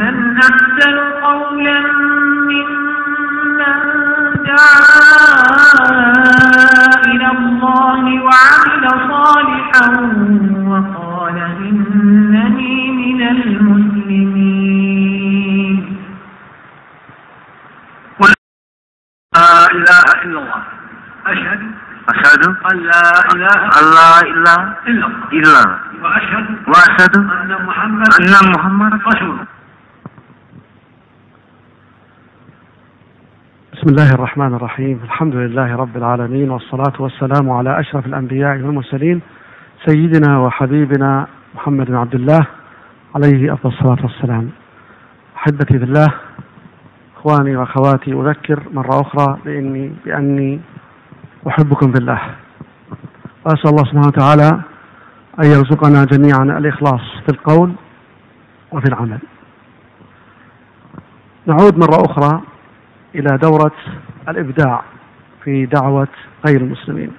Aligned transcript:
من 0.00 0.36
أحسن 0.36 0.96
قولا 1.22 1.80
ممن 2.50 3.76
دعا 4.44 4.92
إلى 7.06 7.28
الله 7.38 8.02
وعمل 8.26 8.84
صالحا 9.10 9.86
وقال 10.68 11.36
إنني 11.38 12.76
من 12.90 13.20
المسلمين. 13.28 14.36
قل 18.20 18.32
لا 19.34 19.52
إله 19.72 20.06
إلا 20.24 20.38
الله. 20.40 20.62
أشهد 21.26 21.60
أشهد 22.08 22.42
أن 22.72 22.76
لا 22.76 23.06
إله 23.34 23.60
إلا 23.80 23.80
الله. 23.80 24.66
إلا 24.86 25.06
الله. 25.32 25.66
وأشهد 26.02 26.46
وأشهد 26.68 27.14
أن 27.16 27.50
محمد 27.66 28.08
أن 28.20 28.34
محمد 28.52 28.92
رسول 29.06 29.38
بسم 33.86 33.94
الله 33.94 34.14
الرحمن 34.14 34.54
الرحيم. 34.54 35.00
الحمد 35.04 35.34
لله 35.34 35.76
رب 35.76 35.96
العالمين 35.96 36.50
والصلاة 36.50 36.92
والسلام 36.98 37.50
على 37.50 37.80
أشرف 37.80 38.06
الأنبياء 38.06 38.56
والمرسلين 38.56 39.20
سيدنا 39.86 40.38
وحبيبنا 40.38 41.26
محمد 41.54 41.86
بن 41.86 41.94
عبد 41.94 42.14
الله 42.14 42.46
عليه 43.14 43.52
أفضل 43.52 43.70
الصلاة 43.70 44.02
والسلام. 44.02 44.50
أحبتي 45.36 45.78
في 45.78 45.84
الله 45.84 46.06
إخواني 47.16 47.56
وأخواتي 47.56 48.12
أذكر 48.12 48.62
مرة 48.72 49.00
أخرى 49.00 49.38
بإني 49.44 49.92
بأني 50.04 50.60
أحبكم 51.48 51.92
في 51.92 51.98
الله. 51.98 52.20
وأسأل 53.44 53.70
الله 53.70 53.84
سبحانه 53.84 54.06
وتعالى 54.06 54.50
أن 55.44 55.44
يرزقنا 55.44 56.04
جميعا 56.04 56.58
الإخلاص 56.58 57.02
في 57.26 57.32
القول 57.32 57.72
وفي 58.72 58.88
العمل. 58.88 59.18
نعود 61.46 61.78
مرة 61.78 62.02
أخرى 62.10 62.40
إلى 63.16 63.38
دورة 63.38 63.72
الإبداع 64.28 64.82
في 65.44 65.66
دعوة 65.66 66.08
غير 66.46 66.60
المسلمين. 66.60 67.12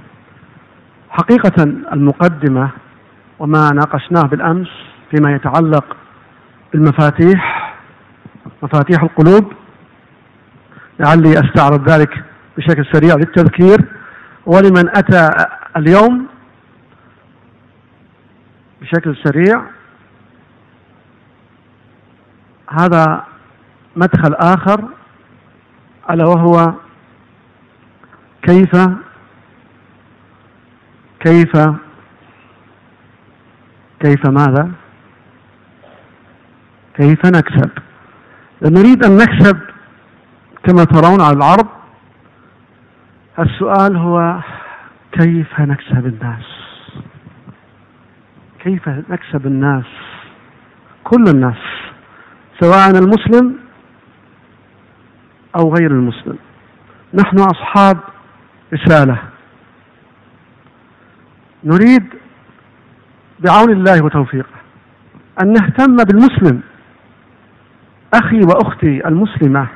حقيقة 1.10 1.64
المقدمة 1.94 2.70
وما 3.40 3.70
ناقشناه 3.70 4.22
بالأمس 4.22 4.70
فيما 5.12 5.36
يتعلق 5.36 5.98
بالمفاتيح 6.74 7.74
مفاتيح 8.64 9.04
القلوب 9.04 9.54
لعلي 11.00 11.40
أستعرض 11.40 11.90
ذلك 11.90 12.24
بشكل 12.58 12.86
سريع 12.92 13.16
للتذكير. 13.16 13.78
ولمن 14.46 14.90
أتى 14.98 15.30
اليوم 15.78 16.28
بشكل 18.82 19.16
سريع 19.24 19.62
هذا 22.70 23.24
مدخل 23.96 24.34
آخر 24.34 24.90
ألا 26.10 26.26
وهو 26.26 26.74
كيف 28.42 28.76
كيف 31.20 31.52
كيف 34.00 34.26
ماذا؟ 34.28 34.72
كيف 36.96 37.26
نكسب؟ 37.26 37.72
نريد 38.62 39.06
أن 39.06 39.18
نكسب 39.18 39.58
كما 40.64 40.84
ترون 40.84 41.22
على 41.22 41.38
العرض 41.38 41.68
السؤال 43.40 43.98
هو 43.98 44.40
كيف 45.12 45.60
نكسب 45.60 46.06
الناس؟ 46.06 46.46
كيف 48.64 48.90
نكسب 48.90 49.48
الناس؟ 49.48 49.86
كل 51.04 51.24
الناس 51.28 51.62
سواء 52.60 52.90
المسلم 52.90 53.67
أو 55.56 55.76
غير 55.76 55.92
المسلم. 55.92 56.38
نحن 57.14 57.40
أصحاب 57.40 57.98
رسالة. 58.74 59.18
نريد 61.64 62.04
بعون 63.40 63.72
الله 63.72 64.04
وتوفيقه 64.04 64.58
أن 65.42 65.54
نهتم 65.54 65.96
بالمسلم. 65.96 66.62
أخي 68.14 68.40
وأختي 68.40 69.08
المسلمة 69.08 69.68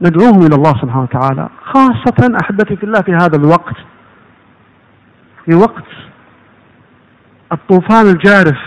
ندعوهم 0.00 0.46
إلى 0.46 0.54
الله 0.54 0.72
سبحانه 0.72 1.02
وتعالى 1.02 1.48
خاصة 1.64 2.36
أحبتي 2.42 2.76
في 2.76 2.84
الله 2.84 3.00
في 3.00 3.12
هذا 3.12 3.36
الوقت. 3.36 3.76
في 5.44 5.54
وقت 5.54 5.84
الطوفان 7.52 8.06
الجارف 8.06 8.58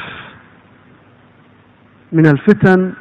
من 2.11 2.25
الفتن 2.25 2.93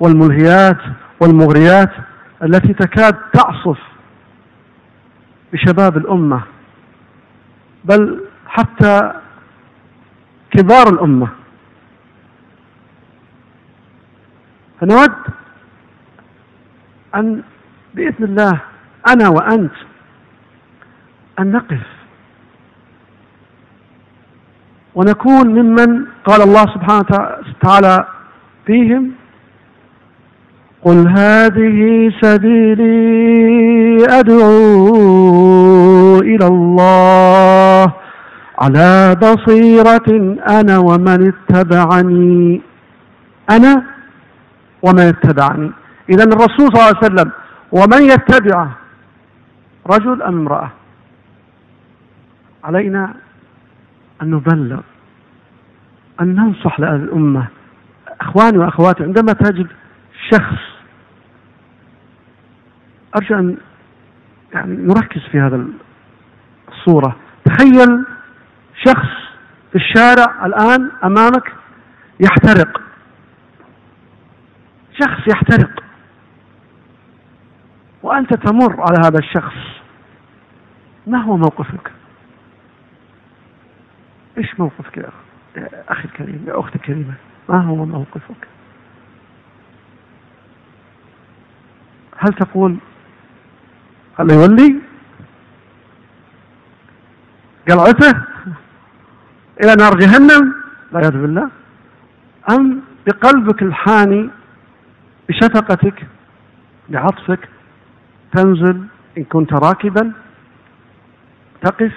والملهيات 0.00 0.78
والمغريات. 1.20 1.90
التي 2.42 2.72
تكاد 2.72 3.14
تعصف 3.32 3.78
بشباب 5.52 5.96
الأمة 5.96 6.42
بل 7.84 8.24
حتى 8.46 9.12
كبار 10.50 10.88
الأمة. 10.88 11.28
فنود 14.80 15.12
أن 17.14 17.42
بإذن 17.94 18.24
الله 18.24 18.60
أنا 19.08 19.28
وأنت 19.28 19.72
أن 21.38 21.52
نقف 21.52 21.82
ونكون 24.94 25.48
ممن 25.48 26.06
قال 26.24 26.42
الله 26.42 26.62
سبحانه 26.74 27.00
وتعالى 27.00 28.06
فيهم 28.66 29.12
قل 30.84 31.08
هذه 31.08 32.10
سبيلي 32.20 34.06
أدعو 34.08 36.18
إلى 36.18 36.46
الله. 36.46 37.92
على 38.58 39.16
بصيرة 39.22 40.36
أنا 40.50 40.78
ومن 40.78 41.32
اتبعني. 41.32 42.60
أنا 43.50 43.82
ومن 44.82 45.00
اتبعني. 45.00 45.70
إذا 46.10 46.24
الرسول 46.24 46.68
صلى 46.68 46.74
الله 46.74 46.86
عليه 46.86 46.98
وسلم 46.98 47.30
ومن 47.72 48.02
يتبعه 48.02 48.70
رجل 49.86 50.22
أم 50.22 50.38
امرأة؟ 50.38 50.70
علينا 52.64 53.14
أن 54.22 54.30
نبلغ 54.30 54.80
أن 56.20 56.34
ننصح 56.34 56.80
للأمة 56.80 57.46
أخواني 58.20 58.58
وأخواتي 58.58 59.02
عندما 59.02 59.32
تجد 59.32 59.66
شخص 60.30 60.71
أرجو 63.16 63.34
أن 63.34 63.56
يعني 64.54 64.76
نركز 64.76 65.20
في 65.20 65.40
هذا 65.40 65.66
الصورة. 66.68 67.16
تخيل 67.44 68.04
شخص 68.84 69.08
في 69.70 69.76
الشارع 69.76 70.46
الآن 70.46 70.90
أمامك 71.04 71.52
يحترق. 72.20 72.80
شخص 75.00 75.34
يحترق. 75.34 75.82
وأنت 78.02 78.34
تمر 78.34 78.80
على 78.80 78.98
هذا 79.06 79.18
الشخص. 79.18 79.56
ما 81.06 81.22
هو 81.22 81.36
موقفك؟ 81.36 81.92
إيش 84.38 84.60
موقفك 84.60 84.96
يا 84.96 85.10
أخي 85.88 86.04
الكريم 86.04 86.44
يا 86.48 86.60
أختي 86.60 86.76
الكريمة؟ 86.76 87.14
ما 87.48 87.62
هو 87.62 87.84
موقفك؟ 87.84 88.48
هل 92.18 92.32
تقول 92.32 92.76
هل 94.18 94.30
يولي. 94.30 94.80
قلعته 97.68 98.22
إلى 99.64 99.74
نار 99.74 99.98
جهنم. 99.98 100.54
لا 100.92 101.00
يعوذ 101.00 101.22
بالله. 101.22 101.50
أم 102.50 102.80
بقلبك 103.06 103.62
الحاني 103.62 104.30
بشفقتك 105.28 106.06
بعطفك 106.88 107.48
تنزل 108.32 108.84
إن 109.18 109.24
كنت 109.24 109.52
راكبا 109.52 110.12
تقف 111.62 111.92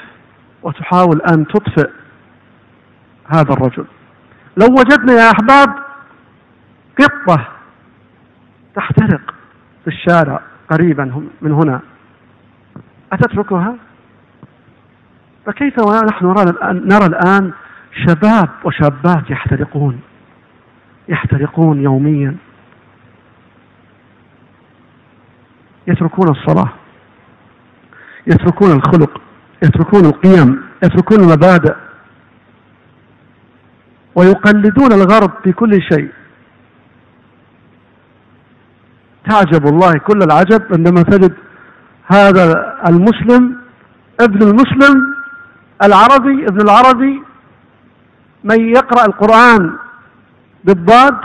وتحاول 0.63 1.21
أن 1.21 1.47
تطفئ 1.47 1.89
هذا 3.27 3.53
الرجل. 3.53 3.85
لو 4.57 4.67
وجدنا 4.67 5.13
يا 5.13 5.31
أحباب 5.31 5.75
قطة 6.99 7.47
تحترق 8.75 9.33
في 9.83 9.87
الشارع 9.87 10.41
قريبا 10.71 11.23
من 11.41 11.51
هنا. 11.51 11.81
أتتركها؟ 13.15 13.75
فكيف 15.45 15.79
ونحن 15.79 16.25
نرى 16.63 17.05
الآن 17.05 17.53
شباب 18.07 18.49
وشابات 18.63 19.29
يحترقون؟ 19.29 19.99
يحترقون 21.09 21.81
يوميا. 21.81 22.35
يتركون 25.87 26.29
الصلاة. 26.29 26.69
يتركون 28.27 28.71
الخلق. 28.71 29.21
يتركون 29.63 30.05
القيم. 30.05 30.63
يتركون 30.83 31.19
المبادئ. 31.19 31.75
ويقلدون 34.15 34.91
الغرب 34.91 35.31
في 35.43 35.51
كل 35.51 35.81
شيء. 35.81 36.09
تعجب 39.29 39.65
والله. 39.65 39.93
كل 39.93 40.19
العجب 40.23 40.61
عندما 40.71 41.01
تجد 41.01 41.44
هذا 42.05 42.77
المسلم 42.87 43.57
ابن 44.19 44.47
المسلم 44.47 45.15
العربي 45.83 46.47
ابن 46.47 46.61
العربي 46.61 47.23
من 48.43 48.69
يقرأ 48.69 49.05
القرآن 49.05 49.75
بالضاد 50.63 51.17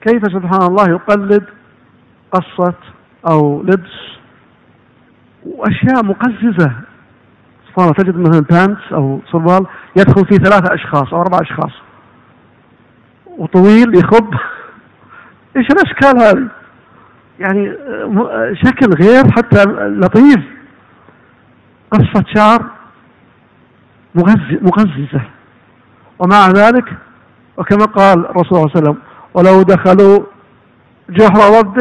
كيف 0.00 0.22
سبحان 0.32 0.62
الله 0.62 0.90
يقلد 0.90 1.44
قصة 2.32 2.74
أو 3.30 3.62
لبس؟ 3.62 4.14
وأشياء 5.46 6.04
مقززة. 6.04 6.72
سبحان 7.68 7.84
الله 7.84 7.92
تجد 7.92 8.16
مثلا 8.16 8.40
بانس 8.40 8.92
أو 8.92 9.20
سروال 9.32 9.66
يدخل 9.96 10.26
فيه 10.26 10.36
ثلاثة 10.36 10.74
أشخاص 10.74 11.12
أو 11.12 11.20
أربعة 11.20 11.42
أشخاص. 11.42 11.72
وطويل 13.26 13.94
يخب. 13.94 14.34
إيش 15.56 15.66
الأشكال 15.66 16.22
هذه؟ 16.22 16.48
يعني 17.38 17.76
شكل 18.52 18.86
غير 19.02 19.24
حتى 19.30 19.64
لطيف. 19.88 20.40
قصة 21.90 22.24
شعر 22.36 22.64
مغززة. 24.62 25.20
ومع 26.18 26.48
ذلك 26.48 26.84
وكما 27.56 27.84
قال 27.84 28.26
الرسول 28.26 28.44
صلى 28.46 28.58
الله 28.58 28.70
عليه 28.76 28.78
وسلم 28.78 28.96
ولو 29.34 29.62
دخلوا 29.62 30.24
جحر 31.10 31.58
رب 31.58 31.78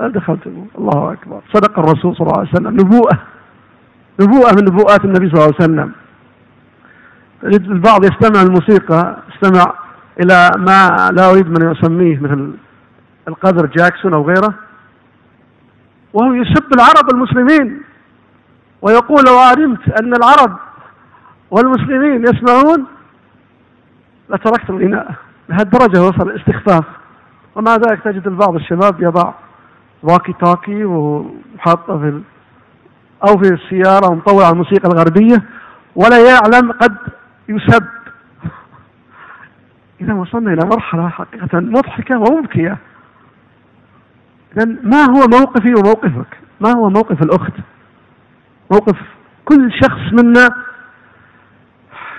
لدخلتم 0.00 0.66
الله 0.78 1.12
أكبر. 1.12 1.40
صدق 1.54 1.78
الرسول 1.78 2.16
صلى 2.16 2.26
الله 2.26 2.38
عليه 2.38 2.50
وسلم. 2.50 2.74
نبوءة. 2.80 3.18
نبوءة 4.20 4.54
من 4.54 4.64
نبوءات 4.64 5.04
النبي 5.04 5.30
صلى 5.30 5.34
الله 5.34 5.54
عليه 5.60 5.64
وسلم. 5.64 5.92
البعض 7.44 8.04
يستمع 8.04 8.42
الموسيقى 8.42 9.16
يستمع 9.34 9.74
إلى 10.20 10.50
ما 10.58 11.10
لا 11.12 11.30
أريد 11.30 11.48
من 11.48 11.70
يسميه 11.72 12.18
مثل 12.18 12.52
القدر 13.28 13.66
جاكسون 13.66 14.14
أو 14.14 14.22
غيره 14.22 14.54
وهو 16.12 16.32
يسب 16.32 16.74
العرب 16.74 17.14
المسلمين 17.14 17.82
ويقول 18.82 19.24
لو 19.28 19.38
علمت 19.38 19.88
أن 20.00 20.12
العرب 20.14 20.56
والمسلمين 21.50 22.22
يسمعون 22.22 22.86
لتركت 24.30 24.70
الغناء. 24.70 25.14
لهالدرجة 25.48 26.02
وصل 26.02 26.30
الاستخفاف. 26.30 26.84
ومع 27.54 27.74
ذلك 27.74 28.02
تجد 28.04 28.26
البعض 28.26 28.54
الشباب 28.54 29.02
يضع 29.02 29.32
واكي 30.02 30.32
توكي 30.32 30.84
وحاطه 30.84 31.98
في 31.98 32.20
أو 33.28 33.38
في 33.38 33.48
السيارة 33.48 34.10
ومطور 34.10 34.44
على 34.44 34.52
الموسيقى 34.52 34.88
الغربية 34.88 35.42
ولا 35.96 36.18
يعلم 36.18 36.72
قد 36.72 36.96
يسب. 37.48 37.86
إذا 40.00 40.14
وصلنا 40.14 40.52
إلى 40.52 40.66
مرحلة 40.66 41.08
حقيقة 41.08 41.60
مضحكة 41.60 42.18
ومبكية. 42.18 42.78
إذا 44.52 44.64
ما 44.82 45.02
هو 45.04 45.26
موقفي 45.26 45.74
وموقفك؟ 45.74 46.36
ما 46.60 46.72
هو 46.76 46.90
موقف 46.90 47.22
الأخت؟ 47.22 47.52
موقف 48.72 48.98
كل 49.44 49.72
شخص 49.72 50.12
منا 50.12 50.48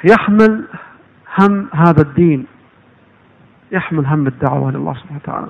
يحمل 0.03 0.68
هم 1.38 1.68
هذا 1.74 2.01
الدين 2.01 2.45
يحمل 3.71 4.06
هم 4.06 4.27
الدعوة 4.27 4.71
لله 4.71 4.94
سبحانه 4.94 5.19
وتعالى. 5.24 5.47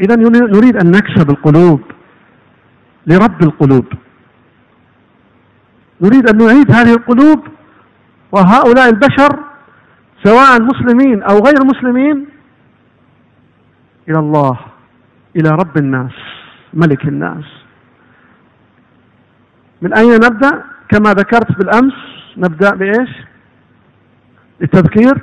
إذا 0.00 0.16
نريد 0.56 0.76
أن 0.76 0.90
نكسب 0.90 1.30
القلوب 1.30 1.80
لرب 3.06 3.42
القلوب. 3.42 3.86
نريد 6.00 6.28
أن 6.30 6.36
نعيد 6.38 6.72
هذه 6.72 6.92
القلوب 6.94 7.46
وهؤلاء 8.32 8.88
البشر 8.88 9.44
سواء 10.24 10.62
مسلمين 10.62 11.22
أو 11.22 11.38
غير 11.38 11.64
مسلمين 11.64 12.26
إلى 14.08 14.18
الله. 14.18 14.58
إلى 15.36 15.50
رب 15.50 15.76
الناس 15.76 16.12
ملك 16.74 17.04
الناس. 17.04 17.44
من 19.82 19.94
أين 19.94 20.14
نبدأ؟ 20.14 20.64
كما 20.88 21.10
ذكرت 21.10 21.58
بالأمس 21.58 21.94
نبدأ 22.36 22.74
بإيش؟ 22.74 23.10
للتذكير 24.60 25.22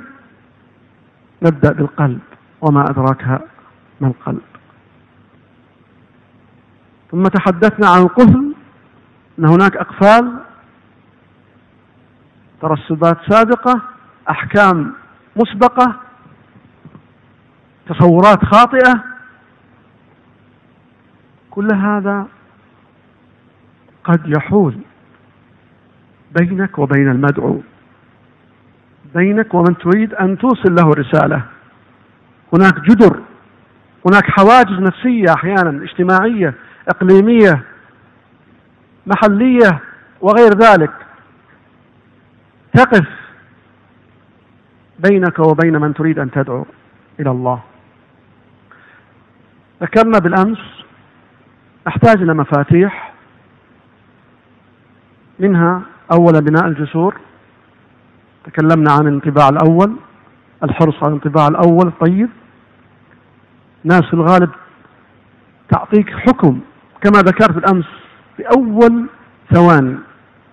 نبدأ 1.42 1.72
بالقلب 1.72 2.20
وما 2.60 2.90
أدراك 2.90 3.26
ما 4.00 4.08
القلب. 4.08 4.42
ثم 7.10 7.22
تحدثنا 7.22 7.88
عن 7.88 8.02
القفل 8.02 8.54
أن 9.38 9.44
هناك 9.44 9.76
أقفال 9.76 10.38
ترسبات 12.62 13.18
سابقة 13.28 13.82
أحكام 14.30 14.92
مسبقة 15.36 15.94
تصورات 17.88 18.44
خاطئة. 18.44 19.13
كل 21.54 21.68
هذا 21.74 22.26
قد 24.04 24.20
يحول 24.26 24.78
بينك 26.40 26.78
وبين 26.78 27.10
المدعو. 27.10 27.60
بينك 29.14 29.54
ومن 29.54 29.78
تريد 29.78 30.14
أن 30.14 30.38
توصل 30.38 30.74
له 30.74 30.90
رسالة. 30.90 31.42
هناك 32.52 32.80
جدر 32.80 33.20
هناك 34.06 34.24
حواجز 34.30 34.80
نفسية 34.80 35.34
أحيانا 35.34 35.84
اجتماعية 35.84 36.54
إقليمية 36.88 37.62
محلية 39.06 39.80
وغير 40.20 40.50
ذلك. 40.58 40.92
تقف 42.72 43.08
بينك 44.98 45.38
وبين 45.38 45.80
من 45.80 45.94
تريد 45.94 46.18
أن 46.18 46.30
تدعو 46.30 46.66
إلى 47.20 47.30
الله. 47.30 47.62
ذكرنا 49.82 50.18
بالأمس 50.18 50.83
نحتاج 51.86 52.22
إلى 52.22 52.34
مفاتيح 52.34 53.12
منها 55.38 55.82
أولا 56.12 56.40
بناء 56.40 56.66
الجسور. 56.66 57.16
تكلمنا 58.44 58.92
عن 58.92 59.06
الانطباع 59.06 59.48
الأول 59.48 59.96
الحرص 60.62 60.94
على 61.02 61.08
الانطباع 61.08 61.48
الأول 61.48 61.86
الطيب 61.86 62.28
ناس 63.84 64.02
في 64.02 64.14
الغالب 64.14 64.50
تعطيك 65.68 66.10
حكم 66.10 66.60
كما 67.00 67.18
ذكرت 67.18 67.52
بالأمس 67.52 67.86
في 68.36 68.42
أول 68.56 69.06
ثواني. 69.54 69.96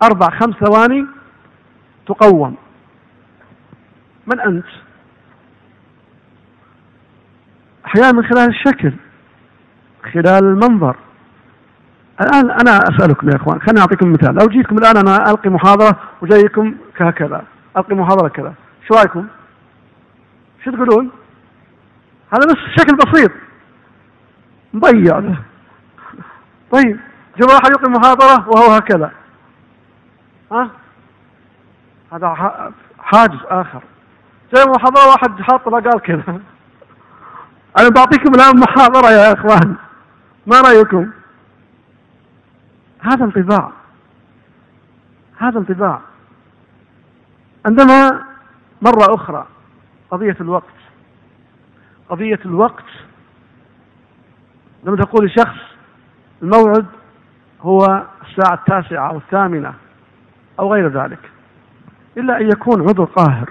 أربع 0.03 0.29
خمس 0.39 0.55
ثواني 0.55 1.05
تقوم. 2.07 2.55
من 4.27 4.39
أنت؟ 4.39 4.65
أحيانا 7.85 8.11
من 8.11 8.23
خلال 8.23 8.49
الشكل 8.49 8.93
خلال 10.13 10.43
المنظر. 10.43 10.95
الآن 12.21 12.51
أنا 12.51 12.77
أسألكم 12.77 13.29
يا 13.29 13.35
إخوان 13.35 13.61
خليني 13.61 13.79
أعطيكم 13.79 14.13
مثال. 14.13 14.35
لو 14.35 14.47
جيتكم 14.47 14.77
الآن 14.77 14.97
أنا 14.97 15.31
ألقي 15.31 15.49
محاضرة 15.49 15.99
وجايكم 16.21 16.75
كهكذا 16.97 17.43
ألقي 17.77 17.95
محاضرة 17.95 18.27
كذا 18.27 18.53
شو 18.87 18.93
رأيكم؟ 18.93 19.27
شو 20.65 20.71
تقولون؟ 20.71 21.11
هذا 22.33 22.45
بس 22.45 22.57
شكل 22.79 22.97
بسيط. 22.97 23.31
مضيع. 24.73 25.19
طيب 26.71 26.99
جاء 27.37 27.49
واحد 27.49 27.69
يلقي 27.69 27.91
محاضرة 27.91 28.49
وهو 28.49 28.71
هكذا. 28.71 29.11
ها؟ 30.51 30.69
هذا 32.13 32.35
حاجز 32.99 33.39
آخر. 33.45 33.81
جاء 34.55 34.69
محاضرة 34.69 35.07
واحد 35.07 35.41
حاط 35.41 35.69
قال 35.69 36.01
كذا. 36.01 36.39
أنا 37.79 37.89
بعطيكم 37.89 38.33
الآن 38.35 38.59
محاضرة 38.59 39.11
يا 39.11 39.33
إخوان. 39.33 39.75
ما 40.47 40.61
رأيكم؟ 40.61 41.09
هذا 43.01 43.25
انطباع. 43.25 43.71
هذا 45.37 45.59
انطباع. 45.59 46.01
عندما 47.65 48.23
مرة 48.81 49.15
أخرى 49.15 49.47
قضية 50.11 50.37
الوقت. 50.41 50.73
قضية 52.09 52.39
الوقت. 52.45 52.85
لما 54.83 54.97
تقول 54.97 55.25
لشخص 55.25 55.59
الموعد 56.41 56.85
هو 57.61 58.03
الساعة 58.21 58.53
التاسعة 58.53 59.09
أو 59.09 59.17
الثامنة 59.17 59.73
أو 60.59 60.73
غير 60.73 61.03
ذلك. 61.03 61.31
إلا 62.17 62.37
أن 62.37 62.47
يكون 62.47 62.81
عذر 62.81 63.03
قاهر. 63.03 63.49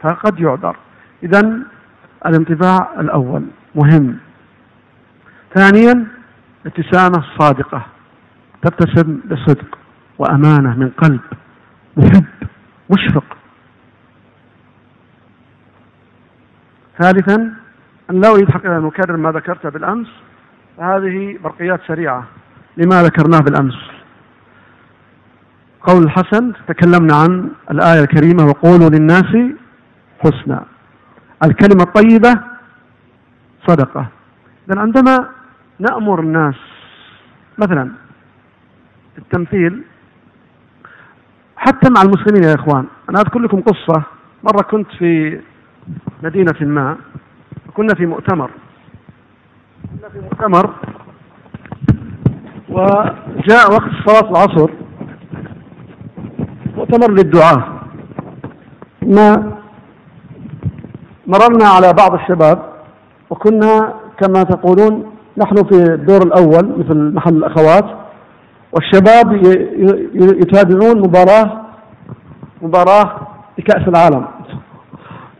فقد 0.00 0.40
يعذر. 0.40 0.76
إذا 1.22 1.62
الانطباع 2.26 3.00
الأول 3.00 3.46
مهم. 3.74 4.18
ثانيا 5.54 6.06
ابتسامة 6.66 7.24
صادقة 7.38 7.86
تبتسم 8.62 9.20
بصدق 9.30 9.78
وأمانة 10.18 10.78
من 10.78 10.88
قلب 10.88 11.20
محب 11.96 12.24
مشفق. 12.90 13.24
ثالثا 16.98 17.54
أن 18.10 18.20
لا 18.20 18.28
أريد 18.28 18.50
حقيقة 18.50 18.76
أن 18.76 18.86
أكرر 18.86 19.16
ما 19.16 19.32
ذكرته 19.32 19.68
بالأمس 19.68 20.08
هذه 20.78 21.38
برقيات 21.44 21.80
سريعة 21.88 22.24
لما 22.76 23.02
ذكرناه 23.02 23.38
بالأمس. 23.38 23.74
قول 25.80 26.02
الحسن 26.02 26.52
تكلمنا 26.68 27.14
عن 27.14 27.50
الآية 27.70 28.00
الكريمة 28.00 28.46
وقولوا 28.46 28.90
للناس 28.90 29.36
حسنا. 30.20 30.64
الكلمة 31.44 31.82
الطيبة 31.82 32.40
صدقة. 33.68 34.06
إذا 34.70 34.80
عندما 34.80 35.28
نأمر 35.78 36.20
الناس 36.20 36.54
مثلا 37.58 37.92
التمثيل 39.18 39.82
حتى 41.56 41.90
مع 41.90 42.02
المسلمين 42.02 42.44
يا 42.44 42.54
إخوان. 42.54 42.86
أنا 43.10 43.20
أذكر 43.20 43.38
لكم 43.38 43.60
قصة. 43.60 44.02
مرة 44.44 44.62
كنت 44.62 44.88
في 44.98 45.40
مدينة 46.22 46.60
ما 46.60 46.96
كنا 47.74 47.94
في 47.94 48.06
مؤتمر. 48.06 48.50
كنا 49.90 50.08
في 50.08 50.20
مؤتمر 50.20 50.74
وجاء 52.68 53.72
وقت 53.72 53.90
صلاة 54.06 54.30
العصر. 54.30 54.70
مؤتمر 56.76 57.10
للدعاة 57.10 57.80
ما 59.02 59.52
مررنا 61.26 61.64
على 61.64 61.92
بعض 61.92 62.14
الشباب 62.14 62.72
وكنا 63.30 63.94
كما 64.20 64.42
تقولون 64.42 65.11
نحن 65.36 65.54
في 65.54 65.94
الدور 65.94 66.22
الأول 66.22 66.78
مثل 66.78 67.14
محل 67.14 67.36
الأخوات 67.36 67.84
والشباب 68.72 69.32
يتابعون 70.14 70.98
مباراة 70.98 71.62
مباراة 72.62 73.20
لكأس 73.58 73.88
العالم. 73.88 74.26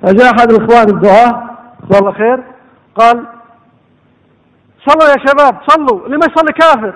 فجاء 0.03 0.35
أحد 0.35 0.53
الإخوان 0.53 0.89
الدعاة 0.89 1.57
جزاه 1.89 2.01
الله 2.01 2.13
خير 2.13 2.43
قال 2.95 3.27
صلوا 4.87 5.11
يا 5.11 5.27
شباب 5.27 5.61
صلوا 5.67 6.07
اللي 6.07 6.17
ما 6.17 6.27
يصلي 6.27 6.53
كافر. 6.53 6.95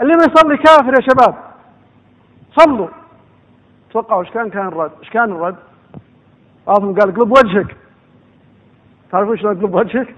اللي 0.00 0.12
ما 0.12 0.24
يصلي 0.24 0.56
كافر 0.56 0.94
يا 0.94 1.00
شباب 1.00 1.34
صلوا. 2.56 2.88
توقعوا 3.92 4.22
إيش 4.22 4.30
كان؟ 4.30 4.50
كان 4.50 4.68
الرد 4.68 4.90
إيش 5.00 5.10
كان 5.10 5.32
الرد؟ 5.32 5.56
بعضهم 6.66 7.00
قال 7.00 7.10
اقلب 7.10 7.30
وجهك. 7.30 7.76
تعرفون 9.12 9.38
شلون 9.38 9.56
اقلب 9.56 9.74
وجهك؟ 9.74 10.14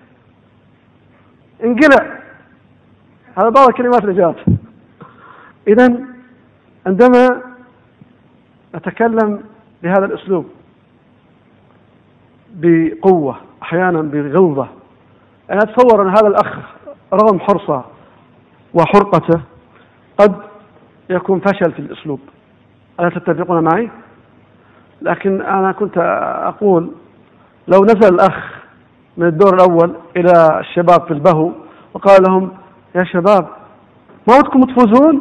انقلع. 1.64 2.18
هذا 3.38 3.48
بعض 3.48 3.68
الكلمات 3.68 4.04
اللي 4.04 4.14
جات 4.14 4.36
اذا 5.68 6.00
عندما 6.86 7.42
نتكلم 8.74 9.42
بهذا 9.82 10.04
الأسلوب 10.04 10.46
بقوة 12.54 13.36
أحيانا 13.62 14.02
بغلظة 14.02 14.68
أنا 15.50 15.58
أتصور 15.62 16.02
أن 16.02 16.08
هذا 16.08 16.26
الأخ 16.26 16.58
رغم 17.12 17.40
حرصه 17.40 17.84
وحرقته 18.74 19.40
قد 20.18 20.34
يكون 21.10 21.40
فشل 21.40 21.72
في 21.72 21.78
الأسلوب. 21.78 22.20
ألا 23.00 23.08
تتفقون 23.08 23.64
معي؟ 23.64 23.90
لكن 25.02 25.40
أنا 25.40 25.72
كنت 25.72 25.98
أقول 26.46 26.90
لو 27.68 27.84
نزل 27.84 28.14
الأخ 28.14 28.47
من 29.18 29.26
الدور 29.26 29.54
الأول 29.54 29.94
إلى 30.16 30.60
الشباب 30.60 31.06
في 31.06 31.10
البهو 31.10 31.52
وقال 31.94 32.22
لهم 32.22 32.50
يا 32.94 33.04
شباب 33.04 33.48
ما 34.28 34.36
ودكم 34.36 34.62
تفوزون؟ 34.62 35.14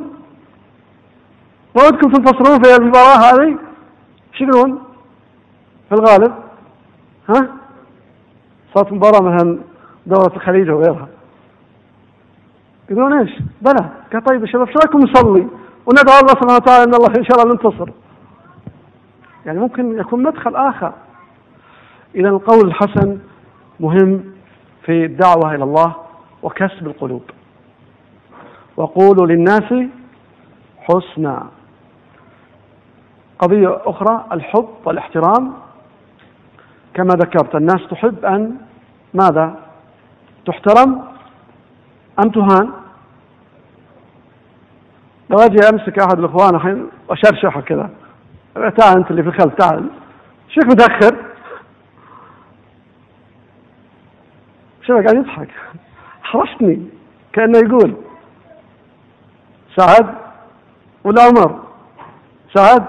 ما 1.76 1.84
ودكم 1.86 2.12
تنتصرون 2.12 2.64
في 2.64 2.76
المباراة 2.76 3.18
هذه؟ 3.18 3.58
إيش 4.34 4.42
يقولون 4.42 4.84
في 5.90 5.96
الغالب؟ 5.96 6.34
ها؟ 7.30 7.48
صارت 8.76 8.94
مباراة 8.94 9.22
مثلا 9.22 9.60
دورة 10.06 10.36
الخليج 10.36 10.70
وغيرها 10.70 11.08
يقولون 12.90 13.14
إيش؟ 13.14 13.32
بلى 13.62 13.90
قال 14.14 14.24
طيب 14.24 14.42
يا 14.42 14.48
شباب 14.48 14.68
إيش 14.68 14.78
رأيكم 14.78 15.00
نصلي؟ 15.00 15.48
وندعو 15.86 16.20
الله 16.20 16.34
سبحانه 16.34 16.56
وتعالى 16.56 16.84
إن 16.84 16.94
الله 16.94 17.08
إن 17.18 17.24
شاء 17.24 17.42
الله 17.42 17.54
ننتصر. 17.54 17.90
يعني 19.46 19.60
ممكن 19.60 20.00
يكون 20.00 20.24
مدخل 20.24 20.56
آخر 20.56 20.94
اذا 22.16 22.30
القول 22.30 22.68
الحسن 22.68 23.18
مهم 23.80 24.24
في 24.86 25.06
الدعوة 25.06 25.56
إلى 25.56 25.64
الله 25.64 25.96
وكسب 26.44 26.88
القلوب. 26.88 27.24
وقولوا 28.78 29.28
للناس 29.28 29.74
حسنا. 30.80 31.48
قضية 33.40 33.82
أخرى 33.86 34.26
الحب 34.32 34.70
والاحترام. 34.86 35.54
كما 36.94 37.14
ذكرت 37.14 37.56
الناس 37.56 37.88
تحب 37.92 38.26
أن 38.26 38.56
ماذا؟ 39.14 39.56
تحترم. 40.46 41.04
أم 42.20 42.30
تهان؟ 42.30 42.70
لو 45.30 45.38
أجي 45.38 45.70
أمسك 45.70 46.00
أحد 46.00 46.20
الإخوان 46.20 46.56
الحين 46.56 46.88
وأشرشحه 47.08 47.62
كذا 47.62 47.90
تعال 48.56 48.98
أنت 48.98 49.12
اللي 49.12 49.24
في 49.24 49.30
الخلف 49.30 49.54
تعال. 49.54 49.90
شوك 50.50 50.66
متأخر؟ 50.66 51.27
شوف 54.88 54.96
قاعد 54.96 55.16
يضحك؟ 55.16 55.50
حرشتني 56.24 56.88
كأنه 57.34 57.58
يقول 57.58 57.96
سعد 59.76 60.16
ولا 61.04 61.22
عمر. 61.24 61.64
سعد 62.54 62.86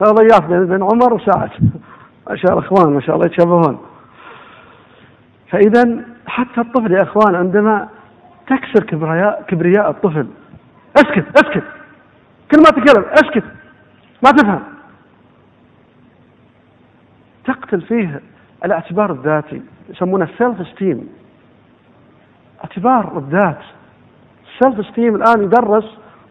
فضياف 0.00 0.46
بين 0.46 0.66
بين 0.66 0.82
عمر 0.82 1.14
وسعد. 1.14 1.50
ما 2.30 2.36
شاء 2.36 2.52
الله 2.52 2.66
إخوان 2.66 2.92
ما 2.94 3.00
شاء 3.00 3.14
الله 3.14 3.26
يتشابهون 3.26 3.78
فاذا 5.50 6.04
حتى 6.26 6.60
الطفل 6.60 6.92
يا 6.92 7.02
إخوان 7.02 7.34
عندما 7.34 7.88
تكسر 8.46 8.84
كبرياء 8.86 9.44
كبرياء 9.48 9.90
الطفل 9.90 10.26
اسكت 10.96 11.24
اسكت. 11.36 11.64
كل 12.52 12.58
ما 12.58 12.84
تكلم 12.84 13.04
اسكت. 13.04 13.44
ما 14.24 14.30
تفهم. 14.30 14.62
تقتل 17.44 17.80
فيه 17.80 18.20
الاعتبار 18.64 19.12
الذاتي 19.12 19.62
يسمونه 19.88 20.24
ال 20.24 20.33
self 20.33 20.68
esteem 20.68 21.21
اعتبار 22.64 23.18
الذات. 23.18 23.58
ال 24.52 24.86
self-esteem 24.86 25.14
الآن 25.14 25.42
يدرس 25.42 25.84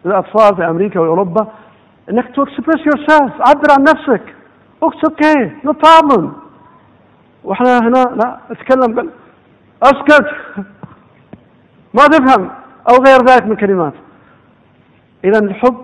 للأطفال 0.04 0.56
في 0.56 0.68
أمريكا 0.70 1.00
وأوروبا 1.00 1.46
إنك 2.10 2.34
to 2.34 2.42
express 2.42 2.86
yourself 2.86 3.32
عبر 3.48 3.68
عن 3.78 3.82
نفسك. 3.82 4.34
it's 4.82 5.04
okay 5.04 5.50
no 5.64 5.72
problem 5.72 6.32
وإحنا 7.44 7.78
هنا 7.78 8.16
لا 8.16 8.38
اتكلم 8.50 8.98
قل 8.98 9.10
أسكت. 9.82 10.26
ما 11.94 12.02
تفهم. 12.02 12.50
أو 12.90 13.04
غير 13.06 13.18
ذلك 13.28 13.46
من 13.46 13.56
كلمات 13.56 13.92
إذا 15.24 15.38
الحب 15.38 15.76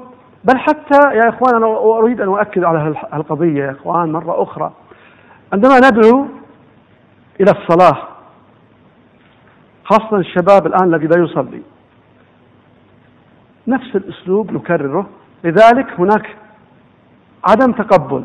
بل 0.44 0.58
حتى 0.58 1.14
يا 1.14 1.28
إخوان 1.28 1.54
أنا 1.54 1.66
أريد 1.66 2.20
أن 2.20 2.28
أؤكد 2.28 2.64
على 2.64 2.94
القضية 3.14 3.64
يا 3.64 3.70
إخوان 3.70 4.12
مرة 4.12 4.42
أخرى. 4.42 4.72
عندما 5.52 5.78
ندعو 5.78 6.26
إلى 7.40 7.50
الصلاة 7.50 8.17
خاصة 9.88 10.16
الشباب 10.16 10.66
الآن 10.66 10.94
الذي 10.94 11.06
لا 11.06 11.24
يصلي. 11.24 11.62
نفس 13.68 13.96
الأسلوب 13.96 14.52
نكرره. 14.52 15.06
لذلك 15.44 15.86
هناك 15.98 16.36
عدم 17.44 17.72
تقبل. 17.72 18.24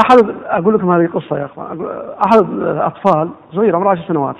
أحد 0.00 0.34
أقول 0.44 0.74
لكم 0.74 0.90
هذه 0.90 1.06
قصه 1.06 1.38
يا 1.38 1.44
أخوان. 1.44 1.86
أحد 2.26 2.38
الأطفال 2.38 3.30
صغير 3.52 3.76
عمره 3.76 3.90
عشر 3.90 4.08
سنوات. 4.08 4.36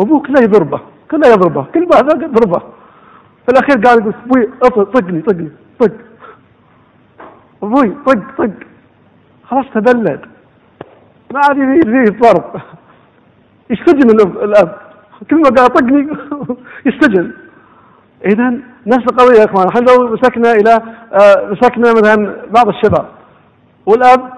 أبوه 0.00 0.22
كله 0.22 0.42
يضربه 0.42 0.80
كله 1.10 1.28
يضربه 1.28 1.64
كل 1.74 1.80
ما 1.80 1.96
يضربه. 2.24 2.58
في 3.46 3.48
الأخير 3.48 3.80
قال 3.84 3.98
يقول 3.98 4.14
أبوي 4.64 4.84
طقني 4.84 5.20
طقني 5.20 5.50
طق. 5.80 5.92
أبوي 7.62 7.94
طق 8.06 8.36
طق. 8.38 8.50
خلاص 9.44 9.66
تبلد. 9.74 10.20
ما 11.34 11.40
عاد 11.48 11.56
فيه 11.56 12.18
ضرب 12.20 12.60
يستجن 13.70 14.10
الأب. 14.44 14.87
كل 15.30 15.36
ما 15.36 15.50
قال 15.56 15.66
طقني 15.66 16.08
يستجن. 16.86 17.32
اذا 18.24 18.50
نفس 18.86 19.06
القضية 19.12 19.40
يا 19.40 19.44
إخوان. 19.44 19.68
إحنا 19.68 19.80
لو 19.80 20.12
مسكنا 20.12 20.52
إلى 20.52 20.72
آه، 21.12 21.50
مسكنا 21.50 21.92
مثلا 21.92 22.36
بعض 22.50 22.68
الشباب. 22.68 23.08
والأب 23.86 24.32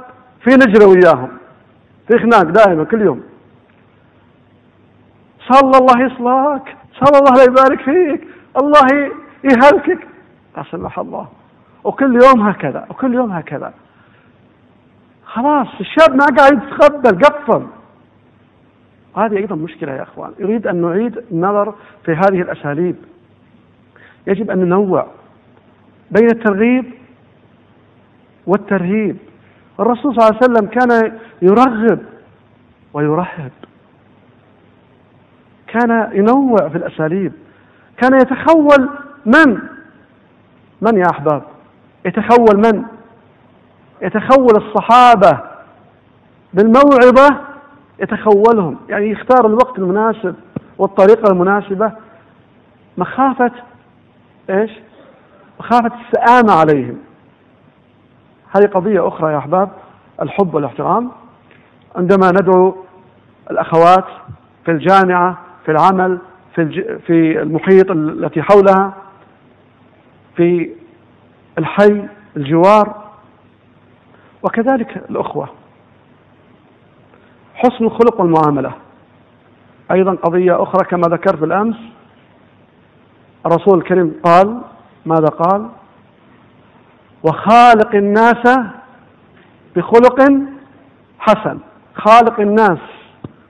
في 0.45 0.51
نجرة 0.51 0.87
وياهم 0.87 1.29
في 2.09 2.19
خناق 2.19 2.43
دائما 2.43 2.85
كل 2.85 3.03
يوم. 3.03 3.23
صلى 5.53 5.79
الله 5.79 6.01
يصلحك 6.07 6.77
صلى 7.05 7.19
الله 7.19 7.37
لا 7.37 7.43
يبارك 7.43 7.81
فيك 7.81 8.29
الله 8.63 9.11
يهلكك. 9.45 10.07
لا 10.57 10.65
سمح 10.71 10.99
الله. 10.99 11.29
وكل 11.85 12.23
يوم 12.25 12.49
هكذا 12.49 12.87
وكل 12.91 13.15
يوم 13.15 13.33
هكذا. 13.33 13.73
خلاص 15.25 15.69
الشاب 15.81 16.15
ما 16.17 16.27
قاعد 16.39 16.53
يتقبل 16.53 17.19
قفل. 17.19 17.67
هذه 19.17 19.37
أيضا 19.37 19.57
مشكلة 19.57 19.93
يا 19.93 20.03
إخوان. 20.03 20.33
يريد 20.39 20.67
أن 20.67 20.77
نعيد 20.77 21.25
النظر 21.31 21.75
في 22.05 22.13
هذه 22.13 22.43
الأساليب. 22.43 22.97
يجب 24.27 24.51
أن 24.51 24.59
ننوع 24.59 25.07
بين 26.11 26.27
الترغيب 26.31 26.85
والترهيب. 28.47 29.17
الرسول 29.81 30.15
صلى 30.15 30.29
الله 30.29 30.39
عليه 30.43 30.53
وسلم 30.53 30.67
كان 30.67 31.19
يرغب 31.43 31.99
ويرهب. 32.93 33.51
كان 35.67 36.11
ينوع 36.13 36.69
في 36.69 36.79
الأساليب. 36.79 37.33
كان 37.97 38.15
يتخول 38.15 38.89
من؟ 39.27 39.59
من 40.81 40.99
يا 40.99 41.11
أحباب؟ 41.11 41.43
يتخول 42.07 42.57
من؟ 42.57 42.85
يتخول 44.03 44.57
الصحابة 44.57 45.41
بالموعظة 46.55 47.50
يتخولهم 48.01 48.77
يعني 48.89 49.11
يختار 49.11 49.47
الوقت 49.47 49.79
المناسب 49.79 50.35
والطريقة 50.79 51.33
المناسبة. 51.33 51.93
مخافة 52.99 53.53
إيش؟ 54.51 54.71
مخافة 55.61 55.93
السآمة 56.01 56.53
عليهم. 56.53 56.99
هذه 58.57 58.67
قضية 58.67 59.09
أخرى 59.09 59.33
يا 59.33 59.39
أحباب 59.39 59.71
الحب 60.23 60.55
والاحترام. 60.55 61.11
عندما 61.97 62.31
ندعو 62.31 62.77
الأخوات 63.51 64.05
في 64.65 64.71
الجامعة 64.71 65.39
في 65.65 65.71
العمل 65.71 66.19
في 66.55 66.63
الج... 66.63 66.97
في 67.07 67.43
المحيط 67.43 67.91
التي 67.91 68.43
حولها 68.43 68.93
في 70.37 70.71
الحي 71.59 72.09
الجوار 72.37 73.11
وكذلك 74.43 74.97
الأخوة. 75.11 75.49
حسن 77.61 77.85
الخلق 77.85 78.21
والمعاملة. 78.21 78.73
أيضا 79.93 80.15
قضية 80.15 80.63
أخرى 80.63 80.85
كما 80.91 81.03
ذكرت 81.03 81.37
بالأمس. 81.41 81.77
الرسول 83.47 83.79
الكريم 83.79 84.15
قال 84.25 84.61
ماذا 85.07 85.29
قال؟ 85.29 85.69
وخالق 87.25 87.95
الناس 87.95 88.59
بخلق 89.77 90.19
حسن. 91.19 91.59
خالق 91.95 92.41
الناس 92.41 92.79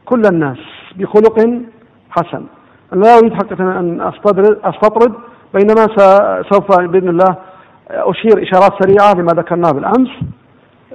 كل 0.05 0.23
الناس 0.33 0.59
بخلق 0.97 1.62
حسن. 2.11 2.45
لا 2.93 3.19
أريد 3.19 3.33
حقيقة 3.35 3.79
أن 3.79 4.12
أستطرد 4.64 5.14
بينما 5.55 5.87
سوف 6.50 6.81
بإذن 6.81 7.09
الله 7.09 7.37
أشير 7.90 8.43
إشارات 8.43 8.73
سريعة 8.83 9.14
لما 9.14 9.33
ذكرناه 9.33 9.71
بالأمس 9.71 10.11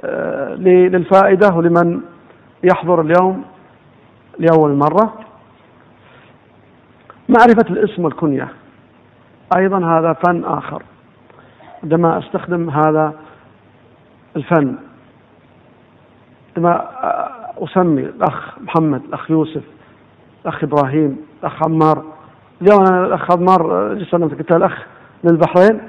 آه، 0.03 0.55
للفائدة 0.55 1.55
ولمن 1.55 2.01
يحضر 2.63 3.01
اليوم 3.01 3.45
لأول 4.39 4.71
مرة. 4.75 5.13
معرفة 7.29 7.69
الاسم 7.69 8.05
والكنية. 8.05 8.47
أيضا 9.57 9.99
هذا 9.99 10.13
فن 10.13 10.43
آخر. 10.45 10.83
عندما 11.83 12.19
أستخدم 12.19 12.69
هذا 12.69 13.13
الفن 14.35 14.75
عندما 16.57 16.89
أسمي 17.57 18.01
الأخ 18.01 18.59
محمد 18.59 19.01
الأخ 19.03 19.31
يوسف 19.31 19.63
الأخ 20.41 20.63
إبراهيم 20.63 21.17
الأخ 21.39 21.63
عمار. 21.63 22.03
اليوم 22.61 22.85
أنا 22.85 23.05
الأخ 23.05 23.31
عمار 23.31 23.93
جيت 23.93 24.15
قلت 24.15 24.51
الأخ 24.51 24.85
من 25.23 25.31
البحرين؟ 25.31 25.81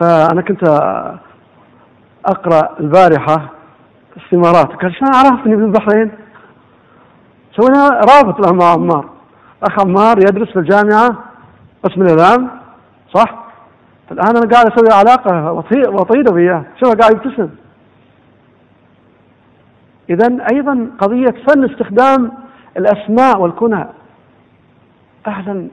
فأنا 0.00 0.42
كنت 0.42 0.68
أقرأ 2.26 2.80
البارحة 2.80 3.48
استمارات. 4.16 4.82
قال 4.82 4.94
شلون 4.94 5.14
عرفتني 5.14 5.56
من 5.56 5.64
البحرين؟ 5.64 6.10
سوينا 7.56 7.90
رابط 7.90 8.46
له 8.46 8.52
مع 8.52 8.72
عمار. 8.72 9.04
أخ 9.62 9.80
عمار 9.80 10.18
يدرس 10.18 10.48
في 10.48 10.58
الجامعة 10.58 11.18
قسم 11.82 12.02
الإعلام 12.02 12.50
صح؟ 13.14 13.44
الآن 14.12 14.36
أنا 14.36 14.50
قاعد 14.52 14.66
أسوي 14.72 14.88
علاقة 14.92 15.52
وطيدة 15.90 16.34
وياه. 16.34 16.64
شوف 16.80 16.94
قاعد 16.94 17.12
يبتسم؟ 17.12 17.48
إذا 20.10 20.46
أيضا 20.52 20.90
قضية 20.98 21.34
فن 21.48 21.64
استخدام 21.64 22.32
الأسماء 22.76 23.40
والكنى. 23.40 23.86
أهلا 25.26 25.68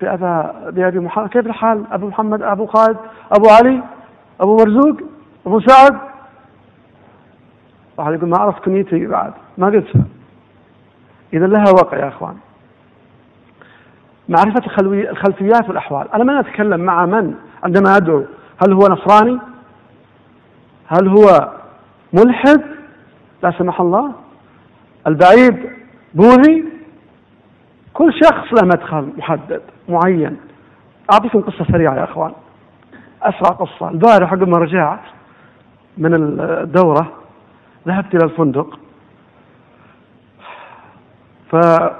بأبا 0.00 0.54
بأبي 0.70 0.98
محمد. 0.98 1.28
كيف 1.28 1.46
الحال؟ 1.46 1.84
أبو 1.92 2.06
محمد 2.06 2.42
أبو 2.42 2.66
خالد 2.66 2.96
أبو 3.32 3.48
علي 3.50 3.82
أبو 4.40 4.56
مرزوق 4.56 4.96
أبو 5.46 5.60
سعد؟ 5.60 6.11
واحد 7.96 8.12
يقول 8.12 8.28
ما 8.28 8.38
عرفت 8.38 8.64
كنيتي 8.64 9.06
بعد. 9.06 9.32
ما 9.58 9.66
قلتها 9.66 10.04
إذا 11.32 11.46
لها 11.46 11.70
وقع 11.70 11.98
يا 11.98 12.08
أخوان. 12.08 12.36
معرفة 14.28 14.62
الخلفيات 15.10 15.68
والأحوال. 15.68 16.12
أنا 16.14 16.24
ما 16.24 16.40
أتكلم 16.40 16.80
مع 16.80 17.06
من 17.06 17.34
عندما 17.62 17.96
أدعو. 17.96 18.24
هل 18.66 18.72
هو 18.72 18.80
نصراني؟ 18.80 19.38
هل 20.86 21.08
هو 21.08 21.52
ملحد؟ 22.12 22.62
لا 23.42 23.50
سمح 23.58 23.80
الله. 23.80 24.12
البعيد 25.06 25.70
بوذي 26.14 26.64
كل 27.94 28.12
شخص 28.12 28.62
له 28.62 28.68
مدخل 28.68 29.08
محدد 29.18 29.62
معين. 29.88 30.36
أعطيكم 31.12 31.40
قصة 31.40 31.64
سريعة 31.64 31.94
يا 31.94 32.04
أخوان. 32.04 32.32
أسرع 33.22 33.50
قصة. 33.50 33.88
البارح 33.88 34.30
قبل 34.30 34.50
ما 34.50 34.58
رجعت 34.58 35.00
من 35.98 36.14
الدورة 36.14 37.12
ذهبت 37.88 38.14
إلى 38.14 38.24
الفندق. 38.24 38.78
فجاء 41.50 41.96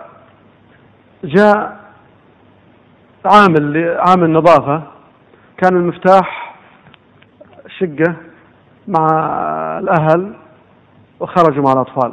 عامل 3.25 3.97
عامل 3.99 4.33
نظافة. 4.33 4.83
كان 5.57 5.77
المفتاح 5.77 6.57
شقة 7.79 8.15
مع 8.89 9.07
الأهل 9.79 10.33
وخرجوا 11.21 11.65
مع 11.65 11.73
الأطفال. 11.73 12.13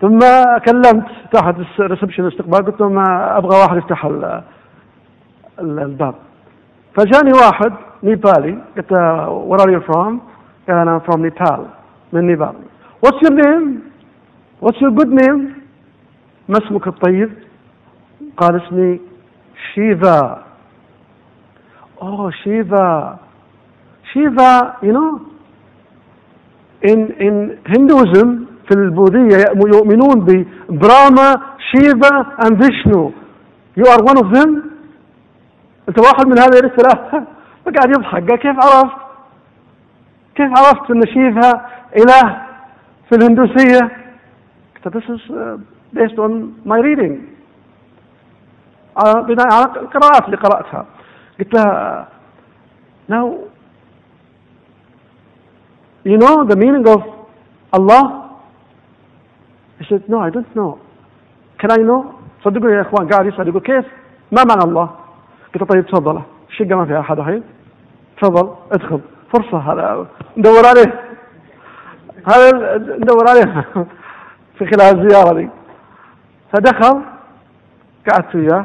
ثم 0.00 0.18
كلمت 0.66 1.06
تحت 1.32 1.54
الريسبشن 1.78 2.22
الاستقبال 2.22 2.64
قلت 2.66 2.80
لهم 2.80 2.98
أبغى 3.08 3.56
واحد 3.58 3.76
يفتح 3.76 4.04
الباب. 5.58 6.14
فجاني 6.96 7.32
واحد 7.32 7.72
نيبالي 8.02 8.58
قلت 8.76 8.92
له 8.92 9.48
where 9.48 9.60
are 9.60 9.70
you 9.70 9.80
from؟ 9.92 10.18
قال 10.68 10.76
أنا 10.76 11.00
from 11.10 11.16
Nepal 11.16 11.66
من 12.12 12.26
نيبال. 12.26 12.54
What's 13.02 13.18
your 13.22 13.34
name? 13.34 13.92
What's 14.60 14.80
your 14.80 14.92
good 14.92 15.10
name? 15.10 15.54
ما 16.48 16.58
اسمك 16.58 16.86
الطيب؟ 16.86 17.30
قال 18.36 18.62
اسمي 18.62 19.00
شيفا 19.74 20.44
Oh, 22.04 22.30
Shiva. 22.42 23.20
Shiva, 24.12 24.76
you 24.82 24.92
know, 24.92 25.20
in, 26.82 27.00
in 27.20 27.58
Hinduism, 27.66 28.46
في 28.68 28.74
البوذية 28.74 29.44
يؤمنون 29.74 30.20
ببراما 30.68 31.34
شيفا 31.72 32.26
and 32.44 32.62
فيشنو 32.62 33.12
you 33.76 33.84
are 33.84 34.02
one 34.02 34.18
of 34.18 34.32
them 34.34 34.50
أنت 35.88 35.98
واحد 35.98 36.26
من 36.26 36.38
هذه 36.38 36.64
الثلاثة 36.64 37.24
فقاعد 37.66 37.90
يضحك 37.96 38.30
قال 38.30 38.38
كيف 38.38 38.56
عرفت 38.56 38.96
كيف 40.34 40.50
عرفت 40.58 40.90
إن 40.90 41.06
شيفا 41.06 41.66
إله 41.96 42.41
في 43.12 43.18
الهندوسية 43.18 43.90
this 44.84 45.04
is 45.14 45.30
uh, 45.30 45.58
based 45.92 46.18
on 46.18 46.32
my 46.64 46.78
reading. 46.78 47.14
بناء 49.28 49.52
على 49.52 49.64
القراءات 49.64 50.24
اللي 50.24 50.36
قرأتها. 50.36 50.86
قلت 51.40 51.54
لها 51.54 52.08
now 53.08 53.34
you 56.04 56.16
know 56.16 56.44
the 56.44 56.56
meaning 56.56 56.86
of 56.88 57.02
Allah? 57.72 58.30
He 59.78 59.84
said 59.88 60.08
no 60.08 60.18
I 60.20 60.30
don't 60.30 60.56
know. 60.56 60.78
Can 61.60 61.70
I 61.70 61.76
know? 61.76 62.14
صدقوني 62.44 62.72
يا 62.72 62.80
إخوان 62.80 63.08
قاعد 63.08 63.26
يسأل 63.26 63.48
يقول 63.48 63.62
كيف؟ 63.62 63.84
ما 64.32 64.44
معنى 64.44 64.64
الله؟ 64.64 64.90
قلت 65.54 65.72
طيب 65.72 65.86
تفضل. 65.86 66.22
الشقة 66.48 66.74
ما 66.74 66.84
فيها 66.86 67.00
أحد 67.00 67.18
الحين 67.18 67.42
تفضل 68.22 68.54
ادخل. 68.72 69.00
فرصة 69.32 69.58
هذا 69.58 70.06
ندور 70.36 70.66
عليه. 70.66 71.11
هذا 72.26 72.76
ندور 72.78 73.28
عليه 73.28 73.64
في 74.58 74.66
خلال 74.66 75.00
الزيارة 75.00 75.34
دي. 75.34 75.48
فدخل 76.52 77.02
قعدت 78.10 78.34
وياه 78.34 78.64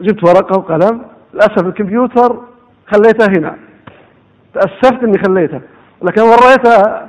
جبت 0.00 0.24
ورقة 0.24 0.58
وقلم. 0.58 1.02
للأسف 1.34 1.66
الكمبيوتر 1.66 2.40
خليته 2.86 3.26
هنا. 3.38 3.56
تأسفت 4.54 5.02
إني 5.02 5.18
خليته. 5.26 5.60
لكن 6.02 6.22
وريته 6.22 7.00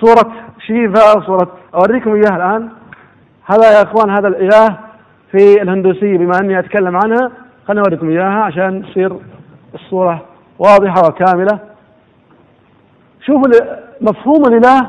صورة 0.00 0.32
شيفا 0.66 1.26
صورة 1.26 1.52
أوريكم 1.74 2.14
إياه 2.14 2.36
الآن. 2.36 2.68
هذا 3.44 3.72
يا 3.72 3.82
إخوان 3.82 4.10
هذا 4.10 4.28
الإله 4.28 4.78
في 5.32 5.62
الهندوسية. 5.62 6.18
بما 6.18 6.38
أني 6.40 6.58
أتكلم 6.58 6.96
عنها 6.96 7.30
خليني 7.68 7.80
أوريكم 7.80 8.08
إياها 8.08 8.42
عشان 8.44 8.82
تصير 8.82 9.16
الصورة 9.74 10.22
واضحة 10.58 11.08
وكاملة. 11.08 11.58
شوفوا 13.26 13.48
مفهوم 14.02 14.42
الإله 14.46 14.80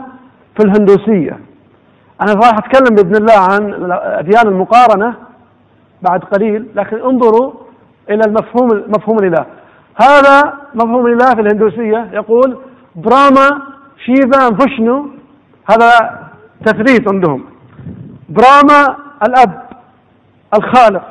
في 0.58 0.66
الهندوسية. 0.66 1.40
أنا 2.22 2.34
راح 2.34 2.58
أتكلم 2.58 2.96
بإذن 2.96 3.16
الله 3.16 3.40
عن 3.52 3.92
أديان 3.92 4.48
المقارنة 4.48 5.16
بعد 6.02 6.24
قليل 6.24 6.68
لكن 6.76 6.98
انظروا 6.98 7.54
إلى 8.10 8.22
المفهوم 8.28 8.68
مفهوم 8.88 9.18
الإله. 9.20 9.46
هذا 10.02 10.54
مفهوم 10.76 11.08
الإله 11.08 11.36
في 11.36 11.42
الهندوسية 11.42 12.10
يقول 12.14 12.58
براما 12.96 13.62
شيفا 14.06 14.56
فشنو؟ 14.56 15.10
هذا 15.72 15.90
تثبيت 16.66 17.14
عندهم. 17.14 17.44
براما 18.30 18.98
الأب 19.28 19.64
الخالق. 20.58 21.04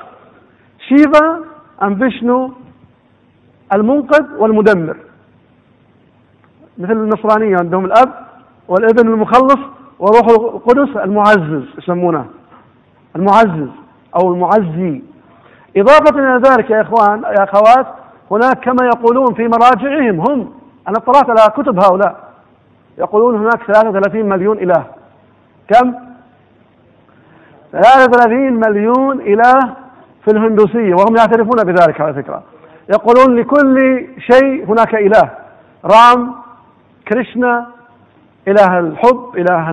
شيفا 0.88 1.38
أم 1.82 1.96
فيشنو 1.98 2.52
المنقذ 3.74 4.24
والمدمر. 4.38 4.96
مثل 6.82 6.92
النصرانية 6.92 7.56
عندهم 7.60 7.84
الأب 7.84 8.12
والابن 8.68 9.08
المخلص 9.08 9.58
وروح 9.98 10.26
القدس 10.28 10.96
المعزز 10.96 11.64
يسمونه. 11.78 12.26
المعزز 13.16 13.68
أو 14.16 14.32
المعزي. 14.32 15.02
إضافة 15.76 16.18
إلى 16.18 16.42
ذلك 16.48 16.70
يا 16.70 16.80
إخوان 16.82 17.22
يا 17.22 17.44
أخوات 17.44 17.86
هناك 18.30 18.64
كما 18.64 18.86
يقولون 18.94 19.34
في 19.34 19.48
مراجعهم 19.48 20.20
هم 20.20 20.52
أنا 20.88 20.98
اطلعت 20.98 21.30
على 21.30 21.52
كتب 21.56 21.84
هؤلاء 21.84 22.16
يقولون 22.98 23.36
هناك 23.36 23.62
33 23.66 24.28
مليون 24.28 24.58
إله. 24.58 24.84
كم؟ 25.68 25.94
33 27.72 28.52
مليون 28.52 29.20
إله 29.20 29.60
في 30.24 30.30
الهندوسية 30.30 30.94
وهم 30.94 31.16
يعترفون 31.16 31.64
بذلك 31.64 32.00
على 32.00 32.14
فكرة. 32.14 32.42
يقولون 32.88 33.36
لكل 33.36 34.06
شيء 34.18 34.64
هناك 34.68 34.94
إله 34.94 35.30
رام 35.84 36.41
كريشنا 37.12 37.66
إله 38.48 38.78
الحب 38.78 39.32
إله 39.36 39.70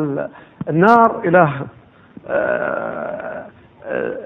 النار 0.69 1.21
إله 1.25 1.51
آه، 2.27 3.45
آه، 3.85 4.17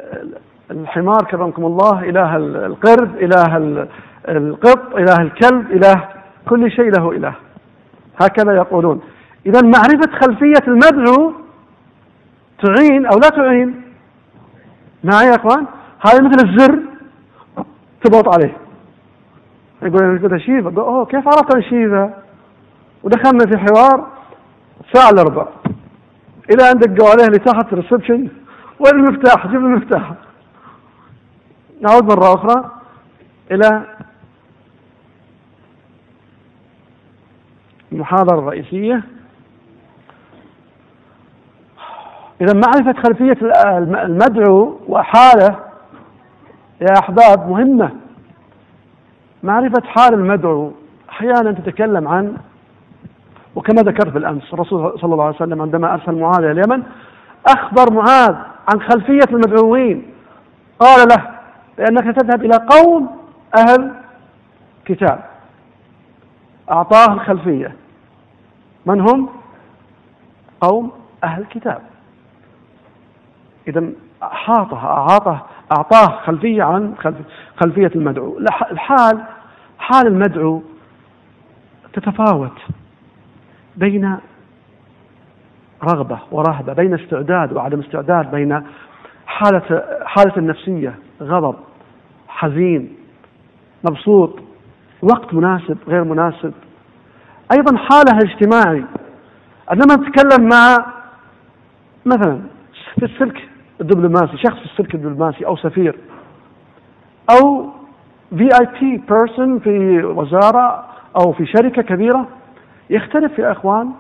الحمار 0.71 1.23
كرمكم 1.32 1.65
الله 1.65 2.10
إله 2.10 2.38
القرد 2.65 3.15
إله 3.15 3.58
القط 4.28 4.95
إله 4.95 5.21
الكلب 5.21 5.71
إله 5.71 6.10
كل 6.49 6.71
شيء 6.71 6.91
له 6.97 7.12
إله. 7.12 7.34
هكذا 8.21 8.54
يقولون. 8.56 9.02
إذا 9.45 9.62
معرفة 9.62 10.19
خلفية 10.21 10.67
المدعو 10.67 11.34
تعين 12.63 13.06
أو 13.06 13.19
لا 13.19 13.30
تعين؟ 13.30 13.82
معي 15.04 15.28
يا 15.28 15.36
أخوان؟ 15.36 15.65
هذا 16.08 16.21
مثل 16.21 16.47
الزر 16.47 16.80
تضغط 18.04 18.34
عليه. 18.34 18.58
يقول 19.82 20.26
أنا 20.26 20.38
شيفا 20.38 20.82
أوه 20.82 21.06
كيف 21.06 21.28
عرفت 21.28 21.60
شيفا 21.60 22.23
ودخلنا 23.04 23.46
في 23.46 23.58
حوار 23.58 24.08
ساعة 24.94 25.10
إلا 25.10 25.24
ربع 25.24 25.48
إلى 26.50 26.72
أن 26.72 26.78
دقوا 26.78 27.10
عليه 27.10 27.38
تحت 27.38 27.74
الريسبشن 27.74 28.30
وين 28.80 28.96
المفتاح؟ 28.96 29.48
جيب 29.48 29.56
المفتاح. 29.56 30.13
نعود 31.82 32.04
مرة 32.04 32.34
أخرى 32.34 32.72
إلى 33.52 33.84
المحاضرة 37.92 38.39
الرئيسية. 38.39 39.04
إذا 42.42 42.54
معرفة 42.54 43.02
خلفية 43.02 43.38
المدعو 44.04 44.80
وحاله 44.88 45.60
يا 46.82 47.00
أحباب 47.00 47.50
مهمة. 47.50 47.92
معرفة 49.44 49.82
حال 49.86 50.13
المدعو 50.13 50.72
أحيانا 51.10 51.52
تتكلم 51.52 52.08
عن 52.08 52.38
وكما 53.56 53.82
ذكرت 53.82 54.13
بالأمس 54.13 54.54
الرسول 54.54 55.00
صلى 55.00 55.13
الله 55.13 55.26
عليه 55.26 55.36
وسلم 55.36 55.62
عندما 55.62 55.94
أرسل 55.94 56.16
معاذ 56.16 56.44
إلى 56.44 56.52
اليمن 56.52 56.84
أخبر 57.48 57.94
معاذ 57.94 58.36
عن 58.74 58.82
خلفية 58.82 59.28
المدعوين. 59.32 60.13
قال 60.80 61.08
له 61.08 61.30
لأنك 61.78 62.16
تذهب 62.16 62.46
إلى 62.46 62.68
قوم 62.70 63.10
أهل 63.58 63.92
كتاب. 64.86 65.24
أعطاه 66.72 67.13
الخلفية. 67.13 67.76
من 68.86 69.02
هم؟ 69.02 69.30
قوم 70.62 70.92
أهل 71.24 71.42
الكتاب 71.42 71.82
إذا 73.68 73.89
أحاطه 74.24 74.78
أعاطه 74.78 75.46
أعطاه 75.78 76.20
خلفية 76.26 76.63
عن 76.63 76.96
خلفية 77.58 77.92
المدعو. 77.96 78.38
الحال 78.72 79.24
حال 79.80 80.08
المدعو 80.08 80.62
تتفاوت. 81.94 82.58
بين 83.76 84.18
رغبة 85.84 86.20
ورهبة 86.32 86.74
بين 86.74 86.94
استعداد 86.94 87.54
وعدم 87.54 87.80
استعداد 87.80 88.32
بين 88.32 88.64
حالة 89.26 89.84
حالة 90.06 90.38
النفسية 90.38 90.96
غضب 91.22 91.56
حزين 92.28 92.96
مبسوط 93.84 94.40
وقت 95.02 95.34
مناسب 95.34 95.78
غير 95.88 96.04
مناسب. 96.04 96.54
أيضا 97.52 97.78
حاله 97.78 98.18
الاجتماعي. 98.24 98.84
عندما 99.70 99.96
نتكلم 99.96 100.50
مع 100.50 100.86
مثلا 102.06 102.42
في 103.00 103.06
السلك 103.06 103.50
الدبلوماسي 103.82 104.38
شخص 104.38 104.60
في 104.60 104.66
السلك 104.66 104.96
الدبلوماسي 104.96 105.46
أو 105.46 105.56
سفير 105.56 105.96
أو 107.32 107.70
VIP 108.30 108.43
person 108.43 109.60
في 109.60 110.04
وزارة 110.04 110.86
أو 111.16 111.32
في 111.34 111.46
شركة 111.46 111.82
كبيرة 111.82 112.28
يختلف 112.89 113.39
يا 113.39 113.52
إخوان 113.52 113.91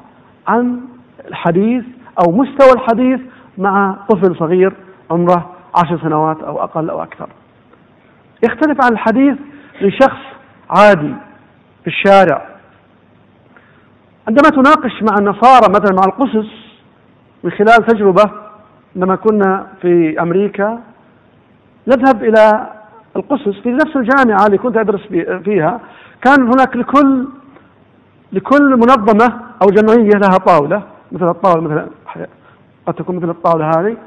عن 0.47 0.79
الحديث 1.27 1.83
أو 2.19 2.31
مستوى 2.31 2.71
الحديث 2.73 3.19
مع 3.57 3.95
طفل 4.09 4.35
صغير 4.35 4.73
عمره 5.11 5.49
عشر 5.75 5.99
سنوات 5.99 6.43
أو 6.43 6.63
أقل 6.63 6.89
أو 6.89 7.03
أكثر. 7.03 7.29
يختلف 8.43 8.77
عن 8.85 8.91
الحديث 8.91 9.37
لشخص 9.81 10.21
عادي 10.69 11.15
في 11.81 11.87
الشارع. 11.87 12.45
عندما 14.27 14.49
تناقش 14.49 15.03
مع 15.03 15.17
النصارى 15.19 15.69
مثلا 15.69 15.95
مع 15.95 16.03
القسس 16.05 16.51
من 17.43 17.51
خلال 17.51 17.85
تجربة 17.87 18.31
عندما 18.95 19.15
كنا 19.15 19.67
في 19.81 20.21
أمريكا 20.21 20.79
نذهب 21.87 22.23
إلى 22.23 22.69
القسس 23.15 23.59
في 23.63 23.69
نفس 23.69 23.95
الجامعة 23.95 24.45
اللي 24.45 24.57
كنت 24.57 24.77
أدرس 24.77 25.01
فيها 25.43 25.79
كان 26.21 26.41
هناك 26.41 26.75
لكل 26.75 27.27
لكل 28.33 28.69
منظمة 28.69 29.41
أو 29.61 29.67
جمعية 29.67 30.09
لها 30.09 30.37
طاولة 30.37 30.83
مثل 31.11 31.29
الطاولة 31.29 31.61
مثلا 31.61 31.87
قد 32.85 32.93
تكون 32.93 33.15
مثل 33.15 33.29
الطاولة 33.29 33.69
هذه. 33.69 33.97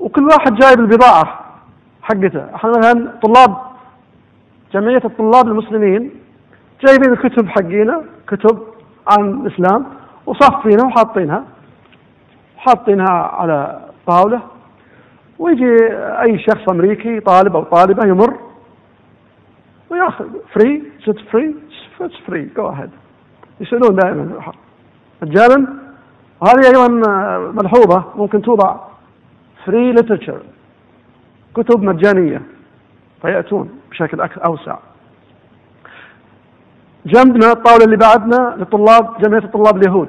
وكل 0.00 0.24
واحد 0.24 0.54
جايب 0.54 0.80
البضاعة 0.80 1.40
حقته. 2.02 2.54
إحنا 2.54 2.70
مثلا 2.70 3.12
طلاب 3.22 3.56
جمعية 4.72 5.02
الطلاب 5.04 5.48
المسلمين 5.48 6.10
جايبين 6.86 7.12
الكتب 7.12 7.48
حقينا 7.48 8.02
كتب 8.28 8.58
عن 9.08 9.46
الإسلام 9.46 9.86
وصفينها 10.26 10.86
وحاطينها. 10.86 11.44
حاطينها 12.56 13.12
على 13.12 13.80
طاولة. 14.06 14.40
ويجي 15.38 15.76
أي 15.96 16.38
شخص 16.38 16.68
أمريكي 16.70 17.20
طالب 17.20 17.56
أو 17.56 17.62
طالبة 17.62 18.06
يمر 18.06 18.36
ويأخذ 19.90 20.26
free 20.54 20.82
it's 21.02 21.18
free 21.32 21.54
it's 22.00 22.16
free 22.26 22.50
go 22.56 22.68
ahead 22.68 22.90
يسألون 23.60 23.94
دائما 23.96 24.52
مجانا 25.22 25.66
وهذه 26.40 26.66
أيضا 26.66 26.88
ملحوظة. 27.52 28.04
ممكن 28.16 28.42
توضع 28.42 28.76
free 29.64 29.92
literature 29.92 30.40
كتب 31.54 31.82
مجانية. 31.82 32.42
فيأتون 33.22 33.70
بشكل 33.90 34.20
أوسع. 34.20 34.78
جنبنا 37.06 37.52
الطاولة 37.52 37.84
اللي 37.84 37.96
بعدنا 37.96 38.56
لطلاب 38.58 39.18
جمعية 39.20 39.44
الطلاب 39.44 39.76
اليهود. 39.76 40.08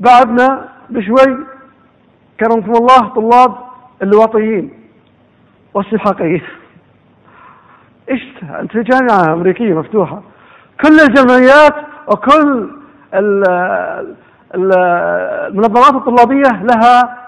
بعدنا 0.00 0.68
بشوي 0.90 1.38
كرمكم 2.40 2.72
الله 2.72 3.08
طلاب 3.08 3.56
اللواطيين 4.02 4.70
والسحاقيين. 5.74 6.42
إيش 8.10 8.22
أنت 8.60 8.76
جامعة 8.76 9.32
أمريكية 9.32 9.74
مفتوحة. 9.74 10.22
كل 10.80 11.00
الجمعيات 11.00 11.74
وكل 12.08 12.70
المنظمات 14.54 15.94
الطلابية 15.94 16.62
لها 16.62 17.18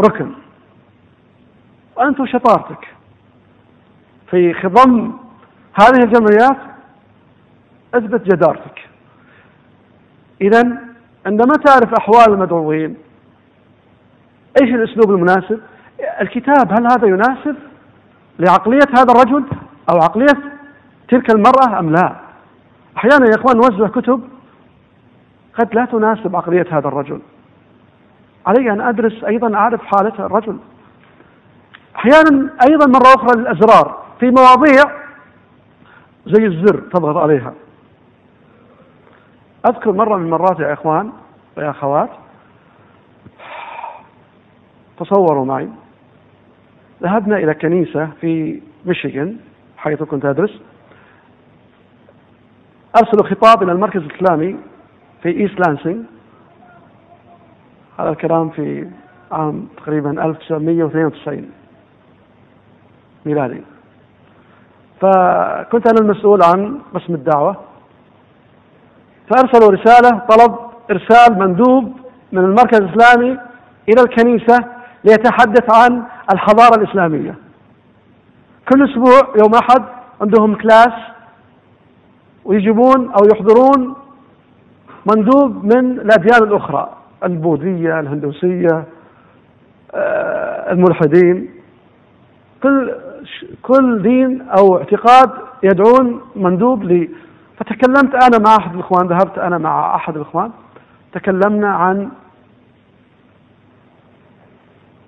ركن. 0.00 0.30
وأنت 1.96 2.24
شطارتك. 2.24 2.88
في 4.30 4.54
خضم 4.54 5.12
هذه 5.74 6.04
الجمعيات 6.04 6.56
أثبت 7.94 8.22
جدارتك. 8.22 8.88
إذا 10.40 10.78
عندما 11.26 11.54
تعرف 11.64 11.94
أحوال 11.94 12.28
المدعوين 12.28 12.96
إيش 14.62 14.74
الأسلوب 14.74 15.10
المناسب؟ 15.10 15.60
الكتاب 16.20 16.72
هل 16.72 16.86
هذا 16.92 17.06
يناسب 17.08 17.56
لعقلية 18.38 18.88
هذا 18.94 19.12
الرجل؟ 19.12 19.44
أو 19.90 19.96
عقلية 19.96 20.52
تلك 21.08 21.34
المرأة 21.34 21.78
أم 21.78 21.90
لا؟ 21.90 22.16
أحيانا 22.96 23.26
يا 23.26 23.34
إخوان 23.34 23.56
نوزع 23.56 23.88
كتب 23.88 24.20
قد 25.58 25.74
لا 25.74 25.84
تناسب 25.84 26.36
عقلية 26.36 26.66
هذا 26.70 26.88
الرجل. 26.88 27.20
علي 28.46 28.70
أن 28.70 28.80
أدرس 28.80 29.24
أيضا 29.24 29.54
أعرف 29.54 29.84
حالة 29.84 30.26
الرجل. 30.26 30.58
أحيانا 31.96 32.50
أيضا 32.68 32.86
مرة 32.86 33.14
أخرى 33.14 33.40
الازرار 33.40 34.02
في 34.20 34.30
مواضيع 34.30 34.84
زي 36.26 36.46
الزر 36.46 36.80
تضغط 36.80 37.16
عليها. 37.16 37.54
أذكر 39.66 39.92
مرة 39.92 40.16
من 40.16 40.24
المرات 40.24 40.60
يا 40.60 40.72
إخوان 40.72 41.12
ويا 41.56 41.70
أخوات 41.70 42.10
تصوروا 44.98 45.44
معي 45.44 45.68
ذهبنا 47.02 47.36
إلى 47.36 47.54
كنيسة 47.54 48.08
في 48.20 48.60
ميشيغان 48.84 49.36
حيث 49.82 50.02
كنت 50.02 50.24
أدرس. 50.24 50.60
أرسلوا 52.96 53.30
خطاب 53.30 53.62
إلى 53.62 53.72
المركز 53.72 54.00
الإسلامي 54.00 54.56
في 55.22 55.28
إيست 55.28 55.60
لانسينج 55.60 56.04
هذا 57.98 58.10
الكلام 58.10 58.50
في 58.50 58.88
عام 59.32 59.68
تقريبا 59.76 60.24
1992 60.24 61.50
ميلادي. 63.26 63.62
فكنت 65.00 65.86
أنا 65.86 66.00
المسؤول 66.00 66.42
عن 66.42 66.78
قسم 66.94 67.14
الدعوة. 67.14 67.56
فأرسلوا 69.30 69.72
رسالة 69.72 70.18
طلب 70.18 70.56
إرسال 70.90 71.38
مندوب 71.38 71.92
من 72.32 72.44
المركز 72.44 72.80
الإسلامي 72.80 73.38
إلى 73.88 74.02
الكنيسة 74.02 74.64
ليتحدث 75.04 75.74
عن 75.74 76.02
الحضارة 76.32 76.74
الإسلامية. 76.80 77.34
كل 78.68 78.90
أسبوع 78.90 79.34
يوم 79.42 79.54
أحد 79.54 79.84
عندهم 80.20 80.54
كلاس 80.54 80.92
ويجيبون 82.44 83.10
أو 83.10 83.20
يحضرون 83.34 83.94
مندوب 85.06 85.64
من 85.64 85.90
الأديان 85.90 86.42
الأخرى 86.42 86.96
البوذية 87.24 88.00
الهندوسية 88.00 88.84
آه، 89.94 90.72
الملحدين. 90.72 91.50
كل 92.62 92.94
كل 93.62 94.02
دين 94.02 94.42
أو 94.42 94.78
اعتقاد 94.78 95.30
يدعون 95.62 96.20
مندوب 96.36 96.82
لي. 96.82 97.10
فتكلمت 97.56 98.14
أنا 98.14 98.38
مع 98.46 98.56
أحد 98.56 98.74
الإخوان 98.74 99.08
ذهبت 99.08 99.38
أنا 99.38 99.58
مع 99.58 99.94
أحد 99.96 100.16
الإخوان. 100.16 100.50
تكلمنا 101.12 101.68
عن 101.68 102.08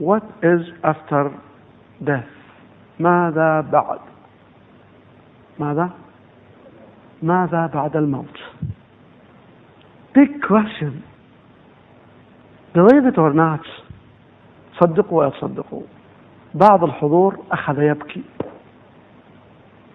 what 0.01 0.25
is 0.43 0.63
after 0.85 1.31
death. 2.05 2.34
ماذا 3.01 3.61
بعد؟ 3.61 3.99
ماذا؟ 5.59 5.91
ماذا 7.23 7.67
بعد 7.75 7.97
الموت؟ 7.97 8.39
Big 10.19 10.43
question. 10.49 11.03
Believe 12.75 13.07
it 13.07 13.19
or 13.19 13.33
not 13.33 13.67
صدقوا 14.81 15.19
ولا 15.21 15.31
تصدقوا 15.31 15.83
بعض 16.55 16.85
الحضور 16.85 17.37
أخذ 17.53 17.83
يبكي. 17.83 18.23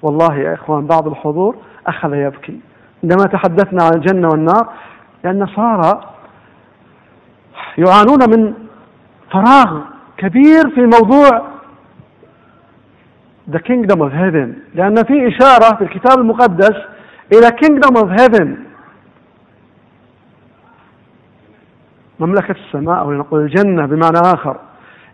والله 0.02 0.36
يا 0.36 0.54
إخوان 0.54 0.88
بعض 0.88 1.08
الحضور 1.08 1.56
أخذ 1.88 2.14
يبكي. 2.14 2.60
عندما 3.04 3.24
تحدثنا 3.24 3.84
عن 3.84 3.92
الجنة 3.96 4.28
والنار 4.28 4.74
لأن 5.24 5.46
صار 5.46 6.10
يعانون 7.78 8.20
من 8.30 8.54
فراغ 9.32 9.82
كبير 10.18 10.70
في 10.76 10.82
موضوع 10.82 11.59
the 13.52 13.60
kingdom 13.60 14.02
of 14.02 14.12
heaven. 14.12 14.56
لأن 14.76 14.96
في 15.04 15.28
إشارة 15.28 15.76
في 15.76 15.84
الكتاب 15.84 16.20
المقدس 16.20 16.76
إلى 17.34 17.48
kingdom 17.48 17.96
of 17.96 18.10
heaven. 18.22 18.48
مملكة 22.20 22.56
السماء 22.66 23.00
أو 23.00 23.12
نقول 23.12 23.42
الجنة 23.42 23.86
بمعنى 23.86 24.20
آخر. 24.34 24.58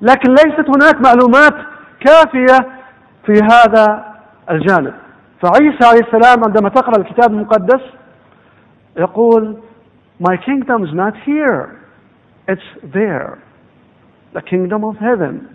لكن 0.02 0.30
ليست 0.32 0.70
هناك 0.76 1.02
معلومات 1.02 1.66
كافية 2.00 2.68
في 3.26 3.34
هذا 3.52 4.06
الجانب. 4.52 4.94
فعيسى 5.42 5.86
عليه 5.86 6.02
السلام 6.02 6.44
عندما 6.44 6.70
تقرأ 6.70 6.98
الكتاب 7.02 7.32
المقدس 7.32 7.82
يقول 8.98 9.58
My 10.20 10.38
kingdom 10.38 10.84
is 10.86 10.94
not 10.94 11.14
here. 11.26 11.82
It's 12.48 12.70
there. 12.94 13.38
The 14.34 14.42
kingdom 14.42 14.84
of 14.86 14.96
heaven. 14.96 15.55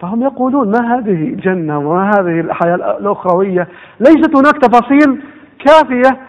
فهم 0.00 0.22
يقولون 0.22 0.70
ما 0.70 0.98
هذه 0.98 1.28
الجنة 1.28 1.78
وما 1.78 2.10
هذه 2.10 2.40
الحياة 2.40 2.74
الأخروية. 2.74 3.68
ليست 4.00 4.36
هناك 4.36 4.54
تفاصيل 4.62 5.22
كافية 5.58 6.20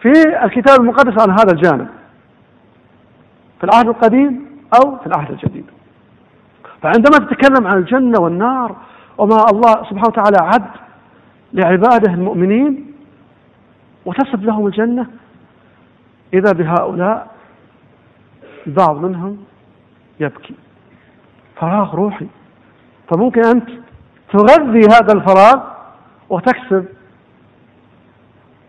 في 0.00 0.12
الكتاب 0.44 0.80
المقدس 0.80 1.22
عن 1.22 1.30
هذا 1.30 1.52
الجانب. 1.52 1.88
في 3.58 3.64
العهد 3.64 3.88
القديم 3.88 4.46
أو 4.74 4.98
في 4.98 5.06
العهد 5.06 5.30
الجديد. 5.30 5.64
فعندما 6.82 7.18
تتكلم 7.18 7.66
عن 7.66 7.78
الجنة 7.78 8.20
والنار 8.20 8.76
وما 9.18 9.36
الله 9.52 9.72
سبحانه 9.72 10.06
وتعالى 10.08 10.38
عد 10.40 10.70
لعباده 11.52 12.14
المؤمنين 12.14 12.92
وتصف 14.04 14.42
لهم 14.42 14.66
الجنة 14.66 15.06
إذا 16.34 16.52
بهؤلاء 16.52 17.30
البعض 18.66 18.96
منهم 18.96 19.38
يبكي. 20.20 20.54
فراغ 21.56 21.94
روحي 21.94 22.26
فممكن 23.10 23.44
أنت 23.44 23.68
تغذي 24.32 24.80
هذا 24.80 25.12
الفراغ 25.12 25.60
وتكسب 26.28 26.84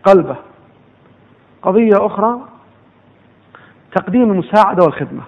قلبه. 0.04 0.36
قضية 1.62 2.06
أخرى 2.06 2.40
تقديم 3.94 4.32
المساعدة 4.32 4.84
والخدمة. 4.84 5.22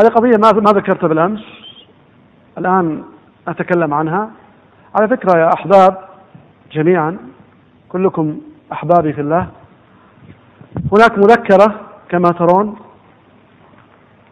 هذه 0.00 0.08
قضية 0.08 0.36
ما 0.36 0.70
ذكرتها 0.72 1.08
بالأمس 1.08 1.44
الآن 2.58 3.04
أتكلم 3.48 3.94
عنها. 3.94 4.30
على 4.94 5.08
فكرة 5.08 5.38
يا 5.38 5.50
أحباب 5.54 5.98
جميعا 6.72 7.18
كلكم 7.88 8.40
أحبابي 8.72 9.12
في 9.12 9.20
الله 9.20 9.48
هناك 10.92 11.18
مذكرة 11.18 11.80
كما 12.08 12.28
ترون 12.28 12.76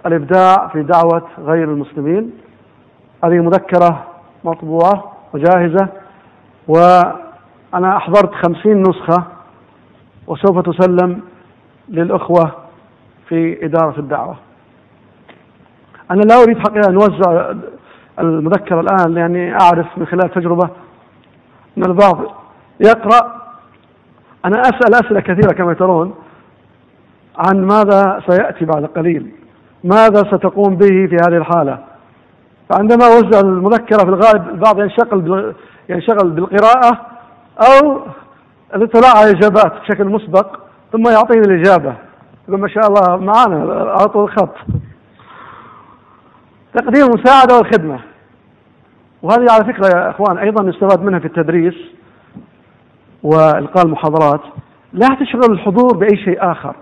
الإبداع 0.06 0.68
في 0.68 0.82
دعوة 0.82 1.28
غير 1.38 1.64
المسلمين. 1.64 2.32
هذه 3.24 3.40
مذكرة 3.40 4.06
مطبوعة 4.44 5.12
وجاهزة 5.32 5.88
وأنا 6.68 7.96
أحضرت 7.96 8.34
خمسين 8.34 8.82
نسخة 8.82 9.24
وسوف 10.26 10.58
تسلم 10.58 11.20
للأخوة 11.88 12.52
في 13.28 13.64
إدارة 13.64 13.98
الدعوة. 13.98 14.36
أنا 16.10 16.20
لا 16.20 16.42
أريد 16.42 16.58
حقيقة 16.58 16.88
أن 16.88 16.94
أوزع 16.94 17.54
المذكرة 18.18 18.80
الآن 18.80 19.14
لأني 19.14 19.60
أعرف 19.60 19.86
من 19.96 20.06
خلال 20.06 20.30
تجربة 20.30 20.68
أن 21.78 21.82
البعض 21.84 22.18
يقرأ. 22.80 23.40
أنا 24.44 24.60
أسأل 24.60 24.94
أسئلة 24.94 25.20
كثيرة 25.20 25.52
كما 25.52 25.74
ترون 25.74 26.14
عن 27.38 27.64
ماذا 27.64 28.22
سيأتي 28.28 28.64
بعد 28.64 28.84
قليل 28.84 29.32
ماذا 29.84 30.22
ستقوم 30.36 30.76
به 30.76 31.06
في 31.06 31.16
هذه 31.16 31.36
الحالة. 31.36 31.89
فعندما 32.70 33.04
أوزع 33.06 33.40
المذكرة 33.40 33.98
في 33.98 34.08
الغالب 34.08 34.48
البعض 34.48 34.80
ينشغل 34.80 35.54
ينشغل 35.88 36.30
بالقراءة 36.30 37.06
أو 37.58 38.00
الاطلاع 38.74 39.16
على 39.16 39.30
الإجابات 39.30 39.72
بشكل 39.80 40.04
مسبق 40.04 40.46
ثم 40.92 41.02
يعطيني 41.08 41.40
الإجابة. 41.40 41.94
يقول 42.48 42.60
ما 42.60 42.68
شاء 42.68 42.86
الله 42.86 43.16
معانا 43.16 43.72
على 43.72 44.08
طول 44.08 44.24
الخط. 44.24 44.54
تقديم 46.74 47.06
المساعدة 47.06 47.56
والخدمة. 47.56 48.00
وهذه 49.22 49.46
على 49.50 49.64
فكرة 49.64 49.86
يا 49.86 50.10
إخوان 50.10 50.38
أيضا 50.38 50.68
يستفاد 50.68 51.02
منها 51.02 51.18
في 51.18 51.26
التدريس 51.26 51.74
وإلقاء 53.22 53.86
المحاضرات. 53.86 54.40
لا 54.92 55.06
تشغل 55.06 55.52
الحضور 55.52 55.96
بأي 55.96 56.16
شيء 56.16 56.52
آخر. 56.52 56.74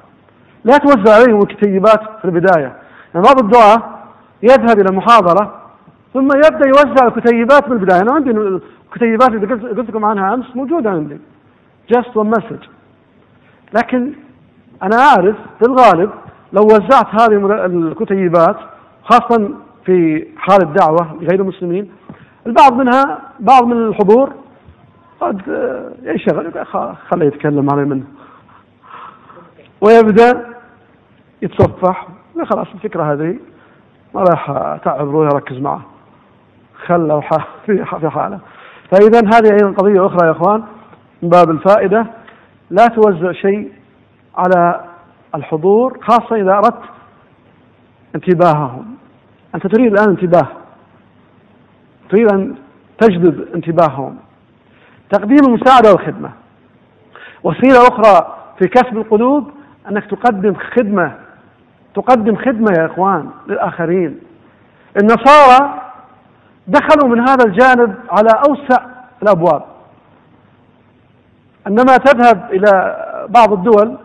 لا 0.65 0.79
توزع 0.79 1.15
عليهم 1.15 1.43
الكتيبات 1.43 2.01
في 2.19 2.25
البداية. 2.25 2.77
يعني 3.15 3.27
بعض 3.27 3.39
الدعاة 3.45 3.83
يذهب 4.43 4.81
إلى 4.81 4.97
محاضرة 4.97 5.58
ثم 6.15 6.27
يبدأ 6.27 6.69
يوزع 6.69 7.07
الكتيبات 7.07 7.69
من 7.69 7.77
البداية. 7.77 8.01
أنا 8.01 8.13
عندي 8.13 8.31
الكتيبات 8.31 9.29
اللي 9.29 9.47
قلت 9.55 9.91
لكم 9.91 10.05
عنها 10.05 10.35
أمس 10.35 10.57
موجودة 10.57 10.91
عندي. 10.91 11.19
Just 11.93 12.13
one 12.15 12.39
message. 12.39 12.69
لكن 13.75 14.13
أنا 14.83 14.97
أعرف 14.97 15.37
في 15.59 15.67
الغالب 15.67 16.11
لو 16.53 16.63
وزعت 16.63 17.07
هذه 17.21 17.67
الكتيبات 17.67 18.57
خاصة 19.05 19.51
في 19.85 20.27
حال 20.37 20.63
الدعوة 20.63 21.17
لغير 21.21 21.41
المسلمين 21.41 21.91
البعض 22.47 22.73
منها 22.73 23.19
بعض 23.41 23.65
من 23.65 23.77
الحضور 23.77 24.33
قد 25.21 25.41
ينشغل 26.03 26.67
خليه 27.11 27.27
يتكلم 27.27 27.71
علي 27.71 27.85
منه. 27.85 28.05
ويبدأ 29.81 30.47
يتصفح. 31.43 32.09
خلاص 32.45 32.67
الفكرة 32.75 33.13
هذه 33.13 33.37
ما 34.15 34.21
راح 34.21 34.51
أتعب 34.51 35.09
روحي 35.09 35.35
أركز 35.35 35.59
معه. 35.59 35.83
خله 36.87 37.21
في 37.67 38.11
حالة. 38.11 38.39
فإذا 38.91 39.19
هذه 39.19 39.53
أيضا 39.53 39.71
قضية 39.71 40.07
أخرى 40.07 40.27
يا 40.27 40.33
إخوان 40.33 40.63
من 41.23 41.29
باب 41.29 41.51
الفائدة. 41.51 42.07
لا 42.71 42.87
توزع 42.87 43.33
شيء 43.33 43.73
على 44.37 44.81
الحضور 45.35 45.99
خاصة 46.03 46.37
إذا 46.37 46.53
أردت 46.53 46.81
انتباههم. 48.15 48.95
أنت 49.55 49.67
تريد 49.67 49.93
الآن 49.93 50.09
انتباه. 50.09 50.47
تريد 52.11 52.33
أن 52.33 52.55
تجذب 53.01 53.49
انتباههم. 53.55 54.17
تقديم 55.11 55.39
المساعدة 55.49 55.91
والخدمة. 55.91 56.31
وسيلة 57.43 57.89
أخرى 57.89 58.37
في 58.59 58.69
كسب 58.69 58.97
القلوب 58.97 59.51
أنك 59.91 60.05
تقدم 60.11 60.55
خدمة. 60.55 61.15
تقدم 61.95 62.37
خدمة 62.37 62.73
يا 62.79 62.87
إخوان 62.87 63.31
للآخرين. 63.47 64.19
النصارى 65.01 65.81
دخلوا 66.69 67.09
من 67.09 67.21
هذا 67.29 67.45
الجانب 67.47 67.95
على 68.11 68.31
أوسع 68.49 68.87
الأبواب. 69.23 69.63
عندما 71.67 71.97
تذهب 71.97 72.53
إلى 72.53 72.97
بعض 73.29 73.53
الدول 73.53 73.99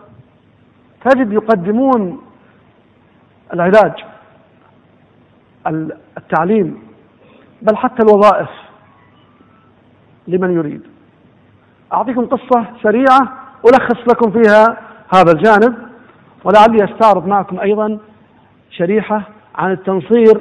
تجد 1.04 1.32
يقدمون 1.32 2.22
العلاج 3.54 3.92
التعليم 6.18 6.82
بل 7.62 7.76
حتى 7.76 8.02
الوظائف 8.02 8.48
لمن 10.28 10.54
يريد. 10.54 10.82
أعطيكم 11.92 12.26
قصة 12.26 12.66
سريعة 12.82 13.32
ألخص 13.64 14.08
لكم 14.08 14.30
فيها 14.30 14.80
هذا 15.14 15.32
الجانب 15.32 15.74
ولعلي 16.44 16.84
أستعرض 16.84 17.26
معكم 17.26 17.60
أيضا 17.60 17.98
شريحة 18.70 19.22
عن 19.54 19.72
التنصير 19.72 20.40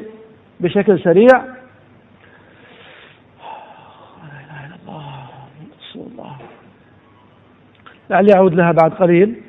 بشكل 0.59 1.03
سريع 1.03 1.37
لا 1.37 1.49
إله 4.39 4.65
إلا 4.65 4.75
الله 4.87 5.27
رسول 5.79 6.07
الله 6.11 6.35
لعلي 8.09 8.33
أعود 8.35 8.53
لها 8.53 8.71
بعد 8.71 8.91
قليل. 8.91 9.41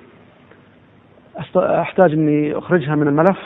أحتاج 1.56 2.12
أني 2.12 2.58
أخرجها 2.58 2.94
من 2.94 3.08
الملف. 3.08 3.38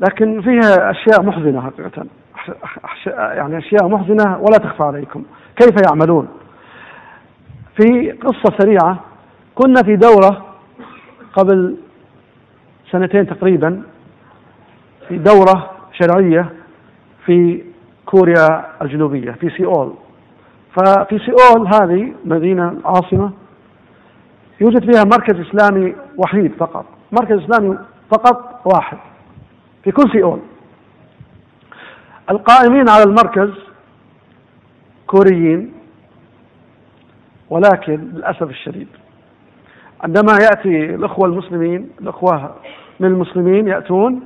لكن 0.00 0.40
فيها 0.42 0.90
أشياء 0.90 1.22
محزنة 1.22 1.60
حقيقة. 1.60 2.06
يعني 3.06 3.58
أشياء 3.58 3.88
محزنة 3.88 4.38
ولا 4.38 4.58
تخفى 4.58 4.82
عليكم. 4.82 5.24
كيف 5.56 5.74
يعملون؟ 5.88 6.28
في 7.76 8.12
قصة 8.12 8.58
سريعة. 8.58 9.00
كنا 9.54 9.82
في 9.82 9.96
دورة 9.96 10.46
قبل 11.32 11.76
سنتين 12.90 13.26
تقريبا. 13.26 13.82
في 15.08 15.18
دورة 15.18 15.70
شرعية 15.92 16.52
في 17.26 17.62
كوريا 18.06 18.64
الجنوبية 18.82 19.32
في 19.32 19.50
سيول 19.50 19.94
ففي 20.72 21.18
سيول 21.18 21.66
هذه 21.66 22.12
مدينة 22.24 22.74
عاصمة. 22.84 23.30
يوجد 24.62 24.92
فيها 24.92 25.04
مركز 25.04 25.40
إسلامي 25.40 25.94
وحيد 26.16 26.52
فقط. 26.58 26.84
مركز 27.12 27.38
إسلامي 27.42 27.78
فقط 28.10 28.60
واحد 28.74 28.98
في 29.84 29.90
كل 29.92 30.10
سيول 30.12 30.38
القائمين 32.30 32.88
على 32.88 33.02
المركز 33.02 33.50
كوريين 35.06 35.72
ولكن 37.50 37.94
للأسف 38.12 38.42
الشديد 38.42 38.88
عندما 40.00 40.32
يأتي 40.32 40.94
الأخوة 40.94 41.28
المسلمين 41.28 41.90
الأخوة 42.00 42.54
من 43.00 43.08
المسلمين 43.08 43.68
يأتون 43.68 44.20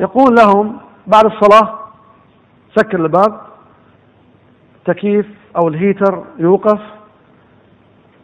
يقول 0.00 0.34
لهم 0.34 0.78
بعد 1.06 1.24
الصلاة 1.24 1.78
سكر 2.76 3.00
الباب 3.00 3.40
التكييف 4.76 5.26
أو 5.56 5.68
الهيتر 5.68 6.24
يوقف 6.38 6.80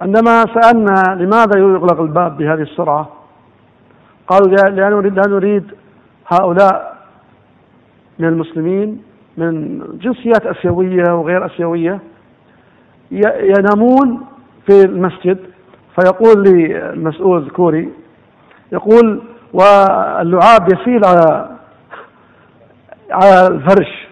عندما 0.02 0.44
سألنا 0.54 1.22
لماذا 1.22 1.58
يغلق 1.58 2.00
الباب 2.00 2.36
بهذه 2.36 2.62
السرعة 2.62 3.08
قالوا 4.26 4.48
لا 4.70 4.88
نريد 4.88 5.14
لا 5.14 5.22
نريد 5.28 5.64
هؤلاء 6.26 6.96
من 8.18 8.28
المسلمين 8.28 9.02
من 9.36 9.78
جنسيات 9.98 10.46
آسيوية 10.46 11.14
وغير 11.14 11.46
آسيوية 11.46 11.98
ينامون 13.10 14.26
في 14.66 14.80
المسجد. 14.84 15.38
فيقول 16.00 16.42
لي 16.42 16.90
المسؤول 16.90 17.42
الكوري 17.42 17.90
يقول 18.72 19.22
واللعاب 19.52 20.72
يسيل 20.72 21.04
على 21.04 21.48
على 23.10 23.46
الفرش 23.46 24.08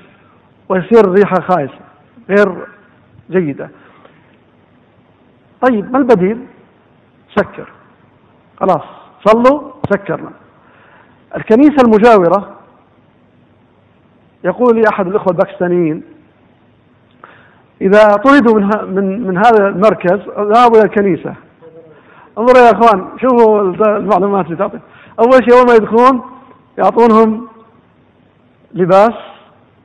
ويصير 0.69 1.05
الريحه 1.05 1.41
خايسة 1.41 1.81
غير 2.29 2.67
جيدة. 3.31 3.71
طيب 5.63 5.93
ما 5.93 5.99
البديل؟ 5.99 6.47
سكر. 7.37 7.73
خلاص 8.61 8.83
صلوا 9.25 9.71
سكرنا. 9.91 10.31
الكنيسة 11.37 11.77
المجاورة 11.85 12.57
يقول 14.45 14.77
لي 14.77 14.83
أحد 14.93 15.07
الأخوة 15.07 15.33
الباكستانيين 15.33 16.03
إذا 17.81 18.05
طردوا 18.05 18.61
من, 18.61 18.95
من, 18.95 19.27
من 19.27 19.37
هذا 19.37 19.69
المركز 19.69 20.21
ذهبوا 20.39 20.79
إلى 20.79 20.85
الكنيسة. 20.85 21.35
انظروا 22.39 22.67
يا 22.67 22.73
أخوان 22.73 23.09
شوفوا 23.21 23.61
المعلومات 23.99 24.47
اللي 24.47 24.57
تعطي. 24.57 24.79
أول 25.21 25.45
شيء 25.45 25.55
أول 25.59 25.67
ما 25.67 25.75
يدخلون 25.75 26.23
يعطونهم 26.79 27.49
لباس 28.75 29.15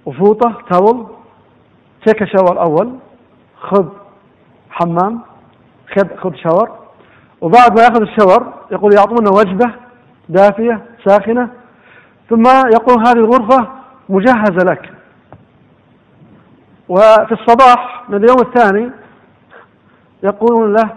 وفوطة 0.06 0.58
تاول 0.70 1.08
تيك 2.06 2.24
شاور 2.24 2.62
أول 2.62 2.94
خذ 3.60 3.86
حمام 4.70 5.22
خذ 5.93 6.15
خذ 6.17 6.36
شاور. 6.36 6.69
وبعد 7.41 7.78
ما 7.78 7.84
ياخذ 7.84 8.02
الشاور 8.02 8.54
يقول 8.71 8.93
يعطونا 8.93 9.30
وجبة 9.30 9.71
دافية 10.30 10.82
ساخنة. 11.06 11.50
ثم 12.30 12.43
يقول 12.74 13.08
هذه 13.08 13.17
الغرفة 13.17 13.67
مجهزة 14.10 14.71
لك. 14.71 14.89
وفي 16.89 17.32
الصباح 17.32 18.04
من 18.10 18.15
اليوم 18.15 18.38
الثاني 18.41 18.91
يقولون 20.24 20.74
له 20.74 20.89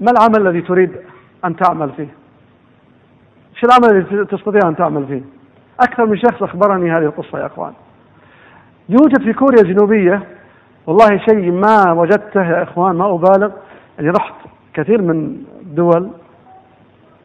ما 0.00 0.10
العمل 0.10 0.48
الذي 0.48 0.60
تريد 0.60 0.90
أن 1.44 1.56
تعمل 1.56 1.90
فيه؟ 1.96 2.08
شو 3.54 3.66
العمل 3.66 3.96
الذي 3.96 4.24
تستطيع 4.24 4.68
أن 4.68 4.76
تعمل 4.76 5.06
فيه؟ 5.06 5.22
أكثر 5.80 6.06
من 6.06 6.16
شخص 6.16 6.42
أخبرني 6.42 6.90
هذه 6.92 7.04
القصة 7.04 7.38
يا 7.38 7.46
أخوان. 7.46 7.72
يوجد 8.88 9.22
في 9.22 9.32
كوريا 9.32 9.62
الجنوبية 9.62 10.22
والله 10.86 11.18
شيء 11.28 11.52
ما 11.52 11.92
وجدته 11.92 12.42
يا 12.42 12.62
إخوان 12.62 12.96
ما 12.96 13.14
أبالغ. 13.14 13.50
يعني 13.98 14.10
رحت 14.10 14.34
كثير 14.74 15.02
من 15.02 15.44
دول 15.62 16.10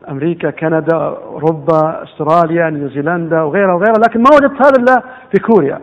أمريكا 0.09 0.49
كندا 0.49 0.97
أوروبا 0.97 2.03
أستراليا 2.03 2.69
نيوزيلندا 2.69 3.41
وغيرها 3.41 3.73
وغيرها 3.73 3.99
لكن 4.07 4.19
ما 4.19 4.29
وجدت 4.35 4.65
هذا 4.65 4.79
إلا 4.79 5.03
في 5.31 5.41
كوريا. 5.41 5.79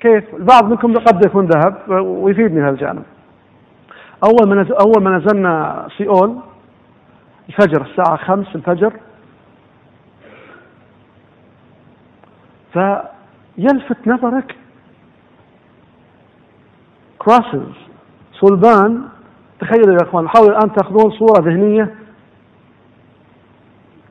كيف؟ 0.00 0.34
البعض 0.34 0.64
منكم 0.64 0.94
قد 0.94 1.24
يكون 1.24 1.46
ذهب 1.46 1.74
ويفيدني 2.06 2.62
هذا 2.62 2.70
الجانب 2.70 3.02
أول 4.24 4.48
ما 4.48 4.66
أول 4.80 5.02
ما 5.02 5.18
نزلنا 5.18 5.86
سيول 5.98 6.36
الفجر 7.48 7.82
الساعة 7.82 8.16
خمس 8.16 8.46
الفجر 8.54 8.92
فيلفت 12.72 14.06
نظرك 14.06 14.56
كراسز 17.24 17.72
صلبان 18.32 19.08
تخيلوا 19.60 19.92
يا 19.92 20.08
إخوان 20.08 20.28
حاولوا 20.28 20.58
الآن 20.58 20.72
تأخذون 20.72 21.10
صورة 21.10 21.40
ذهنية 21.40 21.94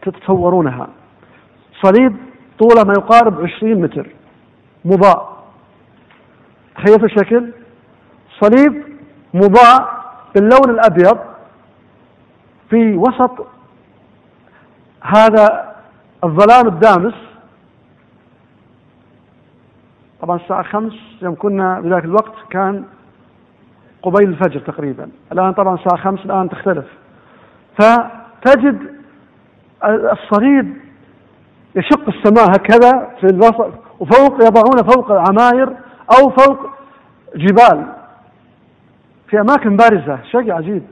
تتصورونها. 0.02 0.88
صليب 1.82 2.16
طوله 2.60 2.84
ما 2.84 2.94
يقارب 2.98 3.42
20 3.42 3.82
متر 3.82 4.10
مضاء. 4.86 5.44
تخيلوا 6.76 7.06
الشكل؟ 7.06 7.52
صليب 8.40 8.84
مضاء 9.34 10.04
باللون 10.36 10.70
الأبيض 10.70 11.18
في 12.70 12.96
وسط 12.96 13.48
هذا 15.02 15.76
الظلام 16.24 16.68
الدامس. 16.68 17.14
طبعا 20.22 20.38
الساعة 20.38 20.64
خمس 20.64 20.94
يوم 21.22 21.36
كنا 21.36 21.80
بذاك 21.80 22.04
الوقت 22.04 22.34
كان 22.50 22.86
قبيل 24.04 24.30
الفجر 24.30 24.60
تقريبا. 24.60 25.10
الآن 25.32 25.54
طبعا 25.54 25.76
الساعة 25.76 25.98
خمس 25.98 26.26
الآن 26.26 26.50
تختلف. 26.50 26.86
فتجد 27.80 28.80
الصليب 29.86 30.76
يشق 31.76 32.08
السماء 32.08 32.52
هكذا 32.52 33.08
في 33.20 33.28
الوسط 33.34 33.74
وفوق 34.00 34.34
يضعون 34.34 34.94
فوق 34.96 35.12
العماير 35.12 35.70
أو 36.18 36.30
فوق 36.30 36.70
جبال 37.36 37.86
في 39.28 39.42
أماكن 39.42 39.78
بارزة. 39.78 40.20
شيء 40.32 40.52
عجيب. 40.52 40.84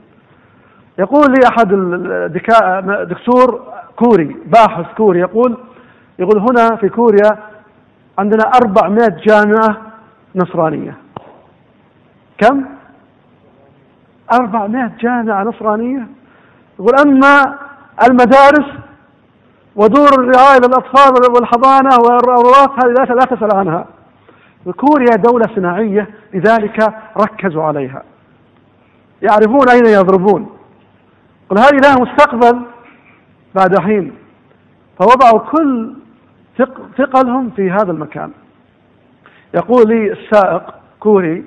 يقول 0.98 1.26
لي 1.28 1.48
أحد 1.48 1.68
دكتور 3.08 3.62
كوري 3.96 4.36
باحث 4.46 4.86
كوري 4.96 5.20
يقول 5.20 5.58
يقول 6.18 6.38
هنا 6.38 6.76
في 6.76 6.88
كوريا 6.88 7.38
عندنا 8.18 8.44
400 8.64 9.08
جامعة 9.08 9.76
نصرانية. 10.34 10.96
كم؟ 12.38 12.64
400 14.32 14.92
جامعة 15.00 15.42
نصرانية 15.42 16.08
يقول 16.78 16.94
أما 17.06 17.58
المدارس 18.08 18.66
ودور 19.76 20.08
الرعاية 20.18 20.58
للأطفال 20.58 21.32
والحضانة 21.34 21.96
والروضات 21.96 22.84
هذه 22.84 23.14
لا 23.14 23.24
تسأل 23.24 23.56
عنها. 23.56 23.86
كوريا 24.76 25.16
دولة 25.16 25.46
صناعية 25.54 26.08
لذلك 26.34 26.94
ركزوا 27.16 27.62
عليها. 27.62 28.02
يعرفون 29.22 29.68
أين 29.70 29.86
يضربون. 29.86 30.50
قل 31.50 31.58
هذه 31.58 31.76
لها 31.82 31.96
مستقبل 32.00 32.60
بعد 33.54 33.78
حين. 33.78 34.12
فوضعوا 34.98 35.38
كل 35.38 35.94
ثقلهم 36.98 37.50
في 37.50 37.70
هذا 37.70 37.92
المكان. 37.92 38.30
يقول 39.54 39.88
لي 39.88 40.12
السائق 40.12 40.74
كوري 41.00 41.44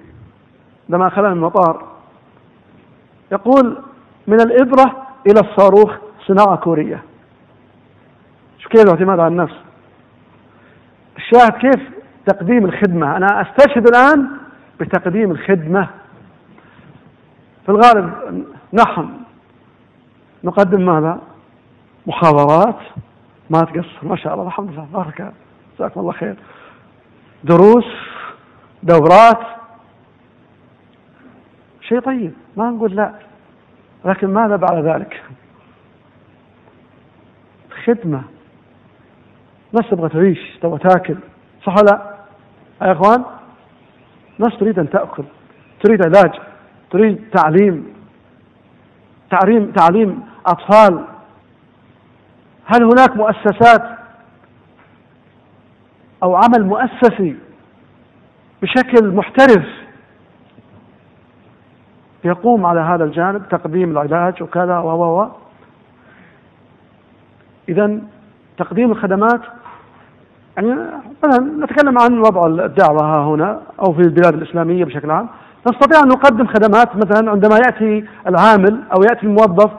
لما 0.90 1.08
أخذنا 1.08 1.34
المطار 1.34 1.93
يقول 3.34 3.78
من 4.28 4.42
الإبرة 4.42 5.08
إلى 5.28 5.40
الصاروخ 5.40 5.96
صناعة 6.28 6.56
كورية. 6.56 7.04
شو 8.60 8.70
كيف 8.70 8.82
الاعتماد 8.82 9.20
على 9.20 9.28
النفس. 9.28 9.56
الشاهد 11.18 11.52
كيف 11.52 11.90
تقديم 12.26 12.66
الخدمة. 12.66 13.18
أنا 13.18 13.42
أستشهد 13.42 13.88
الآن 13.88 14.30
بتقديم 14.80 15.32
الخدمة. 15.32 15.88
في 17.66 17.70
الغالب 17.70 18.14
نحن 18.74 19.10
نقدم 20.44 20.86
ماذا؟ 20.86 21.22
محاضرات. 22.08 22.80
ما 23.50 23.60
تقصر. 23.60 24.00
ما 24.04 24.16
شاء 24.16 24.34
الله. 24.34 24.48
الحمد 24.48 24.72
لله. 24.72 24.88
بارك 24.94 25.34
جزاكم 25.78 26.00
الله 26.00 26.12
خير. 26.12 26.36
دروس. 27.44 27.86
دورات. 28.84 29.63
شيء 31.94 32.02
طيب. 32.02 32.34
ما 32.58 32.70
نقول 32.70 32.96
لا. 32.96 33.14
لكن 34.06 34.28
ماذا 34.28 34.56
بعد 34.56 34.86
ذلك؟ 34.86 35.24
خدمة. 37.86 38.24
ناس 39.74 39.90
تبغى 39.90 40.10
تعيش 40.10 40.58
تبغى 40.62 40.80
تاكل. 40.80 41.18
صح 41.66 41.76
ولا 41.78 41.90
لا؟ 41.92 42.16
يا 42.82 42.92
إخوان؟ 42.92 43.24
ناس 44.40 44.60
تريد 44.60 44.80
أن 44.80 44.90
تأكل. 44.90 45.24
تريد 45.84 46.06
علاج. 46.06 46.40
تريد 46.92 47.24
تعليم. 47.34 47.94
تعليم 49.32 49.72
تعليم 49.72 50.24
أطفال. 50.46 51.06
هل 52.66 52.84
هناك 52.84 53.18
مؤسسات 53.18 53.98
أو 56.24 56.36
عمل 56.36 56.66
مؤسسي 56.66 57.36
بشكل 58.62 59.08
محترف 59.08 59.83
يقوم 62.24 62.66
على 62.66 62.80
هذا 62.80 63.04
الجانب 63.04 63.50
تقديم 63.50 63.92
العلاج 63.92 64.44
وكذا 64.44 64.78
و 64.78 65.20
و 65.20 65.28
إذا 67.70 68.00
تقديم 68.58 68.92
الخدمات 68.92 69.42
يعني 70.58 70.76
مثلا 71.24 71.66
نتكلم 71.66 72.00
عن 72.00 72.20
وضع 72.20 72.48
الدعوة 72.48 73.04
ها 73.04 73.26
هنا 73.26 73.62
أو 73.80 73.94
في 73.94 74.02
البلاد 74.02 74.34
الإسلامية 74.34 74.86
بشكل 74.86 75.12
عام 75.12 75.30
نستطيع 75.68 76.00
أن 76.04 76.08
نقدم 76.08 76.48
خدمات 76.48 76.96
مثلا 76.96 77.32
عندما 77.32 77.56
يأتي 77.56 78.06
العامل 78.28 78.84
أو 78.96 79.04
يأتي 79.04 79.26
الموظف 79.26 79.72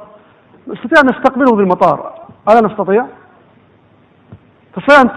نستطيع 0.69 1.01
أن 1.05 1.07
نستقبله 1.07 1.57
في 1.57 1.63
المطار 1.63 2.13
ألا 2.49 2.67
نستطيع؟ 2.67 3.07
تستطيع 4.77 5.01
أن 5.01 5.11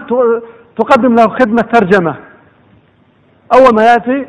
تقدم 0.76 1.14
له 1.14 1.28
خدمة 1.28 1.62
ترجمة 1.62 2.14
أول 3.54 3.74
ما 3.74 3.82
يأتي 3.82 4.26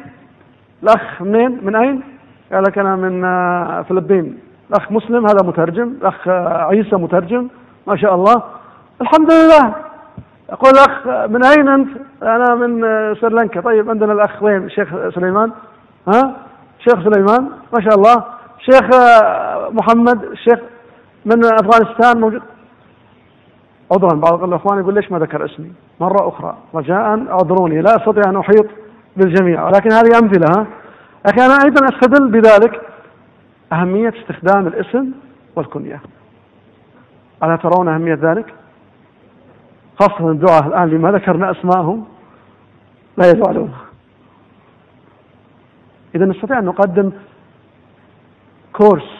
الأخ 0.83 1.21
منين؟ 1.21 1.59
من 1.63 1.75
أين؟ 1.75 2.03
قال 2.53 2.63
لك 2.63 2.77
أنا 2.77 2.95
من 2.95 3.21
فلبين. 3.83 4.37
الأخ 4.69 4.91
مسلم 4.91 5.25
هذا 5.27 5.47
مترجم. 5.47 5.93
الأخ 6.01 6.27
عيسى 6.67 6.95
مترجم. 6.95 7.47
ما 7.87 7.95
شاء 7.95 8.15
الله. 8.15 8.43
الحمد 9.01 9.31
لله. 9.31 9.75
يقول 10.51 10.71
الأخ 10.71 11.07
من 11.29 11.45
أين 11.45 11.67
أنت؟ 11.67 11.89
أنا 12.23 12.55
من 12.55 12.81
سريلانكا. 13.21 13.61
طيب 13.61 13.89
عندنا 13.89 14.13
الأخ 14.13 14.43
وين؟ 14.43 14.63
الشيخ 14.63 15.09
سليمان. 15.15 15.51
ها؟ 16.07 16.35
شيخ 16.79 17.03
سليمان. 17.03 17.49
ما 17.73 17.81
شاء 17.81 17.95
الله. 17.95 18.23
شيخ 18.59 18.85
محمد. 19.71 20.23
الشيخ 20.23 20.59
من 21.25 21.45
أفغانستان 21.45 22.21
موجود. 22.21 22.41
عذرا 23.91 24.15
بعض 24.15 24.43
الأخوان 24.43 24.79
يقول 24.79 24.93
ليش 24.93 25.11
ما 25.11 25.19
ذكر 25.19 25.45
اسمي؟ 25.45 25.71
مرة 25.99 26.27
أخرى. 26.27 26.57
رجاء 26.75 27.25
أعذروني. 27.31 27.81
لا 27.81 27.95
أستطيع 27.95 28.23
أن 28.29 28.37
أحيط 28.37 28.65
بالجميع. 29.17 29.65
ولكن 29.65 29.91
هذه 29.91 30.19
أمثلة 30.23 30.45
ها؟ 30.57 30.67
أنا 31.25 31.57
أيضا 31.65 31.85
أستدل 31.85 32.31
بذلك 32.31 32.81
أهمية 33.73 34.13
استخدام 34.21 34.67
الاسم 34.67 35.11
والكنية. 35.55 36.01
ألا 37.43 37.55
ترون 37.55 37.87
أهمية 37.87 38.19
ذلك؟ 38.21 38.53
خاصة 39.99 40.31
الدعاء 40.31 40.67
الآن 40.67 40.89
لما 40.89 41.11
ذكرنا 41.11 41.51
أسماءهم 41.51 42.05
لا 43.17 43.27
يزعلون 43.27 43.73
إذا 46.15 46.25
نستطيع 46.25 46.59
أن 46.59 46.65
نقدم 46.65 47.11
كورس 48.73 49.19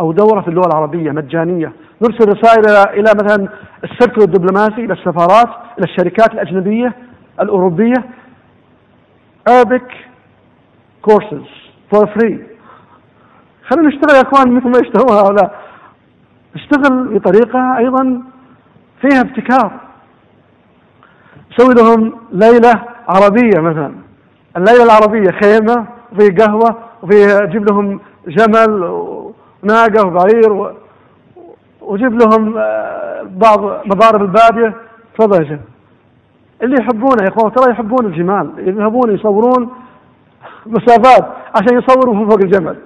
أو 0.00 0.12
دورة 0.12 0.40
في 0.40 0.48
اللغة 0.48 0.66
العربية 0.66 1.10
مجانية. 1.10 1.72
نرسل 2.02 2.28
رسائل 2.28 2.68
إلى 2.68 3.12
مثلا 3.14 3.48
السيركل 3.84 4.22
الدبلوماسي 4.22 4.84
إلى 4.84 4.92
السفارات 4.92 5.48
إلى 5.78 5.84
الشركات 5.84 6.32
الأجنبية 6.34 6.92
الأوروبية. 7.40 8.04
Arabic 9.48 9.92
courses 11.10 11.46
for 11.90 12.06
free. 12.06 12.38
خلينا 13.68 13.88
نشتغل 13.88 14.16
يا 14.16 14.22
إخوان 14.22 14.52
مثل 14.52 14.68
ما 14.68 14.78
يشتغلون 14.78 15.18
هؤلاء. 15.18 15.60
نشتغل 16.56 17.18
بطريقة 17.18 17.78
أيضا 17.78 18.22
فيها 19.00 19.20
ابتكار. 19.20 19.80
نسوي 21.52 21.74
لهم 21.74 22.14
ليلة 22.32 22.82
عربية 23.08 23.60
مثلا. 23.60 23.94
الليلة 24.56 24.84
العربية 24.84 25.30
خيمة 25.30 25.86
وفي 26.12 26.28
قهوة 26.30 26.76
وفي 27.02 27.48
جيب 27.52 27.70
لهم 27.70 28.00
جمل 28.26 28.84
وناقة 29.62 30.06
وبعير 30.06 30.74
وجيب 31.80 32.22
لهم 32.22 32.54
آه، 32.58 33.22
بعض 33.22 33.60
مضارب 33.86 34.22
البادية. 34.22 34.74
تفضل 35.18 35.42
يا 35.42 35.60
اللي 36.62 36.76
يحبونه 36.80 37.22
يا 37.22 37.28
إخوان 37.28 37.52
ترى 37.52 37.70
يحبون 37.70 38.06
الجمال. 38.06 38.50
يذهبون 38.58 39.14
يصورون 39.14 39.70
مسافات 40.66 41.24
عشان 41.54 41.78
يصوروا 41.78 42.28
فوق 42.28 42.40
الجمل 42.44 42.78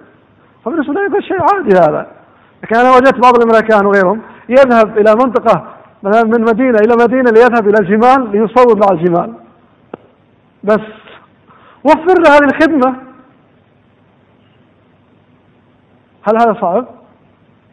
فبالنسبه 0.64 0.94
لي 0.94 1.00
يقول 1.00 1.24
شيء 1.24 1.42
عادي 1.42 1.74
هذا 1.74 2.06
لكن 2.62 2.76
أنا 2.76 2.90
وجدت 2.90 3.18
بعض 3.18 3.34
الأمريكان 3.36 3.86
وغيرهم 3.86 4.20
يذهب 4.48 4.98
إلى 4.98 5.14
منطقة 5.14 5.66
مثلا 6.02 6.24
من 6.24 6.40
مدينة 6.40 6.78
إلى 6.84 7.04
مدينة 7.04 7.30
ليذهب 7.30 7.68
إلى 7.68 7.76
الجمال 7.80 8.32
ليصور 8.32 8.76
مع 8.76 8.92
الجمال 8.92 9.34
بس 10.64 10.80
وفر 11.84 12.20
له 12.20 12.36
هذه 12.36 12.44
الخدمة 12.44 12.96
هل 16.22 16.36
هذا 16.36 16.56
صعب؟ 16.60 16.86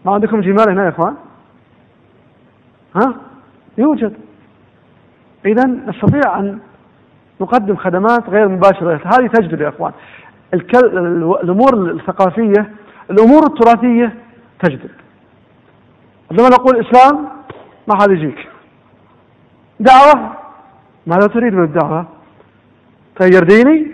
ما 0.06 0.14
عندكم 0.14 0.42
جمال 0.42 0.70
هنا 0.70 0.84
يا 0.84 0.90
إخوان؟ 0.90 1.16
ها؟ 2.96 3.16
يوجد 3.78 4.14
اذا 5.46 5.66
نستطيع 5.66 6.40
أن 6.40 6.60
نقدم 7.42 7.76
خدمات 7.76 8.30
غير 8.30 8.48
مباشرة. 8.48 9.02
هذه 9.06 9.28
تجدد 9.28 9.62
يا 9.62 9.70
إخوان. 9.70 9.92
الأمور 11.44 11.92
الثقافية 11.92 12.72
الأمور 13.10 13.44
التراثية 13.48 14.14
تجدد. 14.60 14.92
عندما 16.32 16.50
نقول 16.50 16.86
إسلام 16.86 17.28
ما 17.88 17.96
حد 18.02 18.12
يجيك. 18.12 18.48
دعوة؟ 19.80 20.34
ماذا 21.08 21.28
تريد 21.28 21.54
من 21.54 21.64
الدعوة؟ 21.64 22.06
تغير 23.16 23.44
ديني؟ 23.44 23.92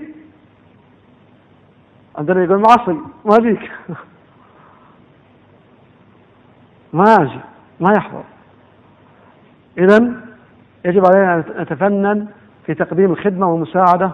عندنا 2.18 2.44
يقول 2.44 2.58
معصي 2.58 2.98
ما 3.26 3.36
أجيك. 3.38 3.72
ما 6.94 7.04
أجي 7.04 7.40
ما 7.80 7.92
يحضر. 7.98 8.24
اذا 9.78 10.14
يجب 10.86 11.06
علينا 11.06 11.36
أن 11.36 11.62
نتفنن 11.62 12.28
في 12.66 12.74
تقديم 12.74 13.12
الخدمه 13.12 13.48
والمساعده 13.48 14.12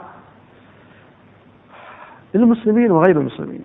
للمسلمين 2.33 2.91
وغير 2.91 3.19
المسلمين. 3.19 3.63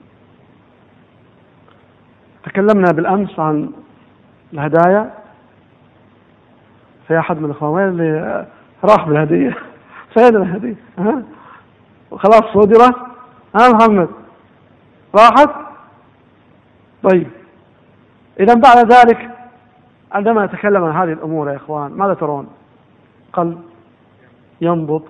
تكلمنا 2.45 2.93
بالأمس 2.93 3.39
عن 3.39 3.73
الهدايا. 4.53 5.11
في 7.09 7.19
أحد 7.19 7.39
من 7.39 7.45
الإخوان 7.45 7.73
وين 7.73 7.89
اللي 7.89 8.47
راح 8.85 9.09
بالهدية؟ 9.09 9.57
فين 10.15 10.37
الهدية؟ 10.37 10.77
ها؟ 10.99 11.23
خلاص 12.11 12.43
صدرت 12.55 12.97
ها 13.61 13.69
محمد؟ 13.73 14.09
راحت؟ 15.15 15.51
طيب. 17.03 17.29
إذا 18.41 18.55
بعد 18.55 18.93
ذلك 18.93 19.31
عندما 20.13 20.47
نتكلم 20.47 20.85
عن 20.85 21.03
هذه 21.03 21.13
الأمور 21.13 21.51
يا 21.51 21.57
إخوان 21.57 21.93
ماذا 21.93 22.15
ترون؟ 22.15 22.49
قلب. 23.33 23.72
ينبض 24.63 25.03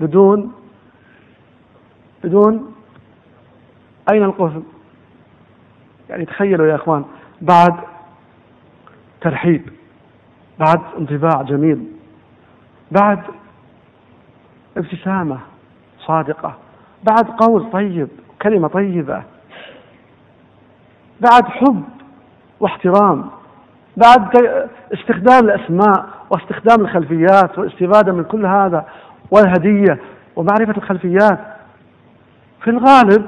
بدون 0.00 0.52
بدون 2.24 2.74
أين 4.12 4.22
القفل 4.22 4.62
يعني 6.10 6.24
تخيلوا 6.24 6.66
يا 6.66 6.74
إخوان 6.74 7.04
بعد 7.40 7.76
ترحيب 9.20 9.68
بعد 10.58 10.80
انطباع 10.98 11.42
جميل 11.42 11.84
بعد 12.90 13.22
ابتسامة 14.76 15.38
صادقة 16.06 16.54
بعد 17.04 17.24
قول 17.24 17.70
طيب 17.72 18.08
كلمة 18.42 18.68
طيبة 18.68 19.22
بعد 21.20 21.44
حب 21.44 21.82
واحترام 22.60 23.30
بعد 23.96 24.36
استخدام 24.94 25.44
الأسماء 25.44 26.19
واستخدام 26.30 26.80
الخلفيات 26.80 27.58
والاستفادة 27.58 28.12
من 28.12 28.24
كل 28.24 28.46
هذا 28.46 28.86
والهدية 29.30 30.00
ومعرفة 30.36 30.76
الخلفيات. 30.76 31.40
في 32.62 32.70
الغالب 32.70 33.26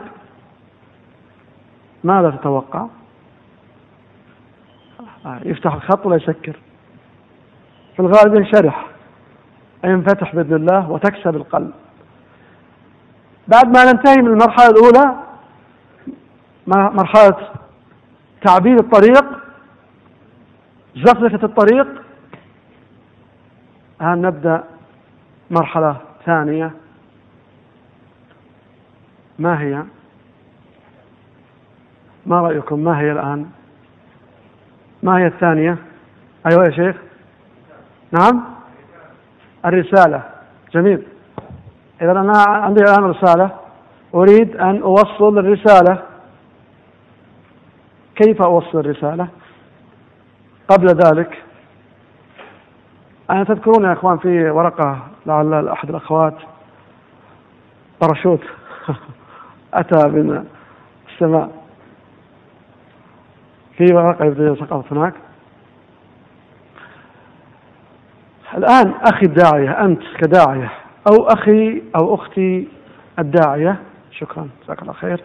ماذا 2.05 2.31
تتوقع؟ 2.31 2.87
يفتح 5.27 5.75
الخط 5.75 6.07
ولا 6.07 6.17
يسكر 6.17 6.57
في 7.97 8.01
الغالب 8.01 8.35
ينشرح 8.35 8.87
ينفتح 9.85 10.35
بإذن 10.35 10.55
الله 10.55 10.91
وتكسب 10.91 11.37
القلب. 11.37 11.71
بعد 13.49 13.77
ما 13.77 13.93
ننتهي 13.93 14.17
من 14.17 14.27
المرحلة 14.27 14.67
الأولى 14.67 15.17
مرحلة 16.67 17.37
تعبير 18.47 18.81
الطريق 18.81 19.25
زفزفة 20.97 21.47
الطريق 21.47 22.03
الآن 24.03 24.23
نبدأ 24.23 24.65
مرحلة 25.51 25.97
ثانية. 26.27 26.71
ما 29.39 29.61
هي؟ 29.61 29.83
ما 32.27 32.41
رأيكم؟ 32.41 32.79
ما 32.79 33.01
هي 33.01 33.13
الآن؟ 33.13 33.51
ما 35.03 35.19
هي 35.19 35.27
الثانية؟ 35.27 35.79
أيوة 36.51 36.65
يا 36.65 36.71
شيخ. 36.71 36.97
نعم؟ 38.13 38.45
الرسالة. 39.65 40.23
جميل. 40.75 41.03
إذا 42.03 42.11
أنا 42.11 42.45
عندي 42.47 42.81
الآن 42.83 43.05
رسالة. 43.05 43.51
أريد 44.15 44.57
أن 44.57 44.83
أوصل 44.83 45.39
الرسالة. 45.39 46.03
كيف 48.15 48.43
أوصل 48.43 48.79
الرسالة؟ 48.79 49.29
قبل 50.69 50.87
ذلك 50.87 51.42
أنا 53.31 53.45
تذكرون 53.45 53.85
يا 53.85 53.93
إخوان 53.93 54.19
في 54.19 54.51
ورقة 54.51 54.99
لعل 55.27 55.69
أحد 55.69 55.89
الأخوات 55.89 56.35
باراشوت 58.01 58.41
أتى 59.75 60.09
من 60.09 60.45
السماء. 61.13 61.51
في 63.77 63.95
ورقة 63.95 64.55
سقطت 64.55 64.93
هناك. 64.93 65.15
الآن 68.57 68.95
أخي 69.03 69.27
الداعية 69.27 69.71
أنت 69.71 70.03
كداعية 70.21 70.73
أو 71.11 71.27
أخي 71.27 71.83
أو 72.01 72.15
أختي 72.15 72.69
الداعية. 73.19 73.77
شكرا 74.11 74.49
جزاك 74.65 74.83
الله 74.83 74.93
خير. 74.93 75.25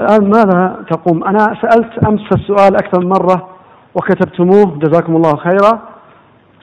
الآن 0.00 0.30
ماذا 0.30 0.84
تقوم؟ 0.90 1.24
أنا 1.24 1.56
سألت 1.62 2.06
أمس 2.08 2.32
السؤال 2.32 2.76
أكثر 2.76 3.00
من 3.00 3.08
مرة 3.08 3.48
وكتبتموه 3.94 4.78
جزاكم 4.78 5.16
الله 5.16 5.36
خيرا. 5.36 5.93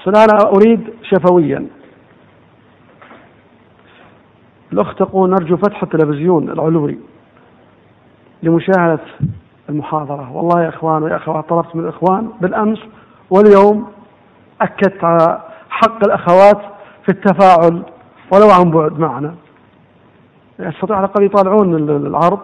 أنا 0.08 0.50
أريد 0.56 0.94
شفويا. 1.04 1.68
الأخت 4.74 5.00
تقول 5.00 5.30
نرجو 5.30 5.58
فتح 5.58 5.84
التلفزيون 5.84 6.50
العلوي 6.50 7.00
لمشاهدة 8.44 9.00
المحاضرة. 9.70 10.32
والله 10.32 10.64
يا 10.64 10.70
إخوان 10.70 11.04
ويا 11.04 11.16
أخوات 11.16 11.50
طلبت 11.50 11.76
من 11.76 11.84
الإخوان 11.84 12.30
بالأمس 12.42 12.80
واليوم 13.30 13.88
أكدت 14.62 15.04
على 15.04 15.42
حق 15.70 16.06
الأخوات 16.06 16.62
في 17.06 17.10
التفاعل 17.10 17.84
ولو 18.34 18.50
عن 18.60 18.72
بعد 18.72 19.00
معنا. 19.00 19.36
يستطيع 20.60 20.98
على 20.98 21.06
الأقل 21.06 21.26
يطالعون 21.26 21.76
العرض. 21.76 22.40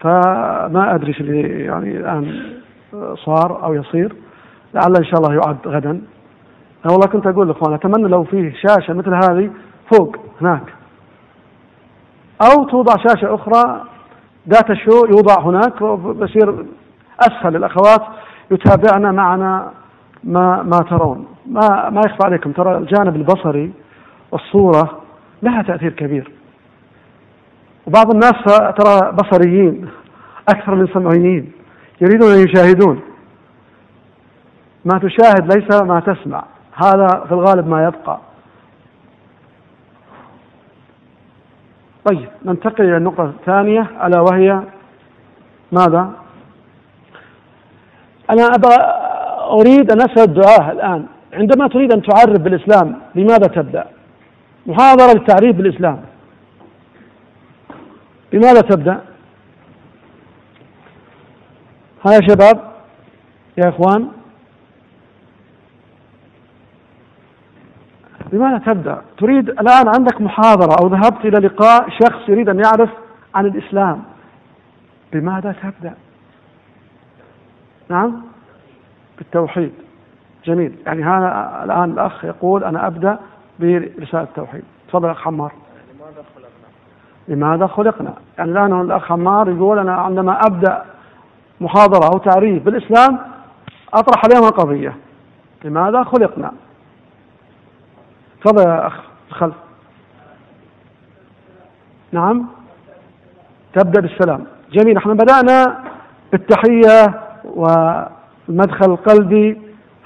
فما 0.00 0.94
أدري 0.94 1.14
اللي 1.20 1.64
يعني 1.64 1.96
الآن 1.96 2.52
صار 3.14 3.64
أو 3.64 3.74
يصير. 3.74 4.16
لعل 4.74 4.96
إن 4.96 5.04
شاء 5.04 5.20
الله 5.20 5.34
يعد 5.34 5.56
غدا. 5.66 6.02
أنا 6.86 6.94
والله 6.94 7.06
كنت 7.06 7.26
أقول 7.26 7.48
لإخوان 7.48 7.74
أتمنى 7.74 8.08
لو 8.08 8.24
فيه 8.24 8.52
شاشة 8.52 8.94
مثل 8.94 9.14
هذه 9.14 9.50
فوق 9.92 10.16
هناك. 10.40 10.62
أو 12.42 12.64
توضع 12.64 12.92
شاشة 12.96 13.34
أخرى 13.34 13.82
داتا 14.46 14.74
شو 14.74 15.06
يوضع 15.06 15.40
هناك 15.40 15.82
وبصير 15.82 16.66
أسهل 17.20 17.52
للأخوات 17.52 18.02
يتابعنا 18.50 19.12
معنا 19.12 19.70
ما 20.24 20.62
ما 20.62 20.78
ترون. 20.78 21.26
ما 21.46 21.90
ما 21.90 22.00
يخفى 22.06 22.24
عليكم 22.24 22.52
ترى 22.52 22.78
الجانب 22.78 23.16
البصري 23.16 23.72
والصورة 24.32 25.00
لها 25.42 25.62
تأثير 25.62 25.92
كبير. 25.92 26.30
وبعض 27.86 28.10
الناس 28.14 28.44
ترى 28.78 29.12
بصريين 29.12 29.88
أكثر 30.48 30.74
من 30.74 30.86
سمعيين 30.86 31.52
يريدون 32.00 32.30
أن 32.32 32.44
يشاهدون. 32.48 33.00
ما 34.84 34.98
تشاهد 34.98 35.54
ليس 35.54 35.82
ما 35.82 36.00
تسمع. 36.00 36.44
هذا 36.84 37.24
في 37.28 37.32
الغالب 37.32 37.68
ما 37.68 37.84
يبقى 37.84 38.18
طيب 42.04 42.28
ننتقل 42.44 42.84
إلى 42.84 42.96
النقطة 42.96 43.24
الثانية 43.24 43.90
ألا 44.06 44.20
وهي 44.20 44.62
ماذا؟ 45.72 46.10
أنا 48.30 48.42
أبغى 48.42 48.76
أريد 49.60 49.92
أن 49.92 50.00
أسأل 50.00 50.22
الدعاة 50.22 50.72
الآن 50.72 51.06
عندما 51.32 51.68
تريد 51.68 51.92
أن 51.92 52.02
تعرف 52.02 52.40
بالإسلام 52.40 53.00
لماذا 53.14 53.46
تبدأ؟ 53.46 53.86
محاضرة 54.66 55.12
للتعريف 55.12 55.56
بالإسلام 55.56 56.00
بماذا 58.32 58.60
تبدأ؟ 58.60 59.00
ها 62.06 62.12
يا 62.12 62.20
شباب 62.28 62.72
يا 63.58 63.68
إخوان 63.68 64.08
بماذا 68.32 68.58
تبدأ؟ 68.58 69.02
تريد 69.18 69.48
الآن 69.48 69.88
عندك 69.96 70.20
محاضرة 70.20 70.76
أو 70.82 70.88
ذهبت 70.88 71.24
إلى 71.24 71.46
لقاء 71.48 71.88
شخص 71.88 72.28
يريد 72.28 72.48
أن 72.48 72.60
يعرف 72.64 72.90
عن 73.34 73.46
الإسلام. 73.46 74.02
بماذا 75.12 75.54
تبدأ؟ 75.62 75.94
نعم؟ 77.88 78.22
بالتوحيد. 79.18 79.72
جميل. 80.44 80.74
يعني 80.86 81.04
هذا 81.04 81.60
الآن 81.64 81.90
الأخ 81.90 82.24
يقول 82.24 82.64
أنا 82.64 82.86
أبدأ 82.86 83.18
برسالة 83.60 84.22
التوحيد. 84.22 84.64
تفضل 84.88 85.10
أخ 85.10 85.20
حمار. 85.20 85.52
لماذا 87.28 87.66
خلقنا؟ 87.66 88.14
يعني 88.38 88.50
الآن 88.50 88.80
الأخ 88.80 89.04
حمار 89.04 89.48
يقول 89.48 89.78
أنا 89.78 89.94
عندما 89.94 90.40
أبدأ 90.46 90.84
محاضرة 91.60 92.10
أو 92.14 92.18
تعريف 92.18 92.62
بالإسلام 92.62 93.18
أطرح 93.94 94.22
عليهم 94.24 94.48
القضية. 94.48 94.96
لماذا 95.64 96.02
خلقنا؟ 96.02 96.52
تفضل 98.46 98.68
يا 98.68 98.86
أخ 98.86 98.94
الخلف 99.28 99.54
نعم. 102.12 102.46
تبدأ 103.74 104.00
بالسلام. 104.00 104.44
جميل. 104.72 104.96
إحنا 104.96 105.14
بدأنا 105.14 105.84
بالتحية 106.32 107.20
والمدخل 107.44 108.90
القلبي. 108.90 109.60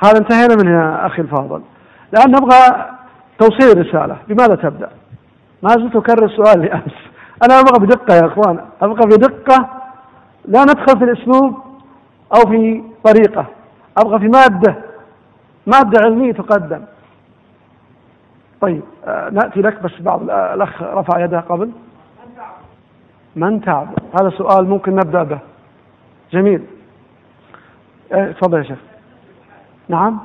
هذا 0.05 0.18
انتهينا 0.18 0.57
منه 0.62 1.07
أخي 1.07 1.22
الفاضل. 1.22 1.62
الآن 2.14 2.30
نبغى 2.30 2.86
توصيل 3.38 3.78
الرسالة 3.78 4.16
بماذا 4.28 4.55
تبدأ؟ 4.55 4.91
ما 5.62 5.68
زلت 5.68 5.97
أكرر 5.97 6.24
السؤال 6.24 6.61
لأمس 6.61 6.95
أنا 7.45 7.61
أبغى 7.61 7.86
بدقة 7.86 8.14
يا 8.14 8.26
إخوان. 8.26 8.61
أبغى 8.82 9.07
بدقة 9.07 9.68
لا 10.49 10.62
ندخل 10.62 10.99
في 10.99 11.05
الأسلوب 11.05 11.59
أو 12.34 12.51
في 12.51 12.82
طريقة. 13.05 13.47
أبغى 13.99 14.18
في 14.18 14.28
مادة 14.28 14.76
مادة 15.66 16.01
علمية 16.05 16.32
تقدم. 16.32 16.80
طيب 18.61 18.83
آه 19.05 19.31
نأتي 19.31 19.61
لك 19.61 19.83
بس 19.83 20.01
بعض 20.01 20.23
الأخ 20.31 20.83
رفع 20.83 21.25
يده 21.25 21.41
قبل. 21.41 21.71
من 23.37 23.61
تعب؟ 23.61 23.89
هذا 24.21 24.31
سؤال 24.31 24.69
ممكن 24.69 24.95
نبدأ 24.95 25.23
به. 25.23 25.39
جميل. 26.33 26.63
إيه، 28.15 28.33
تفضل 28.33 28.59
يا 28.59 28.63
شيخ. 28.63 28.79
نعم. 29.89 30.19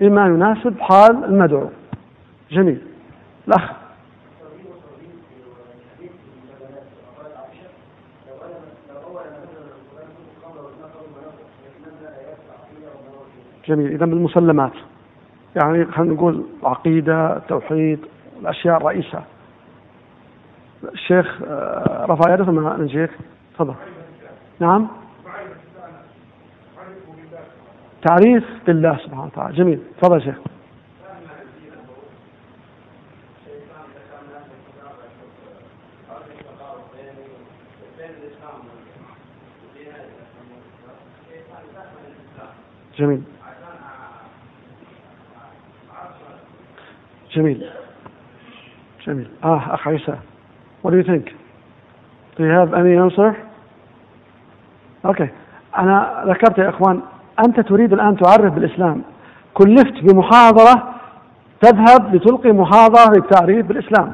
بما 0.00 0.26
يناسب 0.26 0.80
حال 0.80 1.24
المدعو. 1.24 1.68
جميل. 2.50 2.82
الأخ. 3.48 3.72
جميل. 13.68 13.92
إذا 13.92 14.06
بالمسلمات. 14.06 14.72
يعني 15.56 15.84
خلينا 15.84 16.14
نقول 16.14 16.44
عقيدة 16.62 17.38
توحيد 17.38 17.98
الأشياء 18.40 18.76
الرئيسة. 18.76 19.22
الشيخ 20.92 21.42
آه، 21.46 22.06
رفع 22.08 22.34
يده 22.34 22.44
ثم 22.44 22.66
الشيخ. 22.66 23.10
تفضل. 23.54 23.74
نعم. 24.60 24.88
تعريف 28.08 28.44
بالله 28.66 28.96
سبحانه 28.96 29.24
وتعالى. 29.24 29.56
جميل. 29.56 29.80
تفضل 30.00 30.22
شيخ. 30.22 30.36
جميل. 42.98 43.35
جميل. 47.36 47.70
جميل. 49.06 49.28
آه 49.44 49.74
أخ 49.74 49.88
عيسى. 49.88 50.16
What 50.82 50.90
do 50.90 50.96
you 50.96 51.06
think? 51.06 51.26
Do 52.36 52.42
you 52.42 52.50
have 52.50 52.72
any 52.74 52.96
answer? 52.96 53.34
أوكي 55.06 55.28
أنا 55.78 56.24
ذكرت 56.26 56.58
يا 56.58 56.68
إخوان 56.68 57.00
أنت 57.46 57.60
تريد 57.60 57.92
الآن 57.92 58.16
تعرف 58.16 58.54
بالإسلام. 58.54 59.02
كلفت 59.54 59.94
بمحاضرة 60.02 60.94
تذهب 61.60 62.14
لتلقي 62.14 62.52
محاضرة 62.52 63.12
للتعريف 63.16 63.66
بالإسلام. 63.66 64.12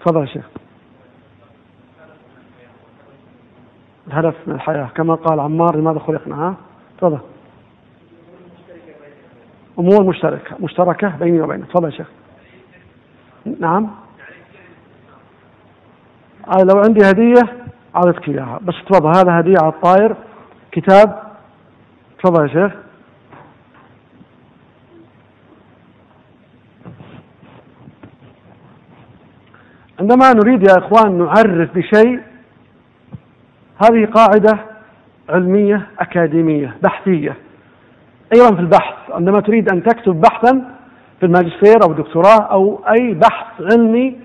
تفضل 0.00 0.20
يا 0.20 0.26
شيخ. 0.26 0.48
الهدف 4.06 4.34
من 4.46 4.54
الحياة 4.54 4.88
كما 4.94 5.14
قال 5.14 5.40
عمار 5.40 5.76
لماذا 5.76 5.98
خلقنا؟ 5.98 6.36
ها؟ 6.36 6.54
تفضل. 6.98 7.18
أمور 9.80 10.04
مشتركة 10.04 10.56
مشتركة 10.60 11.08
بيني 11.08 11.40
وبينك. 11.40 11.66
تفضل 11.68 11.84
يا 11.86 11.90
شيخ. 11.90 12.06
نعم. 13.60 13.90
أنا 16.48 16.62
لو 16.72 16.80
عندي 16.80 17.10
هدية 17.10 17.42
أعطيتك 17.96 18.28
إياها. 18.28 18.60
بس 18.62 18.74
تفضل 18.88 19.08
هذا 19.08 19.40
هدية 19.40 19.56
على 19.62 19.72
الطاير 19.72 20.16
كتاب. 20.72 21.22
تفضل 22.18 22.42
يا 22.42 22.48
شيخ. 22.48 22.72
عندما 30.00 30.32
نريد 30.32 30.62
يا 30.62 30.78
إخوان 30.78 31.18
نعرف 31.18 31.74
بشيء 31.74 32.20
هذه 33.82 34.06
قاعدة 34.06 34.58
علمية 35.28 35.86
أكاديمية 35.98 36.76
بحثية. 36.82 37.36
أيضا 38.34 38.54
في 38.54 38.60
البحث 38.60 39.10
عندما 39.10 39.40
تريد 39.40 39.72
أن 39.72 39.82
تكتب 39.82 40.20
بحثا 40.20 40.76
في 41.20 41.26
الماجستير 41.26 41.82
أو 41.84 41.90
الدكتوراه 41.92 42.40
أو 42.52 42.84
أي 42.88 43.14
بحث 43.14 43.60
علمي 43.60 44.20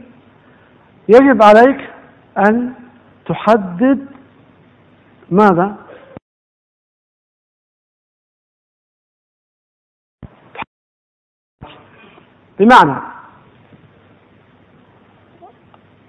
يجب 1.10 1.44
عليك 1.44 1.90
أن 2.38 2.74
تحدد 3.26 4.08
ماذا؟ 5.32 5.76
بمعنى 12.60 13.02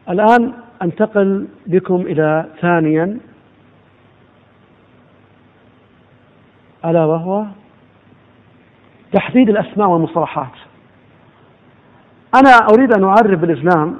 الآن 0.08 0.52
أنتقل 0.82 1.48
بكم 1.66 2.00
إلى 2.00 2.52
ثانيا 2.60 3.18
ألا 6.84 7.04
وهو 7.04 7.46
تحديد 9.16 9.48
الأسماء 9.48 9.88
والمصطلحات. 9.88 10.52
أنا 12.34 12.50
أريد 12.50 12.92
أن 12.92 13.04
أعرف 13.04 13.40
بالإسلام 13.40 13.96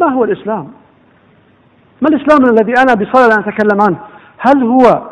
ما 0.00 0.06
هو 0.06 0.24
الإسلام؟ 0.24 0.72
ما 2.02 2.08
الإسلام 2.08 2.50
الذي 2.50 2.72
أنا 2.72 2.94
بصدد 2.94 3.32
أن 3.32 3.38
أتكلم 3.38 3.80
عنه؟ 3.80 3.98
هل 4.38 4.62
هو 4.62 5.10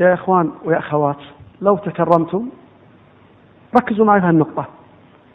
يا 0.00 0.14
إخوان 0.14 0.50
ويا 0.64 0.78
أخوات 0.78 1.16
لو 1.60 1.76
تكرمتم 1.76 2.48
ركزوا 3.76 4.04
معي 4.04 4.20
في 4.20 4.26
النقطة 4.26 4.66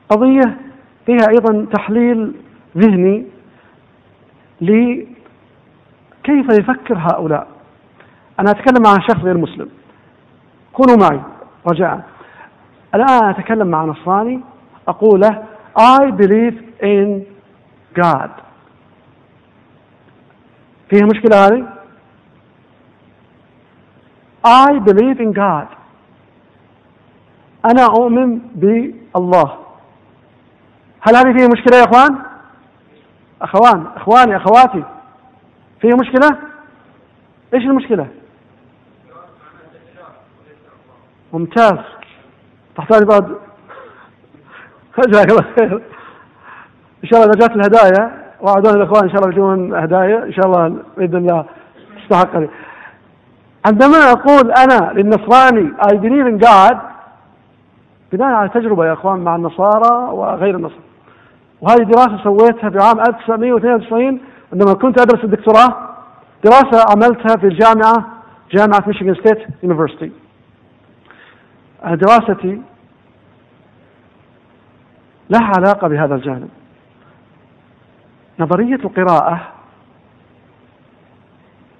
قضية 0.09 0.57
فيها 1.05 1.27
أيضا 1.29 1.65
تحليل 1.73 2.33
ذهني 2.77 3.25
لكيف 4.61 6.49
يفكر 6.59 6.97
هؤلاء. 6.97 7.47
أنا 8.39 8.51
أتكلم 8.51 8.87
عن 8.87 9.01
شخص 9.01 9.23
غير 9.23 9.37
مسلم. 9.37 9.69
كونوا 10.73 10.97
معي. 10.97 11.21
رجاء 11.71 12.05
الآن 12.95 13.29
أتكلم 13.29 13.67
مع 13.67 13.85
نصراني 13.85 14.41
أقول 14.87 15.21
له 15.21 15.43
I 15.79 16.11
believe 16.11 16.55
in 16.81 17.21
God 17.99 18.29
فيها 20.89 21.05
مشكلة 21.05 21.45
هذه؟ 21.47 21.67
I 24.45 24.79
believe 24.79 25.19
in 25.19 25.33
God 25.33 25.77
أنا 27.65 27.85
أؤمن 27.85 28.39
بالله 28.55 29.57
هل 31.01 31.15
هذه 31.15 31.37
فيها 31.37 31.47
مشكلة 31.47 31.77
يا 31.77 31.83
إخوان؟ 31.83 32.17
أخوان 33.41 33.87
إخواني 33.95 34.35
أخواتي 34.37 34.83
فيها 35.81 35.95
مشكلة؟ 35.95 36.37
إيش 37.53 37.63
المشكلة؟ 37.63 38.07
ممتاز. 41.37 41.79
تحتاج 42.77 43.03
بعد. 43.03 43.35
جزاك 45.07 45.31
الله 45.31 45.45
خير. 45.59 45.81
إن 47.03 47.09
شاء 47.09 47.23
الله 47.23 47.31
إذا 47.33 47.39
جات 47.39 47.55
الهدايا 47.55 48.33
وعدونا 48.41 48.75
الاخوان 48.75 49.03
إن 49.03 49.09
شاء 49.09 49.21
الله 49.21 49.33
يجون 49.33 49.73
هدايا 49.75 50.23
إن 50.23 50.33
شاء 50.33 50.45
الله 50.45 50.77
بإذن 50.97 51.17
الله 51.17 51.45
تستحق. 51.97 52.33
عندما 53.65 53.97
أقول 54.11 54.51
أنا 54.51 54.93
للنصراني 54.93 55.71
I 55.81 55.91
believe 55.91 56.27
in 56.33 56.47
God 56.47 56.75
بناء 58.11 58.27
على 58.27 58.49
تجربة 58.49 58.85
يا 58.85 58.93
إخوان 58.93 59.19
مع 59.19 59.35
النصارى 59.35 60.13
وغير 60.13 60.55
النصارى. 60.55 60.81
وهذه 61.61 61.83
دراسة 61.83 62.23
سويتها 62.23 62.69
في 62.69 62.77
عام 62.77 62.99
1992 62.99 64.19
عندما 64.53 64.73
كنت 64.73 65.01
أدرس 65.01 65.23
الدكتوراه 65.23 65.75
دراسة 66.43 66.85
عملتها 66.91 67.37
في 67.37 67.47
الجامعة 67.47 68.07
جامعة 68.51 68.83
Michigan 68.87 69.15
State 69.15 69.47
University 69.63 70.11
دراستي 71.95 72.61
لها 75.29 75.51
علاقة 75.57 75.87
بهذا 75.87 76.15
الجانب. 76.15 76.49
نظرية 78.39 78.75
القراءة 78.75 79.41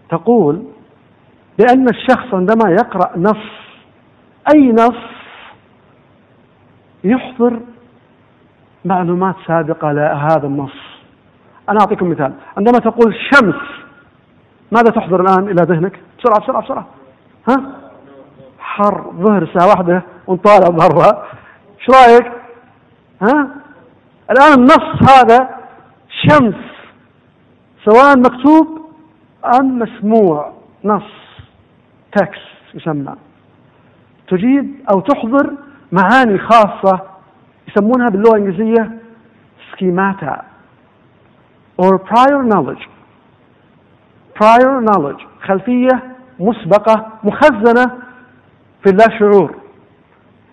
تقول 0.10 0.64
بأن 1.60 1.90
الشخص 1.90 2.34
عندما 2.34 2.72
يقرأ 2.72 3.18
نص 3.18 3.48
أي 4.56 4.72
نص 4.72 5.04
يحضر 7.04 7.60
معلومات 8.86 9.36
سابقة 9.48 9.92
لهذا 9.92 10.48
النص. 10.48 10.98
أنا 11.70 11.80
أعطيكم 11.80 12.10
مثال. 12.10 12.34
عندما 12.58 12.80
تقول 12.80 13.16
شمس 13.16 13.62
ماذا 14.72 14.92
تحضر 14.92 15.22
الآن 15.22 15.44
إلى 15.44 15.64
ذهنك؟ 15.64 16.00
بسرعة 16.20 16.40
بسرعة 16.40 16.62
بسرعة. 16.62 16.88
ها؟ 17.50 17.87
حر 18.78 19.12
ظهر 19.12 19.44
الساعة 19.44 19.68
واحدة 19.68 20.04
ونطالع 20.28 20.70
برا. 20.70 21.24
إيش 21.80 21.90
رأيك؟ 21.90 22.32
ها؟ 23.22 23.48
الآن 24.32 24.54
النص 24.54 25.12
هذا 25.12 25.50
شمس. 26.10 26.56
سواء 27.86 28.18
مكتوب 28.18 28.82
أم 29.60 29.80
مسموع. 29.80 30.54
نص. 30.84 31.12
تكس 32.12 32.40
يسمى. 32.74 33.16
تجيب 34.28 34.76
أو 34.94 35.00
تحضر 35.00 35.54
معاني 35.92 36.38
خاصة 36.38 37.02
يسمونها 37.68 38.08
باللغة 38.08 38.38
الإنجليزية 38.38 38.92
سكيماتا 39.72 40.42
or 41.82 41.98
prior 41.98 42.44
knowledge. 42.54 42.88
Prior 44.36 44.82
knowledge. 44.82 45.22
خلفية 45.48 46.04
مسبقة 46.40 47.08
مخزنة 47.24 48.07
في 48.84 48.90
اللا 48.90 49.20
شعور 49.20 49.56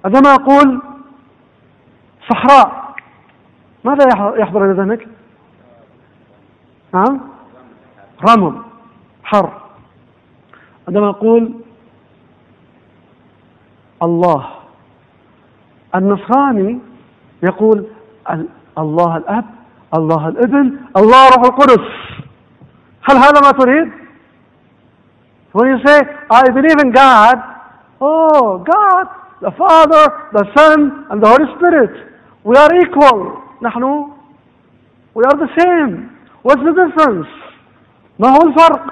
عندما 0.05 0.35
أقول 0.35 0.83
صحراء. 2.31 2.95
ماذا 3.85 4.05
يحضر 4.37 4.65
إلى 4.65 4.73
ذهنك؟ 4.73 5.09
نعم؟ 6.95 7.21
رمل 8.29 8.63
حر. 9.25 9.53
عندما 10.89 11.11
أقول 11.11 11.55
الله. 14.03 14.51
النصراني 15.95 16.79
يقول 17.43 17.87
الله 18.79 19.17
الأب 19.17 19.45
الله 19.95 20.29
الابن 20.29 20.77
الله 20.97 21.29
روح 21.29 21.45
القدس. 21.45 21.87
هل 23.03 23.17
هذا 23.17 23.41
ما 23.41 23.51
تريد؟ 23.51 23.93
When 25.53 25.67
you 25.67 25.79
say, 25.87 26.01
I 26.31 26.51
believe 26.51 26.79
in 26.85 26.91
God, 26.91 27.54
oh, 28.07 28.49
God, 28.73 29.07
the 29.47 29.53
Father, 29.63 30.05
the 30.39 30.45
Son, 30.57 30.79
and 31.11 31.19
the 31.23 31.29
Holy 31.33 31.49
Spirit, 31.57 31.93
we 32.49 32.55
are 32.57 32.73
equal. 32.85 33.19
نحن 33.63 33.85
we 35.15 35.23
are 35.29 35.37
the 35.45 35.51
same. 35.59 35.93
What's 36.43 36.63
the 36.69 36.75
difference? 36.83 37.31
ما 38.19 38.29
هو 38.29 38.49
الفرق؟ 38.49 38.83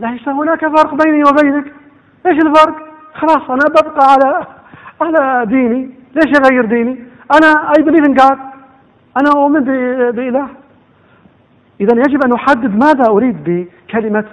ليس 0.00 0.28
هناك 0.28 0.60
فرق 0.60 0.94
بيني 0.94 1.22
وبينك. 1.28 1.72
إيش 2.26 2.38
الفرق؟ 2.46 2.76
خلاص 3.14 3.50
أنا 3.50 3.66
ببقى 3.68 4.06
على 4.12 4.46
على 5.00 5.46
ديني، 5.46 5.90
ليش 6.14 6.40
أغير 6.40 6.64
ديني؟ 6.64 7.04
أنا 7.34 7.72
I 7.72 7.82
believe 7.82 8.04
in 8.04 8.14
God. 8.22 8.38
أنا 9.20 9.30
أؤمن 9.36 9.64
بإله. 10.10 10.48
اذا 11.80 11.98
يجب 11.98 12.24
أن 12.24 12.32
أحدد 12.32 12.84
ماذا 12.84 13.10
أريد 13.10 13.36
بكلمة 13.44 14.24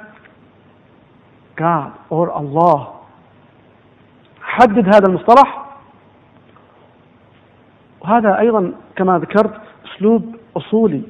God 1.61 1.91
or 2.11 2.37
الله. 2.37 3.02
حدد 4.53 4.95
هذا 4.95 5.07
المصطلح. 5.07 5.65
وهذا 8.01 8.39
أيضا 8.39 8.71
كما 8.95 9.19
ذكرت 9.19 9.61
أسلوب 9.85 10.35
أصولي 10.57 11.01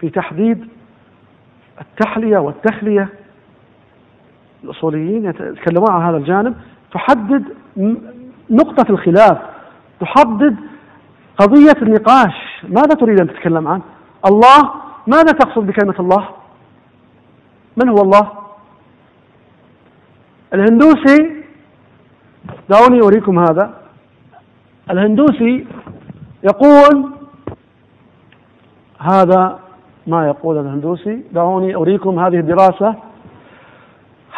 في 0.00 0.10
تحديد 0.10 0.68
التحلية 1.80 2.38
والتخلية. 2.38 3.08
الأصوليين 4.64 5.24
يتكلمون 5.24 5.90
عن 5.90 6.02
هذا 6.02 6.16
الجانب. 6.16 6.54
تحدد 6.92 7.44
نقطة 8.50 8.90
الخلاف. 8.90 9.38
تحدد 10.00 10.56
قضية 11.38 11.82
النقاش. 11.82 12.64
ماذا 12.68 12.94
تريد 12.94 13.20
أن 13.20 13.28
تتكلم 13.28 13.68
عنه 13.68 13.82
الله. 14.26 14.70
ماذا 15.06 15.32
تقصد 15.32 15.66
بكلمة 15.66 15.94
الله؟ 16.00 16.28
من 17.76 17.88
هو 17.88 18.02
الله؟ 18.02 18.32
الهندوسي 20.54 21.43
دعوني 22.68 23.00
أريكم 23.06 23.38
هذا. 23.38 23.74
الهندوسي 24.90 25.66
يقول 26.42 27.10
هذا 28.98 29.58
ما 30.06 30.26
يقول 30.26 30.58
الهندوسي. 30.58 31.22
دعوني 31.32 31.74
أريكم 31.74 32.18
هذه 32.18 32.38
الدراسة. 32.38 32.94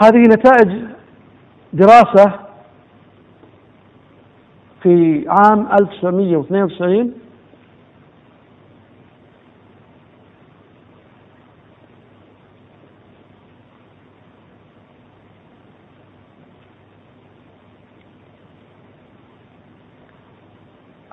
هذه 0.03 0.18
نتائج 0.18 0.83
دراسة 1.72 2.33
في 4.83 5.24
عام 5.29 5.66
1992 5.81 7.26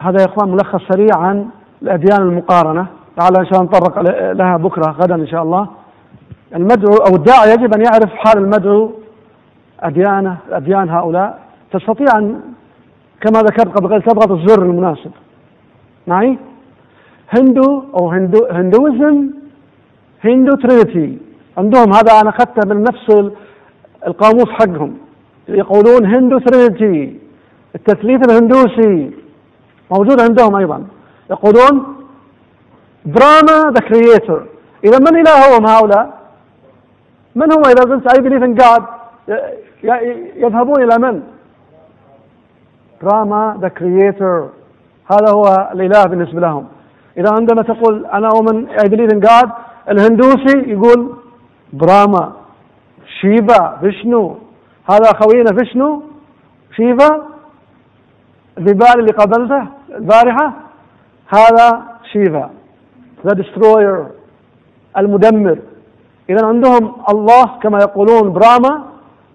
هذا 0.04 0.22
يا 0.22 0.26
إخوان 0.26 0.50
ملخص 0.52 0.82
سريع 0.92 1.18
عن 1.18 1.46
الأديان 1.82 2.22
المقارنة. 2.22 2.88
لعل 3.18 3.38
إن 3.38 3.46
شاء 3.46 3.62
الله 3.62 3.66
نتطرق 3.66 4.02
لها 4.34 4.58
بكرة 4.58 4.92
غدا 4.92 5.16
إن 5.16 5.28
شاء 5.28 5.44
الله. 5.44 5.68
المدعو 6.56 6.96
أو 6.96 7.16
الداعي 7.16 7.52
يجب 7.52 7.74
أن 7.76 7.82
يعرف 7.82 8.14
حال 8.14 8.38
المدعو 8.38 8.92
أديانه 9.80 10.38
أديان 10.52 10.90
هؤلاء. 10.90 11.40
تستطيع 11.72 12.18
أن 12.18 12.42
كما 13.22 13.40
ذكرت 13.40 13.78
قبل 13.78 13.88
قليل 13.88 14.02
تضغط 14.02 14.32
الزر 14.32 14.62
المناسب. 14.64 15.12
معي؟ 16.08 16.38
Hindu 17.38 17.84
أو 18.00 18.10
Hindu 18.10 18.46
Hinduism 18.52 19.30
Hindu 20.24 20.56
Trinity. 20.56 21.18
عندهم 21.58 21.94
هذا 21.94 22.22
أنا 22.22 22.30
أخذته 22.30 22.74
من 22.74 22.84
نفس 22.84 23.32
القاموس 24.08 24.50
حقهم. 24.50 24.98
يقولون 25.48 26.06
Hindu 26.06 26.38
Trinity 26.38 27.20
التثليث 27.76 28.22
الهندوسي. 28.30 29.23
موجود 29.94 30.22
عندهم 30.22 30.56
أيضا. 30.56 30.84
يقولون 31.32 31.96
Brahma 33.06 33.72
the 33.72 33.82
Creator 33.88 34.46
إذا 34.84 35.00
من 35.00 35.18
إلههم 35.22 35.68
هؤلاء؟ 35.68 36.06
من 37.36 37.54
هم 37.54 37.62
إذا 37.66 37.84
قلت 37.84 38.08
I 38.12 38.18
believe 38.22 38.44
in 38.44 38.54
God 38.64 38.82
يذهبون 40.36 40.84
إلى 40.84 40.98
من؟ 40.98 41.22
Brahma 43.02 43.58
the 43.62 43.68
Creator 43.68 44.50
هذا 45.12 45.30
هو 45.32 45.70
الإله 45.74 46.04
بالنسبة 46.04 46.40
لهم. 46.40 46.68
إذا 47.18 47.30
عندما 47.34 47.62
تقول 47.62 48.06
أنا 48.06 48.28
أؤمن 48.28 48.70
I 48.70 48.84
believe 48.84 49.12
in 49.16 49.20
God 49.30 49.48
الهندوسي 49.90 50.58
يقول 50.72 51.14
براما 51.74 52.34
شيفا 53.22 53.78
فيشنو؟ 53.82 54.38
هذا 54.92 55.10
خوينا 55.22 55.58
فيشنو؟ 55.58 56.04
شيفا 56.76 57.28
النيبالي 58.58 59.00
اللي 59.00 59.12
قابلته 59.12 59.68
البارحة 59.94 60.54
هذا 61.28 61.84
Shiva 62.12 62.50
the 63.28 63.34
Destroyer 63.34 64.06
المدمر. 64.98 65.60
إذا 66.30 66.46
عندهم 66.46 66.96
الله 67.10 67.46
كما 67.62 67.78
يقولون 67.82 68.34
Brahma 68.34 68.84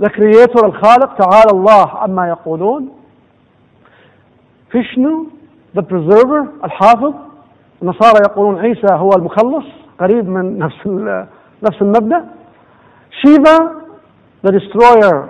the 0.00 0.08
Creator 0.08 0.66
الخالق 0.66 1.14
تعالى 1.14 1.50
الله 1.52 1.88
عما 1.88 2.28
يقولون. 2.28 2.88
Vishnu 4.70 5.26
the 5.76 5.80
Preserver 5.80 6.46
الحافظ. 6.64 7.14
النصارى 7.82 8.18
يقولون 8.30 8.58
عيسى 8.58 8.94
هو 8.94 9.10
المخلص 9.16 9.64
قريب 10.00 10.28
من 10.28 10.58
نفس 10.58 10.86
نفس 11.62 11.82
المبدأ. 11.82 12.24
شيفا 13.10 13.58
the 14.46 14.58
Destroyer 14.58 15.24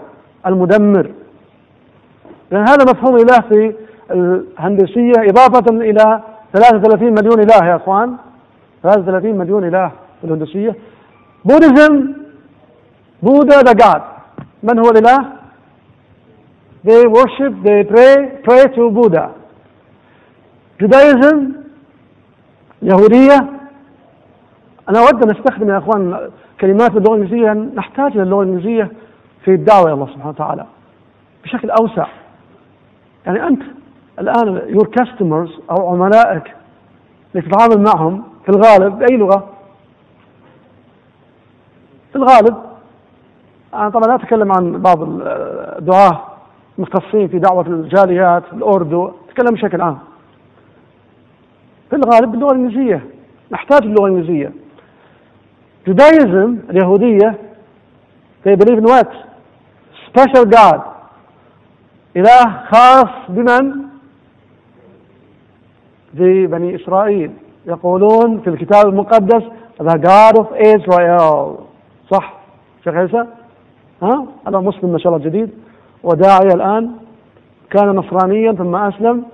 المدمر. 0.46 1.10
لأن 2.50 2.68
هذا 2.68 2.84
مفهوم 2.92 3.16
إله 3.16 3.40
في 3.48 3.74
الهندوسية 4.10 5.12
إضافة 5.18 5.76
إلى 5.76 6.20
33 6.52 7.12
مليون 7.12 7.40
إله 7.40 7.66
يا 7.66 7.76
أخوان. 7.76 8.16
33 8.82 9.38
مليون 9.38 9.64
إله 9.64 9.88
في 10.20 10.26
الهندوسية. 10.26 10.76
Buddhism 11.44 12.12
Buddha 13.22 13.60
the 13.60 13.72
God 13.72 14.02
من 14.62 14.78
هو 14.78 14.90
الإله؟ 14.90 15.18
They 16.84 17.06
worship, 17.06 17.52
they 17.64 17.82
pray, 17.84 18.16
pray 18.44 18.64
to 18.76 18.90
Buddha. 18.90 19.28
Judaism 20.80 21.36
يهودية. 22.82 23.46
أنا 24.88 24.98
أود 24.98 25.22
أن 25.22 25.30
أستخدم 25.30 25.70
يا 25.70 25.78
أخوان 25.78 26.30
كلمات 26.60 26.90
باللغة 26.90 27.14
الإنجليزية. 27.14 27.52
نحتاج 27.52 28.12
إلى 28.12 28.22
اللغة 28.22 28.42
الإنجليزية 28.42 28.90
في 29.44 29.50
الدعوة 29.50 29.84
إلى 29.84 29.92
الله 29.92 30.06
سبحانه 30.06 30.28
وتعالى 30.28 30.64
بشكل 31.44 31.70
أوسع. 31.70 32.06
يعني 33.26 33.46
أنت 33.46 33.62
الآن 34.20 34.62
يور 34.66 34.86
كاستمرز 34.86 35.50
أو 35.70 35.88
عملائك 35.88 36.54
اللي 37.34 37.48
تتعامل 37.48 37.84
معهم 37.84 38.24
في 38.44 38.48
الغالب 38.48 38.98
بأي 38.98 39.16
لغة؟ 39.16 39.48
في 42.12 42.16
الغالب 42.16 42.56
أنا 43.74 43.88
طبعا 43.90 44.02
لا 44.04 44.14
أتكلم 44.14 44.52
عن 44.52 44.82
بعض 44.82 44.98
الدعاة 45.02 46.20
مختصين 46.78 47.28
في 47.28 47.38
دعوة 47.38 47.66
الجاليات 47.66 48.42
الأردو 48.52 49.12
أتكلم 49.28 49.54
بشكل 49.54 49.80
عام 49.80 49.98
في 51.90 51.96
الغالب 51.96 52.30
باللغة 52.32 52.52
الإنجليزية 52.52 53.04
نحتاج 53.50 53.82
اللغة 53.82 54.06
الإنجليزية 54.06 54.52
Judaism 55.88 56.70
اليهودية 56.70 57.34
they 58.46 58.56
believe 58.56 58.78
in 58.78 58.84
what? 58.84 59.08
Special 60.08 60.44
God 60.44 60.80
إله 62.16 62.62
خاص 62.72 63.08
بمن؟ 63.28 63.87
ببني 66.14 66.76
إسرائيل 66.76 67.30
يقولون 67.66 68.40
في 68.40 68.50
الكتاب 68.50 68.86
المقدس 68.86 69.42
The 69.80 69.98
God 69.98 70.38
of 70.38 70.48
Israel 70.56 71.60
صح 72.10 72.34
شيخ 72.84 72.94
عيسى 72.94 73.24
ها 74.02 74.26
أنا 74.46 74.60
مسلم 74.60 74.92
ما 74.92 74.98
شاء 74.98 75.12
الله 75.12 75.24
جديد 75.24 75.50
وداعية 76.02 76.54
الآن 76.54 76.90
كان 77.70 77.88
نصرانيا 77.88 78.52
ثم 78.52 78.76
أسلم 78.76 79.24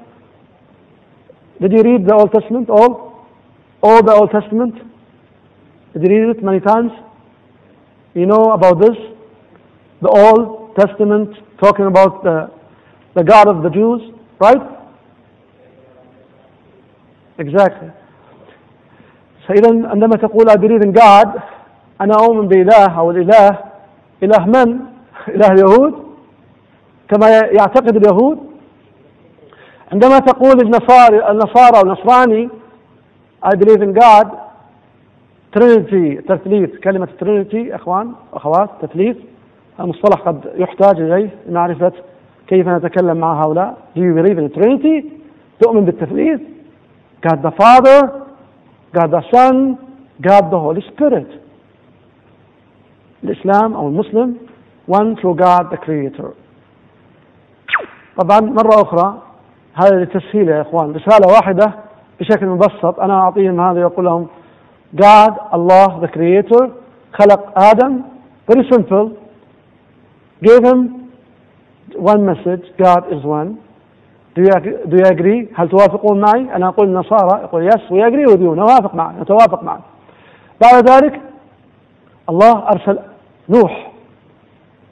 Did 1.60 1.72
you 1.72 1.82
read 1.82 2.06
the 2.06 2.14
Old 2.14 2.32
Testament 2.32 2.70
all 2.70 2.92
all 3.82 4.02
the 4.02 4.12
Old 4.12 4.30
Testament 4.30 4.74
Did 5.94 6.02
you 6.02 6.08
read 6.08 6.36
it 6.36 6.42
many 6.42 6.60
times 6.60 6.92
You 8.14 8.26
know 8.26 8.52
about 8.52 8.80
this 8.80 8.96
the 10.02 10.08
Old 10.08 10.76
Testament 10.76 11.30
talking 11.58 11.86
about 11.86 12.22
the 12.24 12.50
the 13.14 13.22
God 13.22 13.46
of 13.48 13.62
the 13.62 13.70
Jews, 13.70 14.02
right? 14.40 14.60
Exactly. 17.40 17.90
فإذا 19.48 19.88
عندما 19.88 20.16
تقول 20.16 20.50
I 20.50 20.54
believe 20.54 20.82
in 20.86 20.92
God 21.00 21.28
أنا 22.00 22.14
أؤمن 22.20 22.48
بإله 22.48 22.98
أو 22.98 23.10
الإله. 23.10 23.58
إله 24.22 24.46
من؟ 24.46 24.80
إله 25.36 25.46
اليهود. 25.52 25.94
كما 27.08 27.28
يعتقد 27.30 27.96
اليهود. 27.96 28.38
عندما 29.92 30.18
تقول 30.18 30.60
النصارى 30.62 31.30
النصارى 31.30 31.78
أو 31.78 31.82
النصراني 31.82 32.48
I 33.44 33.50
believe 33.56 33.82
in 33.82 34.00
God 34.02 34.26
ترينيتي 35.52 36.14
تثليث. 36.22 36.70
كلمة 36.84 37.08
ترينيتي 37.20 37.74
أخوان 37.74 38.12
أخوات 38.32 38.70
تثليث. 38.82 39.16
المصطلح 39.80 40.20
قد 40.20 40.40
يحتاج 40.56 41.00
إليه 41.00 41.30
لمعرفة 41.48 41.92
كيف 42.46 42.68
نتكلم 42.68 43.16
مع 43.16 43.44
هؤلاء. 43.44 43.76
Do 43.96 44.00
you 44.00 44.14
believe 44.22 44.38
in 44.38 44.58
Trinity 44.60 45.04
تؤمن 45.60 45.84
بالتثليث؟ 45.84 46.40
God 47.24 47.42
the 47.42 47.52
Father 47.62 47.98
God 48.94 49.10
the 49.10 49.22
Son 49.32 49.78
God 50.20 50.50
the 50.50 50.58
Holy 50.58 50.82
Spirit 50.92 51.40
الإسلام 53.24 53.74
أو 53.74 53.88
المسلم 53.88 54.36
one 54.86 55.16
through 55.16 55.34
God 55.34 55.70
the 55.70 55.76
Creator 55.76 56.30
طبعا 58.18 58.40
مرة 58.40 58.82
أخرى 58.82 59.22
هذا 59.74 59.96
للتسهيل 59.96 60.48
يا 60.48 60.60
إخوان 60.62 60.92
رسالة 60.92 61.26
واحدة 61.32 61.74
بشكل 62.20 62.46
مبسط 62.46 63.00
أنا 63.00 63.14
أعطيهم 63.20 63.60
هذا 63.60 63.80
يقول 63.80 64.04
لهم 64.04 64.26
God 64.96 65.32
Allah 65.52 66.00
the 66.00 66.08
Creator 66.08 66.68
خلق 67.12 67.58
آدم 67.58 68.02
very 68.50 68.64
simple 68.72 69.16
gave 70.42 70.62
him 70.64 71.10
one 71.96 72.26
message 72.26 72.64
God 72.78 73.12
is 73.12 73.24
one 73.24 73.58
do 74.34 74.42
you, 74.42 75.04
agree 75.06 75.48
هل 75.54 75.68
توافقون 75.68 76.20
معي؟ 76.20 76.56
أنا 76.56 76.68
أقول 76.68 76.88
النصارى 76.88 77.40
يقول 77.42 77.70
agree 77.70 78.32
with 78.32 78.40
you. 78.40 78.58
نوافق 78.58 78.94
معك 78.94 79.14
نتوافق 79.20 79.62
معك. 79.62 79.80
بعد 80.62 80.90
ذلك 80.90 81.20
Allah 82.30 82.56
أرسل 82.72 82.98
نوح. 83.48 83.92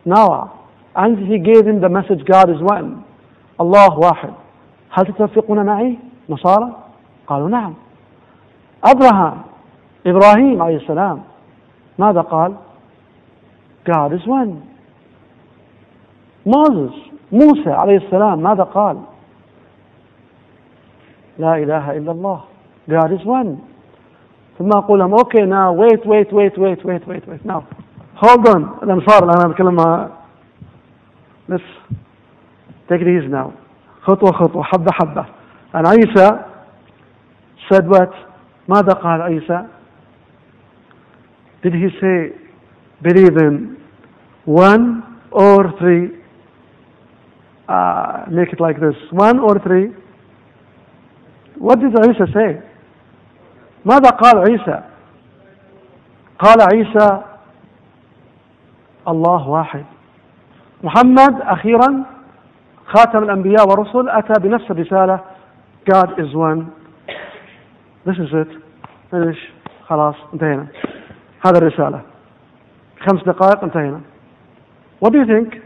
Noah 0.04 0.50
and 0.96 1.18
he 1.18 1.38
gave 1.38 1.66
him 1.66 1.80
the 1.80 1.88
message 1.88 2.24
God 2.24 2.50
is 2.50 2.60
one. 2.60 3.02
الله 3.60 3.98
واحد. 3.98 4.32
هل 4.90 5.06
تتفقون 5.06 5.66
معي؟ 5.66 5.98
نصارى؟ 6.28 6.72
قالوا 7.26 7.48
نعم. 7.48 7.74
أبراهام. 8.84 9.42
إبراهيم 10.06 10.62
عليه 10.62 10.76
السلام. 10.76 11.22
ماذا 11.98 12.20
قال؟ 12.20 12.54
God 13.90 14.12
is 14.12 14.26
one. 14.26 14.52
Moses. 16.46 16.94
موسى 17.32 17.70
عليه 17.70 17.96
السلام. 17.96 18.42
ماذا 18.42 18.62
قال؟ 18.62 18.96
لا 21.42 21.52
إله 21.62 21.84
إلا 21.98 22.12
الله 22.12 22.38
God 22.90 23.10
is 23.18 23.24
one 23.26 23.58
ثم 24.58 24.70
أقول 24.76 24.98
لهم 24.98 25.14
okay 25.18 25.44
now 25.46 25.72
wait 25.72 26.06
wait 26.06 26.32
wait 26.32 26.58
wait 26.58 26.84
wait 26.84 27.02
wait 27.08 27.24
wait 27.28 27.44
now 27.44 27.60
hold 28.14 28.46
on 28.48 28.62
الأنصار 28.82 29.24
الآن 29.24 29.40
أنا 29.40 29.48
بتكلم 29.48 29.74
مع 29.74 30.08
let's 31.48 31.70
take 32.88 33.00
it 33.02 33.08
easy 33.08 33.28
now 33.28 33.50
خطوة 34.02 34.32
خطوة 34.32 34.62
حبة 34.62 34.92
حبة 34.92 35.24
أنا 35.74 35.88
عيسى 35.88 36.28
said 37.70 37.86
what 37.88 38.14
ماذا 38.68 38.92
قال 38.92 39.22
عيسى 39.22 39.64
did 41.64 41.74
he 41.74 41.88
say 42.00 42.32
believe 43.02 43.36
in 43.36 43.76
one 44.44 45.02
or 45.30 45.72
three 45.78 46.10
uh, 47.68 48.24
make 48.28 48.52
it 48.52 48.60
like 48.60 48.78
this 48.80 48.96
one 49.10 49.38
or 49.38 49.58
three 49.58 49.90
what 51.62 51.78
did 51.78 51.94
عيسى 51.94 52.26
say? 52.34 52.60
ماذا 53.84 54.10
قال 54.10 54.38
عيسى؟ 54.50 54.82
قال 56.38 56.58
عيسى 56.74 57.22
الله 59.08 59.48
واحد. 59.48 59.84
محمد 60.82 61.40
أخيرا 61.40 62.04
خاتم 62.86 63.22
الأنبياء 63.22 63.68
والرسل 63.68 64.08
أتى 64.08 64.32
بنفس 64.40 64.70
الرسالة 64.70 65.20
God 65.92 66.18
is 66.18 66.34
one. 66.34 66.72
This 68.06 68.18
is 68.18 68.32
it. 68.32 68.48
Finish. 69.10 69.38
خلاص 69.86 70.14
انتهينا. 70.34 70.66
هذا 71.46 71.58
الرسالة. 71.58 72.00
خمس 73.00 73.22
دقائق 73.24 73.64
انتهينا. 73.64 74.00
What 75.00 75.12
do 75.12 75.18
you 75.18 75.26
think? 75.26 75.62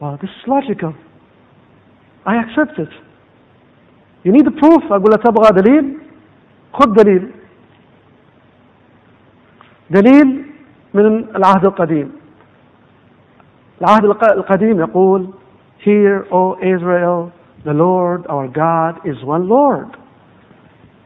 Well, 0.00 0.16
this 0.16 0.30
is 0.30 0.46
logical. 0.46 0.94
I 2.26 2.36
accept 2.36 2.78
it. 2.78 3.07
You 4.24 4.32
need 4.32 4.48
proof. 4.60 4.92
أقول 4.92 5.10
له 5.10 5.16
تبغى 5.16 5.62
دليل؟ 5.62 5.98
خذ 6.72 6.92
دليل. 6.92 7.30
دليل 9.90 10.44
من 10.94 11.06
العهد 11.36 11.64
القديم. 11.64 12.12
العهد 13.80 14.04
القديم 14.04 14.80
يقول 14.80 15.28
Hear, 15.84 16.26
O 16.32 16.56
Israel, 16.60 17.30
the 17.64 17.72
Lord 17.72 18.26
our 18.26 18.48
God 18.48 18.94
is 19.04 19.22
one 19.24 19.48
Lord. 19.48 19.96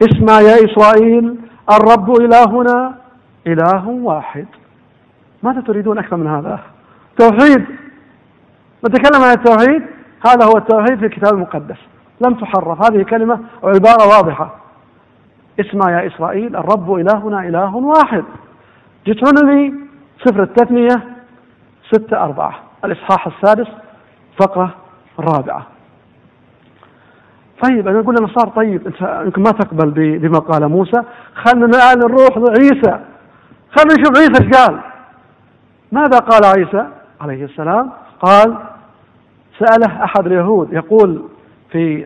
اسمع 0.01 0.41
يا 0.41 0.55
إسرائيل 0.65 1.35
الرب 1.71 2.21
إلهنا 2.21 2.95
إله 3.47 3.87
واحد. 3.87 4.45
ماذا 5.43 5.61
تريدون 5.61 5.97
أكثر 5.97 6.17
من 6.17 6.27
هذا؟ 6.27 6.59
توحيد. 7.17 7.65
نتكلم 8.85 9.23
عن 9.23 9.31
التوحيد 9.31 9.81
هذا 10.27 10.45
هو 10.45 10.57
التوحيد 10.57 10.99
في 10.99 11.05
الكتاب 11.05 11.33
المقدس. 11.33 11.77
لم 12.21 12.33
تحرف. 12.33 12.91
هذه 12.91 13.03
كلمة 13.03 13.39
وعبارة 13.61 14.07
واضحة. 14.17 14.55
اسمع 15.59 15.91
يا 15.91 16.07
إسرائيل 16.07 16.55
الرب 16.55 16.93
إلهنا 16.93 17.39
إله 17.39 17.75
واحد. 17.75 18.23
جيترونومي 19.05 19.73
سفر 20.25 20.43
التثنية 20.43 21.03
ستة 21.91 22.23
أربعة. 22.23 22.59
الإصحاح 22.85 23.27
السادس 23.27 23.67
فقرة 24.39 24.73
الرابعة 25.19 25.67
طيب 27.63 27.87
أنا 27.87 27.99
أقول 27.99 28.29
صار 28.35 28.47
طيب 28.47 28.87
أنت 28.87 29.21
يمكن 29.25 29.41
ما 29.41 29.51
تقبل 29.51 29.91
بما 30.19 30.39
قال 30.39 30.67
موسى. 30.67 31.03
خلنا 31.35 31.65
الآن 31.65 31.99
نروح 31.99 32.37
لعيسى 32.37 32.99
خلنا 33.71 33.93
نشوف 33.99 34.17
عيسى 34.17 34.43
إيش 34.43 34.57
قال. 34.57 34.79
ماذا 35.91 36.17
قال 36.17 36.45
عيسى 36.45 36.87
عليه 37.21 37.45
السلام؟ 37.45 37.91
قال 38.21 38.57
سأله 39.59 40.03
أحد 40.03 40.25
اليهود 40.25 40.73
يقول 40.73 41.21
في 41.73 42.05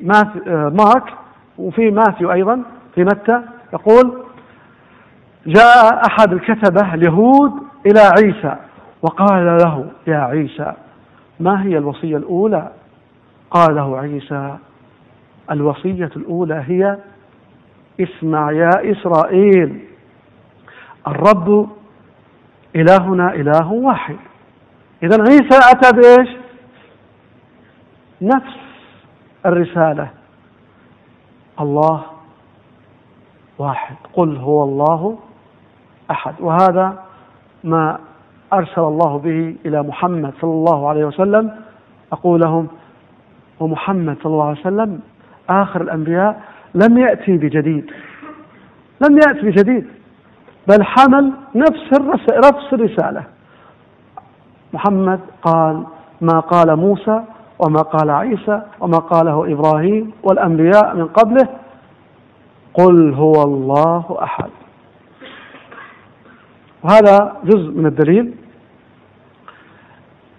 مارك 0.71 1.13
وفي 1.57 1.91
ماثيو 1.91 2.31
أيضا 2.31 2.63
في 2.95 3.03
متى 3.03 3.41
يقول 3.73 4.23
جاء 5.47 6.01
أحد 6.09 6.33
الكتبة 6.33 6.93
اليهود 6.93 7.51
إلى 7.85 7.99
عيسى 7.99 8.55
وقال 9.01 9.45
له 9.45 9.89
يا 10.07 10.17
عيسى 10.17 10.73
ما 11.39 11.63
هي 11.63 11.77
الوصية 11.77 12.17
الأولى؟ 12.17 12.71
قال 13.51 13.75
له 13.75 13.97
عيسى 13.99 14.57
الوصية 15.51 16.11
الأولى 16.15 16.63
هي 16.67 16.97
اسمع 18.01 18.51
يا 18.51 18.69
إسرائيل 18.91 19.79
الرب 21.07 21.69
إلهنا 22.75 23.33
إله 23.33 23.71
واحد. 23.71 24.15
إذا 25.03 25.17
عيسى 25.21 25.59
أتى 25.71 25.97
بإيش؟ 25.97 26.29
نفس 28.21 28.66
الرسالة. 29.45 30.07
الله 31.59 32.01
واحد. 33.57 33.95
قل 34.13 34.37
هو 34.37 34.63
الله 34.63 35.17
أحد. 36.11 36.33
وهذا 36.39 37.03
ما 37.63 37.99
أرسل 38.53 38.81
الله 38.81 39.17
به 39.17 39.55
إلى 39.65 39.83
محمد 39.83 40.33
صلى 40.41 40.51
الله 40.51 40.89
عليه 40.89 41.05
وسلم. 41.05 41.51
أقول 42.11 42.41
لهم 42.41 42.67
ومحمد 43.59 44.17
صلى 44.23 44.31
الله 44.33 44.47
عليه 44.47 44.59
وسلم 44.59 44.99
آخر 45.49 45.81
الأنبياء 45.81 46.41
لم 46.75 46.97
يأتي 46.97 47.37
بجديد. 47.37 47.91
لم 49.01 49.19
يأتي 49.27 49.41
بجديد 49.41 49.87
بل 50.67 50.83
حمل 50.83 51.33
نفس 51.55 51.93
نفس 52.31 52.73
الرسالة. 52.73 53.23
محمد 54.73 55.19
قال 55.41 55.83
ما 56.21 56.39
قال 56.39 56.75
موسى 56.75 57.23
وما 57.59 57.81
قال 57.81 58.09
عيسى 58.09 58.61
وما 58.79 58.97
قاله 58.97 59.51
إبراهيم 59.53 60.11
والأنبياء 60.23 60.95
من 60.95 61.07
قبله 61.07 61.47
قل 62.73 63.13
هو 63.13 63.31
الله 63.43 64.17
أحد 64.23 64.49
وهذا 66.83 67.35
جزء 67.43 67.71
من 67.71 67.85
الدليل 67.85 68.33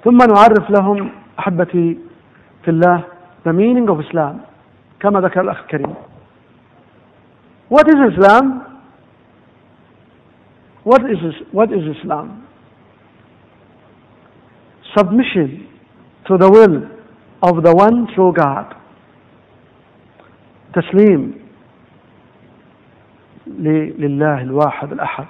ثم 0.04 0.16
نعرف 0.18 0.70
لهم 0.70 1.10
أحبتي 1.38 1.98
في 2.64 2.70
الله 2.70 3.02
the 3.44 3.52
meaning 3.52 3.88
of 3.88 4.00
Islam 4.00 4.34
كما 5.00 5.20
ذكر 5.20 5.40
الأخ 5.40 5.58
الكريم 5.60 5.94
What 7.68 7.86
is 7.86 7.96
Islam? 8.14 8.64
What 10.84 11.02
is, 11.02 11.18
what 11.52 11.70
is 11.70 11.82
Islam? 12.00 12.46
Submission 14.96 15.68
to 16.28 16.38
the 16.38 16.48
will 16.50 16.97
of 17.42 17.62
the 17.62 17.74
one 17.74 18.06
true 18.14 18.32
God. 18.32 18.74
تسليم 20.74 21.34
لله 23.98 24.42
الواحد 24.42 24.92
الأحد 24.92 25.26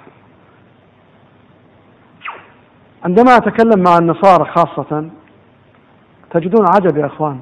عندما 3.05 3.37
أتكلم 3.37 3.83
مع 3.83 3.97
النصارى 3.97 4.45
خاصة 4.45 5.09
تجدون 6.31 6.65
عجب 6.75 6.97
يا 6.97 7.05
إخوان 7.05 7.39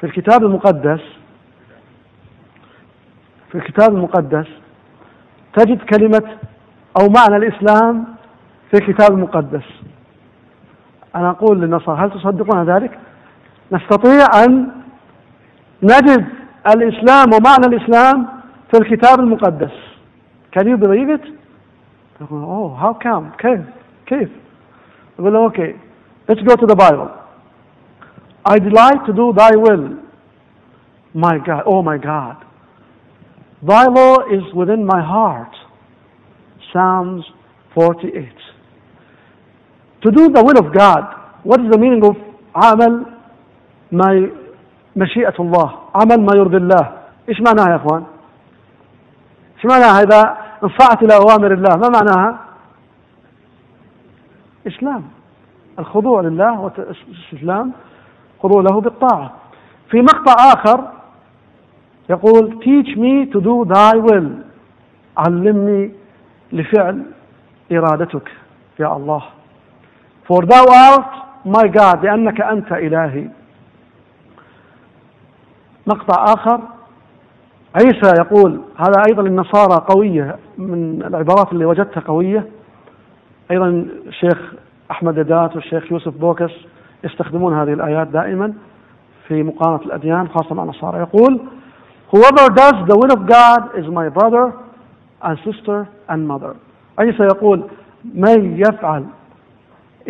في 0.00 0.06
الكتاب 0.06 0.44
المقدس 0.44 1.00
في 3.52 3.54
الكتاب 3.58 3.94
المقدس 3.94 4.46
تجد 5.56 5.82
كلمة 5.82 6.38
أو 7.00 7.08
معنى 7.08 7.36
الإسلام 7.36 8.04
في 8.70 8.74
الكتاب 8.88 9.12
المقدس 9.12 9.64
أنا 11.14 11.30
أقول 11.30 11.60
للنصارى 11.60 12.04
هل 12.04 12.10
تصدقون 12.10 12.64
ذلك؟ 12.64 12.98
نستطيع 13.71 14.43
أن 14.43 14.71
نجد 15.83 16.25
الإسلام 16.67 17.27
ومعنى 17.33 17.65
الإسلام 17.65 18.27
في 18.71 18.77
الكتاب 18.81 19.19
المقدس 19.19 19.71
Can 20.55 20.67
you 20.67 20.77
believe 20.77 21.09
it? 21.09 21.25
Oh, 22.21 22.75
how 22.79 22.93
come? 22.93 23.31
كيف؟ 23.37 23.61
كيف؟ 24.05 24.29
يقول 25.19 25.33
له 25.33 25.49
okay 25.49 25.73
let's 26.27 26.41
go 26.41 26.55
to 26.55 26.65
the 26.65 26.75
Bible 26.75 27.09
I 28.45 28.59
delight 28.59 29.05
to 29.07 29.13
do 29.13 29.33
thy 29.35 29.51
will 29.55 29.97
my 31.13 31.37
God 31.37 31.63
oh 31.65 31.81
my 31.81 31.97
God 31.97 32.37
thy 33.61 33.85
law 33.85 34.15
is 34.37 34.43
within 34.53 34.85
my 34.85 35.01
heart 35.01 35.53
Psalms 36.71 37.23
48 37.75 38.27
to 40.03 40.11
do 40.11 40.29
the 40.29 40.43
will 40.43 40.57
of 40.57 40.73
God 40.73 41.03
what 41.43 41.59
is 41.61 41.69
the 41.71 41.77
meaning 41.77 42.03
of 42.03 42.15
عمل 42.55 43.05
ما 43.92 44.30
مشيئة 44.96 45.34
الله 45.40 45.74
عمل 45.94 46.20
ما 46.20 46.32
يرضي 46.36 46.56
الله. 46.56 46.92
إيش 47.28 47.40
معناها 47.40 47.70
يا 47.70 47.76
إخوان؟ 47.76 48.04
إيش 49.56 49.66
معناها 49.66 50.02
اذا 50.02 50.36
انصعت 50.64 51.02
إلى 51.02 51.14
أوامر 51.14 51.52
الله. 51.52 51.76
ما 51.76 51.88
معناها؟ 51.88 52.38
إسلام. 54.66 55.04
الخضوع 55.78 56.20
لله 56.20 56.60
والاستسلام 56.60 57.72
خضوع 58.42 58.62
له 58.62 58.80
بالطاعة. 58.80 59.32
في 59.90 60.02
مقطع 60.02 60.34
آخر 60.52 60.88
يقول 62.10 62.58
teach 62.62 62.96
me 62.96 63.32
to 63.32 63.40
do 63.40 63.74
thy 63.74 63.96
will. 63.96 64.28
علمني 65.16 65.92
لفعل 66.52 67.02
إرادتك 67.72 68.30
يا 68.80 68.96
الله. 68.96 69.22
For 70.28 70.46
thou 70.46 70.64
art 70.66 71.12
my 71.46 71.68
God 71.68 72.04
لأنك 72.04 72.40
أنت 72.40 72.72
إلهي. 72.72 73.28
مقطع 75.88 76.24
آخر. 76.24 76.60
عيسى 77.74 78.12
يقول 78.20 78.60
هذا 78.76 79.02
أيضا 79.08 79.22
النصارى 79.22 79.86
قوية 79.88 80.36
من 80.58 81.02
العبارات 81.02 81.52
اللي 81.52 81.64
وجدتها 81.64 82.00
قوية. 82.00 82.46
أيضا 83.50 83.86
الشيخ 84.06 84.54
أحمد 84.90 85.14
دات 85.14 85.56
والشيخ 85.56 85.92
يوسف 85.92 86.18
بوكس 86.18 86.52
يستخدمون 87.04 87.54
هذه 87.54 87.72
الآيات 87.72 88.08
دائما 88.08 88.54
في 89.28 89.42
مقارنة 89.42 89.82
الأديان 89.86 90.28
خاصة 90.28 90.54
مع 90.54 90.62
النصارى. 90.62 90.98
يقول 90.98 91.40
Whoever 92.14 92.48
does 92.48 92.76
the 92.88 92.96
will 92.96 93.12
of 93.12 93.26
God 93.26 93.78
is 93.78 93.86
my 93.86 94.08
brother 94.08 94.52
and 95.22 95.38
sister 95.44 95.86
and 96.08 96.28
mother. 96.28 96.54
عيسى 96.98 97.22
يقول 97.22 97.64
من 98.14 98.60
يفعل 98.60 99.04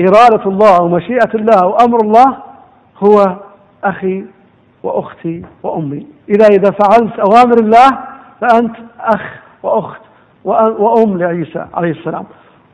إرادة 0.01 0.51
الله 0.51 0.83
ومشيئة 0.83 1.35
الله 1.35 1.66
وأمر 1.66 2.01
الله 2.01 2.37
هو 3.05 3.37
أخي 3.85 4.24
وأختي 4.83 5.45
وأمي. 5.62 6.07
إذا 6.29 6.47
إذا 6.47 6.70
فعلت 6.70 7.18
أوامر 7.18 7.59
الله 7.61 7.89
فأنت 8.41 8.76
أخ 9.01 9.22
وأخت 9.62 10.01
وأم 10.45 11.18
لعيسى 11.18 11.66
عليه 11.74 11.91
السلام. 11.91 12.24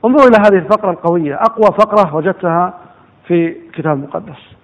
انظروا 0.05 0.29
إلى 0.29 0.37
هذه 0.39 0.65
الفقرة 0.65 0.91
القوية 0.91 1.35
أقوى 1.35 1.67
فقرة 1.67 2.15
وجدتها 2.15 2.75
في 3.27 3.57
الكتاب 3.67 3.97
المقدس. 3.97 4.55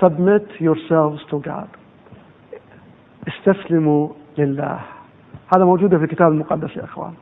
Submit 0.00 0.60
yourselves 0.60 1.20
to 1.30 1.36
God. 1.48 1.68
استسلموا 3.28 4.08
لله. 4.38 4.80
هذا 5.54 5.64
موجود 5.64 5.96
في 5.96 6.04
الكتاب 6.04 6.32
المقدس 6.32 6.76
يا 6.76 6.84
إخوان. 6.84 7.12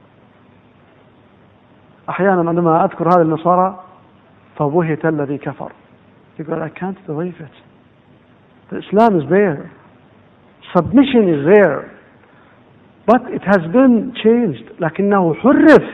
أحيانا 2.08 2.48
عندما 2.48 2.84
أذكر 2.84 3.08
هذه 3.08 3.22
النصارى 3.22 3.80
فبهت 4.56 5.04
الذي 5.06 5.38
كفر. 5.38 5.72
يقول 6.38 6.70
I 6.70 6.78
can't 6.78 7.10
believe 7.10 7.40
it. 7.40 7.67
The 8.70 8.78
Islam 8.78 9.20
is 9.20 9.28
there. 9.30 9.70
Submission 10.76 11.28
is 11.28 11.46
there. 11.54 11.90
But 13.06 13.22
it 13.32 13.42
has 13.42 13.62
been 13.72 14.12
changed. 14.22 14.80
لكنه 14.80 15.34
حرف. 15.34 15.84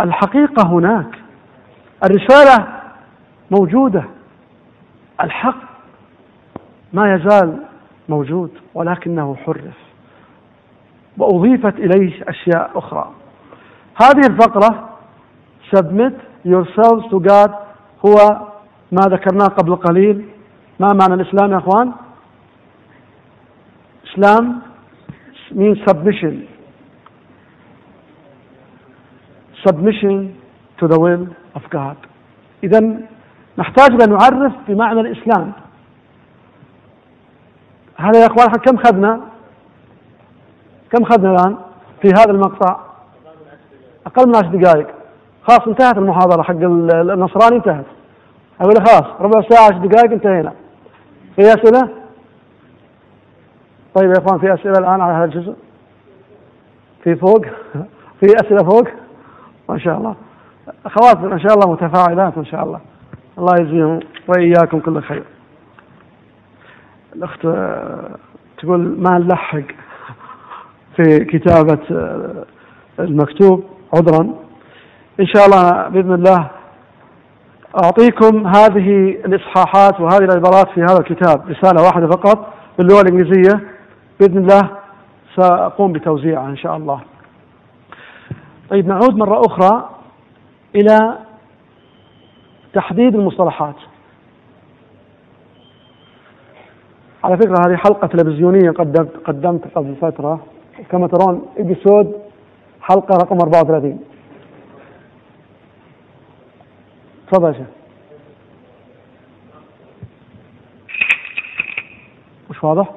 الحقيقة 0.00 0.66
هناك. 0.66 1.18
الرسالة 2.04 2.68
موجودة. 3.50 4.04
الحق 5.20 5.62
ما 6.92 7.14
يزال 7.14 7.58
موجود. 8.08 8.50
ولكنه 8.74 9.34
حرف. 9.34 9.76
وأضيفت 11.18 11.74
إليه 11.74 12.22
أشياء 12.28 12.70
أخرى. 12.74 13.12
هذه 14.02 14.26
الفقرة 14.30 14.88
submit 15.76 16.14
yourselves 16.44 17.04
to 17.10 17.20
God 17.20 17.50
هو 18.06 18.51
ما 18.92 19.02
ذكرناه 19.02 19.46
قبل 19.46 19.76
قليل. 19.76 20.28
ما 20.80 20.88
معنى 20.92 21.14
الإسلام 21.14 21.52
يا 21.52 21.58
أخوان؟ 21.58 21.92
إسلام 24.06 24.62
means 25.54 25.78
submission. 25.88 26.48
Submission 29.66 30.34
to 30.78 30.88
the 30.88 30.98
will 30.98 31.26
of 31.54 31.62
God. 31.70 31.96
إذا 32.64 32.80
نحتاج 33.58 34.02
أن 34.02 34.10
نعرف 34.10 34.52
بمعنى 34.68 35.00
الإسلام. 35.00 35.52
هذا 37.96 38.20
يا 38.20 38.26
أخوان 38.26 38.48
كم 38.48 38.76
خذنا؟ 38.76 39.20
كم 40.90 41.04
خذنا 41.04 41.30
الآن 41.30 41.56
في 42.02 42.08
هذا 42.08 42.30
المقطع؟ 42.30 42.80
أقل 44.06 44.28
من 44.28 44.36
عشر 44.36 44.56
دقائق. 44.56 44.86
خلاص 45.42 45.68
انتهت 45.68 45.98
المحاضرة 45.98 46.42
حق 46.42 46.54
النصراني 46.54 47.56
انتهت. 47.56 47.84
أقول 48.62 48.76
خلاص 48.76 49.20
ربع 49.20 49.48
ساعة 49.48 49.64
عشر 49.64 49.86
دقائق 49.86 50.12
انتهينا 50.12 50.52
في 51.36 51.42
أسئلة؟ 51.42 51.88
طيب 53.94 54.10
يا 54.10 54.18
إخوان 54.18 54.40
في 54.40 54.54
أسئلة 54.54 54.78
الآن 54.78 55.00
على 55.00 55.12
هذا 55.12 55.24
الجزء؟ 55.24 55.54
في 57.04 57.16
فوق؟ 57.16 57.44
في 58.20 58.26
أسئلة 58.26 58.64
فوق؟ 58.70 58.88
ما 59.68 59.78
شاء 59.78 59.98
الله 59.98 60.14
أخوات 60.86 61.20
ما 61.20 61.38
شاء 61.38 61.54
الله 61.54 61.72
متفاعلات 61.72 62.38
ما 62.38 62.44
شاء 62.44 62.64
الله 62.64 62.80
الله 63.38 63.52
يجزيهم 63.60 64.00
وإياكم 64.28 64.80
كل 64.80 65.02
خير 65.02 65.24
الأخت 67.16 67.40
تقول 68.58 68.96
ما 68.98 69.18
نلحق 69.18 69.62
في 70.96 71.24
كتابة 71.24 71.78
المكتوب 72.98 73.64
عذرا 73.94 74.34
إن 75.20 75.26
شاء 75.26 75.46
الله 75.46 75.88
بإذن 75.88 76.14
الله 76.14 76.50
أعطيكم 77.80 78.46
هذه 78.46 79.10
الإصحاحات 79.24 80.00
وهذه 80.00 80.24
العبارات 80.24 80.68
في 80.74 80.80
هذا 80.80 80.98
الكتاب 80.98 81.48
رسالة 81.48 81.82
واحدة 81.82 82.06
فقط 82.06 82.46
باللغة 82.78 83.00
الإنجليزية. 83.00 83.60
بإذن 84.20 84.38
الله 84.38 84.70
سأقوم 85.36 85.92
بتوزيعها 85.92 86.48
إن 86.48 86.56
شاء 86.56 86.76
الله. 86.76 87.00
طيب 88.70 88.88
نعود 88.88 89.16
مرة 89.16 89.40
أخرى 89.46 89.88
إلى 90.74 91.18
تحديد 92.74 93.14
المصطلحات. 93.14 93.76
على 97.24 97.36
فكرة 97.36 97.56
هذه 97.66 97.76
حلقة 97.76 98.06
تلفزيونية 98.06 98.70
قدمت 98.70 99.16
قدمت 99.24 99.62
قبل 99.74 99.94
فترة. 100.00 100.40
كما 100.90 101.06
ترون 101.06 101.42
ابيسود 101.58 102.12
حلقة 102.80 103.16
رقم 103.16 103.38
34 103.40 103.98
تفضل 107.32 107.54
يا 107.54 107.66
مش 112.50 112.64
واضح؟ 112.64 112.90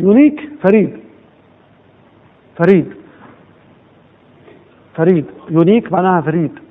يونيك؟ 0.00 0.50
فريد. 0.62 1.00
فريد. 2.56 2.94
فريد. 4.94 5.26
يونيك 5.50 5.92
معناها 5.92 6.20
فريد. 6.20 6.63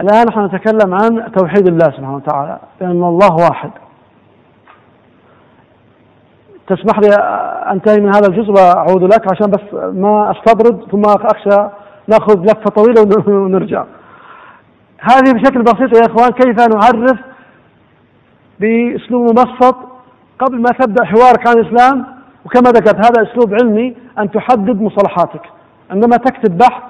الآن 0.00 0.26
نحن 0.26 0.44
نتكلم 0.44 0.94
عن 0.94 1.32
توحيد 1.32 1.68
الله 1.68 1.84
سبحانه 1.84 2.16
وتعالى 2.16 2.58
لأن 2.80 3.04
الله 3.04 3.34
واحد. 3.34 3.70
تسمح 6.66 6.98
لي 6.98 7.14
أنتهي 7.72 8.00
من 8.00 8.14
هذا 8.14 8.26
الجزء 8.28 8.50
وأعود 8.50 9.02
لك 9.02 9.32
عشان 9.32 9.50
بس 9.50 9.74
ما 9.74 10.30
أستطرد 10.30 10.90
ثم 10.90 11.02
أخشى 11.04 11.68
نأخذ 12.08 12.42
لفة 12.42 12.70
طويلة 12.70 13.02
ونرجع. 13.26 13.84
هذه 15.00 15.32
بشكل 15.32 15.62
بسيط 15.62 15.96
يا 15.96 16.06
إخوان 16.06 16.30
كيف 16.30 16.56
نعرف 16.60 17.18
بأسلوب 18.60 19.30
مبسط 19.30 19.76
قبل 20.38 20.60
ما 20.60 20.70
تبدأ 20.80 21.04
حوارك 21.04 21.48
عن 21.48 21.58
الإسلام؟ 21.58 22.06
وكما 22.44 22.70
ذكرت 22.70 22.96
هذا 22.96 23.30
أسلوب 23.30 23.54
علمي 23.54 23.96
أن 24.18 24.30
تحدد 24.30 24.80
مصطلحاتك 24.80 25.42
عندما 25.90 26.16
تكتب 26.16 26.58
بحث 26.58 26.82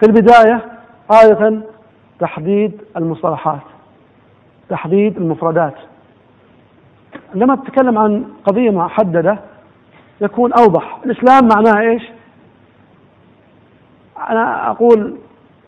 في 0.00 0.06
البداية 0.06 0.64
عادة 1.10 1.60
تحديد 2.20 2.80
المصطلحات 2.96 3.60
تحديد 4.68 5.16
المفردات. 5.16 5.74
عندما 7.34 7.56
تتكلم 7.56 7.98
عن 7.98 8.24
قضية 8.46 8.70
محددة 8.70 9.38
يكون 10.20 10.52
أوضح. 10.52 10.98
الإسلام 11.04 11.48
معناه 11.54 11.80
إيش؟ 11.90 12.02
أنا 14.30 14.70
أقول 14.70 15.16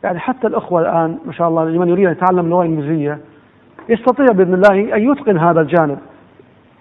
يعني 0.04 0.18
حتى 0.18 0.46
الأخوة 0.46 0.80
الآن 0.80 1.18
ما 1.26 1.32
شاء 1.32 1.48
الله 1.48 1.64
لمن 1.64 1.88
يريد 1.88 2.06
أن 2.06 2.12
يتعلم 2.12 2.44
اللغة 2.44 2.62
الإنجليزية 2.62 3.18
يستطيع 3.88 4.26
بإذن 4.26 4.54
الله 4.54 4.96
أن 4.96 5.12
يتقن 5.12 5.38
هذا 5.38 5.60
الجانب. 5.60 5.98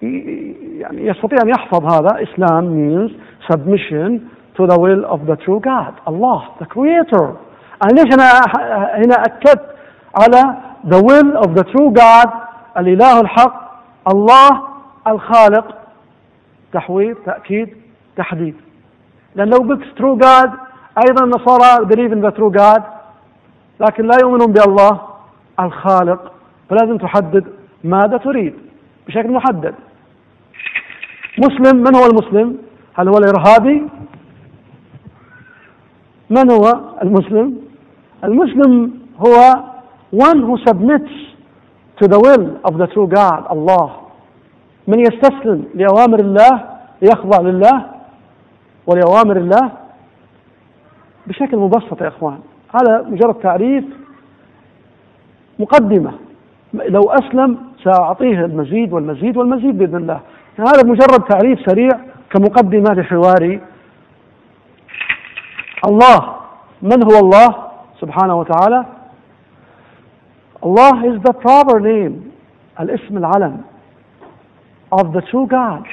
يعني 0.02 1.06
يستطيع 1.06 1.38
أن 1.42 1.48
يحفظ 1.48 1.94
هذا. 1.94 2.24
Islam 2.24 2.64
means 2.64 3.10
submission 3.52 4.20
to 4.56 4.66
the 4.66 4.78
will 4.78 5.04
of 5.04 5.26
the 5.26 5.36
true 5.44 5.60
God. 5.60 5.92
الله 6.08 6.42
the 6.60 6.66
creator. 6.66 7.49
ليش 7.84 8.14
أنا 8.14 8.40
هنا 9.04 9.14
أكدت 9.14 9.62
على 10.14 10.56
the 10.88 11.00
will 11.02 11.44
of 11.44 11.48
the 11.58 11.64
true 11.72 11.92
God 12.00 12.28
الإله 12.78 13.20
الحق 13.20 13.70
الله 14.08 14.62
الخالق. 15.06 15.76
تحويل 16.72 17.16
تأكيد 17.26 17.76
تحديد. 18.16 18.54
لأن 19.34 19.48
لو 19.48 19.56
قلت 19.56 19.82
true 19.82 20.24
God 20.24 20.50
أيضا 21.06 21.24
النصارى 21.24 21.86
believe 21.86 22.12
in 22.12 22.20
the 22.26 22.30
true 22.38 22.52
God 22.60 22.82
لكن 23.80 24.06
لا 24.06 24.16
يؤمنون 24.22 24.52
بالله 24.52 25.00
الخالق. 25.60 26.32
فلازم 26.70 26.98
تحدد 26.98 27.44
ماذا 27.84 28.16
تريد 28.16 28.54
بشكل 29.06 29.32
محدد. 29.32 29.74
مسلم 31.38 31.76
من 31.76 31.96
هو 31.96 32.06
المسلم؟ 32.06 32.58
هل 32.94 33.08
هو 33.08 33.14
الإرهابي؟ 33.18 33.88
من 36.30 36.50
هو 36.50 36.80
المسلم؟ 37.02 37.69
المسلم 38.24 38.90
هو 39.26 39.34
one 40.12 40.40
who 40.42 40.56
submits 40.68 41.12
to 42.02 42.08
the 42.08 42.18
will 42.18 42.46
of 42.64 42.78
the 42.78 42.86
true 42.86 43.06
God 43.06 43.52
الله 43.52 43.90
من 44.88 45.00
يستسلم 45.00 45.64
لأوامر 45.74 46.20
الله 46.20 46.64
يخضع 47.02 47.40
لله 47.40 47.86
ولأوامر 48.86 49.36
الله 49.36 49.72
بشكل 51.26 51.56
مبسط 51.56 52.02
يا 52.02 52.08
إخوان. 52.08 52.38
هذا 52.74 53.02
مجرد 53.02 53.34
تعريف 53.34 53.84
مقدمة. 55.58 56.12
لو 56.74 57.02
أسلم 57.10 57.58
سأعطيه 57.84 58.44
المزيد 58.44 58.92
والمزيد 58.92 59.36
والمزيد 59.36 59.78
بإذن 59.78 59.96
الله. 59.96 60.20
هذا 60.58 60.82
مجرد 60.84 61.20
تعريف 61.28 61.60
سريع 61.70 61.90
كمقدمة 62.30 62.94
لحواري. 62.94 63.60
الله 65.88 66.36
من 66.82 67.04
هو 67.04 67.18
الله؟ 67.18 67.69
سبحانه 68.00 68.34
وتعالى. 68.34 68.86
الله 70.64 70.96
is 71.10 71.22
the 71.22 71.32
proper 71.32 71.80
name 71.80 72.32
الاسم 72.80 73.16
العلم 73.16 73.60
of 74.92 75.12
the 75.12 75.22
true 75.30 75.46
God. 75.46 75.84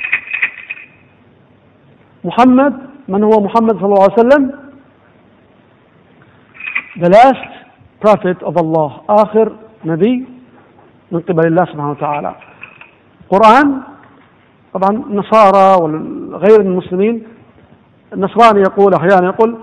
محمد 2.24 2.74
من 3.08 3.24
هو 3.24 3.42
محمد 3.42 3.76
صلى 3.80 3.86
الله 3.86 4.04
عليه 4.04 4.14
وسلم? 4.14 4.44
The 6.98 7.10
last 7.10 7.50
prophet 8.02 8.44
of 8.44 8.58
Allah 8.58 8.92
آخر 9.10 9.52
نبي 9.86 10.26
من 11.12 11.20
قبل 11.20 11.48
الله 11.48 11.66
سبحانه 11.66 11.92
وتعالى. 11.92 12.36
قرآن 13.30 13.82
طبعا 14.74 14.90
النصارى 14.90 15.82
وغير 15.82 16.62
المسلمين. 16.62 17.24
النصراني 18.14 18.60
يقول 18.60 18.94
أحيانا 18.94 19.26
يقول 19.26 19.58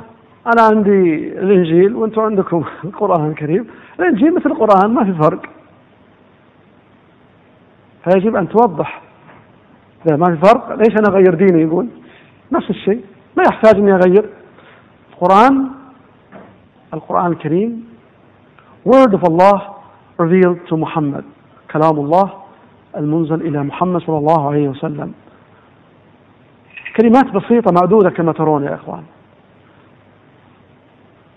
أنا 0.47 0.63
عندي 0.63 1.29
الإنجيل 1.39 1.95
وأنتم 1.95 2.23
عندكم 2.23 2.65
القرآن 2.85 3.31
الكريم. 3.31 3.67
الإنجيل 4.01 4.35
مثل 4.35 4.51
القرآن 4.51 4.95
ما 4.95 5.05
في 5.05 5.13
فرق. 5.13 5.43
فيجب 8.05 8.37
أن 8.37 8.49
توضح. 8.49 9.03
إذا 10.07 10.17
ما 10.17 10.37
في 10.37 10.47
فرق 10.47 10.75
ليش 10.75 10.97
أنا 10.99 11.09
أغير 11.09 11.35
ديني؟ 11.35 11.63
يقول 11.63 11.87
نفس 12.53 12.71
الشيء. 12.71 13.05
ما 13.37 13.43
يحتاج 13.49 13.77
أني 13.77 13.93
أغير. 13.93 14.31
القرآن 15.13 15.69
القرآن 16.95 17.33
الكريم 17.33 17.85
word 18.89 19.15
of 19.15 19.25
Allah 19.25 19.77
revealed 20.19 20.69
to 20.69 20.75
محمد 20.75 21.25
كلام 21.73 21.99
الله 21.99 22.33
المنزل 22.97 23.41
إلى 23.41 23.63
محمد 23.63 24.01
صلى 24.01 24.19
الله 24.19 24.49
عليه 24.49 24.69
وسلم. 24.69 25.13
كلمات 26.97 27.33
بسيطة 27.33 27.73
معدودة 27.81 28.11
كما 28.11 28.33
ترون 28.33 28.65
يا 28.65 28.75
إخوان. 28.75 29.03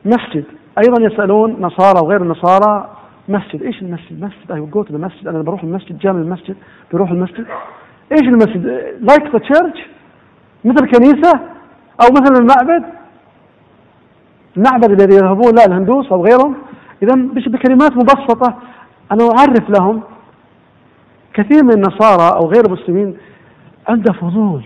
مسجد. 0.07 0.43
أيضا 0.77 1.03
يسألون 1.05 1.55
نصارى 1.59 1.99
وغير 2.03 2.21
النصارى 2.21 2.89
مسجد. 3.29 3.63
إيش 3.63 3.81
المسجد؟ 3.81 4.23
مسجد. 4.23 4.51
أيوة 4.51 4.67
جو 4.67 4.85
المسجد 4.89 5.27
أنا 5.27 5.41
بروح 5.41 5.63
المسجد. 5.63 5.99
جامع 5.99 6.19
المسجد. 6.19 6.55
بروح 6.93 7.11
المسجد. 7.11 7.45
إيش 8.11 8.21
المسجد؟ 8.21 8.65
like 8.99 9.23
the 9.33 9.39
church 9.39 9.87
مثل 10.65 10.91
كنيسة؟ 10.91 11.39
أو 12.01 12.07
مثل 12.11 12.33
المعبد؟ 12.41 12.83
المعبد 14.57 14.91
الذي 14.91 15.15
يذهبون 15.15 15.55
لا 15.55 15.65
الهندوس 15.65 16.11
أو 16.11 16.25
غيرهم. 16.25 16.55
إذا 17.03 17.13
بكلمات 17.47 17.91
مبسطة 17.91 18.55
أنا 19.11 19.23
أعرف 19.37 19.69
لهم 19.69 20.01
كثير 21.33 21.63
من 21.63 21.73
النصارى 21.73 22.35
أو 22.35 22.49
غير 22.49 22.65
المسلمين 22.65 23.17
عنده 23.87 24.13
فضول. 24.13 24.63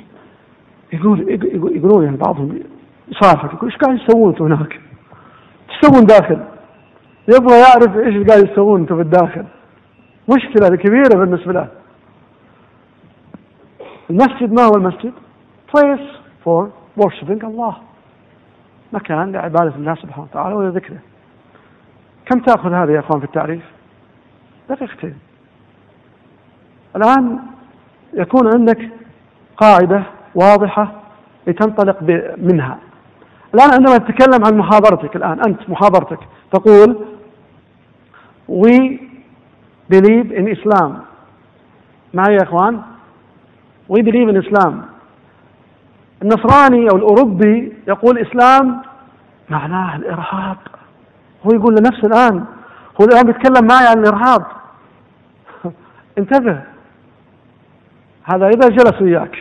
يقول 0.93 1.29
يقولون 1.75 2.03
يعني 2.03 2.17
بعضهم 2.17 2.59
يصارحك 3.07 3.53
يقول 3.53 3.71
إيش 3.71 3.77
قاعد 3.77 3.99
يسوون 3.99 4.29
أنتم 4.29 4.45
هناك؟ 4.45 4.79
تسوون 5.81 6.05
داخل؟ 6.05 6.39
يبغى 7.27 7.59
يعرف 7.59 7.97
إيش 7.97 8.27
قاعد 8.27 8.49
يسوون 8.49 8.81
أنتم 8.81 8.95
في 8.95 9.01
الداخل 9.01 9.45
مشكلة 10.29 10.75
كبيرة 10.75 11.17
بالنسبة 11.17 11.53
له 11.53 11.67
المسجد 14.09 14.53
ما 14.53 14.63
هو 14.63 14.75
المسجد؟ 14.75 15.13
place 15.71 16.07
for 16.45 16.65
worshipping 17.01 17.43
الله 17.43 17.77
مكان 18.93 19.31
لعبادة 19.31 19.75
الله 19.75 19.95
سبحانه 19.95 20.27
وتعالى 20.31 20.55
ولذكره 20.55 20.99
كم 22.25 22.39
تأخذ 22.39 22.73
هذا 22.73 22.93
يا 22.93 22.99
أخوان 22.99 23.19
في 23.19 23.25
التعريف؟ 23.25 23.63
دقيقتين 24.69 25.15
الآن 26.95 27.39
يكون 28.13 28.53
عندك 28.53 28.89
قاعدة 29.57 30.03
واضحة 30.35 30.91
لتنطلق 31.47 32.03
منها 32.37 32.77
الآن 33.55 33.71
عندما 33.73 33.97
تتكلم 33.97 34.45
عن 34.45 34.57
محاضرتك 34.57 35.15
الآن 35.15 35.39
أنت 35.47 35.69
محاضرتك 35.69 36.19
تقول 36.51 37.05
we 38.47 38.99
believe 39.89 40.31
in 40.31 40.47
Islam. 40.47 40.91
معي 42.13 42.35
يا 42.35 42.43
إخوان؟ 42.43 42.81
We 43.89 44.01
believe 44.01 44.29
in 44.29 44.35
Islam. 44.35 44.73
النصراني 46.21 46.87
أو 46.91 46.97
الأوروبي 46.97 47.73
يقول 47.87 48.17
إسلام 48.17 48.81
معناه 49.49 49.95
الإرهاب. 49.95 50.57
هو 51.45 51.51
يقول 51.53 51.75
لنفسه 51.75 52.07
الآن 52.07 52.45
هو 53.01 53.05
الآن 53.05 53.23
بيتكلم 53.23 53.67
معي 53.67 53.87
عن 53.87 53.99
الإرهاب. 53.99 54.45
انتبه 56.17 56.61
هذا 58.23 58.47
إذا 58.47 58.69
جلس 58.69 59.01
وياك. 59.01 59.35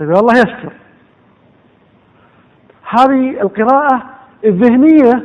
يقول 0.00 0.16
الله 0.16 0.32
يستر. 0.32 0.72
هذه 2.98 3.40
القراءة 3.42 4.02
الذهنية 4.44 5.24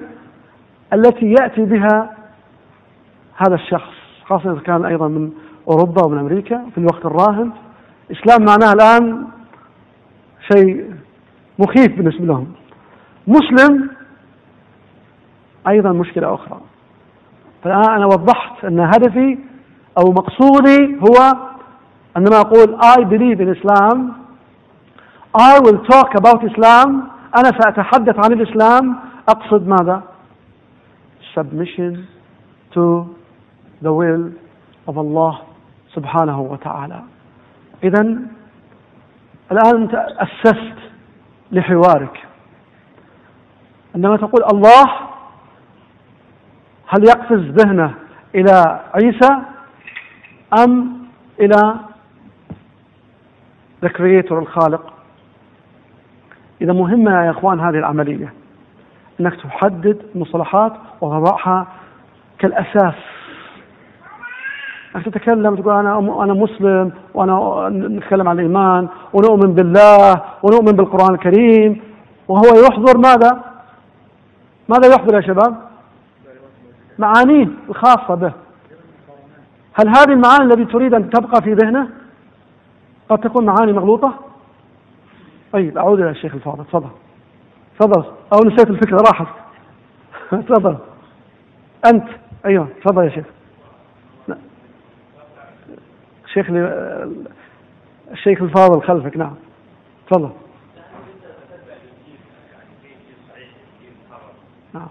التي 0.93 1.35
يأتي 1.41 1.61
بها 1.61 2.15
هذا 3.35 3.55
الشخص 3.55 3.93
خاصة 4.25 4.51
إذا 4.51 4.59
كان 4.59 4.85
أيضا 4.85 5.07
من 5.07 5.31
أوروبا 5.67 6.05
ومن 6.05 6.17
أمريكا 6.17 6.65
في 6.73 6.77
الوقت 6.77 7.05
الراهن. 7.05 7.51
إسلام 8.11 8.45
معناه 8.45 8.73
الآن 8.73 9.27
شيء 10.53 10.93
مخيف 11.59 11.97
بالنسبة 11.97 12.25
لهم. 12.25 12.47
مسلم 13.27 13.89
أيضا 15.67 15.91
مشكلة 15.91 16.33
أخرى. 16.33 16.59
فالآن 17.63 17.89
أنا 17.89 18.05
وضحت 18.05 18.65
أن 18.65 18.79
هدفي 18.79 19.37
أو 19.97 20.11
مقصودي 20.11 20.99
هو 20.99 21.33
عندما 22.15 22.39
أقول 22.41 22.79
I 22.81 22.97
believe 22.97 23.39
in 23.39 23.55
Islam. 23.55 24.11
I 25.37 25.59
will 25.59 25.79
talk 25.91 26.09
about 26.15 26.43
Islam. 26.51 27.14
أنا 27.37 27.51
سأتحدث 27.59 28.25
عن 28.25 28.33
الإسلام. 28.33 28.99
أقصد 29.29 29.67
ماذا؟ 29.67 30.01
Submission 31.35 32.07
to 32.73 33.05
the 33.81 33.91
will 33.91 34.31
of 34.87 34.97
Allah 34.97 35.35
سبحانه 35.95 36.41
وتعالى. 36.41 37.03
إذا 37.83 38.01
الآن 39.51 39.81
أنت 39.81 39.93
أسست 39.95 40.77
لحوارك. 41.51 42.23
عندما 43.95 44.17
تقول 44.17 44.43
الله 44.53 44.85
هل 46.87 47.03
يقفز 47.03 47.39
ذهنه 47.39 47.93
إلى 48.35 48.83
عيسى 48.93 49.41
أم 50.63 50.97
إلى 51.39 51.75
the 53.81 53.89
creator 53.89 54.31
الخالق؟ 54.31 54.94
إذا 56.61 56.73
مهمة 56.73 57.25
يا 57.25 57.31
إخوان 57.31 57.59
هذه 57.59 57.77
العملية 57.77 58.33
أنك 59.19 59.35
تحدد 59.35 60.01
مصطلحات 60.15 60.73
وتضعها 61.01 61.67
كالأساس 62.39 62.95
أنك 64.95 65.05
تتكلم 65.05 65.55
تقول 65.55 65.73
أنا 65.73 66.23
أنا 66.23 66.33
مسلم 66.33 66.91
وأنا 67.13 67.69
نتكلم 67.69 68.27
عن 68.27 68.39
الإيمان 68.39 68.87
ونؤمن 69.13 69.53
بالله 69.53 70.21
ونؤمن 70.43 70.71
بالقرآن 70.71 71.13
الكريم 71.13 71.81
وهو 72.27 72.65
يحضر 72.69 72.97
ماذا؟ 72.97 73.41
ماذا 74.69 74.95
يحضر 74.95 75.15
يا 75.15 75.21
شباب؟ 75.21 75.55
معانيه 76.99 77.47
الخاصة 77.69 78.15
به 78.15 78.31
هل 79.73 79.87
هذه 79.87 80.11
المعاني 80.11 80.53
التي 80.53 80.65
تريد 80.65 80.93
أن 80.93 81.09
تبقى 81.09 81.41
في 81.41 81.53
ذهنه 81.53 81.89
قد 83.09 83.17
تكون 83.17 83.45
معاني 83.45 83.73
مغلوطة 83.73 84.24
طيب 85.51 85.77
أعود 85.77 85.99
إلى 85.99 86.09
الشيخ 86.09 86.33
الفاضل 86.33 86.65
تفضل. 86.65 86.89
تفضل. 87.79 88.05
أو 88.33 88.39
نسيت 88.45 88.69
الفكرة 88.69 88.97
راحت. 88.97 89.27
تفضل. 90.49 90.77
أنت. 91.85 92.07
أيوه 92.45 92.67
تفضل 92.83 93.03
يا 93.03 93.09
شيخ. 93.09 93.25
الشيخ 96.25 96.49
الشيخ 98.11 98.41
الفاضل 98.41 98.81
خلفك 98.81 99.17
نعم. 99.17 99.35
تفضل. 100.09 100.29
نعم. 104.73 104.87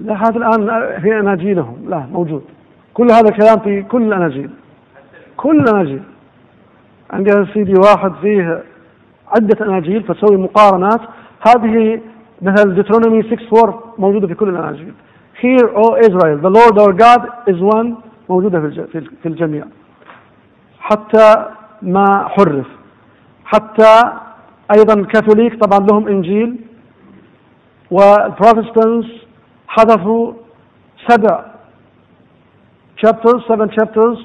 لا 0.00 0.14
هذا 0.14 0.36
الآن 0.36 1.00
في 1.00 1.20
أناجيلهم. 1.20 1.86
لا 1.88 1.98
موجود. 1.98 2.51
كل 2.94 3.06
هذا 3.10 3.28
الكلام 3.28 3.58
في 3.58 3.82
كل 3.82 4.02
الأناجيل. 4.02 4.50
كل 5.36 5.60
الأناجيل. 5.60 6.02
عندي 7.10 7.30
سي 7.54 7.64
دي 7.64 7.74
واحد 7.74 8.12
فيه 8.22 8.62
عدة 9.28 9.66
أناجيل 9.66 10.02
فتسوي 10.02 10.36
مقارنات. 10.36 11.00
هذه 11.48 12.00
مثل 12.42 12.74
Deuteronomy 12.74 13.22
6 13.22 13.64
4 13.64 13.94
موجودة 13.98 14.26
في 14.26 14.34
كل 14.34 14.48
الأناجيل. 14.48 14.92
Hear 15.42 15.64
O 15.74 15.96
Israel 16.06 16.38
the 16.46 16.50
Lord 16.58 16.78
our 16.78 16.92
God 16.92 17.22
is 17.48 17.74
one 17.74 17.94
موجودة 18.28 18.60
في 18.92 19.26
الجميع. 19.26 19.64
حتى 20.80 21.46
ما 21.82 22.28
حرف. 22.28 22.66
حتى 23.44 24.02
أيضا 24.76 24.94
الكاثوليك 24.94 25.64
طبعا 25.64 25.86
لهم 25.86 26.08
إنجيل. 26.08 26.56
وال 27.90 28.08
Protestants 28.08 29.08
حذفوا 29.68 30.32
سبع 31.08 31.51
chapters 33.06 33.40
seven 33.48 33.68
chapters 33.70 34.18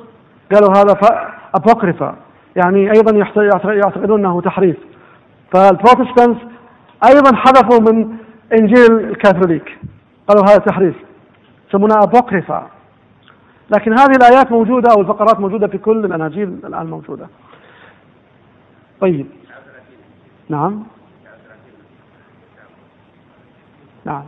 قالوا 0.53 0.73
هذا 0.77 0.93
apocrypha. 1.57 2.13
يعني 2.55 2.91
أيضا 2.91 3.17
يعتقدون 3.65 4.19
أنه 4.25 4.41
تحريف. 4.41 4.77
فالبروتستانتس 5.53 6.41
أيضا 7.09 7.35
حذفوا 7.35 7.79
من 7.79 8.17
إنجيل 8.59 8.99
الكاثوليك. 8.99 9.77
قالوا 10.27 10.43
هذا 10.43 10.57
تحريف. 10.57 10.95
يسمونها 11.69 11.97
أبوكريفا 12.03 12.69
لكن 13.75 13.93
هذه 13.93 14.11
الآيات 14.17 14.51
موجودة 14.51 14.91
أو 14.95 15.01
الفقرات 15.01 15.39
موجودة 15.39 15.67
في 15.67 15.77
كل 15.77 16.05
الأناجيل 16.05 16.59
الآن 16.63 16.85
موجودة. 16.85 17.27
طيب. 19.01 19.27
نعم. 20.49 20.83
نعم. 24.05 24.23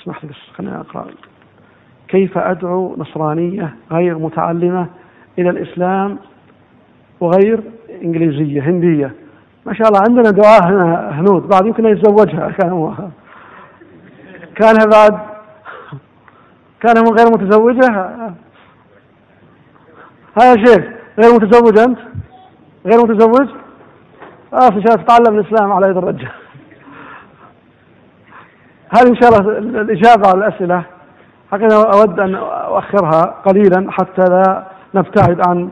اسمح 0.00 0.24
لي 0.24 0.30
بس 0.30 0.36
خليني 0.56 0.80
أقرأ. 0.80 1.06
كيف 2.10 2.38
أدعو 2.38 2.96
نصرانية 2.98 3.74
غير 3.92 4.18
متعلمة 4.18 4.86
إلى 5.38 5.50
الإسلام 5.50 6.18
وغير 7.20 7.60
إنجليزية 8.02 8.62
هندية؟ 8.62 9.14
ما 9.66 9.74
شاء 9.74 9.88
الله 9.88 10.00
عندنا 10.08 10.30
دعاء 10.30 10.62
هنا 10.62 11.20
هنود 11.20 11.48
بعد 11.48 11.66
يمكن 11.66 11.86
يتزوجها 11.86 12.50
كان 12.50 12.70
هو. 12.70 12.94
كان 14.56 14.74
بعد؟ 14.92 15.18
كان 16.80 16.98
هو 16.98 17.14
غير 17.18 17.26
متزوجة؟ 17.32 17.92
ها 20.40 20.44
يا 20.44 20.64
شيخ 20.66 20.84
غير 21.18 21.34
متزوج 21.34 21.78
أنت؟ 21.78 21.98
غير 22.86 22.98
متزوج؟ 23.06 23.48
آه 24.52 24.68
إن 24.76 24.82
شاء 24.82 24.94
الله 24.94 25.04
تتعلم 25.04 25.38
الإسلام 25.38 25.72
على 25.72 25.88
يد 25.88 25.96
الرجال. 25.96 26.30
هذه 28.88 29.08
إن 29.08 29.20
شاء 29.20 29.30
الله 29.30 29.58
الإجابة 29.58 30.28
على 30.28 30.38
الأسئلة. 30.38 30.84
حقيقة 31.52 32.00
أود 32.00 32.20
أن 32.20 32.34
أؤخرها 32.34 33.22
قليلا 33.22 33.92
حتى 33.92 34.22
لا 34.22 34.66
نبتعد 34.94 35.48
عن 35.48 35.70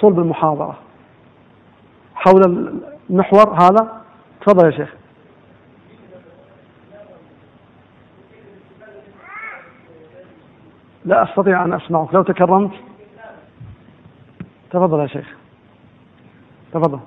صلب 0.00 0.18
المحاضرة. 0.18 0.78
حول 2.14 2.72
المحور 3.10 3.54
هذا 3.54 4.02
تفضل 4.40 4.66
يا 4.66 4.70
شيخ. 4.70 4.94
لا 11.04 11.22
أستطيع 11.22 11.64
أن 11.64 11.72
أسمعك. 11.72 12.14
لو 12.14 12.22
تكرمت. 12.22 12.72
تفضل 14.70 15.00
يا 15.00 15.06
شيخ. 15.06 15.36
تفضل. 16.72 17.00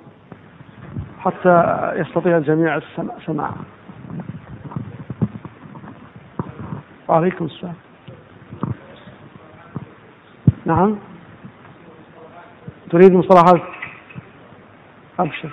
حتى 1.18 1.92
يستطيع 1.94 2.36
الجميع 2.36 2.76
السماع. 2.76 3.50
وعليكم 7.08 7.44
السلام. 7.44 7.83
نعم. 10.66 10.96
تريد 12.90 13.12
مصطلحات 13.12 13.62
أبشر. 15.18 15.50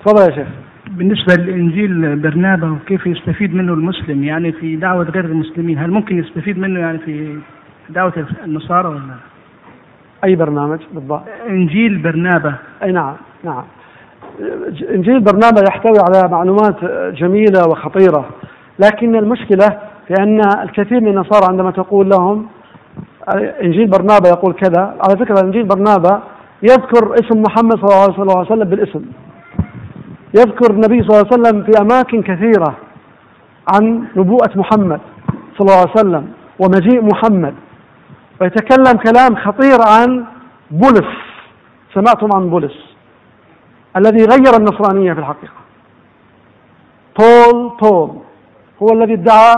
تفضل 0.00 0.30
يا 0.30 0.36
شيخ. 0.36 0.48
بالنسبة 0.90 1.34
للإنجيل 1.34 2.16
برنابا 2.16 2.70
وكيف 2.70 3.06
يستفيد 3.06 3.54
منه 3.54 3.72
المسلم 3.72 4.24
يعني 4.24 4.52
في 4.52 4.76
دعوة 4.76 5.04
غير 5.04 5.24
المسلمين 5.24 5.78
هل 5.78 5.90
ممكن 5.90 6.18
يستفيد 6.18 6.58
منه 6.58 6.80
يعني 6.80 6.98
في 6.98 7.38
دعوة 7.88 8.26
النصارى 8.44 8.88
ولا 8.88 9.14
أي 10.24 10.36
برنامج 10.36 10.78
بالضبط؟ 10.92 11.22
إنجيل 11.48 11.98
برنابا 11.98 12.54
أي 12.82 12.92
نعم 12.92 13.16
نعم. 13.44 13.64
إنجيل 14.90 15.20
برنابا 15.20 15.62
يحتوي 15.68 15.98
على 15.98 16.28
معلومات 16.28 16.84
جميلة 17.14 17.68
وخطيرة 17.68 18.28
لكن 18.78 19.16
المشكلة 19.16 19.78
في 20.08 20.14
أن 20.20 20.40
الكثير 20.62 21.00
من 21.00 21.08
النصارى 21.08 21.46
عندما 21.50 21.70
تقول 21.70 22.08
لهم 22.08 22.46
إنجيل 23.62 23.86
برنابا 23.86 24.28
يقول 24.28 24.54
كذا 24.54 24.96
على 25.00 25.16
فكرة 25.18 25.40
إنجيل 25.40 25.64
برنابا 25.64 26.22
يذكر 26.62 27.14
اسم 27.14 27.42
محمد 27.42 27.76
صلى 27.76 28.22
الله 28.22 28.38
عليه 28.38 28.52
وسلم 28.52 28.68
بالاسم. 28.68 29.04
يذكر 30.34 30.70
النبي 30.70 31.02
صلى 31.02 31.10
الله 31.10 31.28
عليه 31.32 31.42
وسلم 31.42 31.62
في 31.62 31.72
أماكن 31.80 32.22
كثيرة 32.22 32.76
عن 33.74 34.04
نبوءة 34.16 34.50
محمد 34.54 35.00
صلى 35.58 35.66
الله 35.66 35.80
عليه 35.80 35.90
وسلم 35.90 36.32
ومجيء 36.58 37.02
محمد. 37.02 37.54
ويتكلم 38.40 38.92
كلام 38.92 39.36
خطير 39.36 39.78
عن 39.88 40.24
بولس 40.70 41.10
سمعتم 41.94 42.28
عن 42.34 42.50
بولس 42.50 42.94
الذي 43.96 44.24
غير 44.24 44.56
النصرانية 44.56 45.12
في 45.12 45.20
الحقيقة. 45.20 45.54
بول 47.18 47.72
بول 47.82 48.10
هو 48.82 48.88
الذي 48.92 49.12
ادعى 49.12 49.54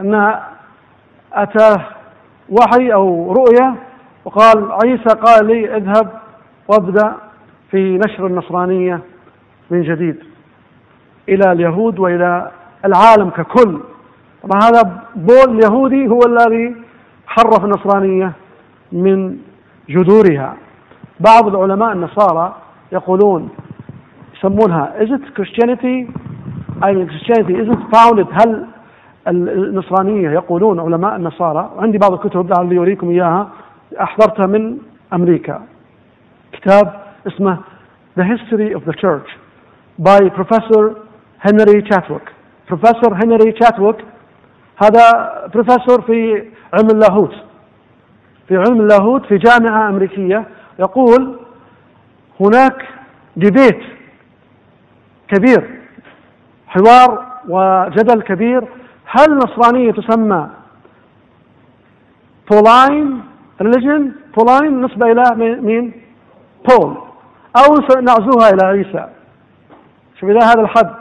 أن 0.00 0.38
أتاه 1.32 1.84
وحي 2.48 2.92
أو 2.92 3.32
رؤية 3.32 3.74
وقال 4.24 4.72
عيسى 4.72 5.18
قال 5.22 5.46
لي 5.46 5.76
اذهب 5.76 6.10
وابدأ 6.68 7.14
في 7.70 7.98
نشر 7.98 8.26
النصرانية 8.26 9.00
من 9.70 9.82
جديد 9.82 10.16
إلى 11.28 11.52
اليهود 11.52 11.98
وإلى 11.98 12.50
العالم 12.84 13.30
ككل. 13.30 13.80
طبعا 14.42 14.60
هذا 14.62 15.02
بول 15.14 15.64
يهودي 15.64 16.08
هو 16.08 16.20
الذي 16.26 16.76
حرف 17.26 17.64
النصرانية 17.64 18.32
من 18.92 19.38
جذورها. 19.88 20.56
بعض 21.20 21.46
العلماء 21.46 21.92
النصارى 21.92 22.54
يقولون 22.92 23.48
يسمونها 24.36 24.92
is 25.00 25.08
it 25.08 25.34
Christianity? 25.34 26.08
I 26.82 26.92
mean 26.92 27.08
Christianity 27.08 27.54
isn't 27.54 27.90
founded. 27.94 28.26
هل 28.32 28.66
النصرانية 29.28 30.30
يقولون 30.30 30.80
علماء 30.80 31.16
النصارى 31.16 31.70
وعندي 31.76 31.98
بعض 31.98 32.12
الكتب 32.12 32.50
لعلي 32.50 32.74
يوريكم 32.74 33.10
إياها 33.10 33.48
أحضرتها 34.02 34.46
من 34.46 34.78
أمريكا. 35.12 35.62
كتاب 36.52 37.00
اسمه 37.26 37.58
The 38.18 38.24
History 38.24 38.74
of 38.74 38.82
the 38.86 38.94
Church 38.94 39.28
by 39.98 40.20
Professor 40.40 40.94
Henry 41.38 41.82
Chatwick. 41.82 42.26
Professor 42.66 43.14
Henry 43.14 43.52
Chatwick 43.60 44.04
هذا 44.82 45.32
بروفيسور 45.54 46.02
في 46.02 46.44
علم 46.74 46.88
اللاهوت. 46.90 47.34
في 48.48 48.56
علم 48.56 48.80
اللاهوت 48.80 49.26
في 49.26 49.38
جامعة 49.38 49.88
أمريكية 49.88 50.44
يقول 50.78 51.36
هناك 52.40 52.88
ديبيت 53.36 53.80
كبير 55.28 55.80
حوار 56.66 57.26
وجدل 57.48 58.22
كبير 58.22 58.64
هل 59.06 59.32
النصرانية 59.32 59.92
تسمى 59.92 60.48
Pauline 62.50 63.22
religion 63.60 64.12
Pauline 64.36 64.82
نسبة 64.82 65.12
إلى 65.12 65.22
مين؟ 65.60 65.92
بول. 66.68 66.96
أو 67.56 67.74
نعزوها 68.02 68.50
إلى 68.50 68.66
عيسى. 68.66 69.08
شوف 70.20 70.30
إلى 70.30 70.38
هذا 70.38 70.60
الحد. 70.60 70.94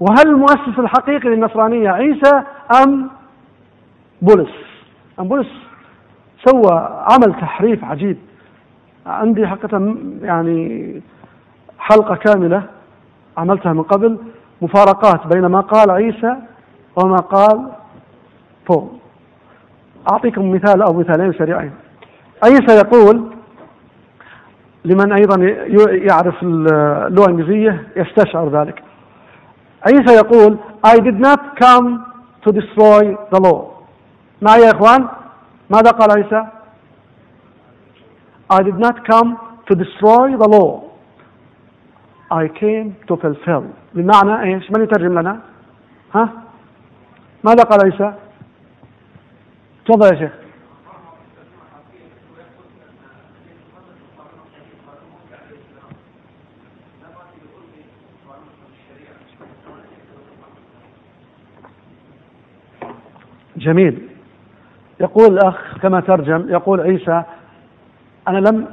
وهل 0.00 0.26
المؤسس 0.26 0.78
الحقيقي 0.78 1.28
للنصرانية 1.28 1.90
عيسى 1.90 2.42
أم 2.82 3.10
بولس؟ 4.22 4.50
أم 5.20 5.28
بولس 5.28 5.48
سوى 6.44 7.04
عمل 7.12 7.40
تحريف 7.40 7.84
عجيب. 7.84 8.18
عندي 9.06 9.46
حقيقة 9.46 9.96
يعني 10.22 11.02
حلقة 11.78 12.14
كاملة 12.14 12.62
عملتها 13.36 13.72
من 13.72 13.82
قبل. 13.82 14.18
مفارقات 14.62 15.26
بين 15.26 15.46
ما 15.46 15.60
قال 15.60 15.90
عيسى 15.90 16.36
وما 16.96 17.16
قال 17.16 17.70
بول 18.68 18.88
أعطيكم 20.12 20.50
مثال 20.50 20.82
أو 20.82 20.92
مثالين 20.92 21.32
سريعين 21.32 21.72
عيسى 22.44 22.76
يقول 22.76 23.30
لمن 24.84 25.12
أيضا 25.12 25.36
يعرف 25.90 26.42
اللغة 26.42 27.24
الإنجليزية 27.24 27.88
يستشعر 27.96 28.48
ذلك. 28.48 28.82
عيسى 29.86 30.14
يقول 30.14 30.58
I 30.86 30.96
did 30.96 31.18
not 31.20 31.40
come 31.64 32.04
to 32.46 32.52
destroy 32.52 33.16
the 33.32 33.40
law. 33.40 33.64
معي 34.42 34.60
يا 34.60 34.70
إخوان؟ 34.70 35.08
ماذا 35.70 35.90
قال 35.90 36.10
عيسى؟ 36.18 36.46
I 38.52 38.62
did 38.62 38.78
not 38.78 38.96
come 39.10 39.38
to 39.70 39.74
destroy 39.74 40.36
the 40.36 40.48
law. 40.48 40.82
I 42.30 42.48
came 42.48 42.96
to 43.08 43.16
fulfill. 43.16 43.64
بمعنى 43.94 44.54
إيش؟ 44.54 44.70
من 44.70 44.82
يترجم 44.82 45.18
لنا؟ 45.18 45.40
ها؟ 46.14 46.43
ماذا 47.44 47.62
قال 47.62 47.92
عيسى؟ 47.92 48.14
تفضل 49.86 50.14
يا 50.14 50.18
شيخ. 50.18 50.32
جميل. 63.56 64.08
يقول 65.00 65.32
الأخ 65.32 65.78
كما 65.82 66.00
ترجم 66.00 66.48
يقول 66.48 66.80
عيسى 66.80 67.22
أنا 68.28 68.38
لم 68.38 68.66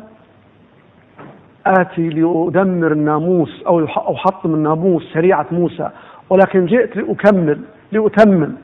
آتي 1.65 2.09
لأدمر 2.09 2.91
الناموس 2.91 3.63
أو 3.67 3.85
أحطم 3.85 4.53
الناموس 4.53 5.13
شريعة 5.13 5.45
موسى 5.51 5.89
ولكن 6.29 6.65
جئت 6.65 6.97
لأكمل. 6.97 7.61
لأتمم. 7.91 8.55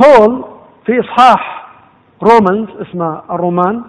بول 0.00 0.44
في 0.86 1.00
إصحاح 1.00 1.66
رومانز 2.22 2.68
اسمه 2.70 3.22
الرومان 3.30 3.84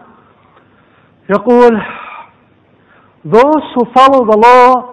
يقول 1.30 1.82
those 3.28 3.64
who 3.76 3.86
follow 3.98 4.26
the 4.32 4.38
law 4.38 4.84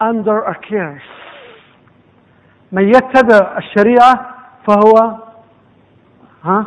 under 0.00 0.38
a 0.44 0.54
curse. 0.54 1.10
من 2.72 2.88
يتبع 2.88 3.58
الشريعة 3.58 4.34
فهو 4.66 5.16
ها 6.44 6.66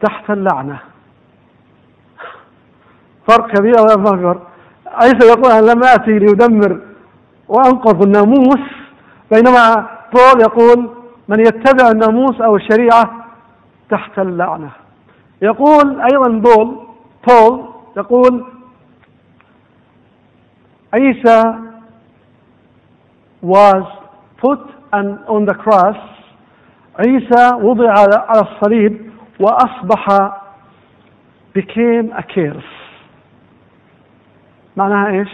تحت 0.00 0.30
اللعنة. 0.30 0.78
فرق 3.28 3.46
كبير 3.46 3.74
ولا 3.80 4.04
فرق. 4.04 4.48
عيسى 4.86 5.26
يقول 5.28 5.52
أنا 5.52 5.72
لم 5.72 5.84
آتي 5.84 6.18
لأدمر 6.18 6.80
وأنقض 7.48 8.02
الناموس 8.02 8.60
بينما 9.30 9.88
بول 10.12 10.40
يقول 10.40 10.90
من 11.28 11.40
يتبع 11.40 11.90
الناموس 11.90 12.40
أو 12.40 12.56
الشريعة 12.56 13.26
تحت 13.90 14.18
اللعنة. 14.18 14.70
يقول 15.42 16.00
أيضا 16.00 16.28
بول 16.28 16.86
بول 17.28 17.68
يقول 17.96 18.44
عيسى 20.94 21.54
was 23.42 23.84
put 24.38 24.60
on, 24.92 25.46
the 25.46 25.54
cross. 25.54 25.96
عيسى 26.98 27.54
وضع 27.54 27.90
على 27.90 28.24
على 28.28 28.40
الصليب 28.40 29.10
وأصبح 29.40 30.08
became 31.58 32.12
a 32.12 32.22
curse. 32.22 32.72
معناها 34.76 35.08
إيش؟ 35.10 35.28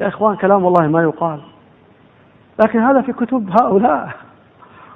يا 0.00 0.08
إخوان 0.08 0.36
كلام 0.36 0.64
والله 0.64 0.86
ما 0.86 1.02
يقال. 1.02 1.53
لكن 2.58 2.78
هذا 2.78 3.00
في 3.02 3.12
كتب 3.12 3.50
هؤلاء. 3.60 4.10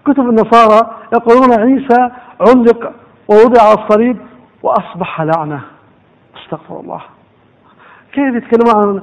كتب 0.04 0.28
النصارى 0.28 0.90
يقولون 1.12 1.60
عيسى 1.60 2.10
علق 2.40 2.92
ووضع 3.28 3.62
على 3.62 3.78
الصليب 3.78 4.16
وأصبح 4.62 5.22
لعنة. 5.22 5.60
استغفر 6.42 6.80
الله. 6.80 7.00
كيف 8.12 8.34
يتكلمون 8.34 8.76
عن 8.76 9.02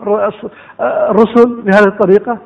الرسل 0.79 1.61
بهذه 1.61 1.87
الطريقة؟ 1.87 2.37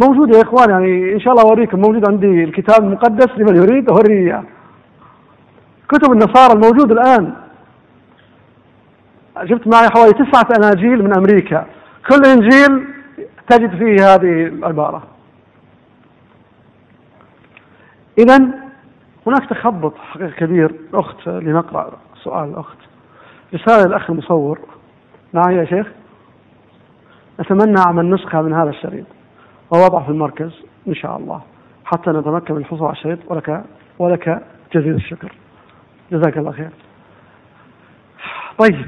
موجود 0.00 0.34
يا 0.34 0.42
إخوان 0.42 0.70
يعني 0.70 1.14
إن 1.14 1.20
شاء 1.20 1.32
الله 1.32 1.50
أوريكم 1.50 1.78
موجود 1.78 2.08
عندي 2.08 2.44
الكتاب 2.44 2.84
المقدس 2.84 3.28
لمن 3.36 3.56
يريد 3.56 3.90
أوريه. 3.90 4.18
اياه 4.18 4.42
كتب 5.88 6.12
النصارى 6.12 6.52
الموجود 6.52 6.92
الآن. 6.92 7.32
جبت 9.42 9.66
معي 9.66 9.88
حوالي 9.96 10.12
تسعة 10.12 10.48
أناجيل 10.58 11.04
من 11.04 11.16
أمريكا. 11.16 11.66
كل 12.08 12.22
إنجيل 12.26 12.86
تجد 13.48 13.70
فيه 13.78 14.14
هذه 14.14 14.46
العبارة. 14.46 15.02
إذا 18.18 18.36
هناك 19.26 19.50
تخبط 19.50 19.94
حقيقة 19.98 20.30
كبير. 20.30 20.74
أخت 20.94 21.28
لنقرأ 21.28 21.98
سؤال 22.22 22.48
الأخت 22.48 22.78
رسالة 23.54 23.82
الأخ 23.82 24.10
المصور. 24.10 24.58
معي 25.34 25.56
يا 25.56 25.64
شيخ؟ 25.64 25.86
نتمنى 27.40 27.80
عمل 27.86 28.10
نسخة 28.10 28.42
من 28.42 28.52
هذا 28.52 28.70
الشريط. 28.70 29.06
ووضعه 29.70 30.04
في 30.04 30.10
المركز 30.10 30.50
إن 30.88 30.94
شاء 30.94 31.16
الله. 31.16 31.42
حتى 31.84 32.10
نتمكن 32.10 32.54
من 32.54 32.60
الحصول 32.60 32.82
على 32.82 32.96
الشريط. 32.96 33.18
ولك 33.28 33.64
ولك 33.98 34.42
جزيل 34.74 34.94
الشكر. 34.94 35.32
جزاك 36.12 36.38
الله 36.38 36.52
خير. 36.52 36.70
طيب. 38.58 38.86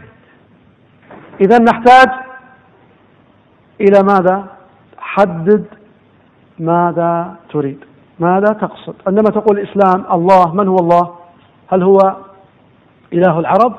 إذا 1.40 1.58
نحتاج 1.58 2.29
إلى 3.80 4.02
ماذا؟ 4.02 4.44
حدد 4.98 5.64
ماذا 6.58 7.34
تريد. 7.52 7.78
ماذا 8.20 8.52
تقصد؟ 8.52 8.94
عندما 9.06 9.30
تقول 9.30 9.58
الإسلام 9.58 10.04
الله 10.12 10.54
من 10.54 10.68
هو 10.68 10.76
الله؟ 10.76 11.14
هل 11.68 11.82
هو 11.82 12.16
إله 13.12 13.38
العرب؟ 13.38 13.74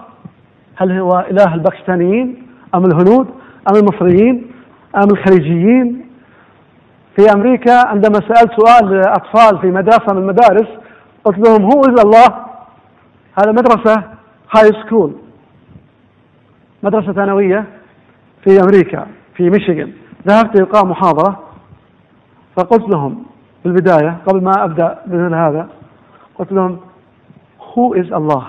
هل 0.75 0.99
هو 0.99 1.25
إله 1.31 1.53
الباكستانيين؟ 1.53 2.47
أم 2.75 2.85
الهنود؟ 2.85 3.27
أم 3.69 3.75
المصريين؟ 3.75 4.51
أم 4.95 5.07
الخليجيين؟ 5.11 6.05
في 7.15 7.33
أمريكا 7.35 7.87
عندما 7.87 8.19
سألت 8.19 8.51
سؤال 8.61 9.07
أطفال 9.07 9.59
في 9.61 9.67
مدرسة 9.67 10.13
من 10.13 10.17
المدارس 10.17 10.67
قلت 11.23 11.47
لهم 11.47 11.63
هو 11.63 11.81
إذا 11.81 12.03
الله؟ 12.03 12.45
هذا 13.39 13.51
مدرسة 13.51 14.03
high 14.55 14.69
school 14.85 15.13
مدرسة 16.83 17.13
ثانوية 17.13 17.65
في 18.43 18.59
أمريكا. 18.63 19.07
في 19.41 19.49
ميشيغان. 19.49 19.91
ذهبت 20.27 20.59
لإلقاء 20.59 20.85
محاضرة 20.85 21.39
فقلت 22.57 22.89
لهم 22.93 23.23
في 23.63 23.69
البداية 23.69 24.17
قبل 24.27 24.43
ما 24.43 24.51
أبدأ 24.57 24.99
بمثل 25.05 25.35
هذا 25.35 25.67
قلت 26.39 26.51
لهم 26.51 26.77
Who 27.59 27.95
is 27.95 28.13
الله 28.13 28.47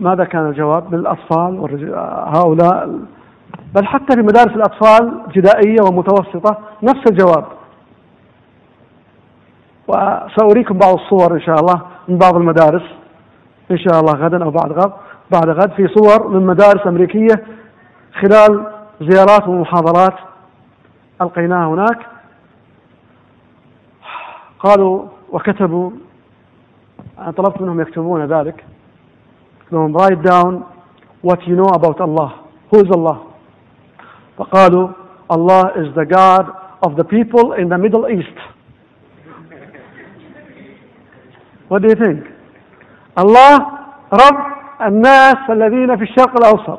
ماذا 0.00 0.24
كان 0.24 0.48
الجواب؟ 0.48 0.92
والرجل 1.32 1.94
هؤلاء 2.36 2.98
بل 3.74 3.86
حتى 3.86 4.16
في 4.16 4.22
مدارس 4.22 4.56
الأطفال 4.56 5.20
ابتدائية 5.26 5.82
ومتوسطة 5.82 6.58
نفس 6.82 7.02
الجواب. 7.10 7.44
وسأريكم 9.88 10.78
بعض 10.78 10.94
الصور 10.94 11.34
إن 11.34 11.40
شاء 11.40 11.56
الله 11.60 11.82
من 12.08 12.18
بعض 12.18 12.36
المدارس. 12.36 12.82
إن 13.70 13.78
شاء 13.78 14.00
الله 14.00 14.12
غدا 14.12 14.44
أو 14.44 14.50
بعد 14.50 14.72
غد 14.72 14.92
بعد 15.32 15.48
غد 15.48 15.72
في 15.72 15.88
صور 15.88 16.28
من 16.28 16.46
مدارس 16.46 16.86
أمريكية 16.86 17.44
خلال 18.20 18.79
زيارات 19.00 19.48
ومحاضرات 19.48 20.14
ألقيناها 21.22 21.66
هناك. 21.66 22.06
قالوا 24.58 25.06
وكتبوا 25.28 25.90
أنا 27.18 27.30
طلبت 27.30 27.60
منهم 27.60 27.80
يكتبون 27.80 28.24
ذلك. 28.26 28.64
لهم 29.72 29.98
write 29.98 30.22
down 30.22 30.64
what 31.22 31.38
you 31.46 31.56
know 31.56 31.70
about 31.72 32.00
Allah. 32.00 32.34
Who 32.70 32.80
is 32.80 32.90
Allah? 32.90 33.18
فقالوا 34.38 34.88
Allah 35.30 35.72
is 35.76 35.94
the 35.94 36.04
God 36.04 36.46
of 36.82 36.96
the 36.96 37.04
people 37.04 37.52
in 37.52 37.68
the 37.68 37.78
Middle 37.78 38.08
East. 38.08 38.38
What 41.68 41.82
do 41.82 41.88
you 41.88 41.94
think? 41.94 42.26
الله 43.18 43.58
رب 44.12 44.40
الناس 44.82 45.50
الذين 45.50 45.96
في 45.96 46.02
الشرق 46.02 46.36
الأوسط. 46.36 46.78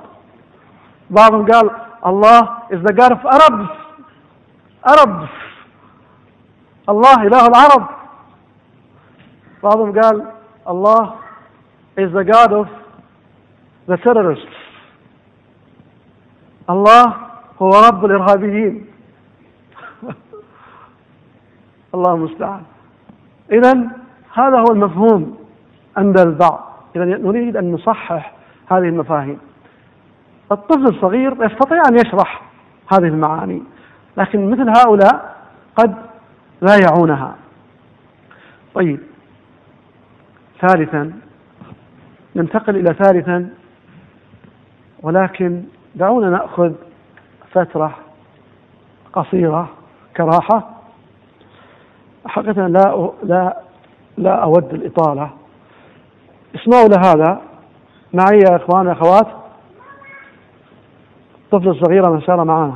بعضهم 1.10 1.46
قال 1.46 1.70
الله 2.06 2.42
is 2.72 2.82
the 2.84 2.94
God 2.94 3.12
of 3.12 3.20
Arabs. 3.26 3.70
Arabs. 4.86 5.30
الله 6.90 7.28
إله 7.28 7.48
العرب. 7.48 7.88
بعضهم 9.64 10.02
قال 10.02 10.28
الله 10.68 11.14
is 11.98 12.12
the 12.14 12.24
God 12.24 12.54
of 12.54 12.68
the 13.88 13.98
terrorists. 13.98 14.56
الله 16.70 17.16
هو 17.62 17.70
رب 17.70 18.06
الإرهابيين. 18.06 18.86
الله 21.96 22.14
المستعان. 22.14 22.64
إذا 23.52 23.74
هذا 24.34 24.60
هو 24.60 24.72
المفهوم 24.72 25.38
عند 25.98 26.20
البعض. 26.20 26.72
إذا 26.96 27.06
نريد 27.06 27.58
أن 27.58 27.72
نصحح 27.72 28.34
هذه 28.72 28.90
المفاهيم. 28.90 29.51
الطفل 30.52 30.96
الصغير 30.96 31.32
يستطيع 31.32 31.82
أن 31.90 31.96
يشرح 31.96 32.42
هذه 32.94 33.08
المعاني 33.08 33.64
لكن 34.18 34.50
مثل 34.50 34.70
هؤلاء 34.70 35.36
قد 35.76 35.96
لا 36.62 36.78
يعونها. 36.84 37.36
طيب. 38.74 39.00
ثالثا 40.62 41.14
ننتقل 42.36 42.76
إلى 42.76 42.94
ثالثا 42.94 43.50
ولكن 45.04 45.64
دعونا 45.96 46.30
نأخذ 46.30 46.74
فترة 47.52 47.96
قصيرة 49.14 49.70
كراحة. 50.18 50.70
حقيقة 52.26 52.68
لا 52.68 53.12
لا 53.24 53.58
لا 54.18 54.44
أود 54.44 54.74
الإطالة. 54.74 55.30
اسمعوا 56.56 56.88
لهذا. 56.88 57.42
معي 58.14 58.40
يا 58.40 58.56
إخوان 58.56 58.88
أخوات. 58.88 59.41
الطفلة 61.54 61.72
الصغيرة 61.72 62.10
ما 62.10 62.20
شاء 62.20 62.36
الله 62.36 62.44
معانا 62.44 62.76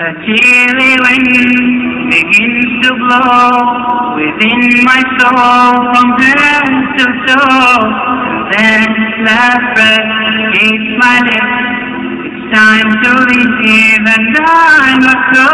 A 0.00 0.12
chilly 0.24 0.96
wind 0.96 2.08
begins 2.08 2.64
to 2.84 2.90
blow 2.96 4.16
within 4.16 4.82
my 4.82 5.02
soul 5.20 5.76
from 5.92 6.08
head 6.16 6.64
to 6.96 7.04
toe. 7.28 7.84
And 8.56 8.88
then 8.96 9.24
last 9.28 9.60
breath 9.76 10.08
escapes 10.24 10.90
my 11.04 11.20
lips. 11.20 11.60
It's 12.32 12.42
time 12.56 12.90
to 13.04 13.10
leave 13.28 14.00
and 14.00 14.36
I 14.40 14.96
must 15.04 15.26
go. 15.36 15.50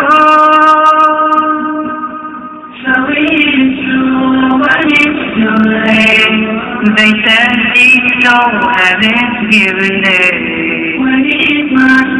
So 2.86 2.92
it's 3.18 3.82
true, 3.82 4.62
but 4.62 4.86
it's 4.86 5.26
too 5.34 5.58
late. 5.90 6.66
They 6.94 7.12
said 7.26 7.50
each 7.74 8.10
soul 8.22 8.62
had 8.78 9.02
its 9.02 9.38
given 9.50 10.02
day. 10.06 10.94
When 11.02 11.26
it 11.26 11.72
must 11.72 12.16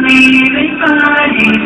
beside 0.51 1.39
its 1.39 1.56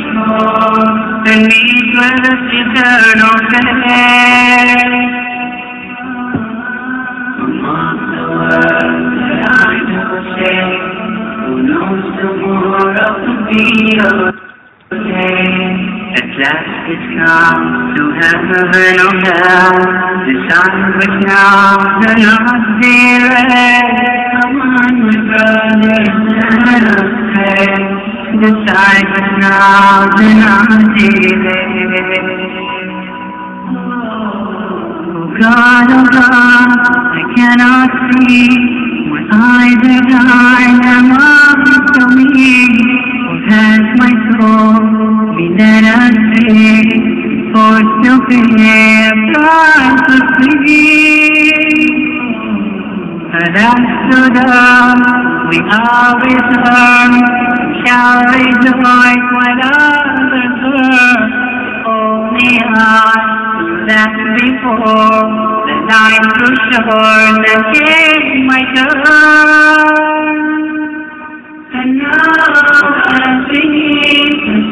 to 17.95 18.03
heaven 18.19 18.95
or 19.07 19.13
hell, 19.23 19.75
the 20.25 20.35
sun 20.49 20.73
which 20.99 21.17
now 21.27 21.79
cannot 22.03 22.81
be 22.81 22.95
read. 23.23 23.85
Come 24.41 24.59
on, 24.61 24.93
my. 25.05 25.21
The 28.41 28.51
sight 28.65 29.07
which 29.13 29.31
now 29.39 30.07
be 30.17 30.27
read. 30.33 31.21
Oh 35.13 35.27
God, 35.39 35.87
oh 35.91 36.05
God, 36.11 36.79
I 37.13 37.23
cannot 37.35 37.91
see. 38.11 38.49
My 39.11 39.21
eyes 39.31 39.81
are 39.93 40.05
blind, 40.09 40.79
up 41.67 41.85
to 41.95 42.03
me. 42.15 42.51
What 43.27 43.43
has 43.51 43.83
my 44.01 44.13
soul 44.31 44.79
been 45.35 45.85
astray? 45.85 46.81
For 46.97 47.10
وشفه 47.61 48.63
فاسقه 49.33 50.65
فنحسدهم 53.33 54.99
وآبتهم 55.51 57.11
shall 57.83 58.19
rejoice 58.33 59.27
when 59.37 59.59
others 59.63 60.55
hurt. 60.63 61.31
Only 61.87 62.53
us 62.61 63.25
that 63.89 64.13
before 64.37 65.51
that 65.89 67.61
came 67.73 68.45
my 68.47 68.61
turn. 68.75 70.01
And 71.73 71.89
now 71.97 72.51
I'm 73.17 73.37
singing 73.51 73.90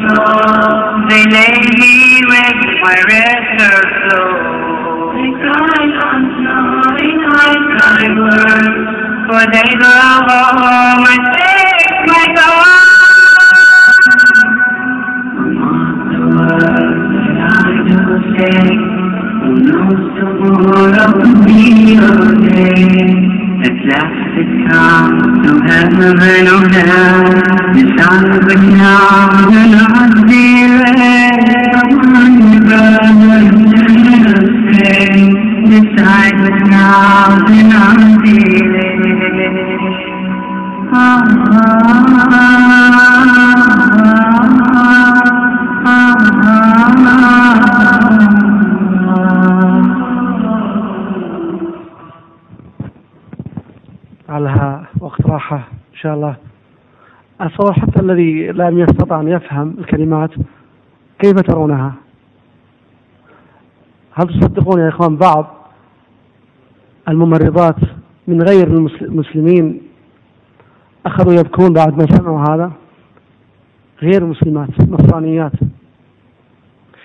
they 0.00 1.24
lay 1.28 1.60
me 1.76 2.24
with 2.24 2.60
my 2.80 2.96
record 3.04 3.88
flow. 4.00 4.32
They 5.12 5.30
cried 5.44 5.92
on 6.08 6.20
snowy 6.40 7.10
night 7.20 7.62
skyward, 7.76 8.64
for 9.28 9.42
they 9.52 9.70
and 11.04 11.24
take 11.36 12.00
my 12.08 12.24
the 16.10 16.20
words 16.32 17.10
that 17.16 17.38
I 17.44 17.76
do 17.84 18.00
say, 18.40 18.60
who 19.40 19.52
knows 19.68 20.02
tomorrow 20.16 21.08
will 21.18 21.38
be 21.44 21.62
your 21.92 22.24
day. 22.48 23.19
It's 23.62 23.76
last 23.92 24.38
it 24.40 24.50
comes 24.70 25.20
to 25.44 25.52
heaven, 25.68 26.48
oh 26.48 26.64
hell, 26.72 27.20
the 27.76 27.84
sun 27.98 28.24
becomes 28.48 29.52
the 29.52 29.64
Lord's 29.76 30.16
spirit. 30.24 31.40
Among 31.92 32.34
the 32.40 32.60
brothers 32.64 33.44
and 33.48 33.68
sisters, 33.76 34.48
the 35.68 35.80
sight 35.98 36.36
the 37.46 37.60
Lord's. 37.70 38.69
شاء 56.00 56.14
الله. 56.14 56.36
أتصور 57.40 57.72
حتى 57.72 58.02
الذي 58.02 58.48
لم 58.48 58.78
يستطع 58.78 59.20
أن 59.20 59.28
يفهم 59.28 59.74
الكلمات 59.78 60.30
كيف 61.18 61.40
ترونها؟ 61.40 61.92
هل 64.12 64.26
تصدقون 64.28 64.80
يا 64.80 64.88
إخوان 64.88 65.16
بعض 65.16 65.46
الممرضات 67.08 67.76
من 68.28 68.42
غير 68.42 68.66
المسل- 68.66 69.04
المسلمين 69.04 69.82
أخذوا 71.06 71.32
يبكون 71.32 71.72
بعد 71.72 71.92
ما 72.02 72.06
سمعوا 72.16 72.44
هذا؟ 72.50 72.72
غير 74.02 74.24
مسلمات 74.24 74.68
نصرانيات. 74.88 75.52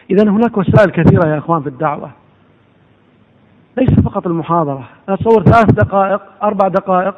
إذا 0.09 0.29
هناك 0.29 0.57
وسائل 0.57 0.89
كثيرة 0.91 1.27
يا 1.27 1.37
إخوان 1.37 1.61
في 1.61 1.69
الدعوة. 1.69 2.11
ليس 3.77 3.89
فقط 3.89 4.27
المحاضرة. 4.27 4.89
أتصور 5.09 5.43
ثلاث 5.43 5.71
دقائق 5.71 6.21
أربع 6.43 6.67
دقائق 6.67 7.15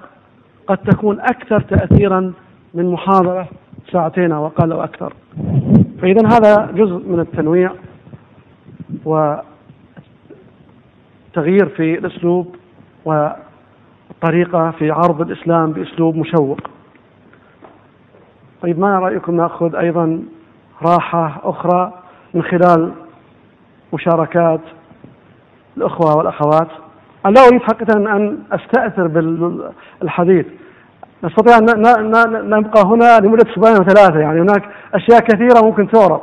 قد 0.68 0.78
تكون 0.78 1.20
أكثر 1.20 1.62
تأثيرا 1.62 2.34
من 2.74 2.92
محاضرة 2.92 3.48
ساعتين 3.92 4.32
أو 4.32 4.48
أقل 4.48 4.72
أو 4.72 4.84
أكثر. 4.84 5.14
فإذا 6.02 6.28
هذا 6.28 6.72
جزء 6.72 7.08
من 7.08 7.20
التنويع 7.20 7.72
وتغيير 9.06 9.44
في 11.70 11.98
الأسلوب 11.98 12.56
والطريقة 13.06 14.72
في 14.72 14.92
عرض 14.92 15.22
الإسلام 15.22 15.72
بأسلوب 15.72 16.16
مشوق. 16.16 16.60
طيب 18.62 18.80
ما 18.80 19.00
رأيكم 19.00 19.36
نأخذ 19.36 19.76
أيضا 19.76 20.24
راحة 20.82 21.42
أخرى 21.44 21.94
من 22.34 22.44
خلال 22.44 22.92
مشاركات 23.94 24.62
الأخوة 25.78 26.18
والأخوات؟ 26.18 26.68
لا 27.26 27.42
أريد 27.48 27.62
حقيقة 27.62 27.98
أن 27.98 28.38
أستأثر 28.52 29.08
بالحديث. 29.08 30.46
نستطيع 31.24 31.58
أن 31.58 31.66
نبقى 32.50 32.82
هنا 32.86 33.20
لمدة 33.20 33.52
أسبوعين 33.52 33.76
وثلاثة 33.82 34.20
يعني 34.20 34.42
هناك 34.42 34.64
أشياء 34.94 35.20
كثيرة 35.20 35.66
ممكن 35.66 35.88
تعرض 35.88 36.22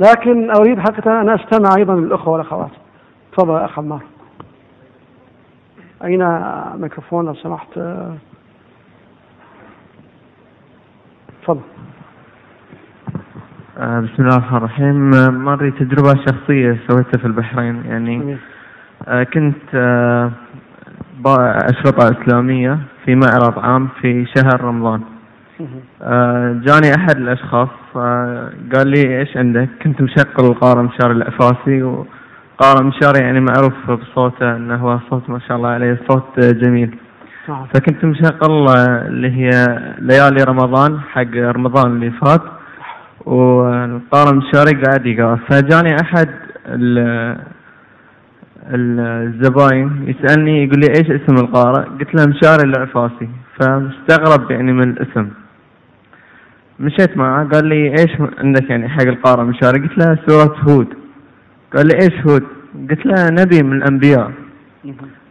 لكن 0.00 0.50
أريد 0.50 0.78
حقيقة 0.78 1.20
أن 1.20 1.28
أستمع 1.28 1.76
أيضا 1.76 1.94
للأخوة 1.94 2.32
والأخوات. 2.32 2.70
تفضل 3.32 3.54
يا 3.54 3.64
أخ 3.64 3.78
عمار. 3.78 4.00
أين 6.04 6.40
ميكروفون 6.80 7.26
لو 7.26 7.34
سمحت؟ 7.34 7.80
تفضل. 11.42 11.60
آه، 13.78 14.00
بسم 14.00 14.22
الله 14.22 14.36
الرحمن 14.36 14.56
الرحيم. 14.58 15.14
آه، 15.14 15.30
مري 15.30 15.70
تجربة 15.70 16.14
شخصية 16.14 16.78
سويتها 16.88 17.18
في 17.18 17.24
البحرين 17.24 17.82
يعني 17.86 18.36
كنت 19.34 19.74
آه، 19.74 20.30
أشرطة 21.72 22.10
إسلامية 22.22 22.78
في 23.04 23.14
معرض 23.14 23.58
عام 23.58 23.88
في 24.00 24.26
شهر 24.36 24.60
رمضان. 24.64 25.00
آه، 26.02 26.52
جاني 26.64 26.94
أحد 26.96 27.16
الأشخاص 27.16 27.68
آه، 27.96 28.52
قال 28.74 28.88
لي 28.88 29.18
إيش 29.20 29.36
عندك؟ 29.36 29.68
كنت 29.82 30.02
مشغل 30.02 30.46
القارة 30.50 30.82
مشار 30.82 31.10
الأفاسي 31.10 31.82
وقارة 31.82 32.82
مشار 32.82 33.22
يعني 33.22 33.40
معروف 33.40 33.90
بصوته 33.90 34.56
أنه 34.56 34.76
هو 34.76 34.98
صوت 35.10 35.30
ما 35.30 35.38
شاء 35.38 35.56
الله 35.56 35.68
عليه 35.68 35.98
صوت 36.10 36.38
آه، 36.44 36.50
جميل 36.52 36.96
فكنت 37.74 38.04
مشغل 38.04 38.66
آه، 38.68 39.06
اللي 39.06 39.30
هي 39.30 39.50
ليالي 39.98 40.44
رمضان 40.44 41.00
حق 41.00 41.36
رمضان 41.36 41.92
اللي 41.92 42.10
فات. 42.10 42.42
والقارة 43.26 44.34
مشاري 44.34 44.82
قاعد 44.82 45.06
يقرأ. 45.06 45.36
فجاني 45.48 45.96
أحد 46.00 46.28
الزباين 48.66 49.90
يسألني 50.06 50.64
يقول 50.64 50.80
لي 50.80 50.86
إيش 50.88 51.10
اسم 51.10 51.34
القارئ؟ 51.34 51.84
قلت 51.84 52.14
له 52.14 52.26
مشاري 52.26 52.62
العفاسي. 52.62 53.28
فمستغرب 53.60 54.50
يعني 54.50 54.72
من 54.72 54.90
الاسم. 54.90 55.28
مشيت 56.80 57.16
معه 57.16 57.48
قال 57.48 57.66
لي 57.66 57.90
إيش 57.90 58.10
عندك 58.38 58.70
يعني 58.70 58.88
حق 58.88 59.02
القارئ 59.02 59.44
مشاري؟ 59.44 59.80
قلت 59.80 59.98
له 59.98 60.18
سورة 60.26 60.56
هود. 60.68 60.88
قال 61.76 61.86
لي 61.86 61.94
إيش 61.94 62.26
هود؟ 62.26 62.42
قلت 62.90 63.06
له 63.06 63.30
نبي 63.30 63.62
من 63.62 63.76
الأنبياء. 63.76 64.32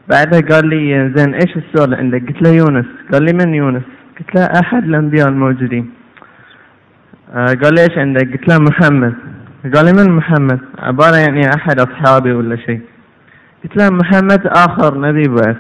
بعدها 0.10 0.40
قال 0.40 0.68
لي 0.70 1.14
زين 1.16 1.34
إيش 1.34 1.58
السؤال 1.58 1.84
اللي 1.84 1.96
عندك؟ 1.96 2.28
قلت 2.28 2.42
له 2.42 2.50
يونس. 2.50 2.86
قال 3.14 3.24
لي 3.24 3.34
من 3.34 3.54
يونس؟ 3.56 3.84
قلت 4.20 4.36
له 4.36 4.44
أحد 4.44 4.84
الأنبياء 4.84 5.28
الموجودين. 5.28 5.90
آه 7.34 7.46
قال 7.46 7.74
لي 7.76 7.82
إيش 7.82 7.98
عندك؟ 7.98 8.32
قلت 8.32 8.48
له 8.50 8.58
محمد. 8.58 9.14
قال 9.76 9.86
لي 9.86 9.94
من 9.94 10.12
محمد؟ 10.12 10.60
عبارة 10.80 11.18
يعني 11.18 11.42
أحد 11.56 11.80
أصحابي 11.80 12.34
ولا 12.34 12.56
شيء. 12.56 12.82
قلت 13.64 13.78
له 13.78 13.90
محمد 13.90 14.48
آخر 14.48 14.98
نبي 14.98 15.28
بعث. 15.28 15.58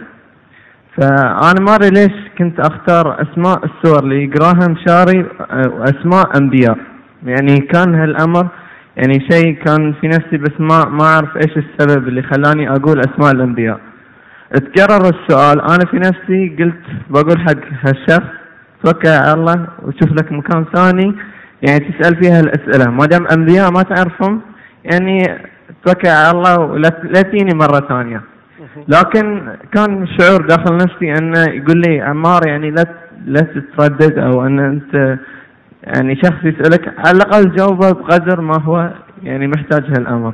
فأنا 0.97 1.59
ما 1.59 1.75
أدري 1.75 1.89
ليش 1.89 2.11
كنت 2.37 2.59
أختار 2.59 3.21
أسماء 3.21 3.59
السور 3.65 4.03
اللي 4.03 4.23
يقراها 4.23 4.67
مشاري 4.67 5.25
واسماء 5.51 6.37
أنبياء. 6.37 6.77
يعني 7.23 7.57
كان 7.57 7.95
هالأمر 7.95 8.47
يعني 8.97 9.27
شيء 9.31 9.55
كان 9.65 9.93
في 10.01 10.07
نفسي 10.07 10.37
بس 10.37 10.51
ما 10.59 10.85
ما 10.85 11.03
أعرف 11.03 11.37
إيش 11.37 11.57
السبب 11.57 12.07
اللي 12.07 12.21
خلاني 12.21 12.69
أقول 12.69 12.99
أسماء 12.99 13.31
الأنبياء. 13.31 13.79
تكرر 14.53 15.09
السؤال 15.09 15.61
أنا 15.61 15.85
في 15.91 15.97
نفسي 15.97 16.55
قلت 16.59 16.81
بقول 17.09 17.39
حق 17.39 17.61
هالشخص 17.85 18.31
توكل 18.83 19.09
على 19.09 19.33
الله 19.33 19.67
وشوف 19.83 20.11
لك 20.11 20.31
مكان 20.31 20.65
ثاني. 20.73 21.15
يعني 21.67 21.79
تسأل 21.79 22.23
فيها 22.23 22.39
الاسئله 22.39 22.91
ما 22.91 23.05
دام 23.05 23.27
أنبياء 23.37 23.71
ما 23.71 23.81
تعرفهم 23.81 24.41
يعني 24.85 25.41
توكل 25.85 26.07
على 26.07 26.31
الله 26.37 26.59
ولا 26.59 26.87
لا 27.03 27.21
تجيني 27.21 27.53
مرة 27.53 27.79
ثانية. 27.89 28.21
لكن 28.87 29.47
كان 29.73 30.07
شعور 30.19 30.41
داخل 30.47 30.75
نفسي 30.77 31.13
أنه 31.13 31.39
يقول 31.39 31.81
لي 31.87 32.01
عمار 32.01 32.41
يعني 32.47 32.71
لا 32.71 32.83
لا 33.25 33.41
تتردد 33.41 34.17
أو 34.19 34.45
أن 34.45 34.59
أنت 34.59 35.17
يعني 35.83 36.15
شخص 36.15 36.43
يسألك 36.43 36.93
على 36.97 37.17
الأقل 37.17 37.55
جاوبه 37.55 37.91
بقدر 37.91 38.41
ما 38.41 38.61
هو 38.61 38.91
يعني 39.23 39.47
محتاج 39.47 39.83
هالأمر. 39.97 40.33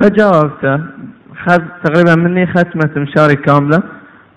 فجاوبته 0.00 0.76
خذ 1.46 1.62
تقريبا 1.84 2.14
مني 2.14 2.46
ختمة 2.46 2.90
مشاري 2.96 3.36
كاملة 3.36 3.82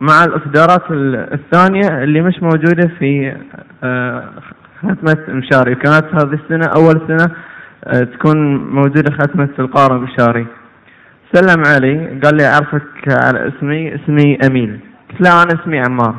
مع 0.01 0.23
الإصدارات 0.23 0.91
ال- 0.91 1.33
الثانية 1.33 2.03
اللي 2.03 2.21
مش 2.21 2.35
موجودة 2.43 2.87
في 2.99 3.35
آه، 3.83 4.23
ختمة 4.81 5.17
مشاري. 5.29 5.75
كانت 5.75 6.05
هذه 6.13 6.39
السنة 6.43 6.67
أول 6.75 7.01
سنة 7.07 7.23
آه، 7.25 7.31
تكون 7.85 8.57
موجودة 8.57 9.11
ختمة 9.11 9.49
القارئ 9.59 9.99
مشاري 9.99 10.45
سلم 11.33 11.63
علي 11.65 12.19
قال 12.23 12.37
لي 12.37 12.45
أعرفك 12.45 12.83
على 13.07 13.47
اسمي 13.47 13.95
اسمي 13.95 14.37
أمين. 14.47 14.79
قلت 15.09 15.21
له 15.21 15.43
أنا 15.43 15.61
اسمي 15.61 15.79
عمار. 15.79 16.15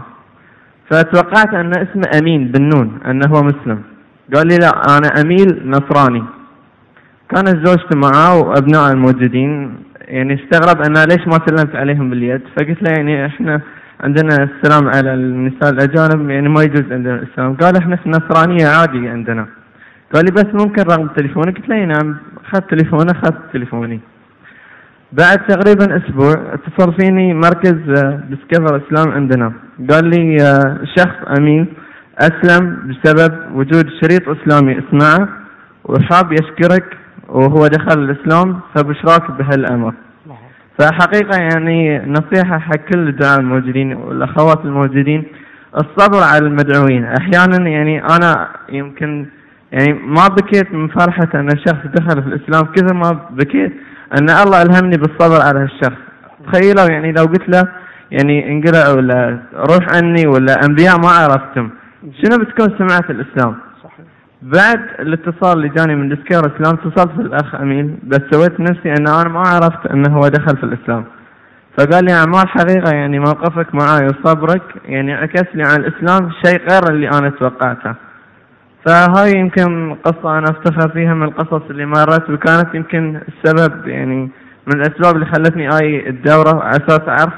فتوقعت 0.90 1.54
أن 1.54 1.70
اسمه 1.70 2.18
أمين 2.20 2.48
بالنون 2.48 2.98
أنه 3.06 3.26
هو 3.26 3.42
مسلم. 3.42 3.82
قال 4.34 4.46
لي 4.48 4.56
لا 4.56 4.70
أنا 4.98 5.08
أميل 5.22 5.70
نصراني. 5.70 6.24
كانت 7.28 7.66
زوجته 7.66 7.98
معاه 7.98 8.38
وأبنائه 8.38 8.92
الموجودين. 8.92 9.76
يعني 10.00 10.34
استغرب 10.34 10.82
أنا 10.82 11.04
ليش 11.04 11.26
ما 11.26 11.38
سلمت 11.46 11.76
عليهم 11.76 12.10
باليد؟ 12.10 12.40
فقلت 12.56 12.82
له 12.82 12.90
يعني 12.96 13.26
إحنا 13.26 13.60
عندنا 14.00 14.48
السلام 14.48 14.88
على 14.88 15.14
النساء 15.14 15.70
الأجانب 15.70 16.30
يعني 16.30 16.48
ما 16.48 16.62
يجوز 16.62 16.92
عندنا 16.92 17.14
الإسلام 17.14 17.54
قال 17.54 17.76
إحنا 17.76 17.96
في 17.96 18.64
عادي 18.64 19.08
عندنا. 19.08 19.46
قال 20.14 20.24
لي 20.24 20.30
بس 20.30 20.66
ممكن 20.66 20.82
رقم 20.82 21.06
تليفونك؟ 21.06 21.56
قلت 21.56 21.68
له 21.68 21.76
إي 21.76 21.86
نعم. 21.86 22.16
أخذت 22.44 22.70
تليفونه 22.70 23.12
أخذت 23.12 23.38
تليفوني. 23.52 24.00
بعد 25.12 25.46
تقريبا 25.46 25.96
أسبوع 25.96 26.34
اتصل 26.54 26.94
فيني 27.00 27.34
مركز 27.34 27.78
ديسكفر 28.28 28.82
اسلام 28.86 29.12
عندنا. 29.12 29.52
قال 29.90 30.04
لي 30.04 30.36
آه، 30.42 30.78
شخص 30.96 31.38
أمين 31.38 31.66
أسلم 32.18 32.76
بسبب 32.88 33.32
وجود 33.54 33.86
شريط 34.02 34.28
إسلامي. 34.28 34.78
اسمعه. 34.78 35.28
وحاب 35.84 36.32
يشكرك 36.32 36.96
وهو 37.28 37.66
دخل 37.66 37.98
الإسلام. 37.98 38.60
فبشراك 38.74 39.30
بهالأمر؟ 39.30 39.94
فحقيقة 40.78 41.38
يعني 41.38 41.98
نصيحة 42.06 42.58
حق 42.58 42.76
كل 42.76 43.08
الدعاء 43.08 43.40
الموجودين 43.40 43.92
والأخوات 43.92 44.64
الموجودين 44.64 45.24
الصبر 45.74 46.22
على 46.22 46.46
المدعوين. 46.46 47.04
أحيانا 47.04 47.68
يعني 47.68 48.04
أنا 48.04 48.48
يمكن 48.68 49.26
يعني 49.72 49.92
ما 49.92 50.28
بكيت 50.28 50.72
من 50.72 50.88
فرحة 50.88 51.28
أن 51.34 51.48
الشخص 51.48 51.86
دخل 51.94 52.22
في 52.22 52.28
الإسلام 52.28 52.72
كثر 52.72 52.94
ما 52.94 53.20
بكيت 53.30 53.72
أن 54.18 54.30
الله 54.30 54.62
ألهمني 54.62 54.96
بالصبر 54.96 55.42
على 55.42 55.58
هالشخص. 55.60 56.00
تخيلوا 56.52 56.90
يعني 56.90 57.12
لو 57.12 57.24
قلت 57.24 57.48
له 57.48 57.68
يعني 58.10 58.52
انقلع 58.52 58.90
ولا 58.96 59.38
روح 59.54 59.86
عني 59.94 60.26
ولا 60.26 60.54
أنبياء 60.68 60.98
ما 60.98 61.08
عرفتم 61.08 61.70
شنو 62.22 62.44
بتكون 62.44 62.78
سمعة 62.78 63.04
الإسلام؟ 63.10 63.54
صحيح. 63.84 64.06
بعد 64.42 64.80
الاتصال 65.00 65.56
اللي 65.56 65.68
جاني 65.68 65.94
من 65.94 66.08
Discover 66.08 66.38
Islam 66.40 66.74
اتصلت 66.74 67.12
في 67.12 67.20
الأخ 67.20 67.54
أمين 67.54 67.98
بس 68.02 68.20
سويت 68.30 68.60
نفسي 68.60 68.90
أن 68.90 69.08
أنا 69.08 69.28
ما 69.28 69.40
عرفت 69.40 69.86
أنه 69.86 70.16
هو 70.16 70.28
دخل 70.28 70.56
في 70.56 70.64
الإسلام. 70.64 71.04
فقال 71.78 72.04
لي 72.04 72.12
أعمال 72.12 72.48
حقيقة 72.48 72.90
يعني 72.94 73.18
موقفك 73.18 73.74
معي 73.74 74.06
وصبرك 74.06 74.62
يعني 74.84 75.14
عكس 75.14 75.54
لي 75.54 75.62
عن 75.62 75.76
الإسلام 75.80 76.30
شيء 76.44 76.60
غير 76.70 76.82
اللي 76.90 77.08
أنا 77.08 77.30
توقعته. 77.30 77.94
فهاي 78.86 79.32
يمكن 79.38 79.94
قصة 79.94 80.38
أنا 80.38 80.50
أفتخر 80.50 80.88
فيها 80.88 81.14
من 81.14 81.22
القصص 81.22 81.62
اللي 81.70 81.86
مرت 81.86 82.30
وكانت 82.30 82.74
يمكن 82.74 83.20
السبب 83.28 83.88
يعني 83.88 84.30
من 84.66 84.74
الأسباب 84.74 85.14
اللي 85.14 85.26
خلتني 85.26 85.68
آي 85.82 86.08
الدورة 86.08 86.62
على 86.62 86.76
أساس 86.76 87.08
أعرف 87.08 87.34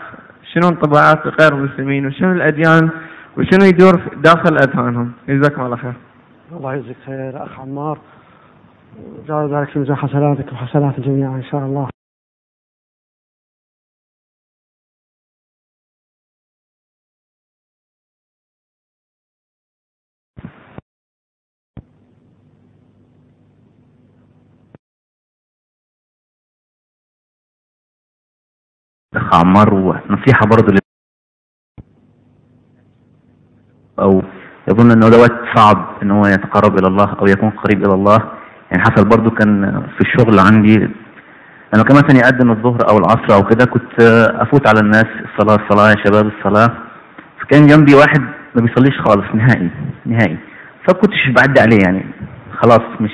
شنو 0.53 0.69
انطباعات 0.69 1.27
غير 1.41 1.55
المسلمين 1.55 2.07
وشنو 2.07 2.33
الأديان 2.33 2.91
وشنو 3.37 3.65
يدور 3.65 4.01
داخل 4.17 4.57
أذهانهم. 4.57 5.13
جزاكم 5.29 5.63
الله 5.63 5.77
خير. 5.77 5.93
الله 6.53 6.75
يجزيك 6.75 6.97
خير 7.07 7.45
أخ 7.45 7.61
عمار. 7.61 7.99
وجعل 8.99 9.55
ذلك 9.55 9.69
في 9.69 9.79
ميزان 9.79 9.97
حسناتك 9.97 10.53
وحسنات 10.53 10.99
الجميع 10.99 11.29
إن 11.29 11.43
شاء 11.43 11.61
الله 11.61 11.89
اخ 29.19 29.35
عمار 29.41 29.75
ونصيحة 29.75 30.47
برضو 30.47 30.73
لل... 30.73 30.79
أو 34.01 34.23
يظن 34.69 34.91
إنه 34.91 35.09
ده 35.09 35.19
وقت 35.19 35.57
صعب 35.57 35.89
إن 36.03 36.11
هو 36.11 36.27
يتقرب 36.27 36.79
إلى 36.79 36.89
الله 36.89 37.17
أو 37.21 37.27
يكون 37.27 37.51
قريب 37.51 37.87
إلى 37.87 37.95
الله. 37.95 38.19
يعني 38.71 38.83
حصل 38.83 39.09
برضو 39.09 39.31
كان 39.31 39.83
في 39.97 40.01
الشغل 40.01 40.39
عندي. 40.39 40.77
لما 41.75 41.85
كان 41.85 41.97
مثلا 41.97 42.17
يقدم 42.17 42.51
الظهر 42.51 42.89
أو 42.91 42.99
العصر 42.99 43.35
أو 43.35 43.45
كده 43.45 43.65
كنت 43.65 44.01
أفوت 44.35 44.69
على 44.69 44.81
الناس. 44.81 45.07
الصلاة 45.25 45.59
الصلاة 45.65 45.91
يا 45.91 46.05
شباب 46.05 46.27
الصلاة. 46.27 46.71
فكان 47.41 47.67
جنبي 47.67 47.95
واحد 47.95 48.21
ما 48.55 48.63
بيصليش 48.63 49.01
خالص 49.01 49.35
نهائي 49.35 49.71
نهائي. 50.07 50.39
فكنتش 50.89 51.29
بعدي 51.37 51.61
عليه 51.61 51.79
يعني. 51.87 52.07
خلاص 52.63 52.83
مش 53.01 53.13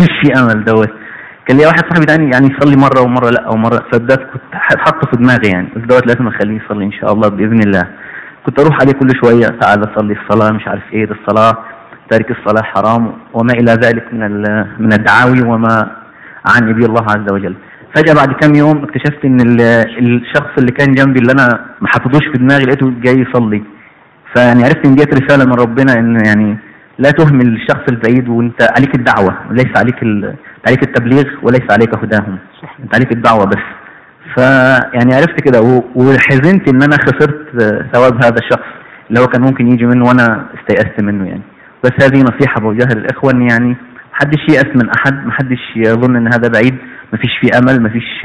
مش 0.00 0.08
في 0.22 0.32
أمل 0.40 0.64
دوت. 0.64 1.03
كان 1.46 1.56
لي 1.56 1.66
واحد 1.66 1.82
صاحبي 1.90 2.06
تاني 2.06 2.30
يعني 2.32 2.46
يصلي 2.54 2.76
مرة 2.76 3.00
ومرة 3.02 3.30
لأ 3.30 3.48
ومرة 3.52 3.84
فده 3.92 4.16
كنت 4.16 4.42
حاطه 4.52 5.10
في 5.10 5.16
دماغي 5.22 5.48
يعني 5.52 5.68
بس 5.76 5.82
دوت 5.82 6.06
لازم 6.06 6.26
أخليه 6.28 6.60
يصلي 6.64 6.84
إن 6.84 6.92
شاء 6.92 7.12
الله 7.12 7.28
بإذن 7.28 7.60
الله 7.66 7.82
كنت 8.46 8.60
أروح 8.60 8.78
عليه 8.80 8.92
كل 8.92 9.08
شوية 9.24 9.46
تعال 9.46 9.84
صلي 9.98 10.14
الصلاه 10.20 10.52
مش 10.52 10.68
عارف 10.68 10.82
إيه 10.92 11.04
الصلاة 11.10 11.52
تارك 12.10 12.30
الصلاة 12.30 12.62
حرام 12.62 13.12
وما 13.34 13.52
إلى 13.52 13.72
ذلك 13.72 14.04
من 14.14 14.30
من 14.78 14.92
الدعاوي 14.92 15.40
وما 15.42 15.90
عني 16.54 16.72
به 16.72 16.86
الله 16.86 17.02
عز 17.02 17.32
وجل 17.32 17.56
فجأة 17.94 18.14
بعد 18.14 18.32
كام 18.32 18.54
يوم 18.54 18.84
اكتشفت 18.84 19.24
إن 19.24 19.40
ال- 19.40 19.60
الشخص 19.98 20.50
اللي 20.58 20.72
كان 20.72 20.92
جنبي 20.92 21.20
اللي 21.20 21.32
أنا 21.32 21.48
ما 21.80 21.88
حطيتوش 21.88 22.26
في 22.32 22.38
دماغي 22.38 22.64
لقيته 22.64 22.92
جاي 23.02 23.14
يصلي 23.20 23.62
فيعني 24.34 24.64
عرفت 24.64 24.86
إن 24.86 24.94
ديت 24.94 25.14
رسالة 25.14 25.44
من 25.44 25.52
ربنا 25.54 25.92
إن 25.92 26.18
يعني 26.26 26.58
لا 26.98 27.10
تهمل 27.10 27.46
الشخص 27.56 27.82
البعيد 27.90 28.28
وإنت 28.28 28.62
عليك 28.76 28.94
الدعوة 28.94 29.34
وليس 29.50 29.66
عليك. 29.76 29.96
عليك 30.66 30.82
التبليغ 30.82 31.24
وليس 31.42 31.66
عليك 31.70 31.98
هداهم. 31.98 32.38
صحيح. 32.62 32.76
انت 32.80 32.94
عليك 32.94 33.12
الدعوة 33.12 33.44
بس. 33.44 33.64
فيعني 34.34 35.14
عرفت 35.14 35.40
كده 35.40 35.60
وحزنت 35.94 36.68
إن 36.68 36.82
أنا 36.82 36.96
خسرت 36.96 37.62
ثواب 37.92 38.24
هذا 38.24 38.36
الشخص. 38.38 38.68
اللي 39.08 39.20
هو 39.20 39.26
كان 39.26 39.42
ممكن 39.42 39.72
يجي 39.72 39.86
منه 39.86 40.04
وأنا 40.04 40.46
استيأست 40.58 41.02
منه 41.02 41.28
يعني. 41.28 41.42
بس 41.84 41.92
هذه 42.02 42.22
نصيحة 42.22 42.60
بوجهها 42.60 42.94
للاخوه 42.94 43.32
ان 43.32 43.42
يعني. 43.50 43.76
محدش 44.12 44.40
ييأس 44.48 44.76
من 44.76 44.90
أحد 44.90 45.26
محدش 45.26 45.76
يظن 45.76 46.16
إن 46.16 46.26
هذا 46.26 46.48
بعيد. 46.48 46.76
مفيش 47.12 47.30
فيه 47.40 47.58
أمل 47.58 47.82
مفيش 47.82 48.22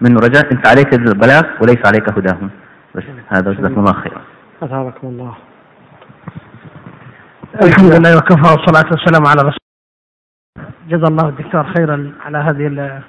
منه 0.00 0.20
رجاء. 0.20 0.52
أنت 0.52 0.68
عليك 0.68 0.94
البلاغ 0.94 1.42
وليس 1.62 1.78
عليك 1.86 2.18
هداهم. 2.18 2.50
بس 2.94 3.02
هذا 3.28 3.52
جزاكم 3.52 3.78
الله 3.78 3.92
خيرا. 3.92 4.20
أثابكم 4.62 5.06
الله. 5.08 5.34
الحمد 7.62 7.92
لله 7.92 8.16
وكفى 8.16 8.52
والصلاة 8.52 8.90
والسلام 8.90 9.26
على 9.26 9.40
رسول 9.40 9.58
جزا 10.88 11.06
الله 11.08 11.28
الدكتور 11.28 11.64
خيرا 11.76 12.12
على 12.20 12.38
هذه 12.38 12.66
ال- 12.66 13.02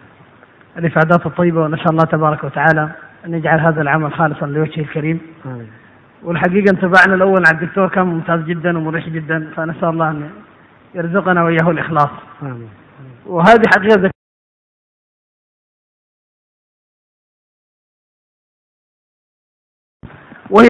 الإفادات 0.78 1.26
الطيبة 1.26 1.62
ونسأل 1.62 1.90
الله 1.92 2.04
تبارك 2.06 2.44
وتعالى 2.44 2.92
أن 3.26 3.34
يجعل 3.34 3.60
هذا 3.60 3.82
العمل 3.82 4.14
خالصا 4.14 4.46
لوجهه 4.46 4.82
الكريم 4.82 5.20
آمين. 5.46 5.68
والحقيقة 6.24 6.72
انطباعنا 6.72 7.16
الأول 7.16 7.44
على 7.48 7.58
الدكتور 7.62 7.88
كان 7.90 8.06
ممتاز 8.06 8.40
جدا 8.42 8.78
ومريح 8.78 9.10
جدا 9.10 9.52
فنسأل 9.56 9.86
الله 9.90 10.10
أن 10.10 10.30
يرزقنا 10.96 11.44
وإياه 11.44 11.70
الإخلاص 11.72 12.10
آمين. 12.42 12.70
وهذه 13.26 13.64
حقيقة 13.78 14.12
وهي 20.50 20.68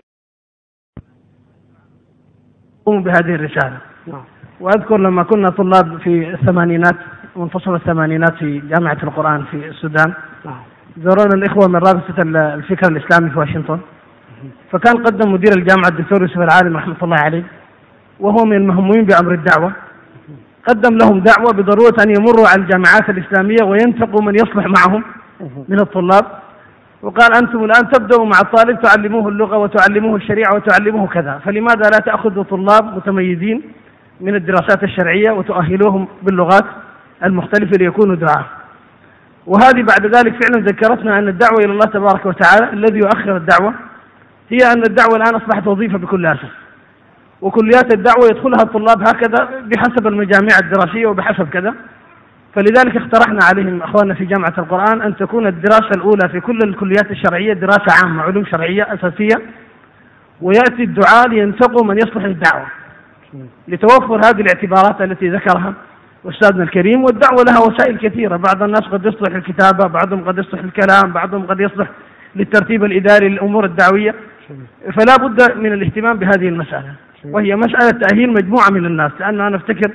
بهذه 2.87 3.35
الرسالة 3.35 3.81
نعم 4.07 4.23
وأذكر 4.59 4.97
لما 4.97 5.23
كنا 5.23 5.49
طلاب 5.49 5.97
في 5.97 6.33
الثمانينات 6.33 6.95
منتصف 7.35 7.69
الثمانينات 7.69 8.35
في 8.35 8.59
جامعة 8.59 8.97
القرآن 9.03 9.43
في 9.51 9.67
السودان. 9.67 10.13
نعم. 10.45 10.55
زارونا 10.97 11.35
الإخوة 11.35 11.67
من 11.67 11.75
رابطة 11.75 12.15
الفكر 12.53 12.91
الإسلامي 12.91 13.29
في 13.29 13.39
واشنطن. 13.39 13.79
فكان 14.71 15.03
قدم 15.03 15.33
مدير 15.33 15.51
الجامعة 15.57 15.87
الدكتور 15.87 16.21
يوسف 16.21 16.37
العالم 16.37 16.77
رحمة 16.77 16.95
الله 17.03 17.17
عليه 17.19 17.43
وهو 18.19 18.45
من 18.45 18.57
المهمومين 18.57 19.05
بأمر 19.05 19.33
الدعوة. 19.33 19.71
قدم 20.67 20.97
لهم 20.97 21.19
دعوة 21.19 21.53
بضرورة 21.53 21.95
أن 22.05 22.09
يمروا 22.09 22.47
على 22.47 22.61
الجامعات 22.61 23.09
الإسلامية 23.09 23.63
وينتقوا 23.63 24.21
من 24.21 24.35
يصلح 24.35 24.65
معهم 24.65 25.03
من 25.69 25.79
الطلاب. 25.79 26.25
وقال 27.01 27.35
أنتم 27.35 27.63
الآن 27.63 27.89
تبدأوا 27.89 28.25
مع 28.25 28.39
الطالب 28.39 28.81
تعلموه 28.81 29.27
اللغة 29.29 29.57
وتعلموه 29.57 30.15
الشريعة 30.15 30.55
وتعلموه 30.55 31.07
كذا 31.07 31.39
فلماذا 31.45 31.89
لا 31.93 31.99
تأخذوا 32.05 32.43
طلاب 32.43 32.95
متميزين 32.95 33.61
من 34.21 34.35
الدراسات 34.35 34.83
الشرعية 34.83 35.31
وتؤهلوهم 35.31 36.07
باللغات 36.23 36.65
المختلفة 37.23 37.71
ليكونوا 37.79 38.15
دعاة. 38.15 38.45
وهذه 39.47 39.83
بعد 39.83 40.15
ذلك 40.15 40.43
فعلا 40.43 40.65
ذكرتنا 40.65 41.19
أن 41.19 41.27
الدعوة 41.27 41.59
إلى 41.59 41.71
الله 41.71 41.85
تبارك 41.85 42.25
وتعالى 42.25 42.73
الذي 42.73 42.97
يؤخر 42.97 43.37
الدعوة 43.37 43.73
هي 44.49 44.57
أن 44.75 44.83
الدعوة 44.87 45.15
الآن 45.15 45.35
أصبحت 45.35 45.67
وظيفة 45.67 45.97
بكل 45.97 46.25
أسف. 46.25 46.51
وكليات 47.41 47.93
الدعوة 47.93 48.25
يدخلها 48.31 48.63
الطلاب 48.63 49.01
هكذا 49.01 49.49
بحسب 49.65 50.07
المجاميع 50.07 50.59
الدراسية 50.63 51.05
وبحسب 51.05 51.49
كذا. 51.49 51.73
فلذلك 52.55 52.97
اقترحنا 52.97 53.39
عليهم 53.43 53.81
أخواننا 53.81 54.13
في 54.13 54.25
جامعة 54.25 54.53
القرآن 54.57 55.01
أن 55.01 55.15
تكون 55.15 55.47
الدراسة 55.47 55.89
الأولى 55.95 56.29
في 56.29 56.39
كل 56.39 56.59
الكليات 56.63 57.11
الشرعية 57.11 57.53
دراسة 57.53 58.05
عامة 58.05 58.23
علوم 58.23 58.45
شرعية 58.45 58.93
أساسية. 58.93 59.41
ويأتي 60.41 60.83
الدعاء 60.83 61.29
لينتقوا 61.29 61.85
من 61.85 61.97
يصلح 61.97 62.25
للدعوه 62.25 62.65
لتوفر 63.67 64.15
هذه 64.15 64.41
الاعتبارات 64.41 65.01
التي 65.01 65.29
ذكرها 65.29 65.73
أستاذنا 66.25 66.63
الكريم 66.63 67.03
والدعوة 67.03 67.43
لها 67.43 67.59
وسائل 67.59 67.97
كثيرة. 67.97 68.35
بعض 68.37 68.63
الناس 68.63 68.81
قد 68.81 69.05
يصلح 69.05 69.35
الكتابة 69.35 69.87
بعضهم 69.87 70.23
قد 70.23 70.37
يصلح 70.37 70.59
الكلام 70.59 71.13
بعضهم 71.13 71.45
قد 71.45 71.59
يصلح 71.59 71.87
للترتيب 72.35 72.83
الإداري 72.83 73.29
للأمور 73.29 73.65
الدعوية. 73.65 74.15
فلا 74.93 75.15
بد 75.27 75.57
من 75.57 75.73
الاهتمام 75.73 76.17
بهذه 76.17 76.47
المسألة 76.47 76.93
وهي 77.25 77.55
مسألة 77.55 77.89
تأهيل 77.89 78.29
مجموعة 78.29 78.69
من 78.69 78.85
الناس 78.85 79.11
لأن 79.19 79.41
أنا 79.41 79.55
أفتكر 79.55 79.91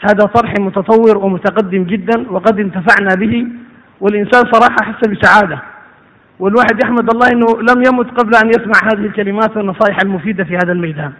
هذا 0.00 0.26
طرح 0.26 0.54
متطور 0.60 1.18
ومتقدم 1.18 1.84
جدا 1.84 2.30
وقد 2.30 2.60
انتفعنا 2.60 3.14
به 3.14 3.46
والإنسان 4.00 4.44
صراحة 4.52 4.76
حس 4.82 5.08
بسعادة. 5.08 5.58
والواحد 6.38 6.84
يحمد 6.84 7.10
الله 7.10 7.28
أنه 7.32 7.46
لم 7.46 7.82
يمت 7.86 8.20
قبل 8.20 8.34
أن 8.34 8.48
يسمع 8.48 8.92
هذه 8.92 9.06
الكلمات 9.06 9.56
والنصائح 9.56 9.98
المفيدة 10.04 10.44
في 10.44 10.56
هذا 10.56 10.72
الميدان. 10.72 11.12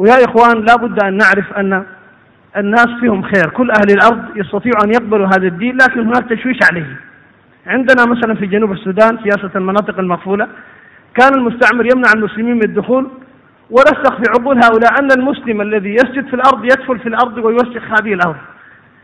ويا 0.00 0.24
إخوان 0.24 0.64
لا 0.64 0.76
بد 0.76 1.02
أن 1.04 1.16
نعرف 1.16 1.52
أن 1.52 1.84
الناس 2.56 2.88
فيهم 3.00 3.22
خير. 3.22 3.50
كل 3.50 3.70
أهل 3.70 3.90
الأرض 3.90 4.36
يستطيعوا 4.36 4.84
أن 4.84 4.90
يقبلوا 4.90 5.26
هذا 5.26 5.46
الدين 5.46 5.76
لكن 5.76 6.00
هناك 6.00 6.28
تشويش 6.30 6.58
عليه. 6.70 6.96
عندنا 7.66 8.04
مثلا 8.06 8.34
في 8.34 8.46
جنوب 8.46 8.72
السودان 8.72 9.18
سياسة 9.22 9.50
المناطق 9.56 9.98
المقفولة 9.98 10.48
كان 11.14 11.34
المستعمر 11.34 11.86
يمنع 11.92 12.12
المسلمين 12.14 12.54
من 12.54 12.62
الدخول 12.62 13.10
ورسخ 13.70 14.16
في 14.16 14.22
عقول 14.30 14.56
هؤلاء 14.64 15.00
أن 15.00 15.10
المسلم 15.18 15.60
الذي 15.60 15.90
يسجد 15.94 16.26
في 16.26 16.34
الأرض 16.34 16.64
يدخل 16.64 16.98
في 16.98 17.08
الأرض 17.08 17.38
ويوسخ 17.38 17.82
هذه 18.00 18.14
الأرض. 18.14 18.36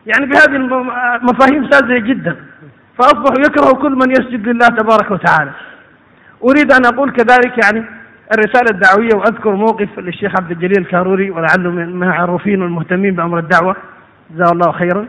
يعني 0.07 0.27
بهذه 0.27 0.57
المفاهيم 0.57 1.71
ساذجة 1.71 1.99
جدا. 1.99 2.37
فأصبحوا 2.99 3.41
يكرهوا 3.47 3.83
كل 3.83 3.93
من 3.93 4.11
يسجد 4.11 4.49
لله 4.49 4.67
تبارك 4.67 5.11
وتعالى. 5.11 5.51
أريد 6.45 6.73
أن 6.73 6.87
أقول 6.87 7.11
كذلك 7.11 7.65
يعني 7.65 7.85
الرسالة 8.35 8.67
الدعوية 8.71 9.15
وأذكر 9.15 9.55
موقف 9.55 9.99
للشيخ 9.99 10.33
عبد 10.41 10.51
الجليل 10.51 10.79
الكاروري 10.79 11.31
ولعله 11.31 11.71
من 11.71 11.83
المعروفين 11.83 12.63
والمهتمين 12.63 13.15
بأمر 13.15 13.39
الدعوة. 13.39 13.77
جزاه 14.31 14.53
الله 14.53 14.73
خيرا. 14.73 15.07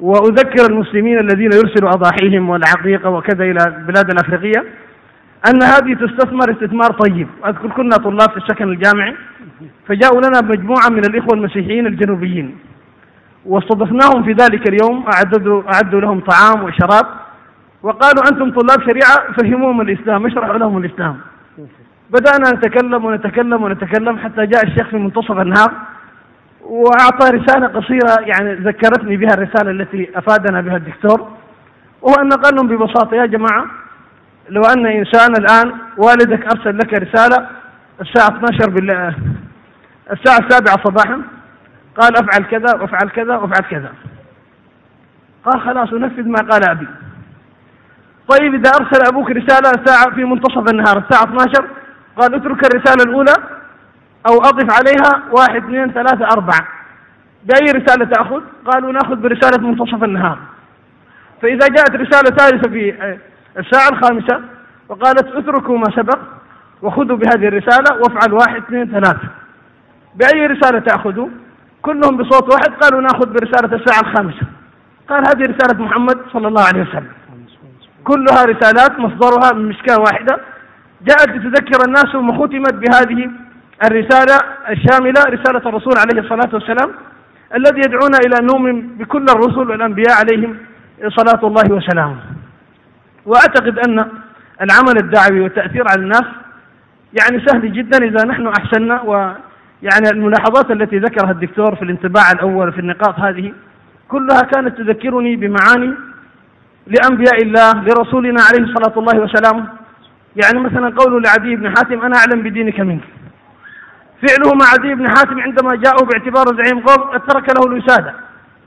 وأذكر 0.00 0.66
المسلمين 0.70 1.18
الذين 1.18 1.50
يرسلوا 1.52 1.90
أضاحيهم 1.90 2.48
والعقيقة 2.50 3.10
وكذا 3.10 3.44
إلى 3.44 3.58
البلاد 3.66 4.10
الأفريقية 4.10 4.64
أن 5.50 5.62
هذه 5.62 5.94
تستثمر 5.94 6.50
استثمار 6.50 6.92
طيب. 6.92 7.28
أذكر 7.46 7.68
كنا 7.68 7.96
طلاب 7.96 8.30
في 8.30 8.36
السكن 8.36 8.68
الجامعي 8.68 9.14
فجاءوا 9.88 10.20
لنا 10.20 10.40
مجموعة 10.42 10.88
من 10.90 11.04
الإخوة 11.04 11.34
المسيحيين 11.34 11.86
الجنوبيين. 11.86 12.56
واستضفناهم 13.46 14.22
في 14.24 14.32
ذلك 14.32 14.68
اليوم 14.68 15.04
أعددوا 15.14 15.62
أعدوا 15.74 16.00
لهم 16.00 16.20
طعام 16.20 16.64
وشراب 16.64 17.06
وقالوا 17.82 18.22
أنتم 18.32 18.50
طلاب 18.50 18.80
شريعة 18.80 19.32
فهموهم 19.32 19.80
الإسلام 19.80 20.26
اشرحوا 20.26 20.58
لهم 20.58 20.78
الإسلام. 20.78 21.16
بدأنا 22.12 22.50
نتكلم 22.50 23.04
ونتكلم 23.04 23.62
ونتكلم 23.62 24.18
حتى 24.18 24.46
جاء 24.46 24.66
الشيخ 24.66 24.88
في 24.88 24.96
منتصف 24.96 25.30
النهار 25.30 25.72
وأعطى 26.60 27.30
رسالة 27.30 27.66
قصيرة 27.66 28.20
يعني 28.20 28.54
ذكرتني 28.54 29.16
بها 29.16 29.34
الرسالة 29.34 29.70
التي 29.70 30.10
أفادنا 30.14 30.60
بها 30.60 30.76
الدكتور 30.76 31.28
وهو 32.02 32.14
أن 32.14 32.30
قال 32.30 32.54
لهم 32.54 32.68
ببساطة 32.68 33.16
يا 33.16 33.26
جماعة 33.26 33.66
لو 34.48 34.62
أن 34.62 34.86
إنسان 34.86 35.30
الآن 35.38 35.72
والدك 35.96 36.44
أرسل 36.44 36.78
لك 36.78 36.94
رسالة 36.94 37.46
الساعة 38.00 38.28
12 38.28 38.70
بالله 38.70 39.14
الساعة 40.12 40.38
السابعة 40.38 40.84
صباحا 40.84 41.22
قال 41.96 42.16
أفعل 42.16 42.44
كذا 42.50 42.74
وأفعل 42.80 43.08
كذا 43.08 43.36
وأفعل 43.36 43.70
كذا. 43.70 43.92
قال 45.44 45.60
خلاص 45.60 45.92
أنفذ 45.92 46.28
ما 46.28 46.50
قال 46.50 46.70
أبي. 46.70 46.86
طيب 48.28 48.54
إذا 48.54 48.70
أرسل 48.70 49.06
أبوك 49.08 49.30
رسالة 49.30 49.84
ساعة 49.84 50.14
في 50.14 50.24
منتصف 50.24 50.70
النهار 50.70 50.98
الساعة 50.98 51.24
12 51.24 51.81
قال 52.16 52.34
اترك 52.34 52.66
الرسالة 52.66 53.04
الأولى 53.10 53.34
أو 54.28 54.36
أضف 54.38 54.78
عليها 54.78 55.22
واحد 55.32 55.56
اثنين 55.56 55.92
ثلاثة 55.92 56.24
أربعة. 56.24 56.68
بأي 57.44 57.72
رسالة 57.72 58.04
تأخذ؟ 58.04 58.40
قالوا 58.66 58.92
نأخذ 58.92 59.16
برسالة 59.16 59.68
منتصف 59.68 60.04
النهار. 60.04 60.38
فإذا 61.42 61.66
جاءت 61.68 61.94
رسالة 61.96 62.36
ثالثة 62.36 62.70
في 62.70 62.94
الساعة 63.58 63.88
الخامسة 63.88 64.40
وقالت 64.88 65.26
اتركوا 65.26 65.78
ما 65.78 65.96
سبق 65.96 66.18
وخذوا 66.82 67.16
بهذه 67.16 67.48
الرسالة 67.48 67.96
وافعل 67.96 68.32
واحد 68.32 68.56
اثنين 68.56 68.90
ثلاثة. 68.90 69.28
بأي 70.14 70.46
رسالة 70.46 70.78
تأخذوا؟ 70.78 71.28
كلهم 71.82 72.16
بصوت 72.16 72.52
واحد 72.52 72.82
قالوا 72.82 73.00
نأخذ 73.00 73.32
برسالة 73.32 73.76
الساعة 73.76 74.00
الخامسة. 74.00 74.46
قال 75.08 75.24
هذه 75.28 75.54
رسالة 75.54 75.84
محمد 75.84 76.18
صلى 76.32 76.48
الله 76.48 76.62
عليه 76.62 76.82
وسلم. 76.82 77.12
كلها 78.04 78.44
رسالات 78.44 78.98
مصدرها 78.98 79.52
من 79.52 79.68
مشكاة 79.68 79.98
واحدة. 79.98 80.40
جاءت 81.08 81.28
لتذكر 81.28 81.84
الناس 81.86 82.04
ثم 82.12 82.32
ختمت 82.32 82.74
بهذه 82.74 83.30
الرسالة 83.84 84.38
الشاملة 84.70 85.20
رسالة 85.28 85.68
الرسول 85.68 85.94
عليه 85.98 86.20
الصلاة 86.22 86.50
والسلام 86.52 86.90
الذي 87.54 87.80
يدعونا 87.86 88.18
إلى 88.26 88.36
أن 88.40 88.46
نؤمن 88.46 88.96
بكل 88.96 89.26
الرسل 89.30 89.70
والأنبياء 89.70 90.12
عليهم 90.18 90.56
صلاة 91.08 91.46
الله 91.46 91.72
وسلامه. 91.72 92.16
وأعتقد 93.26 93.78
أن 93.78 93.98
العمل 94.62 94.96
الدعوي 95.02 95.40
والتأثير 95.40 95.84
على 95.90 96.02
الناس 96.02 96.24
يعني 97.20 97.46
سهل 97.46 97.72
جدا 97.72 97.98
إذا 98.04 98.24
نحن 98.24 98.46
أحسننا 98.46 99.02
ويعني 99.02 100.10
الملاحظات 100.12 100.70
التي 100.70 100.98
ذكرها 100.98 101.30
الدكتور 101.30 101.76
في 101.76 101.82
الانطباع 101.82 102.32
الأول 102.32 102.72
في 102.72 102.78
النقاط 102.78 103.20
هذه 103.20 103.52
كلها 104.08 104.40
كانت 104.54 104.78
تذكرني 104.78 105.36
بمعاني 105.36 105.94
لأنبياء 106.86 107.42
الله 107.42 107.72
لرسولنا 107.72 108.42
عليه 108.42 108.64
الصلاة 108.64 108.98
الله 108.98 109.20
وسلامه 109.20 109.81
يعني 110.36 110.60
مثلا 110.60 110.94
قوله 110.96 111.20
لعدي 111.20 111.56
بن 111.56 111.68
حاتم 111.68 112.00
أنا 112.00 112.16
أعلم 112.16 112.42
بدينك 112.42 112.80
منك. 112.80 113.04
فعله 114.22 114.54
مع 114.54 114.66
عدي 114.66 114.94
بن 114.94 115.08
حاتم 115.08 115.40
عندما 115.40 115.76
جاءوا 115.76 116.06
باعتباره 116.06 116.62
زعيم 116.62 116.80
قوم 116.80 117.16
ترك 117.16 117.48
له 117.48 117.66
الوسادة 117.66 118.14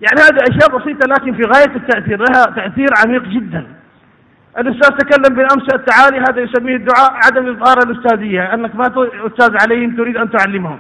يعني 0.01 0.21
هذه 0.21 0.39
أشياء 0.49 0.77
بسيطة 0.77 1.07
لكن 1.07 1.33
في 1.33 1.41
غاية 1.43 1.75
التأثير 1.75 2.19
لها 2.19 2.45
تأثير 2.45 2.87
عميق 3.05 3.23
جدا. 3.23 3.67
الأستاذ 4.59 4.97
تكلم 4.97 5.35
بالأمس 5.35 5.73
التعالي 5.73 6.19
هذا 6.19 6.41
يسميه 6.41 6.75
الدعاء 6.75 7.13
عدم 7.25 7.49
إظهار 7.49 7.77
الأستاذية 7.77 8.53
أنك 8.53 8.75
ما 8.75 9.07
أستاذ 9.27 9.57
عليهم 9.61 9.95
تريد 9.95 10.17
أن 10.17 10.31
تعلمهم. 10.31 10.79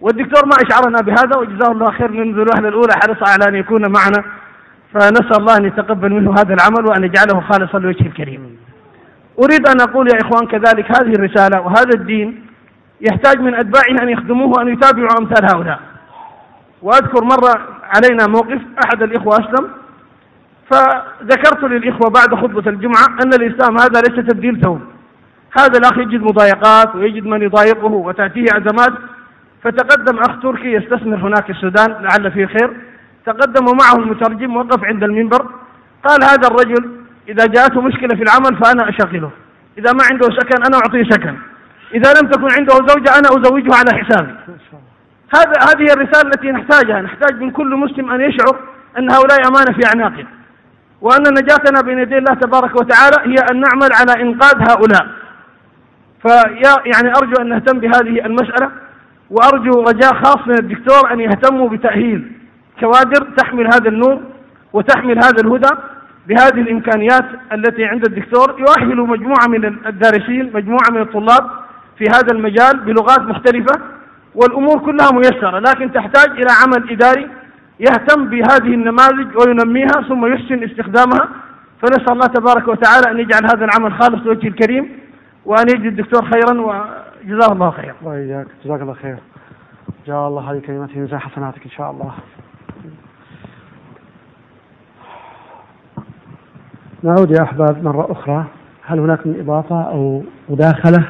والدكتور 0.00 0.46
ما 0.46 0.56
أشعرنا 0.66 1.00
بهذا 1.00 1.38
وجزاه 1.38 1.72
الله 1.72 1.90
خير 1.90 2.10
منذ 2.10 2.38
الوهلة 2.38 2.68
الأولى 2.68 2.92
حرص 3.02 3.30
على 3.30 3.48
أن 3.48 3.54
يكون 3.54 3.82
معنا. 3.82 4.24
فنسأل 4.94 5.36
الله 5.36 5.56
أن 5.56 5.64
يتقبل 5.64 6.10
منه 6.12 6.30
هذا 6.30 6.54
العمل 6.54 6.86
وأن 6.86 7.04
يجعله 7.04 7.40
خالصا 7.40 7.78
لوجهه 7.78 8.06
الكريم. 8.06 8.57
أريد 9.38 9.68
أن 9.68 9.80
أقول 9.80 10.08
يا 10.08 10.18
إخوان 10.22 10.46
كذلك 10.46 10.86
هذه 10.98 11.12
الرسالة 11.12 11.60
وهذا 11.60 11.94
الدين 11.94 12.46
يحتاج 13.00 13.40
من 13.40 13.54
أتباعه 13.54 14.02
أن 14.02 14.08
يخدموه 14.08 14.48
وأن 14.48 14.68
يتابعوا 14.68 15.20
أمثال 15.20 15.44
هؤلاء. 15.54 15.80
وأذكر 16.82 17.24
مرة 17.24 17.68
علينا 17.82 18.26
موقف 18.26 18.60
أحد 18.84 19.02
الإخوة 19.02 19.34
أسلم 19.34 19.68
فذكرت 20.70 21.64
للإخوة 21.64 22.10
بعد 22.10 22.34
خطبة 22.34 22.70
الجمعة 22.70 23.06
أن 23.24 23.32
الإسلام 23.32 23.78
هذا 23.78 24.00
ليس 24.00 24.26
تبديل 24.28 24.60
ثوب. 24.60 24.80
هذا 25.58 25.78
الأخ 25.78 25.98
يجد 25.98 26.22
مضايقات 26.22 26.96
ويجد 26.96 27.26
من 27.26 27.42
يضايقه 27.42 27.92
وتأتيه 27.92 28.46
أزمات 28.52 28.92
فتقدم 29.62 30.18
أخ 30.18 30.42
تركي 30.42 30.72
يستثمر 30.72 31.16
هناك 31.16 31.50
السودان 31.50 31.90
لعل 31.90 32.32
فيه 32.32 32.46
خير 32.46 32.76
تقدم 33.26 33.68
ومعه 33.68 34.04
المترجم 34.04 34.56
وقف 34.56 34.84
عند 34.84 35.04
المنبر 35.04 35.46
قال 36.04 36.22
هذا 36.22 36.48
الرجل 36.48 36.97
إذا 37.28 37.46
جاءته 37.46 37.80
مشكلة 37.80 38.16
في 38.16 38.22
العمل 38.22 38.56
فأنا 38.64 38.88
أشغله. 38.88 39.30
إذا 39.78 39.92
ما 39.92 40.04
عنده 40.10 40.26
سكن 40.26 40.62
أنا 40.66 40.76
أعطيه 40.76 41.02
سكن. 41.10 41.34
إذا 41.94 42.12
لم 42.20 42.28
تكن 42.28 42.48
عنده 42.58 42.74
زوجة 42.74 43.10
أنا 43.18 43.28
أزوجها 43.28 43.76
على 43.76 44.04
حسابي. 44.04 44.34
هذا 45.34 45.52
هذه 45.68 45.92
الرسالة 45.92 46.28
التي 46.28 46.50
نحتاجها. 46.50 47.02
نحتاج 47.02 47.40
من 47.40 47.50
كل 47.50 47.76
مسلم 47.76 48.10
أن 48.10 48.20
يشعر 48.20 48.56
أن 48.98 49.10
هؤلاء 49.10 49.38
أمانة 49.48 49.78
في 49.78 49.86
أعناقه 49.86 50.26
وأن 51.00 51.22
نجاتنا 51.22 51.80
بين 51.80 51.98
يدي 51.98 52.18
الله 52.18 52.34
تبارك 52.34 52.80
وتعالى 52.80 53.16
هي 53.24 53.36
أن 53.50 53.60
نعمل 53.60 53.88
على 53.92 54.22
إنقاذ 54.22 54.70
هؤلاء. 54.70 55.06
فيا 56.22 56.74
يعني 56.94 57.12
أرجو 57.16 57.42
أن 57.42 57.48
نهتم 57.48 57.78
بهذه 57.80 58.26
المسألة. 58.26 58.70
وأرجو 59.30 59.82
رجاء 59.82 60.14
خاص 60.14 60.38
من 60.46 60.58
الدكتور 60.58 61.12
أن 61.12 61.20
يهتموا 61.20 61.68
بتأهيل 61.68 62.32
كوادر 62.80 63.26
تحمل 63.36 63.66
هذا 63.66 63.88
النور 63.88 64.20
وتحمل 64.72 65.18
هذا 65.18 65.40
الهدى. 65.40 65.70
بهذه 66.28 66.60
الإمكانيات 66.60 67.24
التي 67.52 67.84
عند 67.84 68.04
الدكتور 68.04 68.60
يؤهل 68.60 68.96
مجموعة 68.96 69.46
من 69.48 69.64
الدارسين 69.64 70.52
مجموعة 70.54 70.90
من 70.90 71.00
الطلاب 71.00 71.50
في 71.98 72.04
هذا 72.14 72.32
المجال 72.32 72.80
بلغات 72.80 73.20
مختلفة 73.20 73.80
والأمور 74.34 74.78
كلها 74.78 75.12
ميسرة 75.12 75.58
لكن 75.58 75.92
تحتاج 75.92 76.30
إلى 76.30 76.50
عمل 76.62 76.90
إداري 76.90 77.28
يهتم 77.80 78.28
بهذه 78.28 78.74
النماذج 78.74 79.28
وينميها 79.36 80.08
ثم 80.08 80.26
يحسن 80.26 80.64
استخدامها. 80.64 81.28
فنسأل 81.82 82.12
الله 82.12 82.26
تبارك 82.26 82.68
وتعالى 82.68 83.10
أن 83.10 83.18
يجعل 83.18 83.44
هذا 83.44 83.64
العمل 83.64 83.92
خالص 83.92 84.26
لوجه 84.26 84.48
الكريم 84.48 84.88
وأن 85.44 85.64
يجزي 85.68 85.88
الدكتور 85.88 86.24
خيرا 86.24 86.60
وجزاه 86.60 87.52
الله 87.52 87.70
خيرا. 87.70 87.94
وإياك 88.02 88.46
جزاك 88.64 88.80
الله 88.80 88.94
خير. 88.94 89.16
جاء 90.06 90.28
الله 90.28 90.52
هذه 90.52 90.62
كلمته 90.66 90.98
من 90.98 91.18
حسناتك 91.18 91.64
إن 91.64 91.70
شاء 91.70 91.90
الله. 91.90 92.12
نعود 97.02 97.30
يا 97.30 97.42
أحباب 97.42 97.84
مرة 97.84 98.12
أخرى. 98.12 98.44
هل 98.86 98.98
هناك 98.98 99.26
من 99.26 99.40
إضافة 99.40 99.82
أو 99.82 100.22
مداخلة؟ 100.48 101.04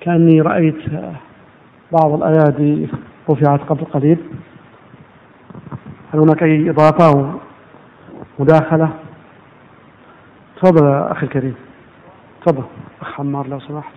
كأني 0.00 0.40
رأيت 0.40 0.76
بعض 1.92 2.12
الأيادي 2.12 2.88
رفعت 3.30 3.60
قبل 3.60 3.84
قليل. 3.84 4.18
هل 6.14 6.20
هناك 6.20 6.42
أي 6.42 6.70
إضافة 6.70 7.08
أو 7.08 7.30
مداخلة؟ 8.38 8.90
تفضل 10.62 10.86
يا 10.86 11.12
أخي 11.12 11.26
الكريم. 11.26 11.54
تفضل. 12.46 12.64
أخ 13.00 13.20
عمار 13.20 13.46
لو 13.46 13.60
سمحت. 13.60 13.94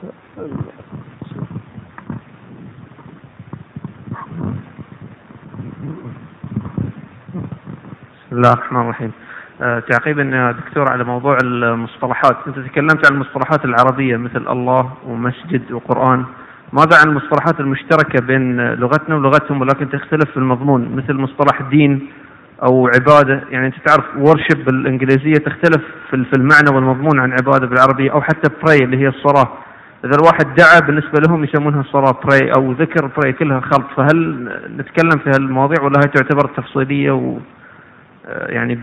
بسم 8.11 8.32
الله 8.32 8.53
الرحمن 8.53 8.82
الرحيم. 8.82 9.11
تعقيبا 9.60 10.52
دكتور 10.52 10.90
على 10.90 11.03
موضوع 11.03 11.38
المصطلحات. 11.44 12.38
أنت 12.48 12.60
تكلمت 12.60 13.11
عن 13.11 13.15
المصطلحات 13.15 13.65
العربية 13.65 14.18
مثل 14.18 14.48
الله 14.52 14.94
ومسجد 15.06 15.72
وقرآن. 15.72 16.26
ماذا 16.73 16.98
عن 17.02 17.10
المصطلحات 17.10 17.60
المشتركة 17.60 18.26
بين 18.26 18.73
لغتنا 18.73 19.15
ولغتهم 19.15 19.61
ولكن 19.61 19.90
تختلف 19.90 20.31
في 20.31 20.38
المضمون؟ 20.38 20.95
مثل 20.95 21.14
مصطلح 21.14 21.61
دين 21.61 22.07
أو 22.64 22.88
عبادة. 22.88 23.44
يعني 23.49 23.68
أنت 23.68 23.76
تعرف 23.86 24.06
ورشب 24.18 24.65
بالإنجليزية 24.65 25.34
تختلف 25.34 25.81
في 26.10 26.34
المعنى 26.38 26.76
والمضمون 26.76 27.19
عن 27.19 27.31
عبادة 27.31 27.68
بالعربية 27.68 28.11
أو 28.11 28.22
حتى 28.22 28.52
براي 28.64 28.77
اللي 28.84 28.98
هي 28.98 29.07
الصلاة. 29.07 29.48
إذا 30.06 30.18
الواحد 30.22 30.56
دعا 30.56 30.80
بالنسبة 30.80 31.19
لهم 31.27 31.44
يسمونها 31.44 31.84
صلاة 31.84 32.19
براي 32.23 32.52
أو 32.57 32.72
ذكر 32.72 33.10
براي 33.18 33.34
كلها 33.34 33.60
خلط. 33.60 33.86
فهل 33.98 34.49
نتكلم 34.77 35.19
في 35.23 35.30
هالمواضيع 35.30 35.84
ولا 35.84 35.99
هي 35.99 36.11
تعتبر 36.14 36.49
تفصيلية 36.57 37.11
و 37.11 37.38
يعني 38.30 38.80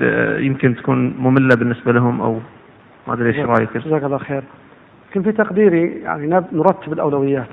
يمكن 0.47 0.77
تكون 0.77 1.15
مملة 1.19 1.57
بالنسبة 1.57 1.93
لهم 1.93 2.21
أو 2.21 2.39
ما 3.09 3.15
أدري 3.15 3.29
إيش 3.29 3.47
رأيك. 3.47 3.77
جزاك 3.77 4.05
الله 4.05 4.19
خير. 4.19 4.43
لكن 5.11 5.23
في 5.23 5.33
تقديري 5.33 5.87
يعني 5.87 6.27
نرتب 6.53 6.93
الأولويات. 6.93 7.49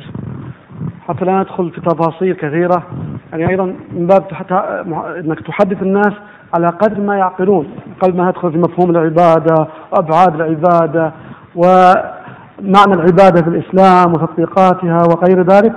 حتى 1.07 1.25
لا 1.25 1.39
ندخل 1.39 1.71
في 1.71 1.81
تفاصيل 1.81 2.33
كثيرة 2.33 2.83
يعني 3.31 3.49
أيضا 3.49 3.65
من 3.93 4.07
باب 4.07 4.33
حتى 4.33 4.83
إنك 5.19 5.39
تحدث 5.39 5.81
الناس 5.81 6.13
على 6.53 6.69
قدر 6.69 7.01
ما 7.01 7.17
يعقلون 7.17 7.67
قبل 7.99 8.17
ما 8.17 8.29
ندخل 8.29 8.51
في 8.51 8.57
مفهوم 8.57 8.89
العبادة 8.89 9.67
وابعاد 9.91 10.35
العبادة 10.35 11.11
ومعنى 11.55 12.93
العبادة 12.93 13.41
في 13.41 13.47
الإسلام 13.47 14.11
وتطبيقاتها 14.11 14.97
وغير 14.97 15.41
ذلك. 15.41 15.73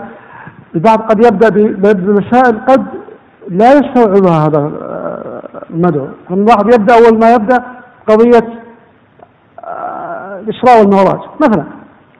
البعض 0.74 0.98
قد 0.98 1.24
يبدأ 1.24 1.48
بمسائل 1.92 2.58
قد 2.68 2.86
لا 3.48 3.72
يستوعبها 3.72 4.46
هذا 4.46 4.72
المدعو 5.70 6.08
الواحد 6.30 6.74
يبدأ 6.74 6.94
أول 6.94 7.18
ما 7.18 7.34
يبدأ 7.34 7.64
قضية 8.06 8.62
آه، 9.64 10.40
الإسراء 10.40 10.80
والمعراج 10.80 11.20
مثلا 11.40 11.64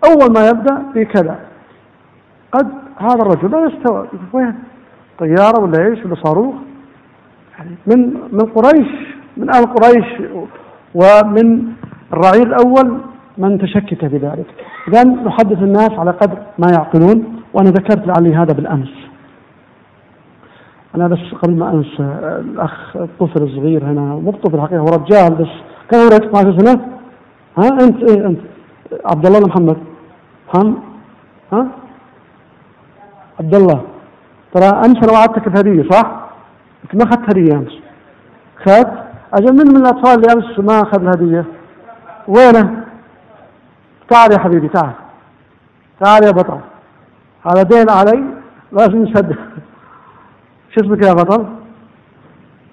أول 0.05 0.33
ما 0.33 0.49
يبدأ 0.49 0.83
بكذا 0.95 1.39
قد 2.53 2.69
هذا 2.97 3.23
الرجل 3.23 3.51
لا 3.51 3.67
يستوعب 3.67 4.07
وين؟ 4.33 4.55
طيارة 5.19 5.61
ولا 5.61 5.87
إيش 5.87 6.05
ولا 6.05 6.15
صاروخ؟ 6.25 6.55
يعني 7.59 7.71
من 7.87 8.13
من 8.33 8.41
قريش 8.41 8.89
من 9.37 9.55
أهل 9.55 9.67
قريش 9.67 10.07
ومن 10.95 11.63
الرعيل 12.13 12.47
الأول 12.47 13.01
من 13.39 13.59
تشكك 13.59 14.05
بذلك. 14.05 14.47
اذا 14.89 15.05
نحدث 15.05 15.59
الناس 15.63 15.91
على 15.91 16.11
قدر 16.11 16.39
ما 16.59 16.69
يعقلون 16.73 17.43
وأنا 17.55 17.71
ذكرت 17.71 18.07
لعلي 18.07 18.37
هذا 18.37 18.53
بالأمس. 18.53 18.89
أنا 20.97 21.09
بس 21.09 21.19
قبل 21.43 21.57
ما 21.57 21.71
انسى 21.73 22.03
الأخ 22.41 22.97
الطفل 22.97 23.43
الصغير 23.43 23.85
هنا 23.85 24.01
مو 24.01 24.31
طفل 24.31 24.61
حقيقة 24.61 24.79
هو 24.81 24.87
رجال 24.87 25.35
بس. 25.35 25.49
كم 25.91 25.99
عمرك 25.99 26.25
12 26.25 26.59
سنه؟ 26.59 26.81
ها؟ 27.59 27.69
أنت 27.85 28.11
إيه 28.11 28.27
أنت. 28.27 28.41
عبد 29.05 29.27
الله 29.27 29.41
محمد. 29.49 29.77
هم 30.55 30.79
ها؟ 31.53 31.67
عبد 33.41 33.55
الله 33.55 33.83
ترى 34.55 34.67
امس 34.67 34.97
أنا 35.05 35.13
وعدتك 35.13 35.49
بهدية 35.49 35.89
صح؟ 35.91 36.21
أنت 36.85 36.95
ما 36.95 37.03
أخذت 37.11 37.31
هدية 37.31 37.53
امس 37.57 37.73
اخذت؟ 38.61 38.93
أجل 39.35 39.53
من 39.53 39.69
من 39.75 39.77
الأطفال 39.77 40.15
اللي 40.15 40.33
امس 40.33 40.59
ما 40.59 40.83
أخذ 40.83 41.03
الهدية؟ 41.03 41.45
وينه؟ 42.29 42.85
تعال 44.11 44.33
يا 44.33 44.39
حبيبي 44.39 44.69
تعال. 44.69 44.93
تعال 46.01 46.25
يا 46.25 46.31
بطل. 46.31 46.61
هذا 47.47 47.63
دين 47.63 47.91
علي 47.91 48.25
لازم 48.73 49.03
نسدد 49.03 49.37
شو 50.77 50.85
اسمك 50.85 51.07
يا 51.07 51.13
بطل؟ 51.13 51.47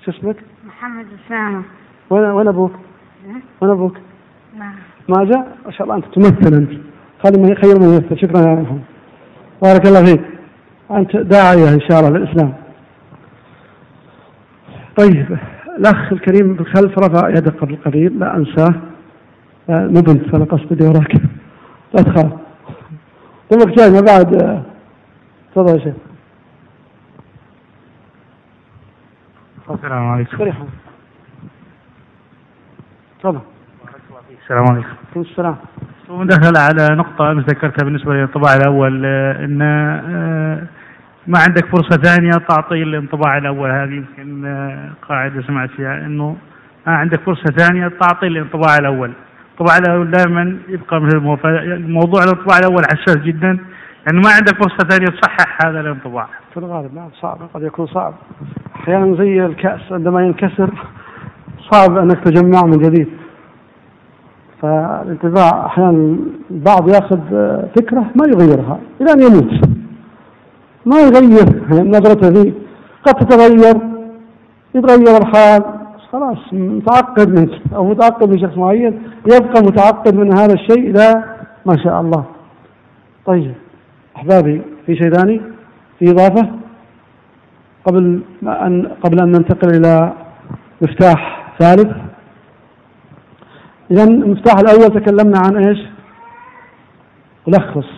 شو 0.06 0.12
اسمك؟ 0.12 0.36
محمد 0.68 1.06
أسامة. 1.26 1.64
وين 2.10 2.24
وين 2.24 2.48
أبوك؟ 2.48 2.72
وين 3.62 3.72
أبوك؟ 3.72 3.98
نعم 4.60 4.76
ما. 5.10 5.24
جاء؟ 5.24 5.58
ما 5.66 5.72
شاء 5.72 5.84
الله 5.84 5.96
أنت 5.96 6.06
تمثل 6.16 6.54
أنت. 6.54 6.72
خلي 7.24 7.42
ما 7.42 7.56
خير 7.62 7.80
ممثل 7.80 8.18
شكرا 8.18 8.42
يا 8.42 8.56
محمد 8.56 8.82
بارك 9.62 9.88
الله 9.88 10.06
فيك. 10.06 10.22
أنت 10.92 11.18
داعية 11.18 11.74
إن 11.74 11.82
شاء 11.90 12.00
الله 12.00 12.10
للإسلام. 12.10 12.54
طيب 14.98 15.38
الأخ 15.78 16.14
الكريم 16.14 16.54
بالخلف 16.54 17.00
رفع 17.00 17.30
يده 17.30 17.52
قبل 17.52 17.78
قليل 17.86 18.20
لا 18.20 18.38
أنساه. 18.38 18.74
مو 19.70 20.02
بنت 20.02 20.30
فانا 20.30 20.46
قصدي 20.46 20.88
وراك 20.88 21.14
لا 21.94 22.02
تخاف. 22.02 22.32
دمك 23.52 23.78
جاي 23.78 23.92
ما 23.92 24.02
بعد 24.02 24.64
تفضل 25.52 25.74
يا 25.74 25.84
شيخ. 25.84 25.94
السلام 29.70 30.08
عليكم. 30.08 30.38
تفضل. 30.38 30.54
تفضل 33.20 33.40
السلام 34.44 34.66
عليكم. 34.72 34.88
السلام. 35.16 35.56
مداخلة 36.10 36.60
على 36.60 36.96
نقطة 36.96 37.32
أمس 37.32 37.44
ذكرتها 37.44 37.86
بالنسبة 37.86 38.14
للانطباع 38.14 38.56
الأول 38.56 39.06
آه، 39.06 39.46
أن 39.46 39.62
آه، 39.62 40.64
ما 41.28 41.40
عندك 41.40 41.66
فرصة 41.66 42.02
ثانية 42.02 42.32
تعطي 42.32 42.84
الانطباع 42.84 43.38
الأول. 43.38 43.72
هذه 43.72 43.94
يمكن 43.94 44.46
آه، 44.46 44.90
قاعدة 45.10 45.42
سمعت 45.42 45.70
فيها 45.70 46.06
أنه 46.06 46.36
ما 46.88 46.94
عندك 46.94 47.20
فرصة 47.20 47.44
ثانية 47.58 47.88
تعطي 47.88 48.28
الانطباع 48.28 48.78
الأول؟ 48.78 49.14
الانطباع 49.56 49.78
الأول 49.78 50.12
دائما 50.12 50.58
يبقى 50.68 51.02
مثل 51.02 51.18
الموضوع. 51.18 52.24
الانطباع 52.24 52.58
الأول 52.58 52.84
حساس 52.86 53.18
جدا 53.18 53.60
يعني 54.08 54.20
ما 54.26 54.32
عندك 54.32 54.56
فرصة 54.64 54.90
ثانية 54.90 55.06
تصحح 55.06 55.58
هذا 55.66 55.80
الانطباع. 55.80 56.28
في 56.54 56.58
الغالب 56.60 56.96
نعم 56.96 57.10
صعب 57.22 57.38
قد 57.54 57.64
يكون 57.64 57.88
صعب. 57.88 58.14
أحيانا 58.84 59.18
زي 59.18 59.46
الكأس 59.46 59.92
عندما 59.92 60.26
ينكسر 60.26 60.70
صعب 61.72 61.98
أنك 61.98 62.20
تجمعه 62.20 62.64
من 62.64 62.78
جديد. 62.78 63.08
فالانتباع 64.62 65.66
أحيانا 65.66 66.18
البعض 66.52 66.90
يأخذ 66.90 67.20
فكرة 67.76 68.00
ما 68.00 68.26
يغيرها 68.28 68.80
إلى 69.02 69.12
أن 69.12 69.22
يموت. 69.22 69.68
ما 70.86 71.00
يغير 71.00 71.48
نظرته 71.72 72.28
ذي 72.28 72.54
قد 73.06 73.14
تتغير 73.14 73.76
يتغير 74.76 75.18
الحال. 75.22 75.64
خلاص 76.12 76.54
متعقد 76.54 77.40
منك 77.40 77.62
أو 77.76 77.86
متعقد 77.90 78.30
من 78.30 78.40
شخص 78.40 78.58
معين 78.58 79.02
يبقى 79.26 79.62
متعقد 79.62 80.16
من 80.16 80.38
هذا 80.38 80.54
الشيء 80.54 80.90
إلى 80.90 81.24
ما 81.66 81.78
شاء 81.84 82.02
الله. 82.02 82.26
طيب 83.26 83.54
أحبابي 84.16 84.62
في 84.86 84.96
شيء 84.96 85.10
ثاني؟ 85.14 85.42
في 86.00 86.12
إضافة؟ 86.12 86.63
قبل 87.86 88.22
أن 88.44 88.88
قبل 89.04 89.20
أن 89.22 89.32
ننتقل 89.32 89.70
إلى 89.78 90.14
مفتاح 90.82 91.54
ثالث. 91.60 91.92
إذا 93.92 94.04
المفتاح 94.04 94.60
الأول 94.60 95.02
تكلمنا 95.02 95.40
عن 95.40 95.58
إيش؟ 95.58 95.80
ألخص 97.48 97.90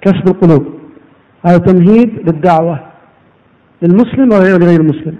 كسب 0.00 0.28
القلوب. 0.28 0.66
هذا 1.46 1.58
تمهيد 1.58 2.28
للدعوة. 2.28 2.80
للمسلم 3.82 4.32
ولغير 4.32 4.80
المسلم؟ 4.80 5.16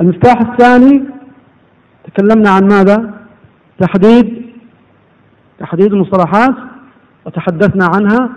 المفتاح 0.00 0.40
الثاني 0.40 1.04
تكلمنا 2.04 2.50
عن 2.50 2.68
ماذا؟ 2.68 3.14
تحديد 3.78 4.42
تحديد 5.58 5.92
المصطلحات. 5.92 6.54
وتحدثنا 7.26 7.84
عنها. 7.94 8.30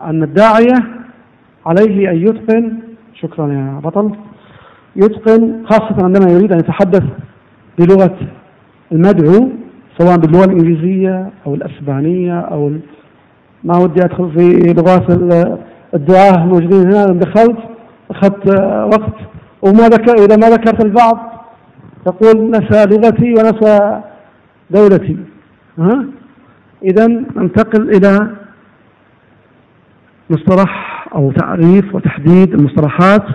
أن 0.00 0.22
الداعية 0.22 1.04
عليه 1.66 2.10
أن 2.10 2.16
يتقن 2.16 2.78
شكرا 3.14 3.52
يا 3.52 3.80
بطل. 3.84 4.16
يتقن 4.96 5.64
خاصة 5.66 6.04
عندما 6.04 6.30
يريد 6.30 6.52
أن 6.52 6.58
يتحدث 6.58 7.02
بلغة 7.78 8.16
المدعو 8.92 9.48
سواء 9.98 10.16
باللغة 10.16 10.44
الإنجليزية 10.44 11.30
أو 11.46 11.54
الأسبانية 11.54 12.40
أو 12.40 12.72
ما 13.64 13.78
ودي 13.78 14.04
أدخل 14.04 14.30
في 14.30 14.72
لغات 14.72 15.10
الدعاة 15.94 16.44
الموجودين 16.44 16.86
هنا 16.86 17.06
دخلت 17.06 17.58
أخذت 18.10 18.46
وقت. 18.94 19.14
وما 19.62 19.88
ذكر 19.88 20.14
إذا 20.24 20.36
ما 20.36 20.48
ذكرت 20.56 20.84
البعض 20.84 21.18
تقول 22.04 22.50
نسى 22.50 22.86
لغتي 22.86 23.32
ونسى 23.32 24.00
دولتي. 24.70 25.16
ها 25.78 26.04
إذا 26.84 27.06
ننتقل 27.06 27.96
إلى 27.96 28.30
مصطلح 30.30 30.93
أو 31.14 31.32
تعريف 31.32 31.94
وتحديد 31.94 32.54
المصطلحات 32.54 33.26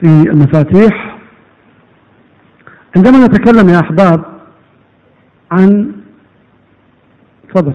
في 0.00 0.30
المفاتيح. 0.30 1.18
عندما 2.96 3.26
نتكلم 3.26 3.68
يا 3.68 3.80
أحباب 3.80 4.24
عن 5.52 5.92
تفضل. 7.54 7.72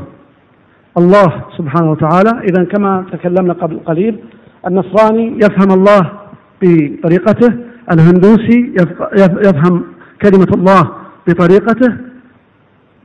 الله 0.98 1.44
سبحانه 1.57 1.91
وتعالى 1.91 2.41
إذا 2.49 2.64
كما 2.64 3.06
تكلمنا 3.11 3.53
قبل 3.53 3.80
قليل 3.80 4.19
النصراني 4.68 5.40
يفهم 5.44 5.72
الله 5.72 6.11
بطريقته 6.61 7.53
الهندوسي 7.91 8.74
يفهم 9.45 9.84
كلمة 10.22 10.48
الله 10.53 10.91
بطريقته. 11.28 11.98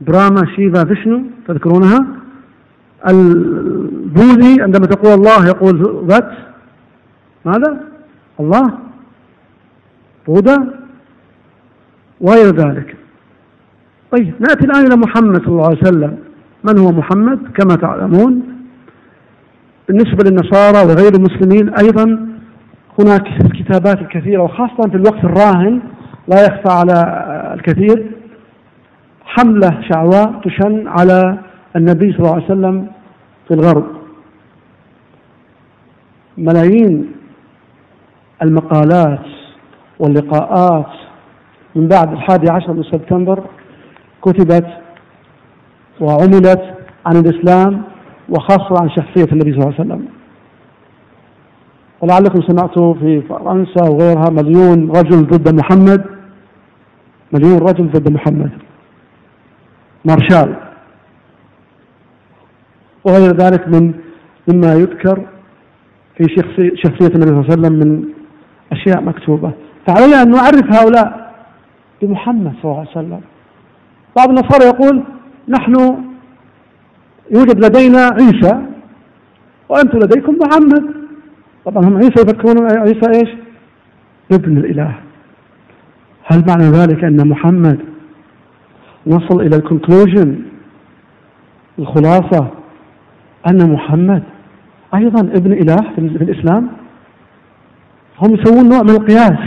براما 0.01 0.45
شيفا 0.55 0.85
فيشنو 0.85 1.21
تذكرونها؟ 1.47 2.07
البوذي 4.13 4.61
عندما 4.61 4.85
تقول 4.85 5.13
الله 5.13 5.47
يقول 5.47 6.05
ذات. 6.07 6.31
ماذا؟ 7.45 7.77
الله. 8.39 8.73
بوذا 10.27 10.57
وغير 12.21 12.55
ذلك. 12.55 12.95
طيب 14.11 14.33
نأتي 14.39 14.65
الآن 14.65 14.85
إلى 14.85 14.95
محمد 14.95 15.37
صلى 15.37 15.47
الله 15.47 15.65
عليه 15.65 15.77
وسلم. 15.77 16.17
من 16.63 16.77
هو 16.77 16.91
محمد؟ 16.91 17.39
كما 17.57 17.75
تعلمون. 17.75 18.41
بالنسبة 19.87 20.29
للنصارى 20.29 20.77
وغير 20.87 21.13
المسلمين 21.15 21.69
أيضا 21.69 22.03
هناك 22.99 23.27
الكتابات 23.41 24.01
الكثيرة 24.01 24.41
وخاصة 24.41 24.89
في 24.89 24.95
الوقت 24.95 25.23
الراهن 25.23 25.81
لا 26.27 26.45
يخفى 26.45 26.69
على 26.69 26.97
الكثير. 27.53 28.11
حملة 29.25 29.81
شعواء 29.89 30.41
تشن 30.45 30.87
على 30.87 31.37
النبي 31.75 32.11
صلى 32.11 32.19
الله 32.19 32.33
عليه 32.33 32.45
وسلم 32.45 32.87
في 33.47 33.53
الغرب. 33.53 34.02
ملايين 36.37 37.11
المقالات 38.41 39.25
واللقاءات. 39.99 40.85
من 41.75 41.87
بعد 41.87 42.11
الحادي 42.11 42.51
عشر 42.51 42.73
من 42.73 42.83
سبتمبر 42.83 43.43
كتبت 44.21 44.67
وعملت 46.01 46.73
عن 47.05 47.15
الإسلام 47.15 47.81
وخاصة 48.29 48.81
عن 48.81 48.89
شخصية 48.89 49.31
النبي 49.31 49.51
صلى 49.51 49.61
الله 49.61 49.73
عليه 49.79 49.81
وسلم. 49.81 50.07
ولعلكم 52.01 52.41
سمعتوا 52.41 52.93
في 52.93 53.21
فرنسا 53.21 53.83
وغيرها 53.83 54.29
مليون 54.29 54.91
رجل 54.91 55.27
ضد 55.27 55.55
محمد 55.55 56.03
مليون 57.33 57.57
رجل 57.57 57.91
ضد 57.91 58.11
محمد. 58.11 58.51
مارشال. 60.05 60.55
وغير 63.05 63.35
ذلك 63.37 63.67
من 63.67 63.93
مما 64.47 64.73
يذكر 64.73 65.27
في 66.17 66.23
شخصية 66.75 67.15
النبي 67.15 67.25
صلى 67.25 67.39
الله 67.39 67.45
عليه 67.49 67.53
وسلم 67.53 67.73
من 67.73 68.03
أشياء 68.71 69.01
مكتوبة. 69.01 69.51
فعلينا 69.87 70.21
أن 70.21 70.31
نعرف 70.31 70.73
هؤلاء 70.73 71.33
بمحمد 72.01 72.53
صلى 72.61 72.71
الله 72.71 72.79
عليه 72.79 72.89
وسلم. 72.89 73.21
بعض 74.17 74.29
النصارى 74.29 74.65
يقول 74.65 75.03
نحن 75.47 75.73
يوجد 77.31 77.65
لدينا 77.65 78.09
عيسى 78.13 78.61
وأنتم 79.69 79.97
لديكم 79.97 80.35
محمد. 80.41 80.83
طبعا 81.65 81.85
هم 81.85 81.97
عيسى 81.97 82.21
يفكرون 82.21 82.71
عيسى 82.71 83.09
إيش؟ 83.19 83.29
ابن 84.31 84.57
الإله. 84.57 84.95
هل 86.25 86.43
معنى 86.47 86.63
ذلك 86.63 87.03
أن 87.03 87.27
محمد 87.27 87.79
نصل 89.07 89.41
إلى 89.41 89.55
الكونكلوجن 89.55 90.41
الخلاصة 91.79 92.47
أن 93.47 93.73
محمد 93.73 94.23
أيضا 94.95 95.21
ابن 95.21 95.51
إله 95.53 95.93
في 95.95 95.99
الإسلام 95.99 96.69
هم 98.21 98.33
يسوون 98.33 98.69
نوع 98.69 98.81
من 98.81 98.89
القياس 98.89 99.39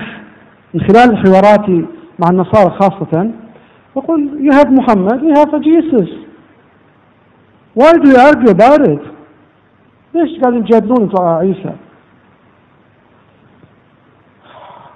من 0.74 0.80
خلال 0.80 1.16
حواراتي 1.16 1.86
مع 2.18 2.30
النصارى 2.30 2.70
خاصة 2.70 3.30
يقول 3.96 4.50
you 4.50 4.52
have 4.52 4.68
Muhammad 4.68 5.20
you 5.22 5.34
have 5.40 5.62
Jesus 5.62 6.08
why 7.74 7.92
do 7.92 8.10
you 8.10 8.16
argue 8.16 8.50
about 8.50 8.88
it 8.88 9.16
ليش 10.14 10.40
قاعدين 10.40 10.64
تجادلون 10.64 11.02
أنتم 11.02 11.24
عيسى؟ 11.24 11.72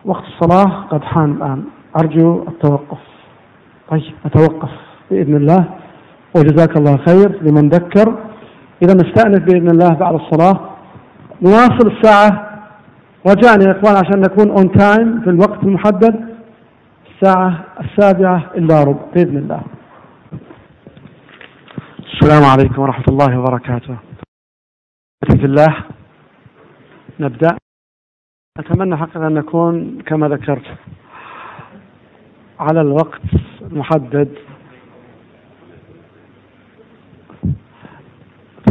وقت 0.05 0.24
الصلاة 0.24 0.86
قد 0.90 1.02
حان 1.02 1.31
الآن. 1.32 1.64
أرجو 1.97 2.43
التوقف. 2.48 2.98
طيب 3.90 4.14
أتوقف 4.24 4.70
بإذن 5.10 5.36
الله. 5.36 5.64
وجزاك 6.36 6.77
الله 6.77 6.97
خير 6.97 7.43
لمن 7.43 7.68
ذكر. 7.68 8.30
إذا 8.82 8.94
نستأنف 8.94 9.44
بإذن 9.44 9.70
الله 9.70 9.94
بعد 9.94 10.15
الصلاة. 10.15 10.70
نواصل 11.43 11.86
الساعة. 11.97 12.51
رجاء 13.27 13.61
يا 13.61 13.73
إخوان 13.73 13.97
عشان 13.97 14.20
نكون 14.20 14.51
on 14.51 14.72
time 14.72 15.20
في 15.20 15.31
الوقت 15.31 15.62
المحدد. 15.62 16.36
الساعة 17.11 17.65
السابعة 17.81 18.51
إلا 18.55 18.85
ربع 18.85 19.02
بإذن 19.15 19.36
الله. 19.36 19.62
السلام 21.98 22.44
عليكم 22.44 22.82
ورحمة 22.82 23.05
الله 23.09 23.39
وبركاته. 23.39 23.97
في 25.27 25.44
الله 25.44 25.85
نبدأ. 27.20 27.57
أتمنى 28.59 28.97
حقا 28.97 29.27
أن 29.27 29.35
نكون 29.35 30.02
كما 30.07 30.28
ذكرت 30.28 30.77
على 32.61 32.81
الوقت 32.81 33.20
المحدد 33.62 34.28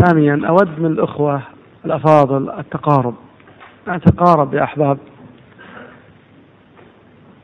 ثانيا 0.02 0.48
أود 0.48 0.80
من 0.80 0.86
الأخوة 0.86 1.42
الأفاضل 1.86 2.50
التقارب. 2.60 3.16
نتقارب 3.88 4.54
يا 4.54 4.64
أحباب. 4.64 4.98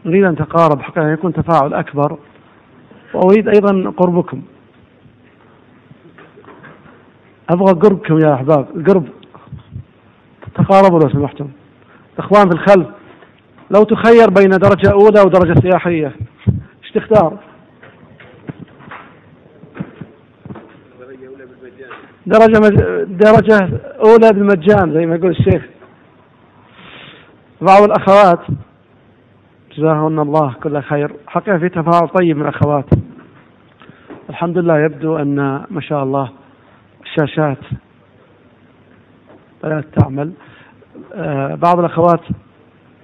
نريد 0.06 0.24
أن 0.24 0.32
نتقارب 0.32 0.82
حتى 0.82 1.14
يكون 1.14 1.34
تفاعل 1.34 1.74
أكبر. 1.74 2.18
وأريد 3.14 3.48
أيضا 3.48 3.94
قربكم. 3.98 4.42
أبغى 7.50 7.74
قربكم 7.74 8.20
يا 8.20 8.34
أحباب. 8.34 8.68
القرب 8.76 9.08
تقاربوا 10.56 11.00
لو 11.00 11.10
سمحتم. 11.10 11.48
إخوان 12.20 12.50
في 12.50 12.56
الخلف 12.56 12.88
لو 13.72 13.84
تخير 13.84 14.30
بين 14.30 14.50
درجة 14.50 14.92
أولى 14.92 15.22
ودرجة 15.26 15.60
سياحية 15.60 16.16
إيش 16.84 16.92
تختار؟ 16.94 17.38
درجة 22.26 22.60
مج... 22.60 22.76
درجة 23.08 23.80
أولى 24.06 24.30
بالمجان 24.34 24.94
زي 24.94 25.06
ما 25.06 25.16
يقول 25.16 25.32
الشيخ. 25.32 25.64
بعض 27.62 27.84
الأخوات 27.84 28.40
جزاهن 29.78 30.20
الله 30.20 30.54
كل 30.64 30.82
خير. 30.82 31.12
حقيقة 31.28 31.58
في 31.58 31.70
تفاعل 31.70 32.08
طيب 32.08 32.38
من 32.38 32.42
الأخوات 32.42 32.86
الحمد 34.30 34.58
لله 34.58 34.80
يبدو 34.80 35.18
أن 35.18 35.66
ما 35.70 35.82
شاء 35.82 36.04
الله 36.04 36.30
الشاشات 37.04 37.58
بدأت 39.64 39.86
تعمل. 40.00 40.32
آه 41.14 41.56
بعض 41.56 41.80
الأخوات 41.80 42.22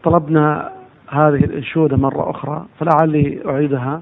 طلبنا 0.04 0.72
هذه 1.10 1.44
الأنشودة 1.44 1.98
مرة 1.98 2.30
أخرى 2.30 2.66
فلعلي 2.80 3.42
أعيدها. 3.46 4.02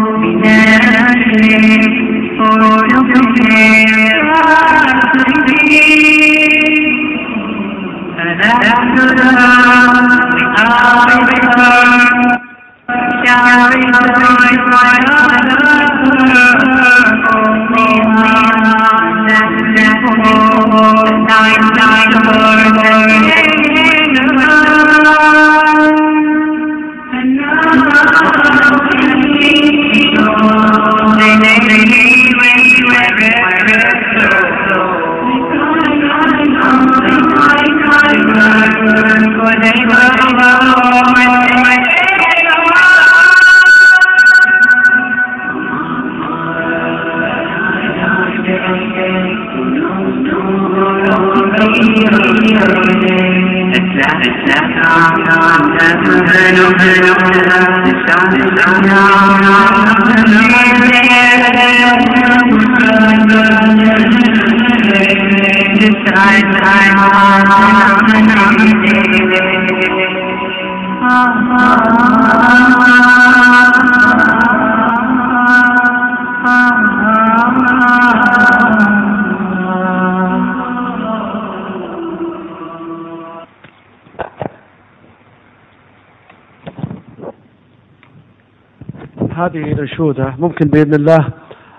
ممكن 90.44 90.68
بإذن 90.68 90.94
الله 90.94 91.28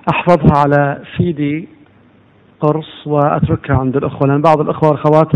أحفظها 0.09 0.57
على 0.57 1.01
سيدي 1.17 1.67
قرص 2.59 3.07
وأتركها 3.07 3.77
عند 3.77 3.97
الأخوة 3.97 4.27
لأن 4.27 4.41
بعض 4.41 4.59
الأخوة 4.61 4.89
والأخوات 4.89 5.31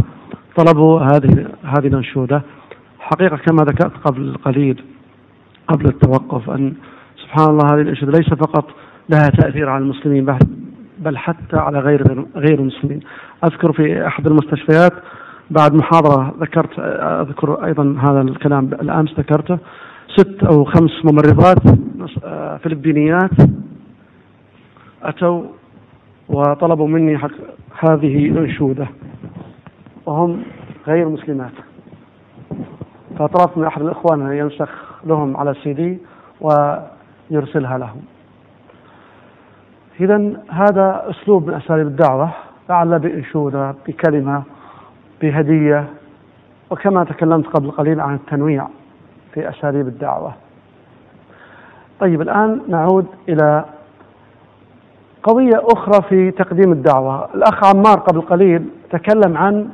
طلبوا 0.58 1.02
هذه 1.02 1.48
هذه 1.64 1.88
الأنشودة 1.88 2.42
حقيقة 3.00 3.38
كما 3.38 3.64
ذكرت 3.64 3.98
قبل 4.06 4.38
قليل 4.46 4.84
قبل 5.68 5.86
التوقف 5.86 6.50
أن 6.50 6.74
سبحان 7.24 7.50
الله 7.50 7.74
هذه 7.74 7.82
الأنشودة 7.82 8.12
ليس 8.12 8.30
فقط 8.30 8.66
لها 9.10 9.30
تأثير 9.30 9.70
على 9.70 9.84
المسلمين 9.84 10.38
بل 11.00 11.18
حتى 11.18 11.58
على 11.58 11.80
غير 11.80 12.26
غير 12.36 12.60
المسلمين. 12.60 13.00
أذكر 13.44 13.74
في 13.74 14.08
أحد 14.08 14.28
المستشفيات 14.28 14.94
بعد 15.50 15.74
محاضرة 15.74 16.36
ذكرت 16.40 16.80
أذكر 17.28 17.66
أيضا 17.66 17.98
هذا 18.02 18.22
الكلام 18.22 18.66
الأمس 18.66 19.20
ذكرته. 19.20 19.58
ست 20.20 20.44
أو 20.44 20.64
خمس 20.64 21.06
ممرضات 21.06 21.58
فلبينيات 22.64 23.32
أتوا 25.04 25.44
وطلبوا 26.30 26.88
مني 26.88 27.18
حق 27.18 27.32
هذه 27.80 28.30
الأنشودة 28.30 28.88
وهم 30.06 30.44
غير 30.88 31.10
مسلمات. 31.10 31.52
فطلبت 33.20 33.58
من 33.58 33.66
أحد 33.66 33.82
الإخوان 33.82 34.22
أن 34.22 34.38
ينسخ 34.38 34.70
لهم 35.06 35.38
على 35.38 35.52
السي 35.52 35.74
دي 35.74 35.98
ويرسلها 36.42 37.78
لهم. 37.78 38.02
إذا 40.00 40.34
هذا 40.50 41.06
أسلوب 41.10 41.48
من 41.48 41.54
أساليب 41.54 41.88
الدعوة 41.88 42.32
لعل 42.70 43.00
بأنشودة 43.00 43.76
بكلمة 43.88 44.44
بهدية 45.22 45.88
وكما 46.70 47.04
تكلمت 47.04 47.48
قبل 47.48 47.72
قليل 47.72 48.00
عن 48.00 48.16
التنويع. 48.16 48.68
في 49.34 49.50
أساليب 49.50 49.88
الدعوة. 49.88 50.34
طيب 52.00 52.22
الآن 52.22 52.62
نعود 52.68 53.06
إلى 53.30 53.66
قضية 55.24 55.62
أخرى 55.64 56.02
في 56.10 56.32
تقديم 56.32 56.72
الدعوة. 56.72 57.30
الأخ 57.36 57.64
عمار 57.64 58.00
قبل 58.00 58.22
قليل 58.22 58.66
تكلم 58.92 59.38
عن 59.38 59.70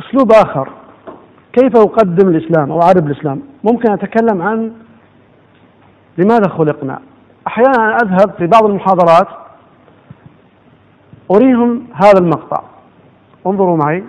أسلوب 0.00 0.32
آخر. 0.32 0.68
كيف 1.52 1.76
أقدم 1.76 2.28
الإسلام 2.28 2.72
أو 2.72 2.82
أعرب 2.82 3.06
الإسلام؟ 3.06 3.42
ممكن 3.64 3.92
أتكلم 3.92 4.42
عن 4.42 4.72
لماذا 6.18 6.48
خلقنا. 6.48 7.00
أحيانا 7.46 7.96
أذهب 7.96 8.30
في 8.38 8.46
بعض 8.46 8.64
المحاضرات 8.64 9.28
أريهم 11.30 11.86
هذا 11.94 12.18
المقطع. 12.18 12.62
انظروا 13.46 13.76
معي. 13.76 14.04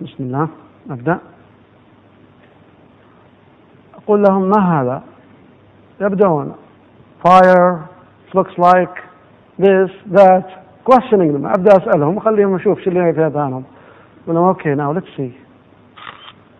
بسم 0.00 0.24
الله. 0.24 0.48
أبدأ. 0.90 1.18
أقول 3.94 4.22
لهم 4.22 4.42
ما 4.42 4.80
هذا؟ 4.80 5.02
يبدأون. 6.00 6.54
Fire 7.26 7.88
looks 8.34 8.58
like 8.58 8.96
this 9.58 9.90
that. 10.12 10.46
Questioning 10.84 11.32
them. 11.32 11.46
أبدأ 11.46 11.76
أسألهم. 11.76 12.16
وأخليهم 12.16 12.54
أشوف 12.54 12.80
شو 12.80 12.90
اللي 12.90 13.12
في 13.12 13.26
أذهانهم. 13.26 13.64
أقول 14.24 14.36
لهم 14.36 14.44
أوكي 14.44 14.74
now 14.74 14.92
let's 14.92 15.10
see. 15.16 15.34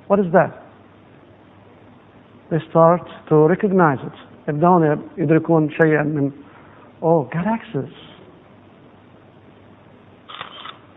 What 0.08 0.18
is 0.18 0.32
that? 0.32 0.52
They 2.50 2.58
start 2.70 3.02
to 3.28 3.48
recognize 3.48 3.98
it. 4.06 4.12
يبدأون 4.48 5.02
يدركون 5.18 5.70
شيئا 5.70 6.02
من 6.02 6.32
Oh, 7.02 7.24
galaxies. 7.32 7.94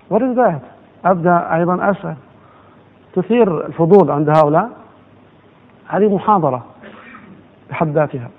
What 0.09 0.21
is 0.21 0.35
that? 0.35 0.61
أبدأ 1.05 1.55
أيضا 1.55 1.91
أسأل. 1.91 2.15
تثير 3.15 3.65
الفضول 3.65 4.11
عند 4.11 4.29
هؤلاء 4.29 4.69
هذه 5.87 6.15
محاضرة 6.15 6.65
بحد 7.69 7.87
ذاتها 7.87 8.29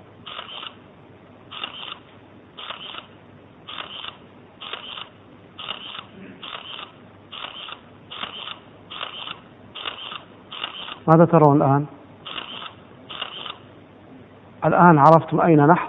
ماذا 11.07 11.25
ترون 11.25 11.57
الآن؟ 11.57 11.85
الآن 14.65 14.97
عرفتم 14.99 15.41
أين 15.41 15.67
نحن؟ 15.67 15.87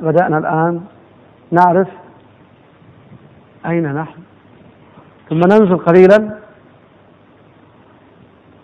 بدأنا 0.00 0.38
الآن 0.38 0.84
نعرف 1.50 1.88
أين 3.66 3.94
نحن 3.94 4.22
ثم 5.30 5.38
ننزل 5.38 5.76
قليلا 5.76 6.41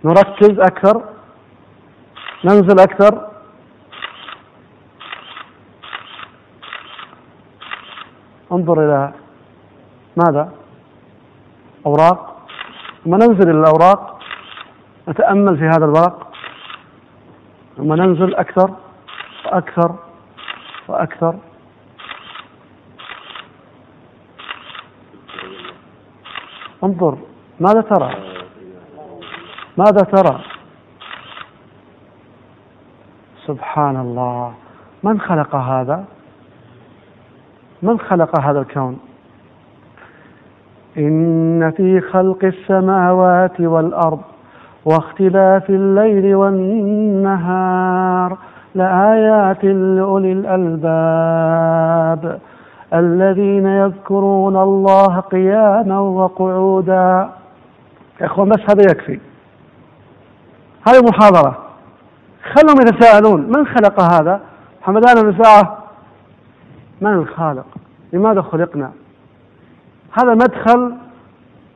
نركز 0.04 0.60
أكثر. 0.60 1.04
ننزل 2.44 2.80
أكثر. 2.80 3.28
انظر 8.52 8.84
إلى 8.84 9.12
ماذا؟ 10.16 10.52
أوراق. 11.86 12.48
ثم 13.04 13.14
ننزل 13.14 13.50
إلى 13.50 13.60
الأوراق. 13.60 14.20
نتأمل 15.08 15.58
في 15.58 15.64
هذا 15.64 15.84
الورق. 15.84 16.32
ثم 17.76 17.94
ننزل 17.94 18.34
أكثر 18.34 18.70
وأكثر 19.44 19.94
وأكثر. 20.88 21.34
انظر 26.84 27.18
ماذا 27.60 27.80
ترى. 27.80 28.27
ماذا 29.78 30.02
ترى؟ 30.02 30.40
سبحان 33.46 33.96
الله. 33.96 34.52
من 35.02 35.20
خلق 35.20 35.55
هذا؟ 35.55 36.05
من 37.82 37.98
خلق 37.98 38.40
هذا 38.40 38.60
الكون؟ 38.60 38.98
إن 40.98 41.70
في 41.70 42.00
خلق 42.00 42.44
السماوات 42.44 43.60
والأرض 43.60 44.20
واختلاف 44.84 45.70
الليل 45.70 46.34
والنهار 46.34 48.38
لآيات 48.74 49.64
لأولي 49.64 50.32
الألباب 50.32 52.38
الذين 52.94 53.66
يذكرون 53.66 54.56
الله 54.56 55.20
قياما 55.20 56.00
وقعودا. 56.00 57.30
يا 58.20 58.26
اخوان 58.26 58.48
بس 58.48 58.60
هذا 58.70 58.82
يكفي؟ 58.90 59.20
هذه 60.89 61.02
محاضرة 61.09 61.59
خلهم 62.55 62.77
يتساءلون 62.81 63.40
من 63.40 63.66
خلق 63.66 64.01
هذا؟ 64.01 64.40
حمدان 64.82 65.28
الساعة 65.28 65.78
من 67.01 67.12
الخالق؟ 67.12 67.66
لماذا 68.12 68.43
خلقنا؟ 68.43 68.93
هذا 70.12 70.35
مدخل 70.35 70.94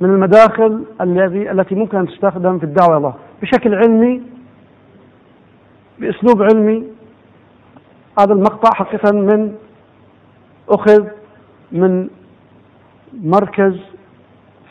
من 0.00 0.10
المداخل 0.10 0.84
الذي 1.00 1.50
التي 1.50 1.74
ممكن 1.74 1.98
أن 1.98 2.06
تستخدم 2.06 2.58
في 2.58 2.64
الدعوة 2.64 2.96
الله. 2.96 3.14
بشكل 3.42 3.74
علمي 3.74 4.22
بأسلوب 5.98 6.42
علمي 6.42 6.86
هذا 8.20 8.32
المقطع 8.32 8.70
حقيقة 8.74 9.12
من 9.12 9.54
أخذ 10.68 11.06
من 11.72 12.08
مركز 13.22 13.74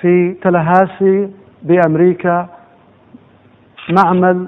في 0.01 0.33
تلهاسي 0.33 1.29
بأمريكا 1.63 2.60
معمل 3.91 4.47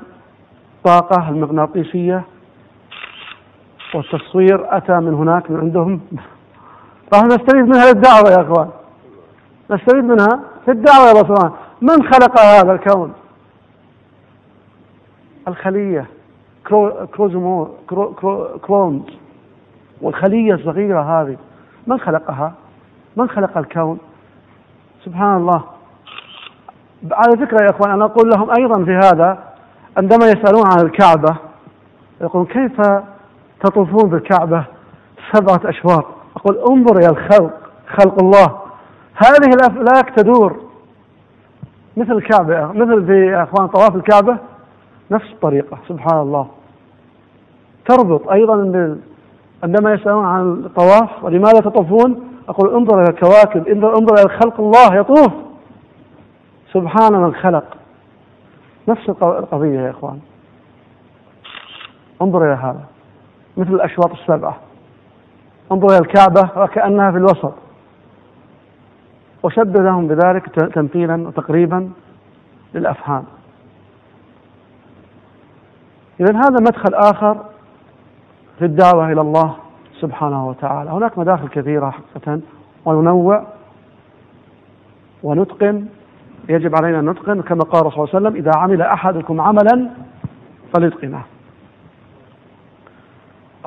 طاقة 0.84 1.30
المغناطيسية 1.30 2.24
والتصوير 3.96 4.78
أتى 4.78 5.00
من 5.00 5.14
هناك 5.14 5.52
من 5.52 5.60
عندهم. 5.60 6.02
راح 7.14 7.24
نستفيد 7.24 7.66
منها 7.68 7.94
للدعوة 7.94 8.30
يا 8.30 8.42
أخوان. 8.42 8.70
نستفيد 9.72 10.04
منها 10.04 10.40
في 10.66 10.72
الدعوة 10.72 11.08
يا 11.08 11.22
بصران. 11.22 11.52
من 11.82 12.04
خلق 12.04 12.40
هذا 12.40 12.72
الكون؟ 12.72 13.14
الخلية. 15.48 16.06
كروزومو 17.16 17.70
كرونز. 18.62 19.04
والخلية 20.02 20.54
الصغيرة 20.54 21.02
هذه. 21.02 21.38
من 21.88 22.00
خلقها؟ 22.00 22.54
من 23.16 23.30
خلق 23.30 23.58
الكون؟ 23.58 24.00
سبحان 25.06 25.38
الله. 25.38 25.64
على 27.12 27.38
فكرة 27.38 27.64
يا 27.64 27.70
إخوان 27.70 27.92
أنا 27.92 28.06
أقول 28.06 28.30
لهم 28.30 28.50
أيضا 28.60 28.84
في 28.86 28.92
هذا 28.92 29.38
عندما 29.98 30.26
يسألون 30.26 30.64
عن 30.66 30.86
الكعبة 30.86 31.36
يقولون 32.22 32.48
كيف 32.48 32.82
تطوفون 33.64 34.10
بالكعبة 34.10 34.66
سبعة 35.34 35.62
أشواط. 35.66 36.06
أقول 36.36 36.58
انظر 36.70 36.98
إلى 36.98 37.10
الخلق 37.10 37.54
خلق 37.88 38.24
الله 38.24 38.58
هذه 39.16 39.50
الأفلاك 39.54 40.10
تدور. 40.16 40.56
مثل 41.98 42.12
الكعبة 42.12 42.66
مثل 42.66 43.06
في 43.06 43.44
أخوان 43.44 43.68
طواف 43.68 43.96
الكعبة 43.96 44.38
نفس 45.12 45.26
الطريقة 45.34 45.78
سبحان 45.88 46.22
الله. 46.22 46.48
تربط 47.90 48.30
أيضا 48.30 48.54
عندما 49.64 49.94
يسألون 49.94 50.26
عن 50.26 50.52
الطواف 50.52 51.24
ولماذا 51.24 51.60
تطوفون؟ 51.60 52.30
أقول 52.50 52.74
انظر 52.74 53.02
إلى 53.02 53.10
الكواكب 53.10 53.68
انظر, 53.68 53.98
انظر 53.98 54.16
إلى 54.16 54.30
خلق 54.40 54.60
الله 54.60 54.96
يطوف. 54.96 55.34
سبحان 56.74 57.14
من 57.14 57.36
خلق. 57.36 57.78
نفس 58.88 59.10
القضية 59.10 59.80
يا 59.80 59.90
إخوان. 59.90 60.20
انظر 62.22 62.46
إلى 62.46 62.54
هذا. 62.54 62.84
مثل 63.58 63.74
الأشواط 63.74 64.12
السبعة. 64.12 64.58
انظر 65.72 65.88
إلى 65.88 65.98
الكعبة 65.98 66.62
وكأنها 66.62 67.12
في 67.12 67.18
الوسط. 67.18 67.54
وشبه 69.44 69.84
لهم 69.84 70.08
بذلك 70.08 70.50
تمثيلا 70.50 71.28
وتقريبا 71.28 71.90
للأفهام. 72.74 73.24
إذا 76.20 76.36
هذا 76.36 76.60
مدخل 76.60 76.94
آخر 76.94 77.46
في 78.60 78.66
الدعوة 78.66 79.12
إلى 79.12 79.22
الله 79.22 79.56
سبحانه 80.00 80.50
وتعالى. 80.50 80.90
هناك 80.90 81.18
مداخل 81.18 81.48
كثيرة 81.48 81.90
حقيقة. 81.90 82.40
وننوع 82.86 83.44
ونتقن 85.24 85.86
يجب 86.50 86.76
علينا 86.76 87.00
أن 87.00 87.10
نتقن 87.10 87.42
كما 87.42 87.64
قال 87.64 87.82
صلى 87.82 88.04
الله 88.04 88.10
عليه 88.14 88.18
وسلم 88.18 88.36
إذا 88.36 88.52
عمل 88.56 88.82
أحدكم 88.82 89.42
عملا 89.42 89.90
فليتقنه. 90.74 91.24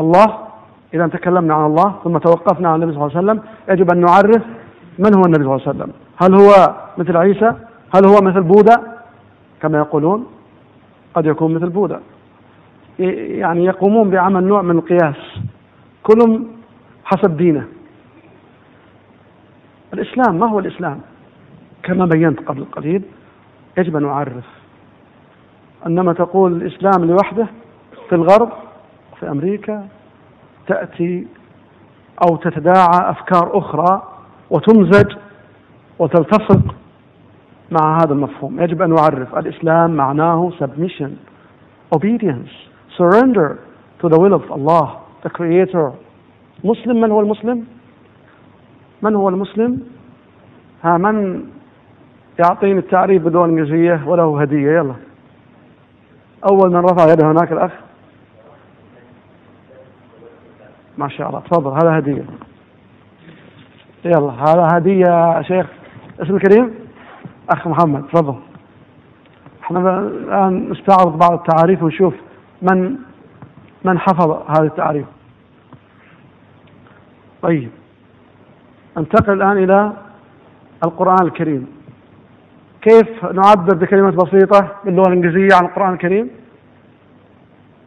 الله 0.01 0.39
إذا 0.95 1.07
تكلمنا 1.07 1.55
عن 1.55 1.67
الله 1.67 1.95
ثم 2.05 2.19
توقفنا 2.19 2.69
عن 2.69 2.75
النبي 2.83 2.93
صلى 2.93 3.07
الله 3.07 3.17
عليه 3.17 3.27
وسلم 3.27 3.43
يجب 3.69 3.91
أن 3.93 4.01
نعرف 4.01 4.43
من 4.99 5.15
هو 5.17 5.23
النبي 5.27 5.45
صلى 5.45 5.57
الله 5.57 5.63
عليه 5.67 5.71
وسلم. 5.71 5.93
هل 6.17 6.35
هو 6.35 6.77
مثل 6.99 7.17
عيسى؟ 7.17 7.53
هل 7.95 8.07
هو 8.07 8.17
مثل 8.23 8.43
بوذا 8.43 8.97
كما 9.63 9.79
يقولون 9.79 10.27
قد 11.15 11.27
يكون 11.27 11.55
مثل 11.55 11.69
بوذا 11.69 12.01
يعني 12.99 13.65
يقومون 13.65 14.11
بعمل 14.11 14.45
نوع 14.45 14.63
من 14.63 14.79
القياس 14.79 15.17
كلهم 16.03 16.47
حسب 17.05 17.37
دينه. 17.37 17.67
الإسلام 19.95 20.39
ما 20.39 20.47
هو 20.47 20.59
الإسلام؟ 20.59 21.01
كما 21.87 22.07
بينت 22.07 22.41
قبل 22.41 22.65
قليل 22.65 23.03
يجب 23.79 23.97
أن 23.97 24.03
نعرف 24.03 24.45
عندما 25.87 26.13
تقول 26.13 26.53
الإسلام 26.53 27.05
لوحده 27.05 27.47
في 28.09 28.15
الغرب 28.15 28.53
في 29.21 29.31
أمريكا 29.31 29.89
تأتي 30.67 31.27
أو 32.23 32.37
تتداعى 32.37 33.11
أفكار 33.11 33.59
أخرى 33.59 34.03
وتمزج 34.51 35.17
وتلتصق 35.99 36.75
مع 37.71 37.97
هذا 37.97 38.13
المفهوم. 38.13 38.61
يجب 38.61 38.83
أن 38.83 38.95
نعرف 38.95 39.39
الإسلام 39.39 39.97
معناه 39.97 40.51
submission 40.61 41.11
obedience 41.97 42.53
surrender 42.99 43.59
to 44.01 44.09
the 44.09 44.19
will 44.19 44.35
of 44.35 44.51
Allah 44.51 45.01
the 45.25 45.31
creator. 45.31 45.93
مسلم 46.65 47.01
من 47.01 47.11
هو 47.11 47.21
المسلم؟ 47.21 47.65
من 49.03 49.15
هو 49.15 49.29
المسلم؟ 49.29 49.81
ها 50.85 50.99
من 50.99 51.45
يعطيني 52.39 52.79
التعريف 52.79 53.23
باللغة 53.23 53.45
الإنجليزية 53.45 54.03
وله 54.07 54.41
هدية. 54.41 54.71
يلا. 54.71 54.95
أول 56.51 56.71
من 56.71 56.77
رفع 56.77 57.13
يده 57.13 57.31
هناك 57.31 57.53
الأخ. 57.53 57.73
ما 60.99 61.09
شاء 61.09 61.29
الله. 61.29 61.41
تفضل. 61.41 61.71
هذا 61.71 61.99
هدية. 61.99 62.25
يلا. 64.05 64.31
هذا 64.31 64.69
هدية 64.73 65.43
شيخ. 65.43 65.67
اسم 66.23 66.37
الكريم؟ 66.37 66.75
أخ 67.51 67.69
محمد. 67.69 68.05
تفضل. 68.07 68.37
إحنا 69.63 69.99
الآن 69.99 70.71
نستعرض 70.71 71.19
بعض 71.19 71.33
التعاريف 71.33 71.83
ونشوف 71.83 72.15
من 72.63 72.97
من 73.85 73.99
حفظ 73.99 74.31
هذه 74.31 74.67
التعاريف 74.67 75.07
طيب. 77.43 77.71
انتقل 78.99 79.33
الآن 79.33 79.65
إلى 79.65 79.93
القرآن 80.85 81.27
الكريم. 81.27 81.76
كيف 82.87 83.25
نعبر 83.25 83.75
بكلمات 83.75 84.15
بسيطة 84.15 84.69
باللغة 84.85 85.09
الإنجليزية 85.09 85.57
عن 85.57 85.65
القرآن 85.65 85.93
الكريم؟ 85.93 86.31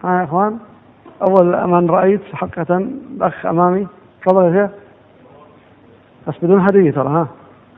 ها 0.04 0.20
يا 0.20 0.24
إخوان 0.24 0.58
أول 1.22 1.68
من 1.68 1.90
رأيت 1.90 2.22
حقيقة 2.34 2.78
الأخ 2.78 3.46
أمامي 3.46 3.88
تفضل 4.22 4.44
يا 4.44 4.68
شيخ. 4.68 4.78
بس 6.28 6.44
بدون 6.44 6.62
هدية 6.62 6.92
ترى 6.92 7.08
ها. 7.10 7.28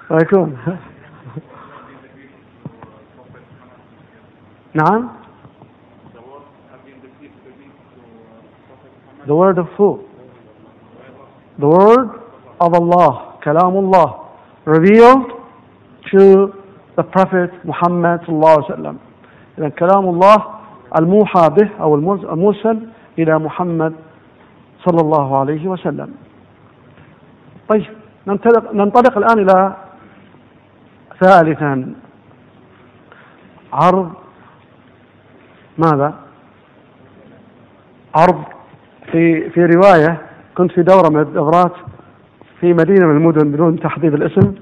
ويكون 0.09 0.57
نعم. 4.73 5.09
The 9.27 9.35
word 9.35 9.57
of 9.59 9.67
who? 9.77 9.99
The 11.59 11.67
word 11.67 12.09
of 12.59 12.73
Allah, 12.73 13.37
كلام 13.43 13.77
الله. 13.77 14.15
Revealed 14.65 15.31
to 16.11 16.60
the 16.97 17.03
Prophet 17.03 17.51
Muhammad 17.65 18.21
الله 18.29 18.51
عليه 18.51 18.73
وسلم 18.73 18.97
إذا 19.57 19.69
كلام 19.69 20.09
الله 20.09 20.37
الموحى 20.99 21.49
به 21.49 21.69
أو 21.79 21.95
المرسل 21.95 22.79
إلى 23.19 23.39
محمد 23.39 23.93
صلى 24.85 25.01
الله 25.01 25.39
عليه 25.39 25.67
وسلم. 25.67 26.13
طيب 27.69 27.85
ننطلق, 28.27 28.73
ننطلق 28.73 29.17
الآن 29.17 29.39
إلى 29.39 29.75
ثالثا. 31.19 31.93
عرض 33.73 34.11
ماذا؟ 35.77 36.13
عرض 38.15 38.43
في 39.11 39.49
في 39.49 39.65
رواية. 39.65 40.21
كنت 40.57 40.71
في 40.71 40.83
دورة 40.83 41.09
من 41.09 41.19
الدورات 41.19 41.73
في 42.59 42.73
مدينة 42.73 43.05
من 43.07 43.17
المدن 43.17 43.51
بدون 43.51 43.79
تحديد 43.79 44.13
الاسم. 44.13 44.55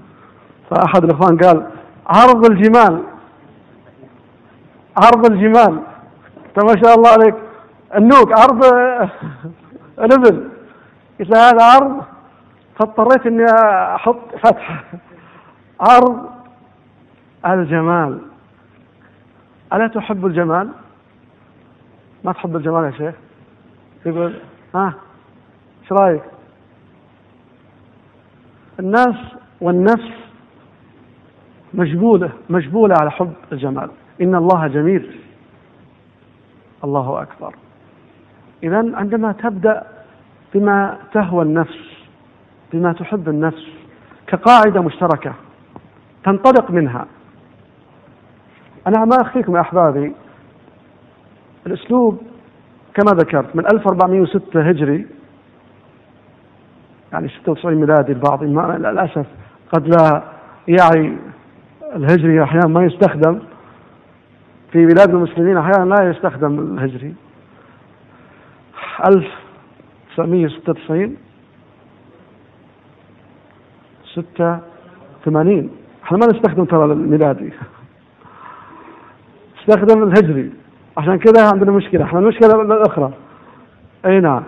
فأحد 0.69 1.03
الإخوان 1.03 1.37
قال 1.37 1.67
عرض 2.09 2.51
الجمال. 2.51 3.03
عرض 4.97 5.31
الجمال. 5.31 5.81
ما 6.63 6.81
شاء 6.83 6.95
الله 6.95 7.09
عليك. 7.09 7.35
النوك 7.95 8.39
عرض 8.39 8.65
الابل 9.99 10.49
قلت 11.19 11.29
له 11.29 11.49
هذا 11.49 11.63
عرض 11.63 12.01
فاضطريت 12.79 13.25
إني 13.25 13.45
أحط 13.95 14.35
فتحة. 14.43 14.83
عرض 15.79 16.29
الجمال 17.45 18.21
ألا 19.73 19.87
تحب 19.87 20.25
الجمال؟ 20.25 20.69
ما 22.23 22.31
تحب 22.31 22.55
الجمال 22.55 22.83
يا 22.83 22.91
شيخ؟ 22.91 23.15
يقول 24.05 24.33
ها؟ 24.75 24.93
إيش 25.81 25.91
رأيك؟ 25.91 26.23
الناس 28.79 29.15
والنفس 29.61 30.18
مجبولة 31.73 32.29
مجبولة 32.49 32.95
على 33.01 33.11
حب 33.11 33.33
الجمال. 33.51 33.89
إن 34.21 34.35
الله 34.35 34.67
جميل. 34.67 35.19
الله 36.83 37.21
أكبر. 37.21 37.55
إذا 38.63 38.95
عندما 38.95 39.31
تبدأ 39.31 39.83
بما 40.53 40.97
تهوى 41.13 41.43
النفس 41.43 41.89
بما 42.73 42.93
تحب 42.93 43.29
النفس 43.29 43.67
كقاعدة 44.27 44.81
مشتركة 44.81 45.33
تنطلق 46.23 46.71
منها. 46.71 47.05
أنا 48.87 49.05
ما 49.05 49.21
أخفيكم 49.21 49.55
يا 49.55 49.61
أحبابي 49.61 50.13
الأسلوب 51.67 52.21
كما 52.93 53.11
ذكرت 53.11 53.55
من 53.55 53.65
1406 53.65 54.61
هجري 54.61 55.07
يعني 57.13 57.29
96 57.29 57.75
ميلادي 57.75 58.11
البعض 58.11 58.43
للأسف 58.43 59.25
قد 59.73 59.87
لا 59.87 60.23
يعي 60.67 61.17
الهجري 61.95 62.43
أحيانا 62.43 62.67
ما 62.67 62.85
يستخدم 62.85 63.39
في 64.71 64.85
بلاد 64.85 65.09
المسلمين 65.09 65.57
أحيانا 65.57 65.95
لا 65.95 66.09
يستخدم 66.09 66.59
الهجري. 66.59 67.13
1996 69.07 71.17
86 74.15 75.69
إحنا 76.03 76.17
ما 76.17 76.25
نستخدم 76.25 76.65
ترى 76.65 76.85
الميلادي 76.85 77.53
نستخدم 79.59 80.03
الهجري. 80.07 80.51
عشان 80.97 81.19
كذا 81.19 81.47
عندنا 81.53 81.71
مشكلة. 81.71 82.03
إحنا 82.03 82.19
المشكلة 82.19 82.61
الأخرى. 82.61 83.11
أي 84.05 84.19
نعم. 84.19 84.43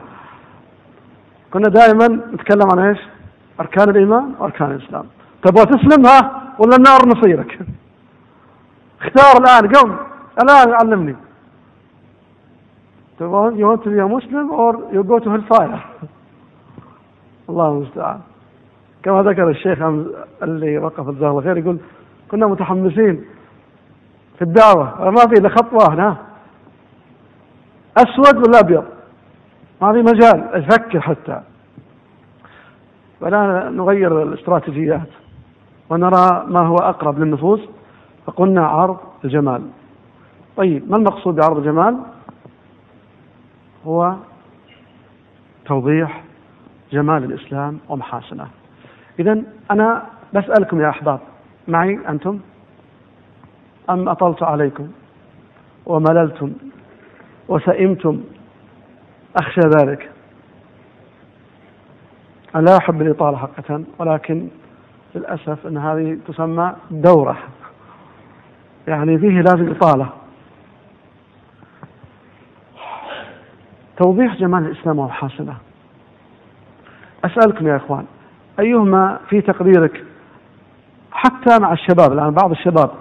كنا 1.54 1.70
دائما 1.70 2.08
نتكلم 2.34 2.68
عن 2.72 2.80
إيش؟ 2.80 3.00
أركان 3.60 3.90
الإيمان 3.90 4.32
وأركان 4.40 4.72
الإسلام. 4.72 5.06
تبغى 5.44 5.66
تسلم 5.66 6.06
ها 6.06 6.41
ولا 6.62 6.76
النار 6.76 7.00
نصيرك. 7.08 7.60
اختار 9.02 9.44
الآن 9.44 9.74
قم. 9.74 9.96
الآن 10.44 10.74
علمني. 10.74 11.16
you 13.20 13.68
want 13.68 13.84
to 13.84 13.90
be 13.90 14.00
a 14.00 14.08
Muslim 14.08 14.50
or 14.52 14.74
you 14.92 15.04
go 15.04 15.20
to 15.20 15.30
hellfire 15.30 15.80
الله 17.50 17.70
المستعان. 17.70 18.20
كما 19.04 19.24
ذكر 19.24 19.50
الشيخ 19.50 19.82
اللي 20.44 20.78
وقف 20.78 21.10
جزاه 21.10 21.30
الله 21.30 21.42
خير 21.42 21.58
يقول 21.58 21.78
كنا 22.32 22.48
متحمسين 22.48 23.26
في 24.38 24.42
الدعوة. 24.42 25.10
ما 25.10 25.22
في 25.22 25.34
إلا 25.40 25.50
خط 25.50 25.74
واحد 25.74 26.00
ها 26.00 26.18
أسود 27.98 28.38
ولا 28.48 28.60
أبيض؟ 28.60 28.86
ما 29.82 29.94
في 29.94 30.00
مجال. 30.00 30.44
أفكر 30.54 31.02
حتى. 31.02 31.42
ولا 33.22 33.70
نغير 33.70 34.24
الاستراتيجيات. 34.24 35.21
ونرى 35.92 36.46
ما 36.48 36.68
هو 36.68 36.76
أقرب 36.76 37.20
للنفوس 37.20 37.60
فقلنا 38.26 38.68
عرض 38.68 38.98
الجمال. 39.26 39.62
طيب 40.58 40.92
ما 40.92 40.98
المقصود 40.98 41.36
بعرض 41.36 41.58
الجمال؟ 41.58 41.98
هو 43.86 44.16
توضيح 45.66 46.24
جمال 46.92 47.24
الإسلام 47.24 47.80
ومحاسنه. 47.90 48.48
اذا 49.20 49.44
أنا 49.72 50.06
بسألكم 50.34 50.82
يا 50.82 50.90
أحباب 50.90 51.20
معي 51.68 52.00
أنتم؟ 52.10 52.40
أم 53.90 54.10
أطلت 54.10 54.44
عليكم؟ 54.44 54.88
ومللتم؟ 55.86 56.54
وسئمتم؟ 57.48 58.22
أخشى 59.36 59.62
ذلك. 59.62 60.12
أنا 62.56 62.62
لا 62.66 62.78
أحب 62.78 63.02
الإطالة 63.02 63.38
حقيقة 63.38 63.84
ولكن 64.00 64.48
للأسف 65.16 65.68
أن 65.68 65.78
هذه 65.78 66.18
تسمى 66.28 66.76
دورة. 66.92 67.38
يعني 68.88 69.18
فيه 69.18 69.42
لازم 69.42 69.72
إطالة. 69.72 70.10
توضيح 73.98 74.36
جمال 74.36 74.66
الإسلام 74.66 75.00
ومحاسنه 75.00 75.58
أسألكم 77.26 77.68
يا 77.68 77.76
إخوان 77.76 78.06
أيهما 78.60 79.20
في 79.30 79.42
تقديرك 79.42 80.04
حتى 81.12 81.60
مع 81.62 81.74
الشباب 81.74 82.12
الآن 82.14 82.32
بعض 82.32 82.52
الشباب 82.52 82.92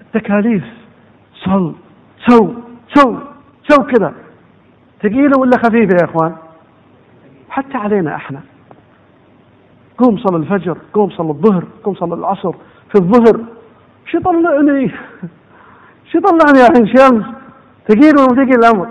التكاليف 0.00 0.64
صل 1.44 1.74
صم 2.28 2.41
سو 2.41 2.54
سو 2.94 3.82
كذا 3.82 4.14
ثقيلة 5.02 5.38
ولا 5.38 5.58
خفيفة 5.64 5.96
يا 6.00 6.04
إخوان؟ 6.04 6.36
حتى 7.50 7.76
علينا 7.76 8.16
إحنا. 8.16 8.40
قوم 9.98 10.18
صل 10.18 10.36
الفجر 10.36 10.78
قوم 10.94 11.10
صل 11.10 11.30
الظهر 11.30 11.64
قوم 11.84 11.94
صل 11.94 12.12
العصر. 12.12 12.52
في 12.92 12.94
الظهر 13.00 13.40
شو 14.06 14.18
طلعني 14.20 14.92
شو 16.12 16.20
طلعني 16.20 16.60
عين 16.62 16.86
شمس 16.86 17.24
ثقيل 17.88 18.18
ولا 18.18 18.44
ثقيل 18.44 18.58
الأمر؟ 18.58 18.88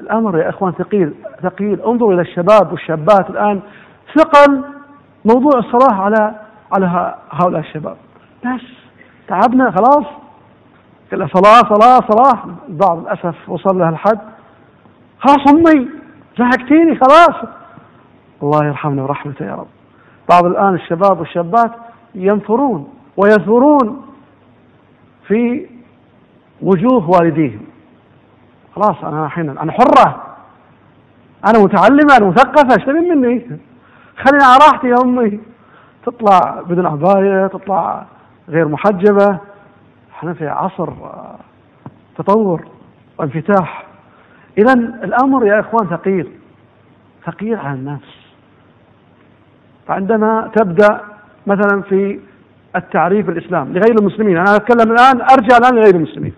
الأمر 0.00 0.38
يا 0.38 0.48
إخوان 0.48 0.72
ثقيل 0.72 1.14
ثقيل. 1.42 1.80
انظروا 1.80 2.12
إلى 2.12 2.22
الشباب 2.22 2.72
والشابات 2.72 3.30
الآن. 3.30 3.60
ثقل 4.14 4.64
موضوع 5.24 5.58
الصلاة 5.58 5.94
على 6.02 6.34
على 6.72 7.14
هؤلاء 7.30 7.60
الشباب. 7.60 7.96
بس 8.44 8.60
تعبنا 9.28 9.70
خلاص. 9.70 10.06
صلاة 11.10 11.62
صلاة 11.74 12.00
صلاة. 12.10 12.44
البعض 12.68 12.98
للأسف 12.98 13.48
وصل 13.48 13.78
له 13.78 13.88
الحد. 13.88 14.18
خلاص 15.18 15.52
أمي 15.54 15.88
زهقتيني 16.38 16.96
خلاص. 16.96 17.57
الله 18.42 18.66
يرحمنا 18.66 19.02
ورحمته 19.02 19.46
يا 19.46 19.54
رب. 19.54 19.66
بعض 20.28 20.44
الآن 20.44 20.74
الشباب 20.74 21.20
والشابات 21.20 21.72
ينفرون 22.14 22.94
ويثورون 23.16 24.06
في 25.26 25.66
وجوه 26.62 27.10
والديهم. 27.10 27.60
خلاص 28.76 29.04
أنا 29.04 29.26
الحين 29.26 29.58
أنا 29.58 29.72
حرة. 29.72 30.22
أنا 31.46 31.58
متعلمة 31.58 32.16
أنا 32.16 32.26
مثقفة 32.26 32.74
إيش 32.74 32.84
تبين 32.84 33.18
مني؟ 33.18 33.38
خليني 34.16 34.44
على 34.44 34.58
راحتي 34.70 34.88
يا 34.88 34.96
أمي. 35.04 35.40
تطلع 36.06 36.62
بدون 36.66 36.86
عباية 36.86 37.46
تطلع 37.46 38.06
غير 38.48 38.68
محجبة. 38.68 39.38
إحنا 40.12 40.34
في 40.34 40.48
عصر 40.48 40.88
آه، 40.88 41.36
تطور 42.18 42.64
وانفتاح. 43.18 43.84
إذا 44.58 44.72
الأمر 44.72 45.46
يا 45.46 45.60
إخوان 45.60 45.86
ثقيل 45.86 46.32
ثقيل 47.26 47.58
على 47.58 47.74
الناس 47.74 48.17
فعندما 49.88 50.50
تبدأ 50.56 51.00
مثلا 51.46 51.82
في 51.82 52.20
التعريف 52.76 53.28
الإسلام 53.28 53.68
لغير 53.72 53.94
المسلمين 54.00 54.36
أنا 54.36 54.56
أتكلم 54.56 54.92
الآن 54.92 55.20
أرجع 55.20 55.56
الآن 55.56 55.74
لغير 55.74 55.94
المسلمين. 55.94 56.34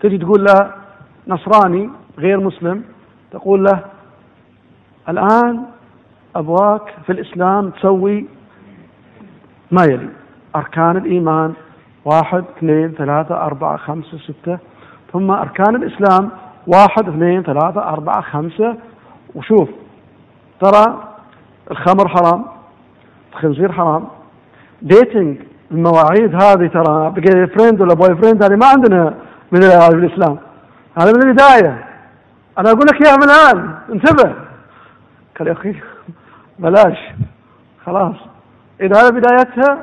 تجي 0.00 0.18
تقول 0.18 0.44
له 0.44 0.70
نصراني 1.28 1.90
غير 2.18 2.40
مسلم 2.40 2.82
تقول 3.30 3.64
له 3.64 3.80
الآن 5.08 5.62
أبواك 6.36 6.94
في 7.06 7.12
الإسلام 7.12 7.70
تسوي 7.70 8.26
ما 9.70 9.84
يلي؟ 9.84 10.08
أركان 10.56 10.96
الإيمان 10.96 11.52
واحد 12.04 12.44
اثنين 12.56 12.92
ثلاثة 12.92 13.34
أربعة 13.34 13.76
خمسة 13.76 14.18
ستة. 14.18 14.58
ثم 15.12 15.30
أركان 15.30 15.76
الإسلام 15.76 16.30
واحد 16.66 17.08
اثنين 17.08 17.42
ثلاثة 17.42 17.80
أربعة 17.88 18.20
خمسة. 18.20 18.76
وشوف 19.34 19.68
ترى 20.60 21.15
الخمر 21.70 22.08
حرام 22.08 22.44
الخنزير 23.32 23.72
حرام. 23.72 24.08
dating 24.82 25.38
المواعيد 25.70 26.34
هذه 26.34 26.66
ترى 26.66 27.10
girlfriend 27.10 27.80
ولا 27.80 27.94
boyfriend 27.94 28.44
هذه 28.44 28.56
ما 28.56 28.66
عندنا 28.66 29.14
من 29.52 29.64
الإسلام 29.64 30.38
هذا 30.98 31.12
من 31.12 31.28
البداية. 31.28 31.84
أنا 32.58 32.70
أقول 32.70 32.86
لك 32.92 33.06
إياها 33.06 33.16
من 33.16 33.22
الآن. 33.30 33.78
انتبه. 33.92 34.34
قال 35.38 35.48
يا 35.48 35.52
أخي 35.52 35.74
بلاش. 36.58 36.98
خلاص. 37.86 38.16
إذا 38.80 39.00
هذا 39.00 39.10
بدايتها 39.10 39.78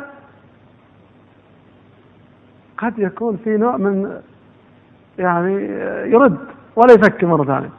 قد 2.77 2.99
يكون 2.99 3.37
في 3.43 3.57
نوع 3.57 3.77
من 3.77 4.21
يعني 5.19 5.53
يرد 6.11 6.37
ولا 6.75 6.93
يفكر 6.93 7.27
مرة 7.27 7.43
ثانية. 7.45 7.69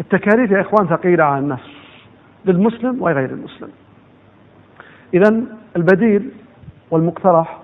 التكاليف 0.00 0.50
يا 0.50 0.60
إخوان 0.60 0.86
ثقيلة 0.86 1.24
على 1.24 1.38
النفس. 1.38 1.75
للمسلم 2.46 3.02
وغير 3.02 3.30
المسلم. 3.30 3.68
إذا 5.14 5.42
البديل 5.76 6.30
والمقترح 6.90 7.58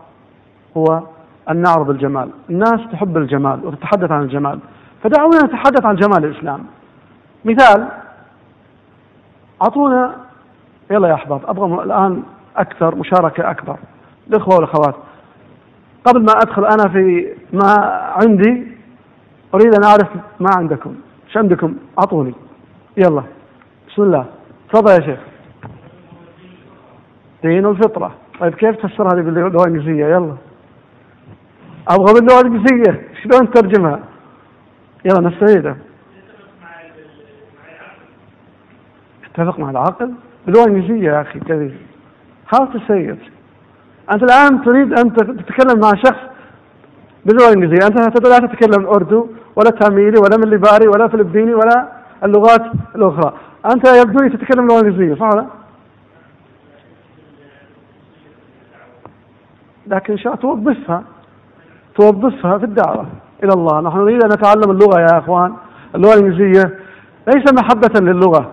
هو 0.76 1.02
أن 1.50 1.56
نعرض 1.56 1.90
الجمال. 1.90 2.30
الناس 2.50 2.80
تحب 2.92 3.16
الجمال 3.16 3.66
وتتحدث 3.66 4.10
عن 4.10 4.22
الجمال. 4.22 4.58
فدعونا 5.02 5.38
نتحدث 5.44 5.84
عن 5.84 5.96
جمال 5.96 6.24
الإسلام. 6.24 6.64
مثال 7.44 7.88
أعطونا 9.62 10.16
يلا 10.90 11.08
يا 11.08 11.14
أحباب 11.14 11.40
أبغى 11.46 11.84
الآن 11.84 12.22
أكثر 12.56 12.94
مشاركة 12.94 13.50
أكبر. 13.50 13.76
الإخوة 14.28 14.54
والأخوات 14.54 14.94
قبل 16.04 16.20
ما 16.20 16.32
أدخل 16.32 16.64
أنا 16.64 16.88
في 16.92 17.34
ما 17.52 17.74
عندي 18.22 18.66
أريد 19.54 19.74
أن 19.74 19.84
أعرف 19.84 20.08
ما 20.40 20.50
عندكم. 20.56 20.94
إيش 21.26 21.36
عندكم؟ 21.36 21.74
أعطوني. 21.98 22.34
يلا. 22.96 23.22
بسم 23.88 24.02
الله. 24.02 24.24
تفضل 24.72 24.92
يا 24.92 25.06
شيخ. 25.06 25.18
دين 27.42 27.66
الفطرة. 27.66 28.14
طيب 28.40 28.54
كيف 28.54 28.76
تفسر 28.76 29.06
هذه 29.06 29.22
باللغة 29.22 29.68
الإنجليزية 29.68 30.06
يلا. 30.06 30.36
أبغى 31.88 32.14
باللغة 32.14 32.40
الإنجليزية 32.40 33.08
شلون 33.22 33.50
ترجمها 33.50 34.00
يلا 35.04 35.28
نستعيدها 35.28 35.76
اتفق 39.24 39.58
مع 39.58 39.70
العقل؟ 39.70 40.12
باللغة 40.46 40.64
الإنجليزية 40.64 41.10
يا 41.10 41.20
أخي 41.20 41.40
to 41.40 42.78
say 42.88 43.12
it 43.14 43.32
أنت 44.12 44.22
الآن 44.22 44.64
تريد 44.64 44.98
أن 44.98 45.14
تتكلم 45.14 45.80
مع 45.80 45.90
شخص 45.90 46.20
باللغة 47.24 47.48
الإنجليزية 47.48 47.86
أنت 47.86 48.28
لا 48.28 48.38
تتكلم 48.38 48.86
أردو 48.86 49.26
ولا 49.56 49.70
تاميلي 49.70 50.18
ولا 50.20 50.36
مليباري 50.46 50.88
ولا 50.88 51.08
فلبيني 51.08 51.54
ولا 51.54 51.88
اللغات 52.24 52.62
الأخرى. 52.94 53.32
أنت 53.66 53.88
يبدو 53.88 54.24
لي 54.24 54.30
تتكلم 54.30 54.64
اللغة 54.64 54.80
الإنجليزية 54.80 55.14
صح 55.14 55.34
ولا؟ 55.34 55.46
لكن 59.86 60.16
شاء 60.16 60.34
توظفها 60.34 61.04
توظفها 61.94 62.58
في 62.58 62.64
الدعوة 62.64 63.06
إلى 63.44 63.52
الله. 63.52 63.80
نحن 63.80 63.98
نريد 63.98 64.24
أن 64.24 64.30
نتعلم 64.32 64.70
اللغة 64.70 65.00
يا 65.00 65.18
أخوان. 65.18 65.54
اللغة 65.94 66.14
الإنجليزية 66.14 66.78
ليس 67.26 67.44
محبة 67.52 68.00
للغة. 68.00 68.52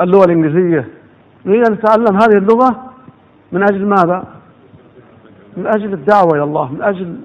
اللغة 0.00 0.24
الإنجليزية. 0.24 0.88
نريد 1.46 1.66
أن 1.66 1.72
نتعلم 1.72 2.16
هذه 2.16 2.38
اللغة 2.38 2.92
من 3.52 3.62
أجل 3.62 3.86
ماذا؟ 3.86 4.24
من 5.56 5.66
أجل 5.66 5.92
الدعوة 5.92 6.30
إلى 6.34 6.42
الله 6.42 6.72
من 6.72 6.82
أجل 6.82 7.16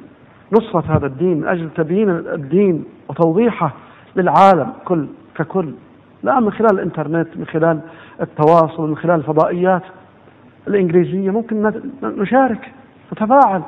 نصرة 0.52 0.84
هذا 0.98 1.06
الدين 1.06 1.40
من 1.40 1.48
أجل 1.48 1.70
تبيين 1.76 2.10
الدين 2.10 2.84
وتوضيحه 3.10 3.74
للعالم 4.16 4.74
كل 4.86 5.08
ككل. 5.36 5.74
لا 6.24 6.40
من 6.40 6.52
خلال 6.52 6.72
الإنترنت 6.74 7.38
من 7.38 7.46
خلال 7.46 7.80
التواصل 8.22 8.90
من 8.90 8.98
خلال 8.98 9.16
الفضائيات 9.16 9.82
الإنجليزية 10.68 11.30
ممكن 11.32 11.82
نشارك 12.04 12.72
نتفاعل. 13.14 13.62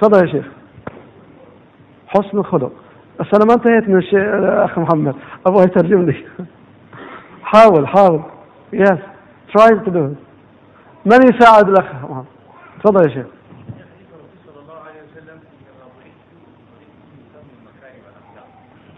تفضل 0.00 0.26
يا 0.26 0.32
شيخ. 0.32 0.46
حسن 2.08 2.38
الخلق. 2.38 2.72
بس 3.20 3.26
أنا 3.34 3.44
ما 3.44 3.54
انتهيت 3.54 3.88
من 3.88 3.96
الشيء 3.98 4.20
أخ 4.64 4.78
محمد؟ 4.78 5.14
أبغى 5.46 5.64
يترجم 5.64 6.02
لي 6.02 6.14
حاول. 7.52 7.88
حاول 7.88 8.22
yes 8.72 8.98
try 9.54 9.80
to 9.84 9.90
do 9.90 10.00
من 11.06 11.18
يساعد 11.34 11.68
الأخ 11.68 11.84
محمد؟ 12.04 12.24
تفضل 12.84 13.08
يا 13.08 13.14
شيخ. 13.14 13.26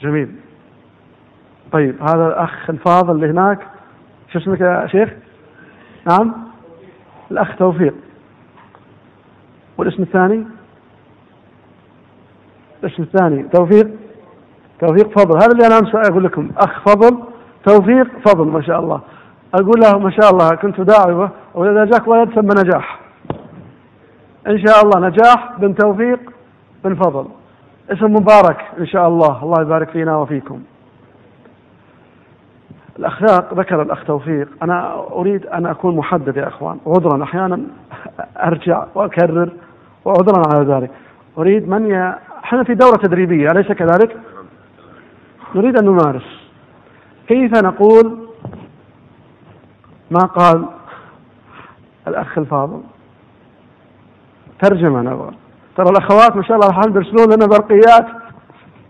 جميل. 0.00 0.45
طيب 1.72 2.02
هذا 2.02 2.26
الأخ 2.26 2.70
الفاضل 2.70 3.14
اللي 3.14 3.30
هناك. 3.30 3.58
شو 4.32 4.38
اسمك 4.38 4.60
يا 4.60 4.86
شيخ؟ 4.86 5.10
نعم. 6.06 6.34
الأخ 7.30 7.56
توفيق. 7.56 7.94
والاسم 9.78 10.02
الثاني؟ 10.02 10.46
الاسم 12.84 13.02
الثاني 13.02 13.42
توفيق. 13.42 13.90
توفيق 14.80 15.18
فضل. 15.18 15.36
هذا 15.36 15.52
اللي 15.52 15.66
أنا 15.66 16.08
أقول 16.08 16.24
لكم. 16.24 16.50
أخ 16.56 16.80
فضل 16.88 17.18
توفيق 17.66 18.06
فضل 18.28 18.46
ما 18.46 18.62
شاء 18.62 18.80
الله. 18.80 19.00
أقول 19.54 19.80
له 19.80 19.98
ما 19.98 20.10
شاء 20.10 20.30
الله 20.30 20.48
كنت 20.48 20.80
داعبة 20.80 21.30
وإذا 21.54 21.84
جاك 21.84 22.08
ولد 22.08 22.30
ثم 22.30 22.48
نجاح. 22.60 23.00
إن 24.46 24.58
شاء 24.66 24.82
الله 24.84 25.08
نجاح 25.08 25.52
بن 25.58 25.74
توفيق 25.74 26.20
بن 26.84 26.94
فضل. 26.94 27.26
اسم 27.90 28.12
مبارك 28.12 28.64
إن 28.78 28.86
شاء 28.86 29.08
الله. 29.08 29.42
الله 29.42 29.62
يبارك 29.62 29.90
فينا 29.90 30.16
وفيكم. 30.16 30.62
الأخلاق 32.98 33.54
ذكر 33.54 33.82
الأخ 33.82 34.04
توفيق 34.04 34.48
أنا 34.62 34.94
أريد 35.12 35.46
أن 35.46 35.66
أكون 35.66 35.96
محدد 35.96 36.36
يا 36.36 36.48
أخوان 36.48 36.78
عذرا 36.86 37.22
أحيانا 37.22 37.60
أرجع 38.36 38.84
وأكرر 38.94 39.52
وعذرا 40.04 40.42
على 40.54 40.74
ذلك. 40.74 40.90
أريد 41.38 41.68
من 41.68 41.90
ي... 41.90 42.14
إحنا 42.44 42.64
في 42.64 42.74
دورة 42.74 42.96
تدريبية 42.96 43.50
أليس 43.50 43.72
كذلك؟ 43.72 44.16
نريد 45.54 45.78
أن 45.78 45.84
نمارس. 45.84 46.46
كيف 47.28 47.52
نقول 47.64 48.18
ما 50.10 50.20
قال 50.20 50.64
الأخ 52.08 52.38
الفاضل؟ 52.38 52.80
ترجمة 54.62 55.00
نبغى 55.00 55.30
ترى 55.76 55.90
الأخوات 55.90 56.36
ما 56.36 56.42
شاء 56.42 56.56
الله 56.56 56.68
الحين 56.68 56.92
بيرسلون 56.92 57.34
لنا 57.34 57.46
برقيات 57.46 58.06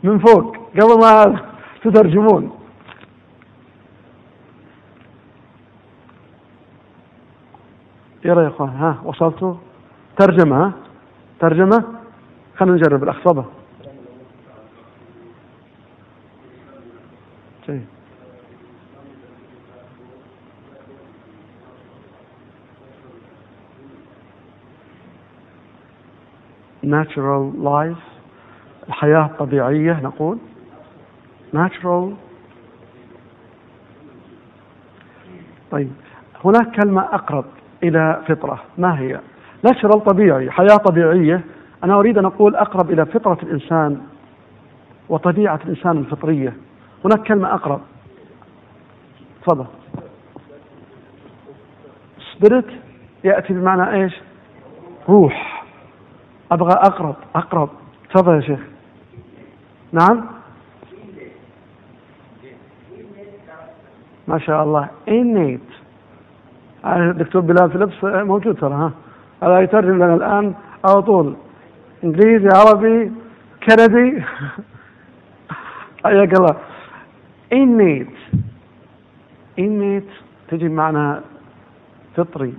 من 0.03 0.19
فوق 0.19 0.57
قبل 0.57 1.01
ما 1.03 1.41
تترجمون. 1.85 2.51
يلا 8.27 8.43
يا 8.43 8.49
أخوان 8.49 8.69
ها 8.69 8.99
وصلتوا؟ 9.05 9.55
ترجمة 10.19 10.65
ها؟ 10.65 10.73
ترجمة؟ 11.41 11.85
خلينا 12.57 12.77
نجرب 12.77 13.03
الأخ 13.03 13.17
صبا 13.25 13.45
جيد. 17.67 17.87
Natural 26.85 27.53
life 27.65 28.03
الحياة 28.89 29.25
الطبيعية 29.27 30.01
نقول. 30.03 30.39
Natural. 31.55 32.15
طيب 35.71 35.93
هناك 36.45 36.77
كلمة 36.81 37.03
أقرب. 37.03 37.45
إلى 37.89 38.23
فطرة. 38.29 38.63
ما 38.79 39.01
هي؟ 39.01 39.21
natural 39.67 39.99
طبيعي 39.99 40.51
حياة 40.51 40.77
طبيعية. 40.77 41.41
أنا 41.85 41.95
أريد 41.95 42.19
أن 42.19 42.25
أقول 42.25 42.57
أقرب 42.57 42.91
إلى 42.91 43.07
فطرة 43.07 43.39
الإنسان 43.43 44.01
وطبيعة 45.09 45.61
الإنسان 45.65 45.99
الفطرية. 45.99 46.57
هناك 47.05 47.23
كلمة 47.23 47.55
أقرب. 47.55 47.81
تفضل. 49.43 49.67
Spirit 52.33 52.71
يأتي 53.25 53.53
بمعنى 53.53 54.03
إيش؟ 54.03 54.21
روح. 55.09 55.65
أبغى 56.53 56.73
أقرب 56.73 57.17
أقرب. 57.35 57.69
تفضل 58.15 58.35
يا 58.35 58.41
شيخ. 58.41 58.61
نعم؟ 59.93 60.27
ما 64.29 64.39
شاء 64.39 64.63
الله. 64.63 64.89
Innate. 65.09 65.76
الدكتور 66.85 67.43
بلال 67.43 67.71
فيليبس 67.71 68.05
موجود 68.05 68.57
ترى 68.57 68.75
ها. 68.75 68.93
هذا 69.43 69.61
يترجم 69.61 69.95
لنا 69.95 70.15
الآن 70.15 70.55
على 70.85 71.03
طول. 71.03 71.37
إنجليزي 72.05 72.49
عربي 72.49 73.13
كندي. 73.69 74.23
حياك 76.05 76.35
الله. 76.35 76.57
Innate 77.55 78.19
innate 79.59 80.13
تجي 80.49 80.69
معنى 80.69 81.21
فطري. 82.17 82.55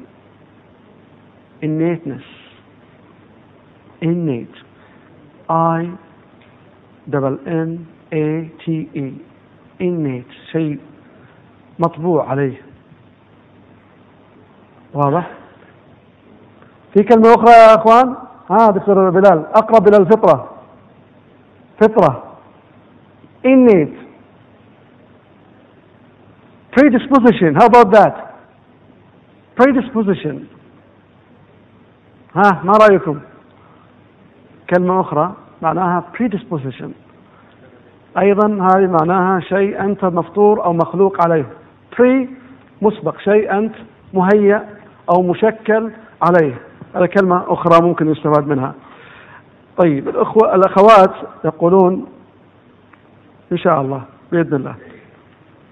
Innateness 1.64 2.28
innate 4.02 4.58
I 5.50 5.90
double 7.10 7.38
N 7.48 7.88
A 8.14 8.50
T 8.64 8.90
E. 8.96 9.12
Innate 9.82 10.34
شيء 10.52 10.80
مطبوع 11.80 12.30
عليه. 12.30 12.67
واضح؟ 14.94 15.32
في 16.94 17.04
كلمة 17.04 17.34
أخرى 17.34 17.52
يا 17.52 17.76
أخوان؟ 17.76 18.16
ها 18.52 18.72
دكتور 18.72 19.10
بلال 19.10 19.46
أقرب 19.56 19.88
إلى 19.88 19.98
الفطرة. 19.98 20.50
فطرة. 21.82 22.24
Innate 23.46 23.98
predisposition. 26.72 27.56
How 27.56 27.66
about 27.66 27.92
that? 27.92 28.16
Predisposition. 29.56 30.36
ها 32.36 32.62
ما 32.64 32.74
رأيكم؟ 32.90 33.20
كلمة 34.70 35.02
أخرى 35.02 35.34
معناها 35.62 36.04
predisposition. 36.18 36.90
أيضا 38.18 38.48
هذه 38.48 38.88
معناها 38.88 39.40
شيء 39.40 39.80
أنت 39.84 40.06
مفطور 40.06 40.66
أو 40.66 40.74
مخلوق 40.74 41.24
عليه. 41.24 41.46
Pre 41.96 42.28
مسبق 42.82 43.20
شيء 43.20 43.58
أنت 43.58 43.76
مهيأ 44.14 44.77
أو 45.10 45.22
مشكل 45.22 45.92
عليه. 46.22 46.58
هذا 46.96 47.06
كلمة 47.06 47.44
أخرى 47.48 47.82
ممكن 47.82 48.12
يستفاد 48.12 48.48
منها. 48.48 48.74
طيب 49.78 50.10
الأخوة 50.10 50.56
الأخوات 50.56 51.14
يقولون 51.46 52.06
إن 53.52 53.58
شاء 53.58 53.82
الله 53.82 54.02
بإذن 54.32 54.54
الله. 54.54 54.76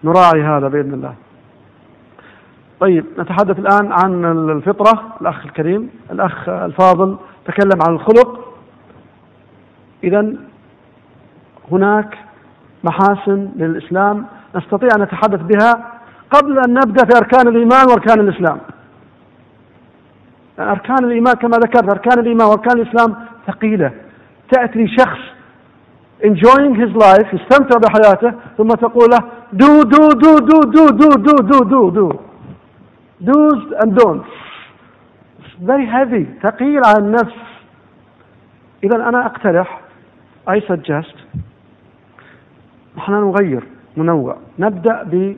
نراعي 0.04 0.44
هذا 0.44 0.68
بإذن 0.68 0.94
الله. 0.94 1.14
طيب 2.80 3.06
نتحدث 3.20 3.60
الآن 3.60 3.92
عن 3.92 4.26
الفطرة 4.26 5.04
الأخ 5.22 5.46
الكريم. 5.46 5.90
الأخ 6.12 6.50
الفاضل 6.50 7.18
تكلم 7.46 7.80
عن 7.88 7.94
الخلق. 7.94 8.56
إذا 10.04 10.34
هناك 11.72 12.18
محاسن 12.84 13.50
للإسلام 13.56 14.26
نستطيع 14.56 14.90
أن 14.98 15.02
نتحدث 15.02 15.42
بها 15.42 15.92
قبل 16.32 16.60
أن 16.68 16.74
نبدأ 16.74 17.06
في 17.06 17.18
أركان 17.18 17.48
الإيمان 17.48 17.86
وأركان 17.90 18.20
الإسلام. 18.20 18.60
أركان 20.60 21.06
الإيمان 21.06 21.34
كما 21.34 21.58
ذكرت 21.58 21.90
أركان 21.90 22.20
الإيمان 22.20 22.48
وأركان 22.48 22.80
الإسلام 22.80 23.16
ثقيلة. 23.48 23.92
تأتي 24.52 24.84
لشخص 24.84 25.20
enjoying 26.24 26.76
his 26.76 26.92
life 26.96 27.34
يستمتع 27.34 27.78
بحياته 27.78 28.34
ثم 28.58 28.68
تقول 28.68 29.10
له 29.10 29.20
do 29.54 29.84
do 29.84 30.10
do 30.24 30.40
do 30.50 30.60
do 30.76 30.92
do 30.92 31.10
do 31.18 31.36
do 31.52 31.60
do 31.72 31.92
do. 31.92 32.20
Do's 33.22 33.62
and 33.82 33.96
don'ts. 33.96 34.30
It's 35.40 35.56
very 35.62 35.86
heavy 35.86 36.26
ثقيل 36.44 36.82
على 36.86 36.98
النفس. 36.98 37.36
إذا 38.84 39.10
أنا 39.10 39.26
أقترح 39.26 39.82
I 40.50 40.60
suggest 40.72 41.16
نحن 42.98 43.12
نغير 43.12 43.64
ننوع. 43.98 44.38
نبدأ 44.60 45.04
ب 45.04 45.36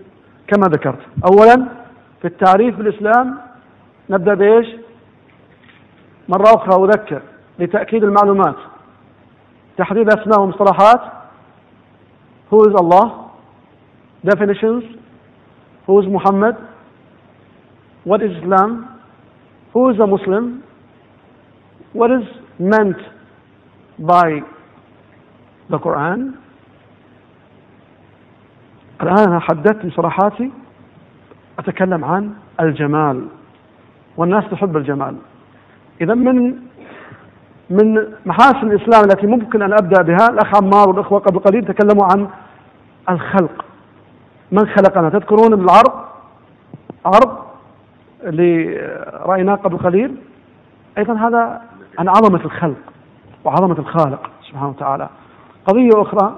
كما 0.48 0.68
ذكرت. 0.68 1.00
أولا 1.32 1.66
في 2.22 2.28
التعريف 2.28 2.78
بالإسلام 2.78 3.38
نبدأ 4.10 4.34
بإيش؟ 4.34 4.68
مرة 6.30 6.56
أخرى 6.56 6.84
أذكر 6.84 7.22
لتأكيد 7.60 8.04
المعلومات. 8.04 8.56
تحديد 9.78 10.10
أسماء 10.10 10.42
ومصطلحات. 10.42 11.02
Who 12.50 12.70
is 12.70 12.76
Allah? 12.76 13.32
Definitions. 14.26 14.84
Who 15.86 16.00
is 16.00 16.08
Muhammad? 16.08 16.56
What 18.04 18.22
is 18.22 18.32
Islam? 18.42 19.00
Who 19.74 19.90
is 19.90 20.00
a 20.00 20.08
Muslim? 20.08 20.64
What 21.94 22.12
is 22.12 22.24
meant 22.60 22.98
by 24.00 24.42
the 25.70 25.78
Quran? 25.78 26.34
الآن 29.02 29.28
أنا 29.28 29.40
حددت 29.40 29.86
مصطلحاتي. 29.86 30.52
أتكلم 31.60 32.06
عن 32.06 32.34
الجمال. 32.60 33.28
والناس 34.18 34.44
تحب 34.52 34.78
الجمال. 34.78 35.16
إذا 36.02 36.14
من 36.14 36.56
من 37.70 38.08
محاسن 38.26 38.72
الإسلام 38.72 39.04
التي 39.04 39.28
ممكن 39.28 39.62
أن 39.62 39.74
أبدأ 39.74 40.02
بها 40.02 40.30
الأخ 40.30 40.56
عمار 40.56 40.90
والأخوة 40.90 41.20
قبل 41.20 41.40
قليل 41.40 41.66
تكلموا 41.66 42.08
عن 42.12 42.28
الخلق. 43.10 43.66
من 44.52 44.68
خلقنا؟ 44.68 45.10
تذكرون 45.10 45.54
العرض؟ 45.54 45.94
عرض 47.06 47.38
اللي 48.24 48.78
رأيناه 49.26 49.56
قبل 49.56 49.78
قليل. 49.78 50.16
أيضا 50.98 51.14
هذا 51.14 51.62
عن 52.00 52.08
عظمة 52.10 52.46
الخلق 52.46 52.78
وعظمة 53.44 53.80
الخالق 53.80 54.30
سبحانه 54.50 54.70
وتعالى. 54.70 55.10
قضية 55.66 56.02
أخرى. 56.02 56.36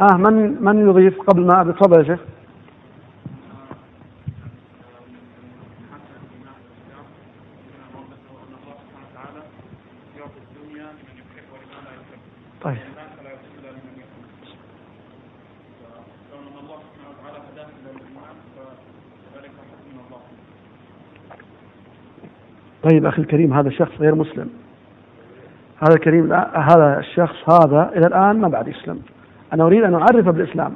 ها 0.00 0.16
من 0.16 0.64
من 0.64 0.88
يضيف 0.88 1.20
قبل 1.20 1.46
ما 1.46 1.72
تفضل 1.72 1.98
يا 1.98 2.04
شيخ. 2.04 2.20
طيب 22.90 23.06
أخي 23.06 23.22
الكريم 23.22 23.52
هذا 23.52 23.68
الشخص 23.68 23.92
غير 24.00 24.14
مسلم. 24.14 24.50
هذا 25.82 25.94
الكريم 25.94 26.32
هذا 26.54 26.98
الشخص 26.98 27.50
هذا 27.50 27.92
إلى 27.96 28.06
الآن 28.06 28.40
ما 28.40 28.48
بعد 28.48 28.68
يسلم. 28.68 29.02
أنا 29.52 29.64
أريد 29.66 29.82
أن 29.82 29.94
أعرفه 29.94 30.30
بالإسلام. 30.30 30.72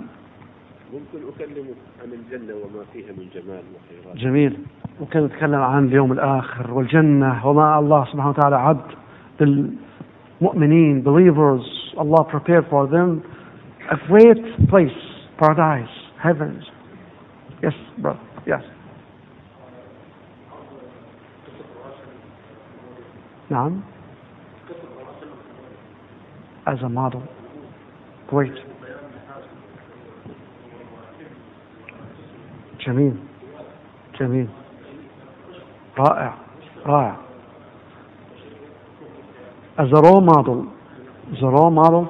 ممكن 0.93 1.27
أكلمك 1.29 1.77
عن 2.03 2.13
الجنة 2.13 2.55
وما 2.55 2.85
فيها 2.93 3.13
من 3.19 3.27
جمال 3.35 3.63
وخيرات. 3.75 4.17
جميل. 4.17 4.59
ممكن 5.01 5.25
نتكلم 5.25 5.61
عن 5.61 5.85
اليوم 5.85 6.13
الآخر 6.13 6.75
والجنة 6.75 7.47
وما 7.47 7.79
الله 7.79 8.05
سبحانه 8.05 8.29
وتعالى 8.31 8.57
عد 8.57 8.81
للمؤمنين 9.41 11.05
believers. 11.05 11.65
Allah 11.99 12.25
prepared 12.25 12.67
for 12.71 12.87
them 12.87 13.23
a 13.91 13.97
great 14.09 14.69
place 14.69 14.99
paradise 15.39 15.95
heavens. 16.19 16.65
Yes 17.63 17.75
brother. 17.99 18.19
Yes. 18.47 18.78
نعم. 23.51 23.81
As 26.67 26.83
a 26.83 26.89
model. 26.89 27.23
Great. 28.31 28.53
جميل. 32.81 33.17
جميل. 34.21 34.49
رائع. 35.99 36.35
رائع. 36.87 37.17
As 39.79 39.93
a 39.93 40.03
role 40.03 40.21
model. 40.21 40.67
As 41.33 41.43
a 41.43 41.51
role 41.51 41.71
model. 41.71 42.07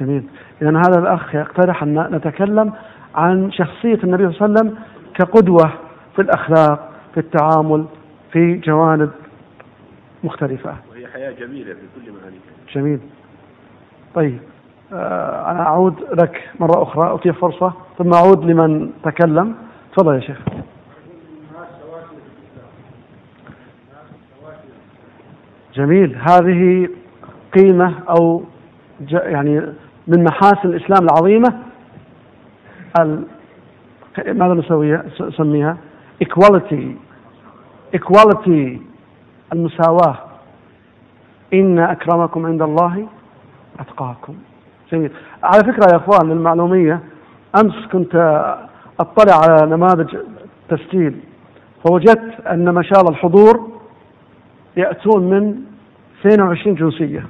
جميل. 0.00 0.24
إذا 0.62 0.70
هذا 0.70 0.98
الأخ 0.98 1.34
يقترح 1.34 1.82
أن 1.82 2.14
نتكلم 2.14 2.72
عن 3.14 3.52
شخصية 3.52 3.98
النبي 4.04 4.32
صلى 4.32 4.46
الله 4.46 4.60
عليه 4.60 4.70
وسلم 4.70 4.78
كقدوة 5.14 5.72
في 6.16 6.22
الأخلاق 6.22 6.92
في 7.14 7.20
التعامل 7.20 7.86
في 8.32 8.54
جوانب 8.56 9.10
مختلفة. 10.26 10.74
وهي 10.90 11.06
حياة 11.06 11.30
جميلة 11.30 11.74
في 11.74 11.80
كل 11.96 12.12
معانيها 12.12 12.40
جميل. 12.74 13.00
طيب 14.14 14.38
آه 14.92 15.50
أنا 15.50 15.60
أعود 15.60 15.94
لك 16.12 16.50
مرة 16.60 16.82
أخرى. 16.82 17.04
أعطيه 17.04 17.30
فرصة. 17.30 17.72
ثم 17.98 18.14
أعود 18.14 18.44
لمن 18.44 18.90
تكلم. 19.02 19.54
تفضل 19.96 20.14
يا 20.14 20.20
شيخ. 20.20 20.38
جميل. 25.74 26.16
هذه 26.30 26.88
قيمة 27.58 27.94
أو 28.08 28.44
يعني 29.10 29.60
من 30.06 30.24
محاسن 30.24 30.68
الإسلام 30.68 31.04
العظيمة 31.04 31.62
ال... 33.00 33.24
ماذا 34.26 34.54
نسويها؟ 34.54 35.04
نسميها؟ 35.20 35.76
equality. 36.24 36.84
Equality. 37.96 38.78
المساواة. 39.52 40.18
إن 41.54 41.78
أكرمكم 41.78 42.46
عند 42.46 42.62
الله 42.62 43.06
أتقاكم. 43.80 44.34
جميل. 44.92 45.10
على 45.42 45.64
فكرة 45.64 45.86
يا 45.92 45.96
أخوان 45.96 46.30
للمعلومية 46.30 47.00
أمس 47.60 47.86
كنت 47.92 48.14
أطلع 49.00 49.34
على 49.34 49.70
نماذج 49.70 50.16
تسجيل 50.68 51.20
فوجدت 51.84 52.46
أن 52.46 52.68
ما 52.68 52.82
شاء 52.82 53.00
الله 53.00 53.10
الحضور 53.10 53.70
يأتون 54.76 55.30
من 55.30 55.62
22 56.20 56.74
جنسية. 56.74 57.26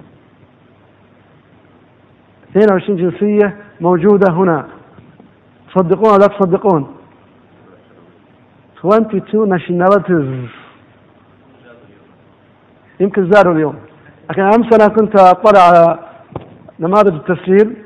22 2.50 2.96
جنسية 2.96 3.56
موجودة 3.80 4.32
هنا. 4.32 4.66
تصدقون 5.74 6.10
ولا 6.12 6.18
لا 6.18 6.26
تصدقون؟ 6.26 6.86
22 8.80 9.58
nationalities. 9.58 10.65
يمكن 13.00 13.30
زادوا 13.30 13.52
اليوم. 13.52 13.76
لكن 14.30 14.42
امس 14.42 14.80
أنا 14.80 14.88
كنت 14.88 15.20
أطلع 15.20 15.60
على 15.60 15.98
نماذج 16.80 17.14
التسجيل 17.14 17.76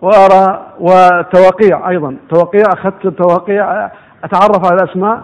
وأرى 0.00 0.66
وتوقيع 0.80 1.88
أيضا. 1.88 2.16
توقيع 2.30 2.62
أخذت 2.72 3.06
التوقيع 3.06 3.90
أتعرف 4.24 4.66
على 4.66 4.82
الأسماء. 4.82 5.22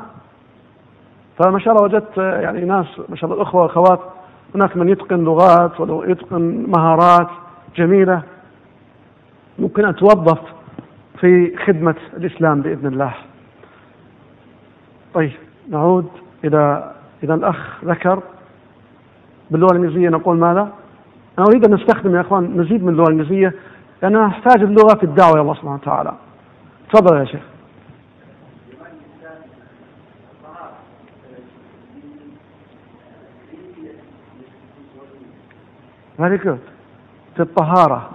فما 1.39 1.59
شاء 1.59 1.75
الله 1.75 1.85
وجدت 1.85 2.17
يعني 2.17 2.61
ناس 2.61 2.87
ما 3.09 3.17
شاء 3.17 3.31
الله 3.31 3.43
الاخوه 3.43 3.63
والاخوات 3.63 4.01
هناك 4.55 4.77
من 4.77 4.89
يتقن 4.89 5.25
لغات 5.25 5.81
ويتقن 5.81 6.67
مهارات 6.77 7.29
جميلة. 7.77 8.23
ممكن 9.59 9.85
ان 9.85 9.97
توظف 9.97 10.39
في 11.21 11.57
خدمة 11.67 11.95
الإسلام 12.17 12.63
بإذن 12.63 12.87
الله. 12.87 13.15
طيب 15.15 15.33
نعود 15.71 16.09
إلى 16.45 16.93
إذا 17.25 17.35
الأخ 17.35 17.85
ذكر. 17.85 18.23
باللغة 19.51 19.73
الانجليزيه 19.73 20.09
نقول 20.09 20.37
ماذا؟ 20.37 20.73
أنا 21.39 21.47
أريد 21.47 21.65
أن 21.65 21.75
نستخدم 21.75 22.17
يا 22.17 22.21
إخوان 22.21 22.57
مزيد 22.59 22.83
من 22.83 22.89
اللغة 22.89 23.09
الانجليزيه 23.09 23.55
لاننا 24.03 24.27
نحتاج 24.27 24.63
اللغة 24.63 24.97
في 24.97 25.05
الدعوة 25.05 25.33
إلى 25.33 25.41
الله 25.41 25.55
سبحانه 25.55 25.75
وتعالى. 25.75 26.13
تفضل 26.93 27.17
يا 27.17 27.25
شيخ. 27.25 27.43
Very 36.19 36.39
good. 36.39 36.59
في 37.37 37.43
الطهارة. 37.43 38.11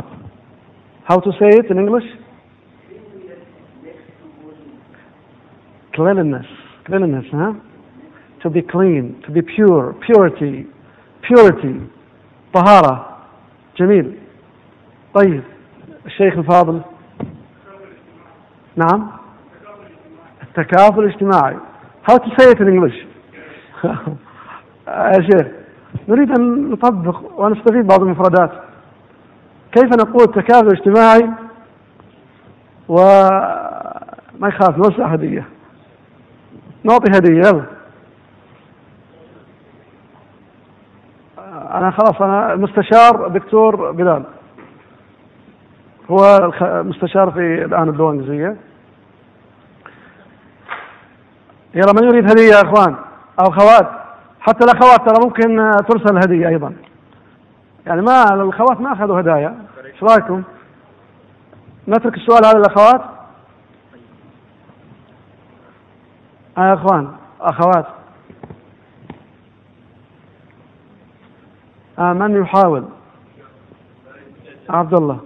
How 1.10 1.20
to 1.20 1.32
say 1.32 1.50
it 1.60 1.72
in 1.72 1.78
English? 1.78 2.06
Cleanliness. 5.94 6.48
Cleanliness, 6.86 7.26
huh? 7.32 7.54
To 8.42 8.50
be 8.50 8.62
clean, 8.62 9.22
to 9.26 9.32
be 9.32 9.42
pure, 9.42 9.96
purity, 10.06 10.66
purity. 11.28 11.76
طهارة. 12.54 13.18
جميل. 13.78 14.18
طيب 15.14 15.44
الشيخ 16.06 16.38
الفاضل 16.38 16.82
نعم 18.76 19.08
التكافل 20.44 21.04
الاجتماعي 21.04 21.58
how 22.12 22.16
to 22.16 22.30
say 22.38 22.52
it 22.52 22.60
in 22.60 22.68
English 22.68 22.96
يا 24.88 25.22
شيخ 25.22 25.48
نريد 26.08 26.40
أن 26.40 26.72
نطبق 26.72 27.40
ونستفيد 27.40 27.88
بعض 27.88 28.02
المفردات 28.02 28.52
كيف 29.72 29.86
نقول 29.86 30.24
التكافل 30.24 30.68
الاجتماعي 30.68 31.30
وما 32.90 34.48
يخاف 34.48 34.78
نوزع 34.78 35.06
هدية 35.06 35.46
نعطي 36.84 37.18
هدية 37.18 37.38
يلا 37.38 37.64
أنا 41.74 41.92
خلاص 41.92 42.22
أنا 42.22 42.56
مستشار 42.56 43.28
دكتور 43.28 43.92
بلال. 43.92 44.24
هو 46.12 46.52
مستشار 46.62 47.32
في 47.32 47.66
الآن 47.66 47.90
اللغة 47.90 48.12
الإنجليزية 48.12 48.58
يلا 51.76 51.94
من 51.94 52.04
يريد 52.04 52.32
هدية 52.32 52.56
يا 52.56 52.62
إخوان؟ 52.62 52.96
أو 53.40 53.46
أخوات 53.50 53.90
حتى 54.40 54.66
الأخوات 54.66 55.10
ترى 55.10 55.26
ممكن 55.26 55.72
ترسل 55.90 56.18
هدية 56.18 56.48
أيضا. 56.48 56.74
يعني 57.86 58.02
ما 58.02 58.24
الأخوات 58.34 58.82
ما 58.82 58.94
أخذوا 58.94 59.20
هدايا. 59.20 59.56
إيش 59.86 60.04
رأيكم؟ 60.04 60.44
نترك 61.88 62.14
السؤال 62.18 62.46
هذا 62.46 62.58
للأخوات. 62.58 63.02
آه 66.58 66.70
يا 66.70 66.74
إخوان 66.74 67.12
أخوات. 67.42 67.86
من 71.98 72.42
يحاول؟ 72.42 72.84
عبد 74.70 74.94
الله. 74.94 75.20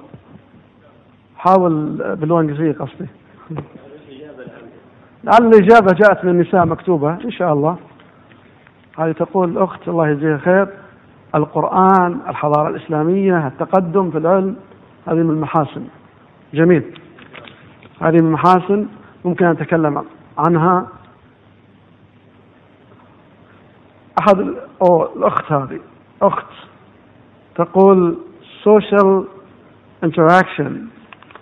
حاول 1.38 1.72
باللغة 2.16 2.42
الإنجليزية 2.42 2.80
قصدي. 2.80 3.08
لعل 5.24 5.48
الإجابة 5.48 5.94
جاءت 5.94 6.26
من 6.26 6.32
النساء 6.32 6.66
مكتوبة 6.66 7.14
إن 7.14 7.32
شاء 7.32 7.54
الله. 7.54 7.78
هذه 8.98 9.12
تقول 9.12 9.50
الأخت 9.50 9.88
الله 9.88 10.10
يجزيها 10.10 10.38
خير 10.38 10.68
القرآن 11.36 12.20
الحضارة 12.30 12.70
الإسلامية 12.70 13.48
التقدم 13.48 14.12
في 14.12 14.18
العلم 14.18 14.56
هذه 15.08 15.16
من 15.16 15.30
المحاسن. 15.30 15.88
جميل. 16.54 17.00
هذه 18.02 18.14
من 18.14 18.28
المحاسن 18.28 18.88
ممكن 19.26 19.46
أن 19.46 19.52
نتكلم 19.52 20.06
عنها. 20.38 20.88
أحد 24.20 24.54
أو 24.82 25.16
الأخت 25.16 25.52
هذه. 25.52 25.80
أخت 26.22 26.48
تقول 27.56 28.18
social 28.64 29.26
interaction. 30.04 30.90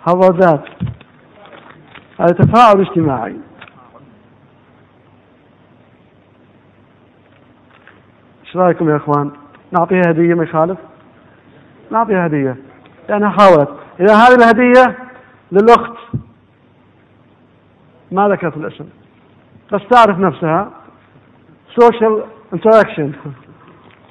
how 0.04 0.12
about 0.12 0.40
that 0.40 0.76
هذا 2.20 2.32
تفاعل 2.32 2.80
اجتماعي. 2.80 3.36
إيش 8.44 8.56
رأيكم 8.56 8.90
يا 8.90 8.96
إخوان؟ 8.96 9.30
نعطيها 9.72 10.02
هدية 10.10 10.34
ما 10.34 10.44
يخالف؟ 10.44 10.78
نعطيها 11.90 12.26
هدية. 12.26 12.56
لأنها 13.08 13.28
حاولت. 13.30 13.68
إذا 14.00 14.14
هذه 14.14 14.34
الهدية 14.34 14.98
للأخت 15.52 15.96
ما 18.12 18.28
ذكرت 18.28 18.56
الاسم. 18.56 18.84
بس 19.72 19.80
تعرف 19.90 20.18
نفسها. 20.18 20.70
social 21.78 22.24
interaction 22.52 23.12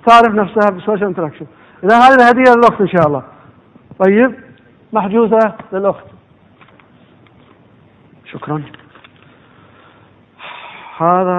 تعرف 0.06 0.36
نفسها 0.36 0.72
ب 0.72 0.77
social 0.77 1.08
interaction. 1.08 1.46
إذا 1.84 1.98
هذه 1.98 2.16
الهدية 2.16 2.54
للأخت 2.56 2.82
إن 2.82 2.88
شاء 2.88 3.08
الله. 3.08 3.24
طيب 4.00 4.36
محجوزة 4.94 5.54
للأخت. 5.74 6.06
شكرا. 8.26 8.64
هذا 10.98 11.36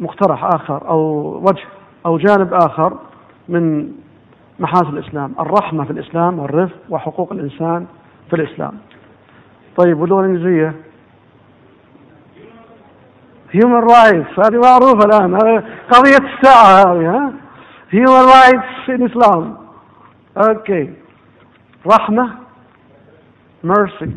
مقترح 0.00 0.44
آخر 0.44 0.88
أو 0.88 1.00
وجه 1.42 1.64
أو 2.06 2.18
جانب 2.18 2.54
آخر 2.54 2.92
من 3.48 3.92
محاسن 4.58 4.88
الإسلام 4.88 5.34
الرحمة 5.40 5.84
في 5.84 5.90
الإسلام 5.90 6.38
والرفق 6.38 6.76
وحقوق 6.90 7.32
الإنسان 7.32 7.86
في 8.30 8.36
الإسلام. 8.36 8.72
طيب 9.76 10.00
واللغة 10.00 10.20
الإنجليزية 10.20 10.74
human 13.52 13.84
rights 13.88 14.38
هذه 14.38 14.60
معروفة 14.60 15.04
الآن 15.04 15.34
هذه 15.34 15.64
قضية 15.90 16.34
الساعة 16.34 16.92
هذه 16.92 17.06
ها؟ 17.10 17.32
Human 17.92 18.26
rights 18.26 18.88
in 18.88 19.02
Islam. 19.10 19.44
أوكي 20.36 20.92
رحمة 21.86 22.30
mercy. 23.64 24.10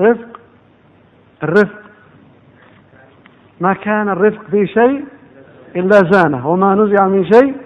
رفق 0.00 0.40
الرفق. 1.42 1.82
ما 3.60 3.72
كان 3.72 4.08
الرفق 4.08 4.42
في 4.50 4.66
شيء 4.66 5.04
إلا 5.76 6.10
زانه 6.10 6.48
وما 6.48 6.74
نزع 6.74 7.08
من 7.08 7.32
شيء 7.32 7.56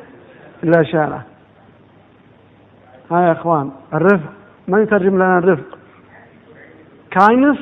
إلا 0.65 0.83
شانه. 0.83 1.23
ها 3.11 3.21
يا 3.21 3.33
إخوان 3.33 3.71
الرفق 3.95 4.33
من 4.69 4.83
يترجم 4.83 5.15
لنا 5.15 5.39
الرفق؟ 5.39 5.79
Kindness. 7.19 7.59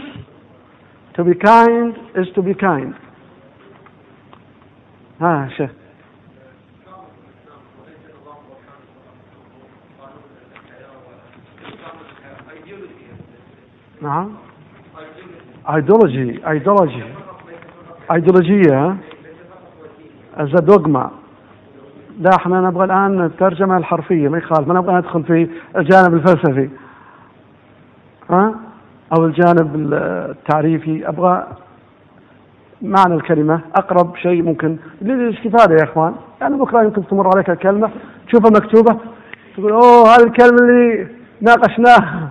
To 1.16 1.22
be 1.22 1.34
kind 1.34 1.94
is 2.16 2.26
to 2.34 2.42
be 2.42 2.54
kind. 2.54 2.94
ها 5.20 5.48
شيخ. 5.56 5.70
نعم. 14.02 14.30
Ideology 15.66 16.40
ideology. 16.44 17.04
ايديولوجية 18.12 18.96
از 20.36 20.50
دوغما 20.50 21.10
لا 22.20 22.30
إحنا 22.36 22.60
نبغى 22.60 22.84
الآن 22.84 23.24
الترجمة 23.24 23.76
الحرفية 23.76 24.28
ما 24.28 24.38
يخالف. 24.38 24.68
ما 24.68 24.74
نبغى 24.74 24.94
ندخل 24.94 25.22
في 25.22 25.48
الجانب 25.76 26.14
الفلسفي. 26.14 26.70
ها؟ 28.30 28.54
أو 29.12 29.24
الجانب 29.24 29.92
التعريفي. 29.92 31.08
أبغى 31.08 31.46
معنى 32.82 33.14
الكلمة 33.14 33.60
أقرب 33.74 34.16
شيء 34.16 34.42
ممكن 34.42 34.78
للاستفادة 35.02 35.74
يا 35.74 35.84
إخوان. 35.84 36.14
يعني 36.40 36.56
بكرة 36.56 36.82
يمكن 36.82 37.06
تمر 37.06 37.30
عليك 37.34 37.50
الكلمة 37.50 37.90
تشوفها 38.26 38.50
مكتوبة 38.50 39.00
تقول 39.56 39.72
أوه 39.72 40.08
هذه 40.08 40.24
الكلمة 40.24 40.58
اللي 40.60 41.08
ناقشناها. 41.40 42.30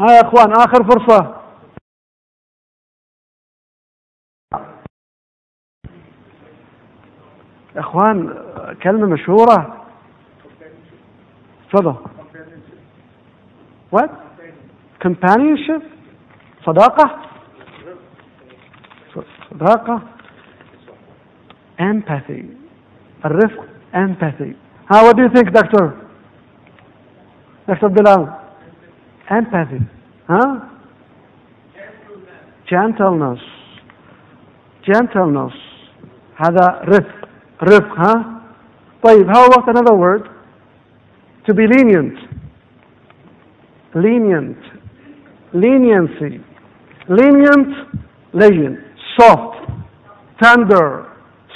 ها 0.00 0.06
يا 0.12 0.20
إخوان 0.20 0.52
آخر 0.52 0.84
فرصة. 0.84 1.36
يا 7.76 7.80
إخوان 7.80 8.34
كلمة 8.82 9.06
مشهورة. 9.06 9.86
تفضل. 11.72 11.94
What? 13.96 14.10
Companionship 15.04 15.82
صداقة؟ 16.64 17.29
صداقة 19.51 20.01
empathy 21.79 22.43
الرفق 23.25 23.65
empathy 23.93 24.53
ها 24.91 25.01
what 25.03 25.15
do 25.15 25.21
you 25.23 25.29
think 25.35 25.49
doctor 25.51 25.91
دكتور 27.67 27.89
بلال 27.89 28.27
empathy 29.29 29.81
ها 30.29 30.59
gentleness 32.71 33.41
gentleness 34.89 35.55
هذا 36.37 36.81
رفق 36.83 37.27
رفق 37.63 37.99
ها 37.99 38.41
طيب 39.03 39.27
how 39.33 39.45
about 39.45 39.67
another 39.69 39.95
word 39.95 40.23
to 41.47 41.53
be 41.53 41.67
lenient 41.67 42.17
lenient 43.95 44.57
leniency 45.53 46.39
lenient 47.09 47.73
لين 48.33 48.77
Soft 49.18 49.56
tender 50.42 51.04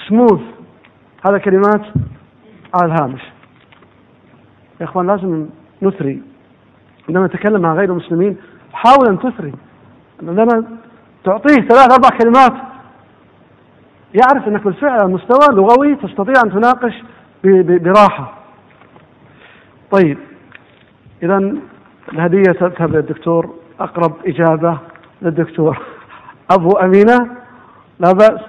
smooth. 0.08 0.42
هذا 1.26 1.38
كلمات 1.38 1.82
على 2.74 2.92
الهامش 2.92 3.20
يا 4.80 4.84
إخوان 4.84 5.06
لازم 5.06 5.46
نثري. 5.82 6.22
عندما 7.08 7.26
نتكلم 7.26 7.60
مع 7.60 7.74
غير 7.74 7.90
المسلمين 7.90 8.36
حاول 8.72 9.08
أن 9.08 9.18
تثري. 9.18 9.52
عندما 10.22 10.64
تعطيه 11.24 11.68
ثلاث 11.68 11.92
أربع 11.92 12.08
كلمات 12.18 12.52
يعرف 14.14 14.48
أنك 14.48 14.64
بالفعل 14.64 14.90
على 14.90 15.04
المستوى 15.04 15.48
اللغوي 15.50 15.96
تستطيع 15.96 16.34
أن 16.44 16.50
تناقش 16.50 17.02
براحة. 17.44 18.32
طيب. 19.90 20.18
اذا 21.22 21.54
الهدية 22.12 22.52
تذهب 22.52 22.96
للدكتور. 22.96 23.54
أقرب 23.80 24.12
إجابة 24.26 24.78
للدكتور. 25.22 25.78
أبو 26.58 26.70
أمينة. 26.70 27.43
لا 27.98 28.12
بأس. 28.12 28.40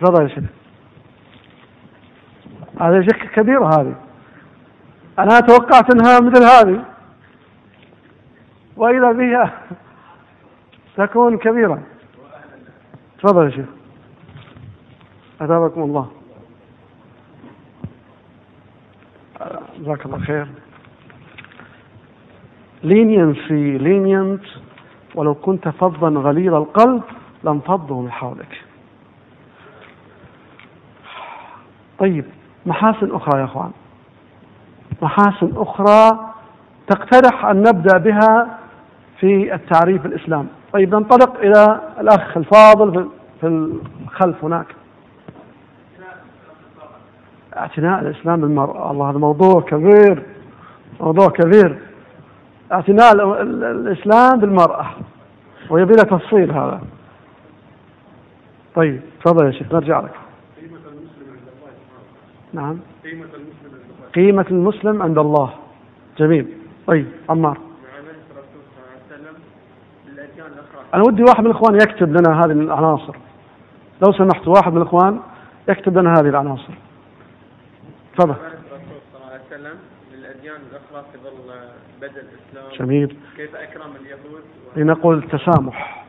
تفضل 0.00 0.22
يا 0.22 0.28
شيخ. 0.28 0.44
هذا 2.80 3.02
شيء 3.02 3.12
كبيرة 3.12 3.66
هذه. 3.66 3.94
أنا 5.18 5.40
توقعت 5.40 5.94
إنها 5.94 6.20
مثل 6.20 6.42
هذه. 6.44 6.84
واذا 8.76 9.12
بها 9.12 9.52
تكون 10.96 11.38
كبيرة. 11.38 11.82
تفضل 13.18 13.44
يا 13.44 13.50
شيخ. 13.50 13.66
أثابكم 15.40 15.82
الله. 15.82 16.10
جزاك 19.78 20.06
الله 20.06 20.18
خير. 20.18 20.46
Leniency 22.82 23.78
lenient. 23.78 24.60
ولو 25.14 25.34
كنت 25.34 25.68
فظا 25.68 26.08
غليظ 26.08 26.54
القلب 26.54 27.02
لانفضوا 27.44 28.02
من 28.02 28.10
حولك. 28.10 28.64
طيب 31.98 32.24
محاسن 32.66 33.14
أخرى 33.14 33.40
يا 33.40 33.44
أخوان. 33.44 33.70
محاسن 35.02 35.52
أخرى 35.56 36.30
تقترح 36.86 37.44
أن 37.44 37.56
نبدأ 37.56 37.98
بها 37.98 38.58
في 39.20 39.54
التعريف 39.54 40.06
الإسلام 40.06 40.48
طيب 40.72 40.94
ننطلق 40.94 41.36
إلى 41.40 41.80
الأخ 42.00 42.36
الفاضل 42.36 43.08
في 43.40 43.46
الخلف 43.46 44.44
هناك. 44.44 44.66
اعتناء 47.56 48.00
الإسلام 48.00 48.40
بالمرأة 48.40 48.90
الله 48.90 49.10
هذا 49.10 49.18
موضوع 49.18 49.60
كبير 49.60 50.22
موضوع 51.00 51.28
كبير. 51.28 51.78
اعتناء 52.72 53.12
الإسلام 53.42 54.40
بالمرأة. 54.40 54.86
ويبي 55.70 55.92
له 55.92 56.02
تفصيل 56.02 56.50
هذا. 56.50 56.80
طيب 58.74 59.00
تفضل 59.24 59.46
يا 59.46 59.50
شيخ 59.50 59.72
نرجع 59.72 60.00
لك. 60.00 60.10
قيمة 60.60 60.78
المسلم 60.86 61.30
عند 61.30 61.48
الله 61.52 61.72
نعم. 62.52 62.78
قيمة 63.04 63.24
المسلم 63.24 63.72
عند 63.72 63.82
الله. 63.98 64.10
قيمة 64.14 64.46
المسلم 64.50 65.02
عند 65.02 65.18
الله. 65.18 65.54
جميل. 66.18 66.46
طيب 66.86 67.06
عمار. 67.28 67.58
أنا 70.94 71.02
ودي 71.02 71.22
واحد 71.22 71.40
من 71.40 71.46
الإخوان 71.46 71.74
يكتب 71.74 72.08
لنا 72.08 72.44
هذه 72.44 72.50
العناصر. 72.52 73.16
لو 74.02 74.12
سمحت 74.12 74.48
واحد 74.48 74.72
من 74.72 74.82
الإخوان 74.82 75.20
يكتب 75.68 75.98
لنا 75.98 76.12
هذه 76.12 76.28
العناصر. 76.28 76.72
تفضل. 78.18 78.34
الأخرى 80.70 81.04
في 81.12 81.18
ظل 81.18 81.54
بدء 82.00 82.20
الإسلام. 82.20 82.78
جميل. 82.78 83.16
كيف 83.36 83.56
أكرم 83.56 83.90
اليهود 84.00 84.42
لنقول 84.76 85.22
تسامح. 85.22 85.99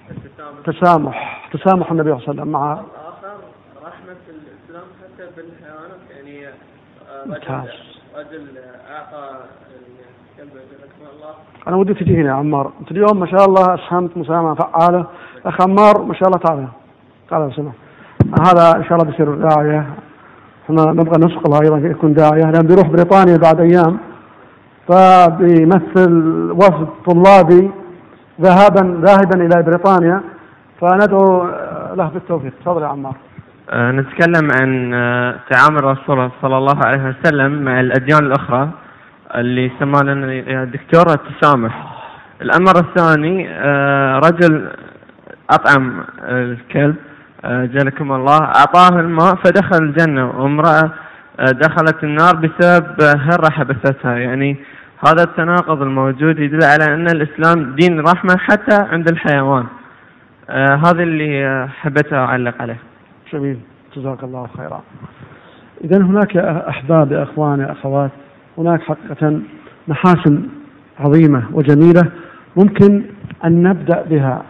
تسامح 0.65 1.49
تسامح 1.53 1.91
النبي 1.91 2.09
صلى 2.09 2.19
الله 2.19 2.29
عليه 2.29 2.41
وسلم 2.41 2.47
مع 2.47 2.73
الآخر 2.73 3.37
رحمة 3.85 4.21
الإسلام 4.29 4.87
حتى 5.01 5.25
بالحيوانات 5.35 5.99
يعني 6.15 6.47
آه، 6.47 7.25
ممتاز. 7.25 7.69
رجل 8.15 8.47
أعطى 8.91 9.39
أنا 11.67 11.75
ودي 11.75 11.93
تجيني 11.93 12.27
يا 12.27 12.31
عمار. 12.31 12.71
أنت 12.79 12.91
اليوم 12.91 13.19
ما 13.19 13.25
شاء 13.25 13.45
الله 13.45 13.75
أسهمت 13.75 14.17
مساهمة 14.17 14.53
فعالة. 14.53 15.05
أخ 15.45 15.61
عمار 15.61 16.01
ما 16.01 16.13
شاء 16.13 16.27
الله 16.27 16.39
تعالى. 16.39 16.67
تعالى 17.29 17.45
لو 17.45 17.51
سمحت 17.51 17.75
هذا 18.47 18.77
إن 18.77 18.83
شاء 18.83 18.93
الله 18.93 19.11
بيصير 19.11 19.35
داعية. 19.35 19.89
إحنا 20.65 20.85
نبغى 20.85 21.25
نسقله 21.25 21.59
أيضا 21.61 21.77
يكون 21.77 22.13
داعية. 22.13 22.51
لأن 22.51 22.67
بيروح 22.67 22.87
بريطانيا 22.87 23.37
بعد 23.37 23.59
أيام. 23.59 23.97
فبيمثل 24.87 26.13
وفد 26.51 26.87
طلابي 27.05 27.71
ذهابا 28.41 29.01
ذاهبا 29.05 29.45
إلى 29.45 29.63
بريطانيا. 29.63 30.21
فندعو 30.81 31.45
له 31.95 32.09
بالتوفيق. 32.13 32.53
تفضل 32.61 32.81
يا 32.81 32.87
عمار. 32.87 33.15
آه، 33.69 33.91
نتكلم 33.91 34.47
عن 34.61 34.93
آه، 34.93 35.35
تعامل 35.49 35.77
الرسول 35.77 36.31
صلى 36.41 36.57
الله 36.57 36.79
عليه 36.85 37.15
وسلم 37.19 37.61
مع 37.61 37.79
الأديان 37.79 38.25
الأخرى 38.25 38.69
اللي 39.35 39.71
سماه 39.79 40.01
لنا 40.03 40.63
الدكتور 40.63 41.05
التسامح 41.13 42.01
الأمر 42.41 42.79
الثاني 42.79 43.49
آه، 43.49 44.19
رجل 44.19 44.67
أطعم 45.49 46.03
الكلب 46.23 46.95
آه، 47.45 47.65
جلكم 47.65 48.11
الله 48.11 48.37
أعطاه 48.37 48.99
الماء 48.99 49.35
فدخل 49.35 49.83
الجنة 49.83 50.29
وامرأة 50.29 50.91
آه، 51.39 51.51
دخلت 51.51 52.03
النار 52.03 52.35
بسبب 52.35 53.01
هرة 53.01 53.49
حبستها 53.51 54.17
يعني 54.17 54.57
هذا 55.07 55.23
التناقض 55.23 55.81
الموجود 55.81 56.39
يدل 56.39 56.59
على 56.63 56.93
أن 56.93 57.05
الإسلام 57.05 57.75
دين 57.75 57.99
رحمة 57.99 58.37
حتى 58.37 58.75
عند 58.81 59.09
الحيوان. 59.09 59.65
آه، 60.49 60.75
هذا 60.75 61.03
اللي 61.03 61.67
حبيت 61.69 62.13
أعلق 62.13 62.61
عليه. 62.61 62.77
جميل. 63.33 63.59
جزاك 63.95 64.23
الله 64.23 64.47
خيرا. 64.57 64.81
إذا 65.83 65.97
هناك 65.97 66.37
أحباب 66.37 67.11
يا 67.11 67.23
أخوان 67.23 67.59
يا 67.59 67.71
أخوات. 67.71 68.11
هناك 68.57 68.81
حقيقة 68.81 69.41
محاسن 69.87 70.43
عظيمة 70.99 71.43
وجميلة 71.53 72.11
ممكن 72.55 73.03
أن 73.45 73.63
نبدأ 73.63 74.01
بها. 74.01 74.43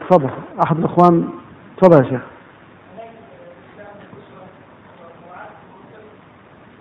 تفضل. 0.00 0.30
أحد 0.64 0.78
الأخوان 0.78 1.28
تفضل 1.76 2.04
يا 2.04 2.10
شيخ. 2.10 2.20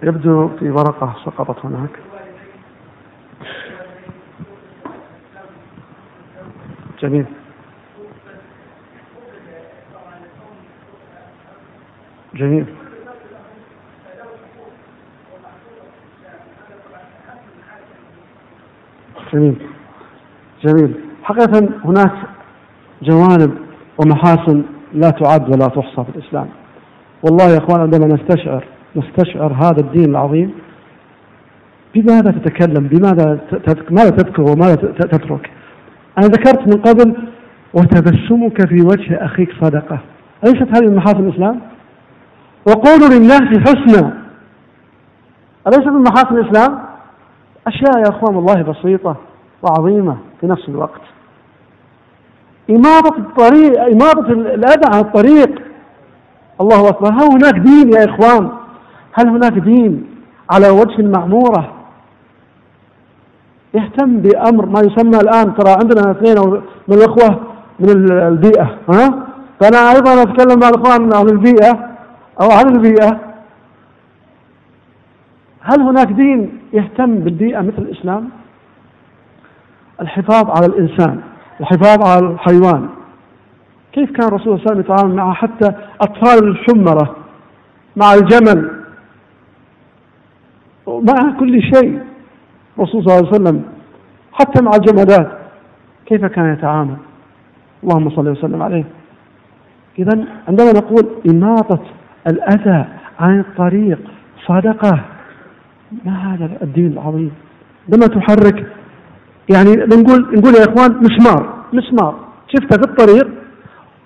يبدو 0.03 0.49
في 0.59 0.69
ورقة 0.69 1.15
سقطت 1.25 1.65
هناك. 1.65 2.04
جميل. 7.01 7.25
جميل. 12.35 12.65
جميل. 19.33 19.55
جميل. 20.63 20.93
حقيقة 21.23 21.69
هناك 21.85 22.11
جوانب 23.01 23.57
ومحاسن 23.97 24.63
لا 24.93 25.09
تعد 25.09 25.49
ولا 25.49 25.67
تحصى 25.67 26.03
في 26.03 26.09
الإسلام. 26.17 26.49
والله 27.23 27.53
يا 27.53 27.57
أخوان 27.57 27.81
عندما 27.81 28.07
نستشعر 28.07 28.65
نستشعر 28.95 29.53
هذا 29.53 29.79
الدين 29.79 30.09
العظيم 30.09 30.53
بماذا 31.95 32.31
تتكلم؟ 32.31 32.87
بماذا 32.87 33.39
ماذا 33.91 34.09
تذكر 34.09 34.41
وماذا 34.41 34.75
تترك؟ 34.75 35.51
أنا 36.17 36.27
ذكرت 36.27 36.75
من 36.75 36.81
قبل 36.81 37.15
وتبسمك 37.73 38.67
في 38.67 38.81
وجه 38.81 39.25
أخيك 39.25 39.49
صدقة. 39.61 39.99
أليست 40.43 40.77
هذه 40.77 40.89
من 40.89 40.95
محاسن 40.95 41.19
الإسلام؟ 41.19 41.59
وقولوا 42.67 43.09
للناس 43.09 43.41
حسنا. 43.41 44.13
أليست 45.67 45.87
من 45.87 46.03
محاسن 46.03 46.37
الإسلام؟ 46.37 46.79
أشياء 47.67 47.97
يا 47.97 48.09
أخوان 48.09 48.35
والله 48.35 48.61
بسيطة 48.61 49.15
وعظيمة 49.63 50.17
في 50.41 50.47
نفس 50.47 50.69
الوقت. 50.69 51.01
إماطة 52.69 53.17
الطريق 53.17 53.81
إماطة 53.81 54.31
الأذى 54.31 54.85
عن 54.93 54.99
الطريق. 54.99 55.61
الله 56.61 56.89
أكبر. 56.89 57.09
هل 57.09 57.29
هناك 57.31 57.53
دين 57.53 57.93
يا 57.93 58.05
إخوان؟ 58.05 58.49
هل 59.13 59.27
هناك 59.27 59.53
دين 59.53 60.05
على 60.51 60.69
وجه 60.69 60.99
المعمورة 60.99 61.74
يهتم 63.75 64.17
بأمر 64.17 64.65
ما 64.65 64.79
يسمى 64.79 65.17
الآن 65.17 65.55
ترى 65.55 65.71
عندنا 65.71 66.11
اثنين 66.11 66.37
من 66.87 66.97
الأخوة 66.97 67.39
من 67.79 67.89
البيئة 68.11 68.77
ها؟ 68.89 69.25
فأنا 69.59 69.91
أيضا 69.91 70.21
أتكلم 70.21 70.59
مع 70.59 70.69
الأخوان 70.69 71.13
عن 71.13 71.29
البيئة 71.29 71.89
أو 72.41 72.51
عن 72.51 72.75
البيئة. 72.75 73.19
هل 75.61 75.81
هناك 75.81 76.07
دين 76.07 76.59
يهتم 76.73 77.15
بالبيئة 77.15 77.61
مثل 77.61 77.77
الإسلام؟ 77.77 78.29
الحفاظ 80.01 80.49
على 80.49 80.65
الإنسان 80.65 81.21
الحفاظ 81.59 82.07
على 82.07 82.27
الحيوان. 82.27 82.89
كيف 83.93 84.11
كان 84.11 84.27
الرسول 84.27 84.45
صلى 84.45 84.55
الله 84.55 84.61
عليه 84.61 84.71
وسلم 84.71 84.79
يتعامل 84.79 85.15
مع 85.15 85.33
حتى 85.33 85.71
أطفال 86.01 86.47
الحمرة 86.47 87.15
مع 87.95 88.13
الجمل. 88.13 88.69
مع 90.87 91.39
كل 91.39 91.61
شيء. 91.61 92.14
الرسول 92.77 93.03
صلى 93.03 93.17
الله 93.17 93.27
عليه 93.27 93.41
وسلم 93.41 93.63
حتى 94.33 94.63
مع 94.63 94.71
الجمادات 94.75 95.31
كيف 96.05 96.25
كان 96.25 96.53
يتعامل؟ 96.53 96.95
اللهم 97.83 98.09
صل 98.09 98.27
وسلم 98.29 98.63
عليه. 98.63 98.83
إذا 99.99 100.25
عندما 100.47 100.71
نقول 100.71 101.05
إماطة 101.29 101.79
الأذى 102.27 102.85
عن 103.19 103.39
الطريق 103.39 103.99
صدقة 104.47 105.01
ما 106.05 106.33
هذا 106.33 106.49
الدين 106.61 106.91
العظيم؟ 106.93 107.31
عندما 107.85 108.07
تحرك 108.07 108.65
يعني 109.53 109.71
نقول 109.71 110.37
نقول 110.37 110.53
يا 110.55 110.63
إخوان 110.63 111.01
مسمار 111.03 111.53
مسمار. 111.73 112.15
شفته 112.47 112.77
في 112.77 112.91
الطريق 112.91 113.27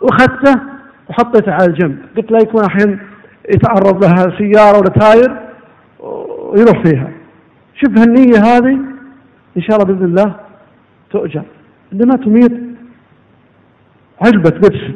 وأخذته 0.02 0.62
وحطيته 1.10 1.52
على 1.52 1.66
الجنب. 1.66 1.98
قلت 2.18 2.32
لا 2.32 2.38
يكون 2.42 2.64
أحيانا 2.64 3.00
يتعرض 3.50 4.04
لها 4.04 4.38
سيارة 4.38 4.78
ولا 4.78 4.90
تاير 4.90 5.40
ويروح 6.00 6.84
فيها. 6.84 7.10
شوف 7.82 8.08
النية 8.08 8.38
هذه 8.38 8.80
إن 9.58 9.62
شاء 9.62 9.76
الله 9.76 9.86
بإذن 9.86 10.06
الله 10.06 10.36
تؤجر. 11.12 11.44
عندما 11.92 12.16
تميت 12.16 12.52
علبة 14.26 14.50
بيبسي 14.50 14.96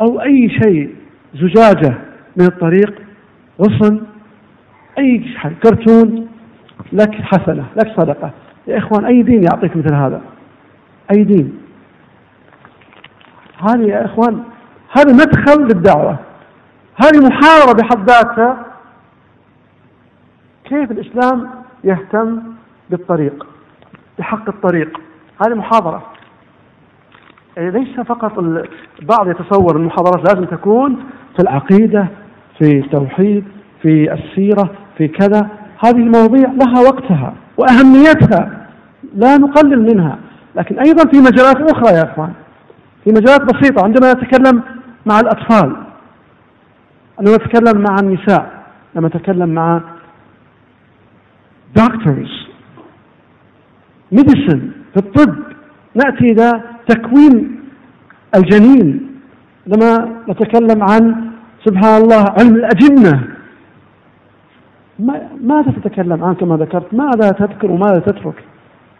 أو 0.00 0.20
أي 0.22 0.50
شيء 0.62 0.94
زجاجة 1.34 1.98
من 2.36 2.46
الطريق 2.46 2.94
غصن 3.60 4.00
أي 4.98 5.24
كرتون 5.62 6.28
لك 6.92 7.14
حسنة 7.14 7.64
لك 7.76 8.00
صدقة. 8.00 8.30
يا 8.66 8.78
إخوان 8.78 9.04
أي 9.04 9.22
دين 9.22 9.42
يعطيك 9.42 9.76
مثل 9.76 9.94
هذا؟ 9.94 10.22
أي 11.14 11.24
دين؟ 11.24 11.58
هذه 13.58 13.82
يا 13.82 14.04
إخوان 14.04 14.42
هذا 14.96 15.12
مدخل 15.12 15.62
للدعوة. 15.62 16.18
هذه 16.96 17.26
محاورة 17.26 17.72
بحد 17.72 18.10
ذاتها 18.10 18.66
كيف 20.64 20.90
الإسلام 20.90 21.50
يهتم 21.84 22.42
بالطريق 22.90 23.46
بحق 24.18 24.48
الطريق؟ 24.48 25.00
هذه 25.46 25.54
محاضرة. 25.54 26.02
يعني 27.56 27.70
ليس 27.70 28.00
فقط 28.00 28.38
البعض 28.38 29.28
يتصور 29.28 29.76
المحاضرات 29.76 30.28
لازم 30.28 30.44
تكون 30.44 30.96
في 31.36 31.42
العقيدة 31.42 32.08
في 32.58 32.78
التوحيد 32.78 33.44
في 33.82 34.12
السيرة 34.12 34.70
في 34.98 35.08
كذا. 35.08 35.48
هذه 35.84 35.96
المواضيع 35.96 36.50
لها 36.50 36.80
وقتها 36.82 37.34
وأهميتها 37.56 38.66
لا 39.14 39.36
نقلل 39.36 39.94
منها. 39.94 40.18
لكن 40.56 40.78
أيضا 40.78 41.10
في 41.10 41.18
مجالات 41.18 41.72
أخرى 41.72 41.96
يا 41.96 42.12
أخوان 42.12 42.32
في 43.04 43.10
مجالات 43.10 43.40
بسيطة. 43.40 43.84
عندما 43.84 44.12
نتكلم 44.12 44.62
مع 45.06 45.20
الأطفال 45.20 45.76
عندما 47.18 47.36
نتكلم 47.36 47.82
مع 47.82 47.96
النساء 48.02 48.64
لما 48.94 49.08
نتكلم 49.08 49.48
مع 49.48 49.80
doctors 51.78 52.32
medicine 54.14 54.62
في 54.92 54.96
الطب 54.96 55.34
نأتي 55.94 56.32
إلى 56.32 56.62
تكوين 56.88 57.60
الجنين. 58.36 59.20
لما 59.66 60.22
نتكلم 60.28 60.82
عن 60.82 61.30
سبحان 61.64 62.02
الله 62.02 62.24
علم 62.38 62.54
الأجنة. 62.54 63.28
ماذا 65.40 65.72
تتكلم 65.82 66.24
عن 66.24 66.34
كما 66.34 66.56
ذكرت؟ 66.56 66.94
ماذا 66.94 67.30
تذكر 67.30 67.70
وماذا 67.70 67.98
تترك؟ 67.98 68.44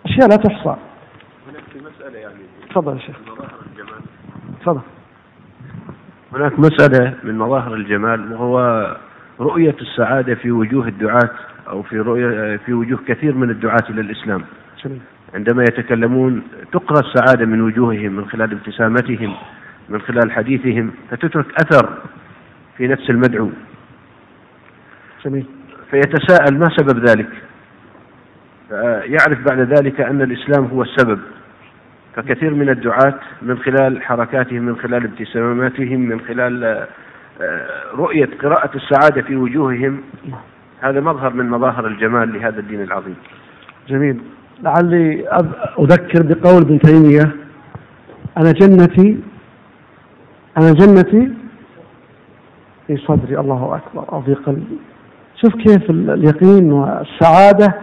أشياء 0.05 0.29
لا 0.29 0.37
تحصى. 0.37 0.77
هناك 1.49 1.63
في 1.73 1.79
مسألة 1.79 2.19
يعني. 2.19 2.35
تفضل 2.71 2.93
يا 2.93 2.99
شيخ. 2.99 3.17
تفضل. 4.61 4.81
هناك 6.33 6.59
مسألة 6.59 7.15
من 7.25 7.39
مظاهر 7.39 7.75
الجمال 7.75 8.33
وهو 8.33 8.87
رؤية 9.41 9.77
السعادة 9.81 10.35
في 10.35 10.51
وجوه 10.51 10.89
الدعاة. 10.89 11.31
أو 11.69 11.83
في 11.83 11.99
رؤية 11.99 12.57
في 12.57 12.73
وجوه 12.73 12.99
كثير 13.09 13.35
من 13.35 13.51
الدعاة 13.51 13.85
إلى 13.91 14.01
الإسلام. 14.01 14.43
جميل. 14.85 15.01
عندما 15.35 15.63
يتكلمون 15.63 16.43
تقرأ 16.73 17.01
السعادة 17.01 17.47
من 17.47 17.61
وجوههم 17.61 18.13
من 18.13 18.29
خلال 18.29 18.53
ابتسامتهم 18.53 19.37
من 19.89 20.01
خلال 20.01 20.33
حديثهم 20.33 20.93
فتترك 21.11 21.47
أثر 21.61 21.99
في 22.77 22.89
نفس 22.89 23.11
المدعو. 23.11 23.51
جميل. 25.25 25.47
فيتساءل 25.91 26.59
ما 26.59 26.69
سبب 26.77 27.09
ذلك؟ 27.09 27.29
يعرف 29.05 29.39
بعد 29.49 29.61
ذلك 29.61 30.01
أن 30.01 30.23
الإسلام 30.23 30.65
هو 30.65 30.83
السبب. 30.83 31.19
فكثير 32.17 32.55
من 32.55 32.69
الدعاة 32.69 33.21
من 33.43 33.59
خلال 33.59 34.03
حركاتهم 34.03 34.63
من 34.63 34.77
خلال 34.77 35.05
ابتساماتهم 35.05 36.01
من 36.01 36.21
خلال 36.21 36.87
آه، 37.41 37.67
رؤية 37.95 38.29
قراءة 38.43 38.77
السعادة 38.77 39.23
في 39.23 39.37
وجوههم 39.37 40.03
هذا 40.85 41.01
مظهر 41.01 41.33
من 41.33 41.51
مظاهر 41.51 41.87
الجمال 41.87 42.33
لهذا 42.33 42.61
الدين 42.61 42.83
العظيم. 42.83 43.17
جميل. 43.89 44.21
لعلي 44.63 45.25
أذ- 45.29 45.81
أذكر 45.81 46.23
بقول 46.23 46.63
ابن 46.63 46.79
تيمية 46.79 47.33
أنا 48.39 48.53
جنتي 48.53 49.19
أنا 50.59 50.73
جنتي 50.73 51.33
في 52.87 52.97
صدري. 52.97 53.39
الله 53.41 53.77
أكبر 53.77 54.13
أو 54.13 54.23
في 54.23 54.35
قلبي. 54.35 54.79
شوف 55.43 55.55
كيف 55.55 55.91
ال- 55.91 56.11
اليقين 56.11 56.73
والسعادة 56.73 57.75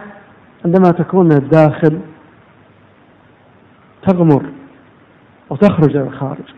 عندما 0.64 0.90
تكون 0.90 1.24
من 1.24 1.36
الداخل 1.36 1.98
تغمر 4.06 4.42
وتخرج 5.50 5.96
إلى 5.96 6.06
الخارج. 6.06 6.54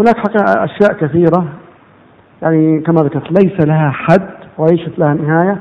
هناك 0.00 0.16
حقيقة 0.16 0.64
أشياء 0.64 0.92
كثيرة. 0.92 1.48
يعني 2.42 2.80
كما 2.80 3.02
ذكرت 3.02 3.32
ليس 3.42 3.60
لها 3.60 3.90
حد. 3.90 4.41
وليست 4.58 4.98
لها 4.98 5.14
نهاية. 5.14 5.58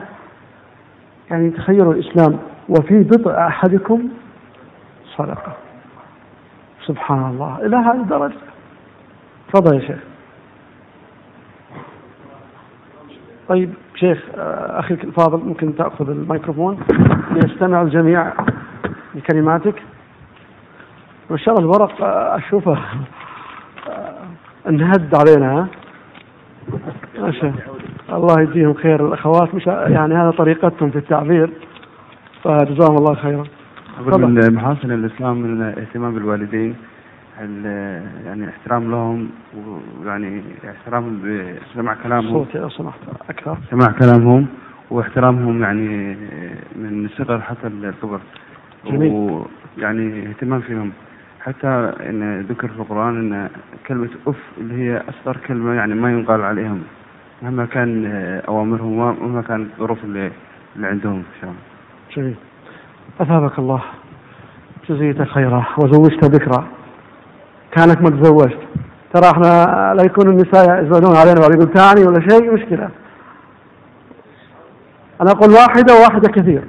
يعني 1.31 1.49
تخيلوا 1.49 1.93
الإسلام 1.93 2.39
وفي 2.69 2.99
بضع 2.99 3.47
أحدكم 3.47 4.09
صدقة. 5.17 5.53
سبحان 6.85 7.29
الله. 7.29 7.65
إلى 7.65 7.75
هذه 7.75 8.01
الدرجة. 8.01 8.33
تفضل 9.53 9.75
يا 9.75 9.87
شيخ. 9.87 9.99
طيب 13.49 13.73
شيخ 13.95 14.23
آه، 14.35 14.79
أخي 14.79 14.93
الفاضل 14.93 15.45
ممكن 15.45 15.75
تأخذ 15.75 16.09
الميكروفون؟ 16.09 16.79
ليستمع 17.31 17.81
الجميع 17.81 18.33
لكلماتك. 19.15 19.83
ما 21.29 21.37
شاء 21.37 21.55
الله 21.55 21.75
الورق 21.75 21.95
أشوفه. 22.35 22.77
أنهد 24.67 25.15
علينا 25.15 25.59
ها؟ 25.59 25.67
الله 28.13 28.41
يجزيهم 28.41 28.73
خير. 28.73 29.07
الأخوات 29.07 29.55
مش 29.55 29.67
يعني 29.67 30.13
هذا 30.15 30.31
طريقتهم 30.31 30.89
في 30.89 30.97
التعبير. 30.97 31.49
فجزاهم 32.43 32.95
الله 32.97 33.15
خيرا. 33.15 33.43
تفضل. 33.99 34.21
من 34.27 34.53
محاسن 34.53 34.91
الإسلام 34.91 35.37
من 35.37 35.61
الاهتمام 35.61 36.13
بالوالدين 36.13 36.75
ال- 37.41 38.03
يعني 38.25 38.49
احترام 38.49 38.91
لهم 38.91 39.29
ويعني 40.03 40.41
احترام 40.69 41.19
بسمع 41.73 41.93
كلامهم. 42.03 42.33
صوتي 42.33 42.57
لو 42.57 42.69
سمحت 42.69 42.99
أكثر. 43.29 43.57
سماع 43.71 43.91
كلامهم 43.91 44.45
واحترامهم 44.91 45.61
يعني 45.61 46.15
من 46.75 47.05
الصغر 47.05 47.41
حتى 47.41 47.67
الكبر. 47.67 48.19
جميل. 48.85 49.11
ويعني 49.77 50.27
اهتمام 50.29 50.59
فيهم. 50.59 50.91
حتى 51.41 51.67
إن 52.09 52.45
ذكر 52.49 52.67
في 52.67 52.79
القرآن 52.79 53.33
إن 53.33 53.49
كلمة 53.87 54.09
أف 54.27 54.35
اللي 54.57 54.73
هي 54.73 55.01
أصغر 55.09 55.37
كلمة 55.47 55.73
يعني 55.73 55.93
ما 55.95 56.11
ينقال 56.11 56.41
عليهم. 56.41 56.81
مهما 57.41 57.65
كان 57.65 58.05
أوامرهم 58.47 58.99
ومهما 58.99 59.41
كانت 59.41 59.69
الظروف 59.73 60.03
اللي, 60.03 60.31
اللي 60.75 60.87
عندهم 60.87 61.15
إن 61.15 61.23
شاء 61.41 61.49
الله. 61.49 61.61
جميل. 62.15 62.35
أثابك 63.21 63.59
الله. 63.59 63.81
جزيت 64.89 65.21
خيرا 65.21 65.65
وزوجت 65.77 66.25
بكرا. 66.25 66.67
كانك 67.71 68.01
ما 68.01 68.09
تزوجت. 68.09 68.59
ترى 69.13 69.31
إحنا 69.31 69.65
لا 69.93 70.03
يكون 70.05 70.29
النساء 70.29 70.83
يزعلون 70.83 71.15
علينا 71.15 71.45
ولا 71.45 71.55
يقول 71.55 71.73
تاني 71.73 72.07
ولا 72.07 72.29
شيء 72.29 72.53
مشكلة. 72.53 72.89
أنا 75.21 75.31
أقول 75.31 75.49
واحدة 75.49 75.93
وواحدة 75.93 76.31
كثير. 76.31 76.63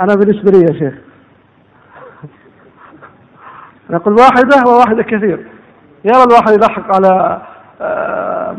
أنا 0.00 0.14
بالنسبة 0.14 0.50
لي 0.50 0.58
يا 0.58 0.72
شيخ. 0.78 0.94
أنا 3.90 3.96
أقول 3.96 4.14
واحدة 4.14 4.70
وواحدة 4.70 5.02
كثير. 5.02 5.46
يرى 6.04 6.24
الواحد 6.24 6.52
يلحق 6.52 6.94
على 6.94 7.42
آه، 7.80 8.56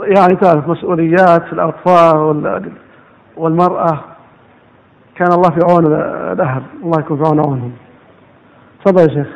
يعني 0.00 0.36
تعرف 0.36 0.68
مسؤوليات 0.68 1.52
الأطفال 1.52 2.16
وال- 2.16 2.72
والمرأة. 3.36 4.00
كان 5.14 5.32
الله 5.32 5.50
في 5.50 5.60
عون 5.70 5.86
الأهل. 6.32 6.62
الله 6.82 7.00
يكون 7.00 7.22
في 7.22 7.28
عون 7.28 7.40
عونهم. 7.40 7.72
تفضل 8.84 9.02
يا 9.02 9.14
شيخ. 9.14 9.28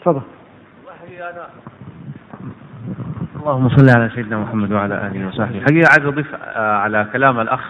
تفضل. 0.00 0.20
اللهم 3.36 3.68
صل 3.68 3.88
على 3.98 4.10
سيدنا 4.14 4.38
محمد 4.38 4.72
وعلى 4.72 5.06
آله 5.06 5.28
وصحبه. 5.28 5.60
حقيقة 5.60 5.88
عايز 5.90 6.06
أضيف 6.06 6.26
آه، 6.34 6.76
على 6.76 7.06
كلام 7.12 7.40
الأخ 7.40 7.60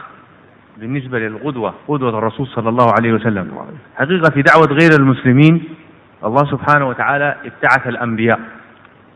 بالنسبة 0.78 1.18
للقدوه 1.18 1.74
قدوه 1.88 2.18
الرسول 2.18 2.46
صلى 2.46 2.68
الله 2.68 2.86
عليه 2.98 3.12
وسلم. 3.12 3.52
حقيقة 3.96 4.30
في 4.30 4.42
دعوة 4.42 4.66
غير 4.66 4.90
المسلمين 5.00 5.64
الله 6.24 6.44
سبحانه 6.50 6.88
وتعالى 6.88 7.36
ابتعث 7.44 7.86
الأنبياء. 7.86 8.40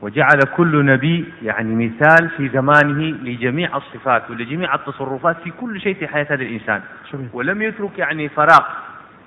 وجعل 0.05 0.39
كل 0.57 0.85
نبي 0.85 1.25
يعني 1.43 1.87
مثال 1.87 2.29
في 2.37 2.49
زمانه 2.49 3.17
لجميع 3.23 3.77
الصفات 3.77 4.31
ولجميع 4.31 4.75
التصرفات 4.75 5.37
في 5.45 5.51
كل 5.51 5.81
شيء 5.81 5.95
في 5.95 6.09
حياة 6.09 6.27
هذا 6.31 6.43
الإنسان. 6.43 6.81
ولم 7.33 7.63
يترك 7.63 7.99
يعني 7.99 8.29
فراغ 8.29 8.65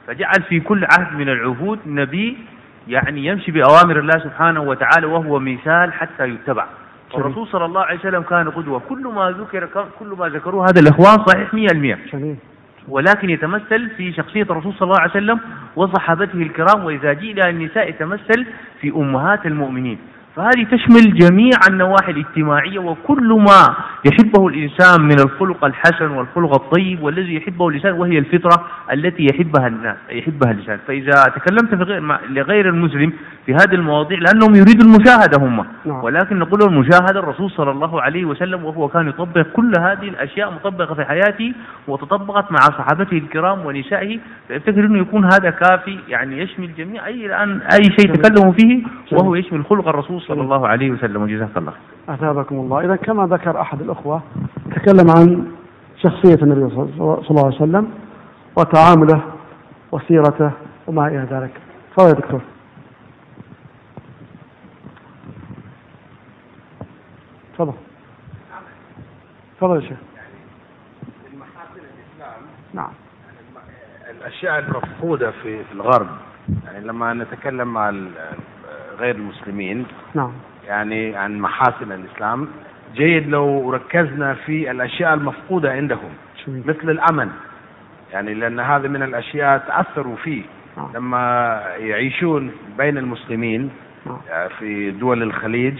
فجعل 0.07 0.41
في 0.49 0.59
كل 0.59 0.85
عهد 0.97 1.17
من 1.17 1.29
العهود 1.29 1.79
نبي 1.85 2.37
يعني 2.87 3.25
يمشي 3.25 3.51
بأوامر 3.51 3.99
الله 3.99 4.19
سبحانه 4.19 4.61
وتعالى 4.61 5.07
وهو 5.07 5.39
مثال 5.39 5.93
حتى 5.93 6.27
يتبع. 6.27 6.65
والرسول 7.13 7.47
صلى 7.47 7.65
الله 7.65 7.81
عليه 7.81 7.99
وسلم 7.99 8.21
كان 8.21 8.49
قدوة. 8.49 8.81
كل 8.89 9.03
ما 9.07 9.31
ذكر 9.31 9.69
كل 9.99 10.15
ما 10.19 10.29
ذكروه 10.29 10.65
هذا 10.65 10.81
الإخوان 10.81 11.25
صحيح 11.25 11.53
100% 11.53 11.97
جميل. 12.13 12.35
ولكن 12.87 13.29
يتمثل 13.29 13.89
في 13.89 14.13
شخصية 14.13 14.43
الرسول 14.43 14.73
صلى 14.73 14.87
الله 14.87 15.01
عليه 15.01 15.11
وسلم 15.11 15.39
وصحابته 15.75 16.41
الكرام 16.41 16.85
وإذا 16.85 17.11
إلى 17.11 17.49
النساء 17.49 17.89
يتمثل 17.89 18.45
في 18.81 18.89
أمهات 18.89 19.45
المؤمنين. 19.45 19.97
فهذه 20.37 20.63
تشمل 20.71 21.13
جميع 21.13 21.57
النواحي 21.69 22.11
الاجتماعية 22.11 22.79
وكل 22.79 23.33
ما 23.33 23.75
يحبه 24.05 24.47
الإنسان 24.47 25.01
من 25.01 25.19
الخلق 25.19 25.65
الحسن 25.65 26.11
والخلق 26.11 26.53
الطيب 26.53 27.03
والذي 27.03 27.35
يحبه 27.35 27.67
الإنسان 27.67 27.93
وهي 27.93 28.17
الفطرة 28.17 28.67
التي 28.93 29.27
يحبها 29.31 29.67
الناس 29.67 29.97
يحبها 30.09 30.51
الإنسان 30.51 30.79
فإذا 30.87 31.11
تكلمت 31.35 31.75
في 31.75 31.83
غير 31.83 32.19
لغير 32.29 32.69
المسلم 32.69 33.13
في 33.45 33.53
هذه 33.53 33.73
المواضيع 33.73 34.19
لأنهم 34.19 34.55
يريدوا 34.55 34.85
المشاهدة 34.85 35.37
هم. 35.37 35.65
نعم. 35.85 36.03
ولكن 36.03 36.39
نقول 36.39 36.59
المشاهدة 36.61 37.19
الرسول 37.19 37.51
صلى 37.51 37.71
الله 37.71 38.01
عليه 38.01 38.25
وسلم 38.25 38.65
وهو 38.65 38.87
كان 38.87 39.07
يطبق 39.07 39.41
كل 39.53 39.71
هذه 39.79 40.09
الأشياء 40.09 40.51
مطبقة 40.51 40.95
في 40.95 41.05
حياته 41.05 41.53
وتطبقت 41.87 42.51
مع 42.51 42.59
صحابته 42.59 43.17
الكرام 43.17 43.65
ونسائه. 43.65 44.19
فافتكر 44.49 44.85
أنه 44.85 44.99
يكون 44.99 45.25
هذا 45.25 45.49
كافي؟ 45.49 45.99
يعني 46.07 46.41
يشمل 46.41 46.75
جميع. 46.77 47.05
أي 47.05 47.25
الآن 47.25 47.61
أي 47.61 47.83
شيء 47.99 48.13
تكلموا 48.13 48.53
فيه 48.53 48.83
وهو 49.11 49.35
يشمل 49.35 49.65
خلق 49.65 49.87
الرسول 49.87 50.21
صلى 50.27 50.41
الله 50.41 50.67
عليه 50.67 50.91
وسلم 50.91 51.21
وجزاك 51.21 51.57
الله. 51.57 51.73
أثابكم 52.09 52.55
الله. 52.55 52.85
إذا 52.85 52.95
كما 52.95 53.27
ذكر 53.27 53.61
أحد 53.61 53.81
الأخوة 53.81 54.21
تكلم 54.75 55.07
عن 55.17 55.51
شخصية 55.97 56.43
النبي 56.43 56.75
صلى 56.75 56.83
الله 57.29 57.45
عليه 57.45 57.55
وسلم 57.55 57.91
وتعامله 58.57 59.21
وسيرته 59.91 60.51
وما 60.87 61.07
إلى 61.07 61.27
ذلك. 61.31 61.51
تفضل 61.95 62.09
يا 62.09 62.13
دكتور. 62.13 62.41
تفضل. 67.53 67.73
تفضل 69.57 69.75
يا 69.75 69.81
شيخ. 69.89 69.97
نعم. 72.73 72.89
الأشياء 74.11 74.59
المفقودة 74.59 75.31
في 75.31 75.63
في 75.63 75.71
الغرب 75.73 76.07
يعني 76.65 76.85
لما 76.85 77.13
نتكلم 77.13 77.73
مع 77.73 77.89
ال- 77.89 78.11
غير 78.99 79.15
المسلمين. 79.15 79.85
نعم. 80.15 80.31
يعني 80.67 81.15
عن 81.15 81.39
محاسن 81.39 81.91
الإسلام. 81.91 82.47
جيد 82.95 83.29
لو 83.29 83.71
ركزنا 83.71 84.33
في 84.33 84.71
الأشياء 84.71 85.13
المفقودة 85.13 85.71
عندهم 85.71 86.09
جميل. 86.47 86.63
مثل 86.65 86.89
الأمن. 86.89 87.29
يعني 88.13 88.33
لأن 88.33 88.59
هذا 88.59 88.87
من 88.87 89.03
الأشياء 89.03 89.57
تأثروا 89.57 90.15
فيه. 90.15 90.43
نعم. 90.77 90.89
لما 90.95 91.63
يعيشون 91.77 92.51
بين 92.77 92.97
المسلمين 92.97 93.69
نعم. 94.05 94.17
في 94.59 94.91
دول 94.91 95.23
الخليج 95.23 95.79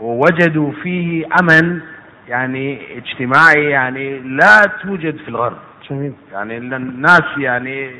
ووجدوا 0.00 0.72
فيه 0.82 1.26
أمن 1.42 1.80
يعني 2.28 2.78
اجتماعي 2.98 3.64
يعني 3.64 4.18
لا 4.18 4.60
توجد 4.82 5.16
في 5.16 5.28
الغرب. 5.28 5.56
جميل. 5.90 6.12
يعني 6.32 6.56
الناس 6.58 7.22
يعني 7.38 7.90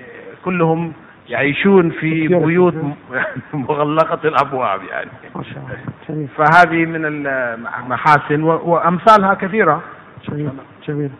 كلهم 0.44 0.92
يعيشون 1.31 1.91
في. 1.91 2.28
بيوت 2.28 2.75
مغلقة 3.52 4.28
الأبواب 4.28 4.81
يعني. 4.83 5.10
ما 5.36 5.42
شاء 5.42 5.62
الله. 6.09 6.28
فهذه 6.36 6.86
من 6.86 7.07
المحاسن 7.07 8.42
وأمثالها 8.42 9.34
كثيرة. 9.34 9.83
جميل 10.28 10.50
جميل. 10.89 11.10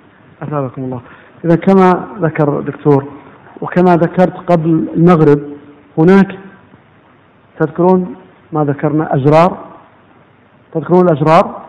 أثابكم 0.43 0.83
الله. 0.83 1.01
إذا 1.45 1.57
كما 1.57 2.07
ذكر 2.21 2.61
دكتور 2.61 3.05
وكما 3.61 3.97
ذكرت 3.97 4.37
قبل 4.37 4.89
المغرب 4.97 5.41
هناك 5.99 6.39
تذكرون 7.61 8.15
ما 8.53 8.65
ذكرنا 8.65 9.15
أزرار؟ 9.17 9.59
تذكرون 10.75 11.09
الأزرار؟ 11.09 11.63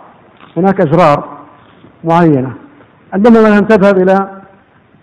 هناك 0.57 0.81
أزرار 0.81 1.37
معينة. 2.03 2.53
عندما 3.13 3.41
مثلا 3.41 3.67
تذهب 3.67 3.97
إلى 3.97 4.41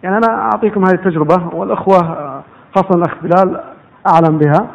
يعني 0.02 0.16
أنا 0.16 0.26
أعطيكم 0.26 0.84
هذه 0.84 0.94
التجربة 0.94 1.48
والأخوة 1.54 2.42
خاصة 2.74 2.94
الأخ 2.94 3.14
بلال 3.22 3.60
أعلم 4.14 4.38
بها. 4.38 4.66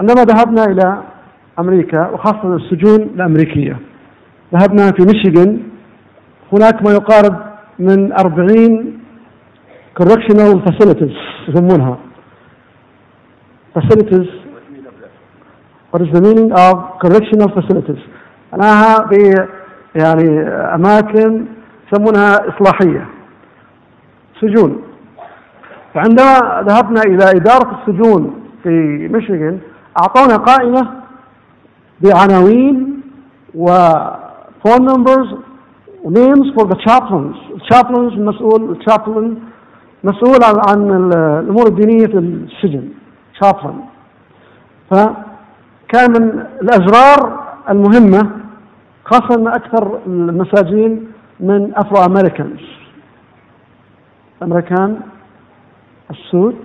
عندما 0.00 0.22
ذهبنا 0.22 0.64
إلى 0.64 1.02
أمريكا 1.58 2.10
وخاصة 2.10 2.56
السجون 2.56 3.02
الأمريكية 3.02 3.76
ذهبنا 4.54 4.92
في 4.92 5.06
ميشيغان. 5.12 5.62
هناك 6.52 6.82
ما 6.82 6.92
يقارب 6.92 7.36
من 7.78 8.12
40 8.12 8.98
correctional 10.00 10.62
facilities 10.66 11.48
يسمونها. 11.48 11.98
Facilities. 13.78 14.28
What 15.92 16.00
is 16.02 16.10
the 16.12 16.20
meaning 16.20 16.52
of 16.52 16.74
correctional 17.02 17.48
facilities? 17.58 18.02
معناها 18.52 19.06
ب 19.10 19.12
يعني 19.94 20.48
أماكن 20.74 21.44
يسمونها 21.92 22.32
إصلاحية. 22.48 23.06
سجون. 24.40 24.82
فعندما 25.98 26.62
ذهبنا 26.68 27.00
إلى 27.00 27.30
إدارة 27.30 27.78
السجون 27.80 28.34
في 28.62 28.68
ميشيغان 29.12 29.58
أعطونا 30.02 30.36
قائمة 30.36 30.90
بعناوين 32.00 33.00
و 33.54 33.75
phone 33.75 34.80
numbers 34.80 35.34
names 36.04 36.46
for 36.54 36.64
the 36.66 36.76
chaplains. 36.86 37.36
Chaplains 37.72 38.18
مسؤول 38.18 38.78
chaplain 38.90 39.34
مسؤول 40.04 40.38
عن, 40.68 41.12
الأمور 41.12 41.66
الدينية 41.66 42.06
في 42.06 42.18
السجن. 42.18 42.88
Chaplain. 43.44 43.76
فكان 44.90 46.10
من 46.10 46.46
الأزرار 46.62 47.40
المهمة 47.70 48.30
خاصة 49.04 49.34
أن 49.34 49.46
أكثر 49.48 49.98
المساجين 50.06 51.06
من 51.40 51.72
Afro 51.74 52.04
Americans 52.04 52.60
أمريكان 54.42 55.00
السود 56.10 56.56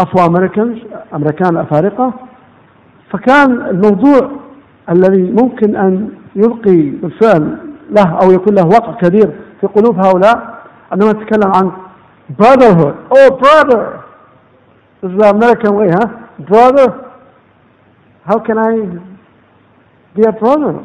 أفرو 0.00 0.26
أمريكانز 0.26 0.78
أمريكان 1.14 1.56
الأفارقة 1.56 2.12
فكان 3.10 3.52
الموضوع 3.52 4.30
الذي 4.90 5.30
ممكن 5.30 5.76
أن 5.76 6.08
يلقي 6.36 6.82
بالفعل 6.82 7.58
له 7.90 8.18
أو 8.22 8.32
يكون 8.32 8.54
له 8.54 8.66
وقع 8.66 8.92
كبير 8.92 9.30
في 9.60 9.66
قلوب 9.66 9.98
هؤلاء 9.98 10.64
عندما 10.92 11.12
نتكلم 11.12 11.52
عن 11.56 11.72
brotherhood. 12.38 12.94
Oh 13.10 13.36
brother! 13.36 14.04
This 15.00 15.10
is 15.12 15.18
the 15.18 15.30
American 15.30 15.74
way 15.76 15.88
huh? 15.88 16.08
Brother 16.38 17.08
how 18.28 18.38
can 18.40 18.58
I 18.58 18.72
be 20.14 20.22
a 20.28 20.32
brother? 20.32 20.84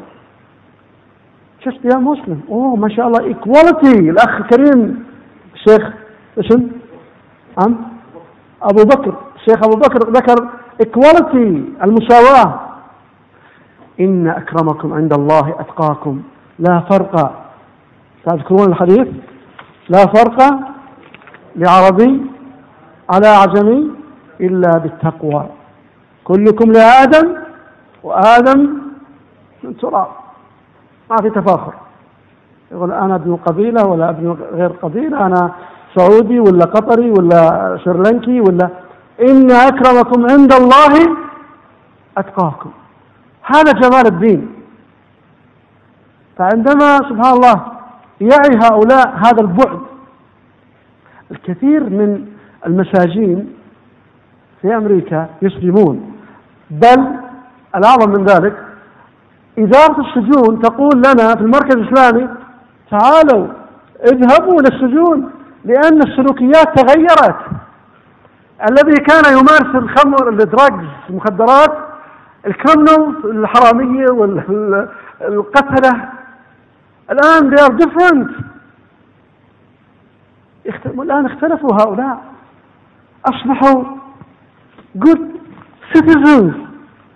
Just 1.62 1.82
be 1.82 1.88
a 1.88 2.00
Muslim. 2.00 2.42
Oh 2.48 2.76
ما 2.76 2.88
شاء 2.88 3.06
الله 3.06 3.34
equality. 3.34 3.98
الأخ 3.98 4.48
كريم 4.50 5.04
الشيخ 5.54 5.92
اسم 6.38 6.70
أم؟ 7.58 7.76
أبو 8.62 8.82
بكر. 8.82 9.14
الشيخ 9.36 9.64
أبو 9.64 9.76
بكر 9.76 10.10
ذكر 10.10 10.48
equality 10.82 11.82
المساواة. 11.84 12.60
إن 14.00 14.28
أكرمكم 14.28 14.92
عند 14.92 15.12
الله 15.12 15.54
أتقاكم. 15.60 16.22
لا 16.58 16.80
فرق. 16.80 17.44
تذكرون 18.26 18.68
الحديث؟ 18.68 19.08
لا 19.88 20.06
فرق 20.06 20.38
لعربي 21.56 22.26
على 23.10 23.26
عجمي 23.26 23.90
إلا 24.40 24.78
بالتقوى. 24.78 25.46
كلكم 26.24 26.72
لآدم 26.72 27.34
وآدم 28.02 28.78
من 29.62 29.76
تراب. 29.76 30.06
ما 31.10 31.16
في 31.22 31.30
تفاخر. 31.30 31.74
يقول 32.72 32.92
أنا 32.92 33.14
ابن 33.14 33.36
قبيلة 33.36 33.86
ولا 33.86 34.10
ابن 34.10 34.36
غير 34.52 34.68
قبيلة 34.68 35.26
أنا 35.26 35.52
سعودي 35.96 36.40
ولا 36.40 36.64
قطري 36.64 37.10
ولا 37.10 37.78
شرلنكي 37.84 38.40
ولا 38.40 38.68
إن 39.20 39.50
أكرمكم 39.50 40.26
عند 40.30 40.52
الله 40.52 41.16
أتقاكم. 42.18 42.70
هذا 43.42 43.72
جمال 43.72 44.06
الدين. 44.06 44.48
فعندما 46.38 46.96
سبحان 46.96 47.32
الله 47.32 47.66
يعي 48.20 48.58
هؤلاء 48.62 49.16
هذا 49.16 49.40
البعد 49.40 49.80
الكثير 51.30 51.80
من 51.90 52.26
المساجين 52.66 53.52
في 54.62 54.76
أمريكا 54.76 55.28
يسلمون 55.42 56.12
بل 56.70 57.06
الأعظم 57.76 58.10
من 58.10 58.24
ذلك 58.24 58.56
إدارة 59.58 60.00
السجون 60.00 60.62
تقول 60.62 60.96
لنا 60.96 61.34
في 61.34 61.40
المركز 61.40 61.76
الإسلامي 61.76 62.28
تعالوا 62.90 63.46
اذهبوا 64.12 64.60
إلى 64.60 64.68
السجون 64.68 65.30
لأن 65.64 66.02
السلوكيات 66.02 66.78
تغيرت. 66.78 67.36
الذي 68.70 68.96
كان 68.96 69.32
يمارس 69.32 69.74
الخمر 69.74 70.28
الدراجز 70.28 70.88
المخدرات 71.10 71.78
الكريمنالز 72.46 73.24
الحرامية 73.24 74.10
والقتلة 74.10 76.08
الآن 77.10 77.56
they 77.56 77.60
are 77.60 77.72
different. 77.84 78.30
الآن 80.86 81.26
اختلفوا 81.26 81.70
هؤلاء. 81.82 82.22
أصبحوا 83.26 83.84
good 84.98 85.20
citizens. 85.94 86.54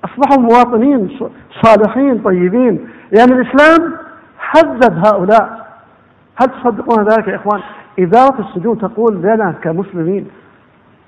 أصبحوا 0.04 0.38
مواطنين 0.42 1.18
صالحين 1.62 2.22
طيبين. 2.22 2.88
يعني 3.12 3.32
الإسلام 3.32 3.96
حدد 4.38 5.06
هؤلاء. 5.06 5.68
هل 6.36 6.48
تصدقون 6.48 7.04
ذلك 7.08 7.28
يا 7.28 7.36
إخوان؟ 7.36 7.60
إدارة 7.98 8.40
السجون 8.40 8.78
تقول 8.78 9.16
لنا 9.22 9.54
كمسلمين 9.62 10.28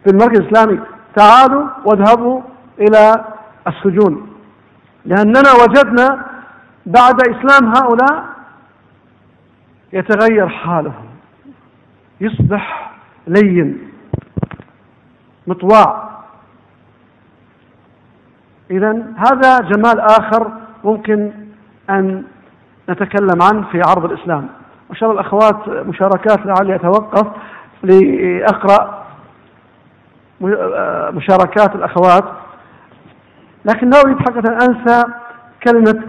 في 0.05 0.11
المركز 0.11 0.41
الإسلامي 0.41 0.81
تعالوا 1.17 1.67
واذهبوا 1.85 2.41
إلى 2.79 3.25
السجون. 3.67 4.31
لأننا 5.05 5.53
وجدنا 5.63 6.27
بعد 6.87 7.21
إسلام 7.21 7.73
هؤلاء 7.77 8.25
يتغير 9.93 10.49
حالهم. 10.49 11.07
يصبح 12.21 12.93
لين 13.27 13.79
مطواع. 15.47 16.11
إذا 18.71 18.91
هذا 19.17 19.59
جمال 19.59 20.01
آخر 20.01 20.53
ممكن 20.85 21.33
أن 21.91 22.25
نتكلم 22.89 23.43
عنه 23.43 23.67
في 23.73 23.81
عرض 23.87 24.05
الإسلام. 24.05 24.49
وإن 24.91 24.99
شاء 24.99 25.11
الله 25.11 25.21
الأخوات 25.21 25.69
مشاركات 25.69 26.39
لعلي 26.47 26.75
أتوقف 26.75 27.27
لأقرأ 27.83 29.05
مشاركات 31.11 31.75
الأخوات. 31.75 32.25
لكن 33.65 33.91
لا 33.91 34.01
أريد 34.05 34.19
حقيقة 34.19 34.49
أن 34.49 34.63
أنسى 34.63 35.03
كلمة 35.67 36.03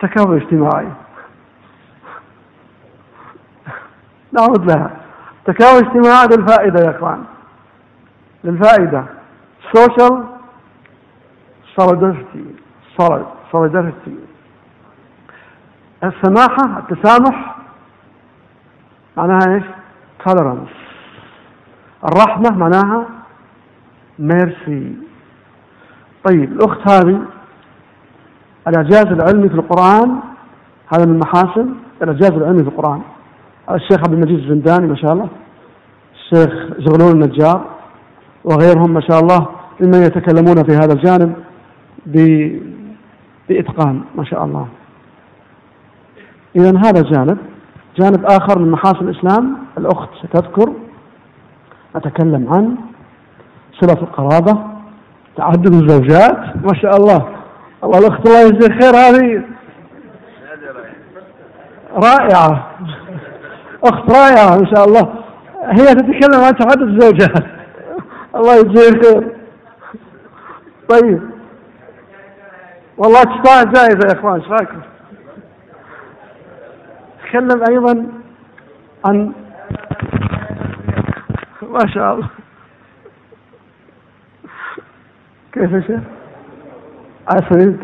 تكامل 0.00 0.36
اجتماعي 0.36 0.88
نعود 4.32 4.72
لها. 4.72 4.90
تكامل 5.44 5.86
اجتماعي 5.86 6.26
للفائدة 6.26 6.84
يا 6.84 6.90
إخوان. 6.96 7.24
للفائدة. 8.44 9.04
Social 9.76 10.14
solidarity. 11.80 12.44
Solidarity. 13.52 14.23
السماحة 16.04 16.78
التسامح 16.78 17.56
معناها 19.16 19.54
إيش؟ 19.54 19.64
tolerance. 20.28 20.74
الرحمة 22.04 22.58
معناها 22.58 23.06
ميرسي 24.18 24.96
طيب 26.24 26.52
الأخت 26.52 26.90
هذه 26.90 27.22
الإعجاز 28.68 29.06
العلمي 29.06 29.48
في 29.48 29.54
القرآن 29.54 30.20
هذا 30.94 31.06
من 31.06 31.18
محاسن 31.18 31.74
الإعجاز 32.02 32.30
العلمي 32.30 32.62
في 32.62 32.68
القرآن. 32.68 33.02
الشيخ 33.70 33.98
عبد 33.98 34.12
المجيد 34.12 34.38
الزنداني 34.38 34.86
ما 34.86 34.96
شاء 34.96 35.12
الله 35.12 35.28
الشيخ 36.14 36.52
زغلول 36.78 37.12
النجار 37.12 37.64
وغيرهم 38.44 38.94
ما 38.94 39.00
شاء 39.00 39.20
الله 39.20 39.46
ممن 39.80 40.02
يتكلمون 40.02 40.64
في 40.64 40.76
هذا 40.76 40.92
الجانب 40.92 41.34
بإتقان 43.48 44.02
ما 44.14 44.24
شاء 44.24 44.44
الله. 44.44 44.68
إذا 46.56 46.78
هذا 46.78 47.02
جانب. 47.02 47.38
جانب 47.96 48.24
آخر 48.24 48.58
من 48.58 48.70
محاسن 48.70 49.08
الإسلام 49.08 49.56
الأخت 49.78 50.08
ستذكر 50.22 50.72
أتكلم 51.96 52.52
عن 52.52 52.76
صلة 53.80 54.02
القرابة 54.02 54.64
تعدد 55.36 55.74
الزوجات. 55.74 56.38
ما 56.66 56.74
شاء 56.74 56.96
الله. 56.96 57.28
الله 57.84 57.98
الأخت 57.98 58.26
الله 58.26 58.40
يجزيك 58.40 58.82
خير 58.82 58.94
هذه 58.96 59.42
رائعة. 61.92 62.70
أخت 63.84 64.10
رائعة 64.10 64.58
ما 64.58 64.74
شاء 64.74 64.84
الله. 64.84 65.14
هي 65.64 65.94
تتكلم 65.94 66.44
عن 66.44 66.56
تعدد 66.56 66.82
الزوجات. 66.82 67.44
الله 68.34 68.56
يجزيك 68.56 69.04
خير 69.04 69.36
طيب. 70.88 71.22
والله 72.98 73.22
تستاهل 73.22 73.72
جائزة 73.72 74.08
يا 74.08 74.18
إخوان 74.18 74.34
إيش 74.34 74.48
رأيكم؟ 74.48 74.93
تكلم 77.34 77.64
أيضا 77.68 78.06
عن 79.04 79.32
ما 81.62 81.86
شاء 81.86 82.14
الله. 82.14 82.28
كيف 85.52 85.72
يا 85.72 85.80
شيخ؟ 85.80 86.00
عسل 87.28 87.80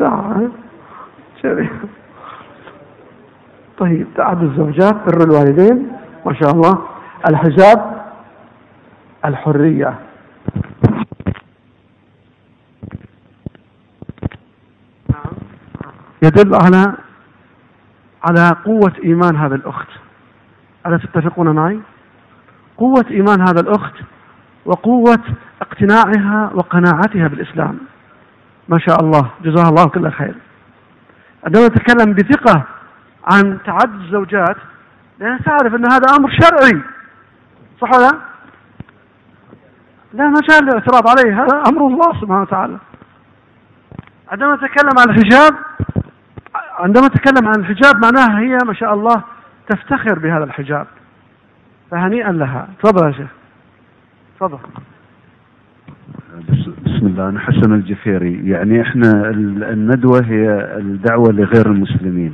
طيب 3.77 4.07
تعدد 4.15 4.43
الزوجات 4.43 4.95
بر 5.05 5.23
الوالدين 5.23 5.91
ما 6.25 6.33
شاء 6.33 6.51
الله. 6.51 6.85
الحجاب 7.29 8.05
الحرية. 9.25 9.99
يدل 16.23 16.55
على 16.55 16.93
على 18.23 18.55
قوة 18.65 18.93
إيمان 19.03 19.35
هذا 19.35 19.55
الأخت. 19.55 19.87
ألا 20.85 20.97
تتفقون 20.97 21.55
معي؟ 21.55 21.79
قوة 22.77 23.05
إيمان 23.11 23.41
هذا 23.41 23.61
الأخت 23.61 23.93
وقوة 24.65 25.19
اقتناعها 25.61 26.51
وقناعتها 26.53 27.27
بالإسلام. 27.27 27.77
ما 28.69 28.79
شاء 28.79 29.03
الله. 29.03 29.29
جزاها 29.43 29.69
الله 29.69 29.85
كل 29.85 30.11
خير. 30.11 30.35
عندما 31.43 31.67
نتكلم 31.67 32.13
بثقة 32.13 32.63
عن 33.33 33.57
تعدد 33.65 34.01
الزوجات 34.01 34.57
لأنها 35.19 35.37
تعرف 35.37 35.75
أن 35.75 35.91
هذا 35.91 36.15
أمر 36.19 36.29
شرعي. 36.29 36.81
صح 37.81 37.89
ولا؟ 37.91 38.11
لا 40.13 40.27
مجال 40.27 40.63
للاعتراض 40.63 41.09
عليه. 41.09 41.43
هذا 41.43 41.63
أمر 41.69 41.87
الله 41.87 42.21
سبحانه 42.21 42.41
وتعالى. 42.41 42.77
عندما 44.31 44.55
نتكلم 44.55 44.99
عن 44.99 45.09
الحجاب 45.09 45.53
عندما 46.79 47.07
نتكلم 47.07 47.47
عن 47.47 47.59
الحجاب 47.59 47.95
معناها 48.01 48.39
هي 48.39 48.57
ما 48.65 48.73
شاء 48.73 48.93
الله 48.93 49.23
تفتخر 49.69 50.19
بهذا 50.19 50.43
الحجاب. 50.43 50.87
فهنيئا 51.91 52.31
لها. 52.31 52.67
تفضل 52.83 53.07
يا 53.07 53.11
شيخ. 53.11 53.29
تفضل. 54.35 54.57
بسم 56.85 57.07
الله. 57.07 57.29
أنا 57.29 57.39
حسن 57.39 57.73
الجفيري. 57.73 58.49
يعني 58.49 58.81
إحنا 58.81 59.29
الندوة 59.73 60.21
هي 60.25 60.49
الدعوة 60.77 61.31
لغير 61.31 61.65
المسلمين. 61.65 62.33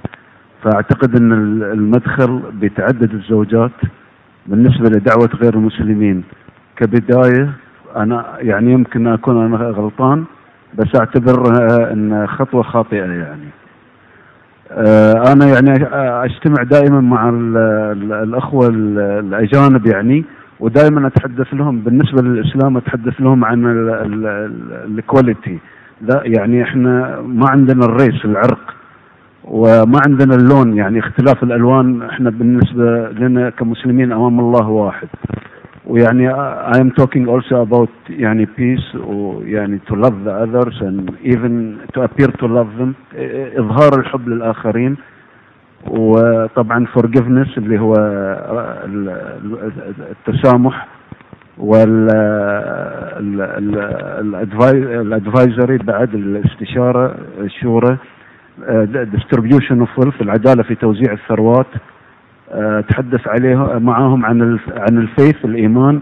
فأعتقد 0.63 1.15
أن 1.15 1.31
المدخل 1.63 2.41
بتعدد 2.53 3.13
الزوجات 3.13 3.71
بالنسبة 4.47 4.89
لدعوة 4.89 5.29
غير 5.41 5.53
المسلمين. 5.53 6.23
كبداية 6.75 7.51
أنا 7.95 8.25
يعني 8.39 8.71
يمكن 8.71 9.07
أكون 9.07 9.45
أنا 9.45 9.57
غلطان 9.57 10.25
بس 10.73 10.87
أعتبرها 10.95 11.93
أن 11.93 12.27
خطوة 12.27 12.63
خاطئة 12.63 13.05
يعني. 13.05 13.49
أنا 15.33 15.45
يعني 15.45 15.73
اجتمع 16.25 16.63
دائما 16.63 17.01
مع 17.01 17.29
الأخوة 18.23 18.67
الأجانب 19.19 19.85
يعني 19.87 20.25
ودائما 20.59 21.07
أتحدث 21.07 21.53
لهم 21.53 21.79
بالنسبة 21.79 22.21
للإسلام 22.21 22.77
أتحدث 22.77 23.21
لهم 23.21 23.45
عن 23.45 23.65
الكواليتي 24.97 25.59
لا 26.01 26.21
يعني 26.25 26.63
إحنا 26.63 27.21
ما 27.21 27.49
عندنا 27.49 27.85
الريس 27.85 28.25
العرق 28.25 28.73
وما 29.43 30.01
عندنا 30.07 30.35
اللون 30.35 30.73
يعني 30.77 30.99
اختلاف 30.99 31.43
الألوان 31.43 32.01
إحنا 32.01 32.29
بالنسبة 32.29 33.09
لنا 33.09 33.49
كمسلمين 33.49 34.11
أمام 34.11 34.39
الله 34.39 34.67
واحد. 34.69 35.07
ويعني 35.87 36.33
I 36.73 36.77
am 36.77 36.91
talking 37.01 37.27
also 37.27 37.61
about 37.65 37.89
يعني 38.09 38.45
peace 38.45 38.95
ويعني 38.95 39.79
to 39.89 39.93
love 39.95 40.15
the 40.25 40.33
others 40.45 40.81
and 40.81 41.11
even 41.23 41.77
to 41.95 42.01
appear 42.03 42.27
to 42.27 42.45
love 42.47 42.71
them. 42.79 42.93
إظهار 43.57 43.99
الحب 43.99 44.27
للآخرين 44.29 44.97
وطبعا 45.87 46.85
forgiveness 46.87 47.57
اللي 47.57 47.79
هو 47.79 47.93
ال- 48.85 49.09
ال- 49.09 50.15
التسامح 50.27 50.87
وال 51.57 52.07
الادفايزري 55.01 55.77
بعد 55.77 56.13
الاستشارة 56.15 57.15
الشورى 57.39 57.97
distribution 59.17 59.81
of 59.85 60.03
wealth 60.03 60.21
العدالة 60.21 60.63
في 60.63 60.75
توزيع 60.75 61.13
الثروات. 61.13 61.65
آه، 61.75 61.79
تحدث 62.89 63.27
عليه 63.27 63.55
معاهم 63.79 64.25
عن 64.25 64.59
عن 64.77 64.97
ال 64.97 65.05
faith 65.05 65.45
الإيمان 65.45 65.99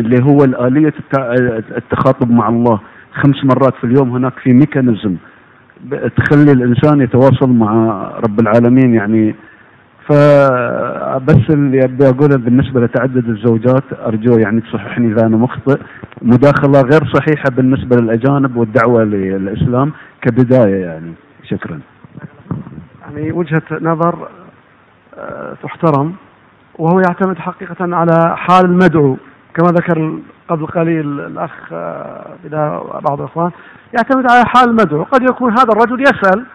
اللي 0.00 0.24
هو 0.24 0.44
الآلية 0.44 0.88
الت- 1.00 1.72
التخاطب 1.76 2.30
مع 2.30 2.48
الله. 2.48 2.80
خمس 3.12 3.44
مرات 3.44 3.74
في 3.74 3.84
اليوم 3.84 4.10
هناك 4.10 4.32
في 4.38 4.52
mechanism 4.52 5.16
تخلي 6.16 6.52
الإنسان 6.52 7.00
يتواصل 7.00 7.50
مع 7.50 8.00
رب 8.24 8.40
العالمين 8.40 8.94
يعني. 8.94 9.34
فبس 10.10 11.50
اللي 11.50 11.84
أبي 11.84 12.08
أقوله 12.08 12.36
بالنسبة 12.36 12.80
لتعدد 12.80 13.28
الزوجات 13.28 13.84
أرجو 14.06 14.38
يعني 14.38 14.60
تصححني 14.60 15.12
اذا 15.12 15.26
أنا 15.26 15.36
مخطئ. 15.36 15.80
مداخلة 16.22 16.80
غير 16.80 17.04
صحيحة 17.14 17.50
بالنسبة 17.56 17.96
للأجانب 17.96 18.56
والدعوة 18.56 19.04
للإسلام 19.04 19.92
كبداية 20.22 20.84
يعني. 20.84 21.12
شكرا. 21.50 21.80
يعني 23.02 23.32
وجهة 23.32 23.62
نظر 23.80 24.14
آه، 24.14 24.28
تحترم 25.62 26.14
وهو 26.78 27.00
يعتمد 27.00 27.38
حقيقة 27.38 27.96
على 27.96 28.36
حال 28.36 28.64
المدعو. 28.64 29.16
كما 29.54 29.68
ذكر 29.68 30.18
قبل 30.48 30.66
قليل 30.66 31.20
الأخ 31.20 31.50
آه، 31.72 32.36
بعض 33.00 33.20
الإخوان 33.20 33.50
يعتمد 33.92 34.30
على 34.30 34.44
حال 34.46 34.68
المدعو. 34.68 35.02
قد 35.02 35.22
يكون 35.22 35.52
هذا 35.52 35.72
الرجل 35.72 36.02
يسأل 36.02 36.46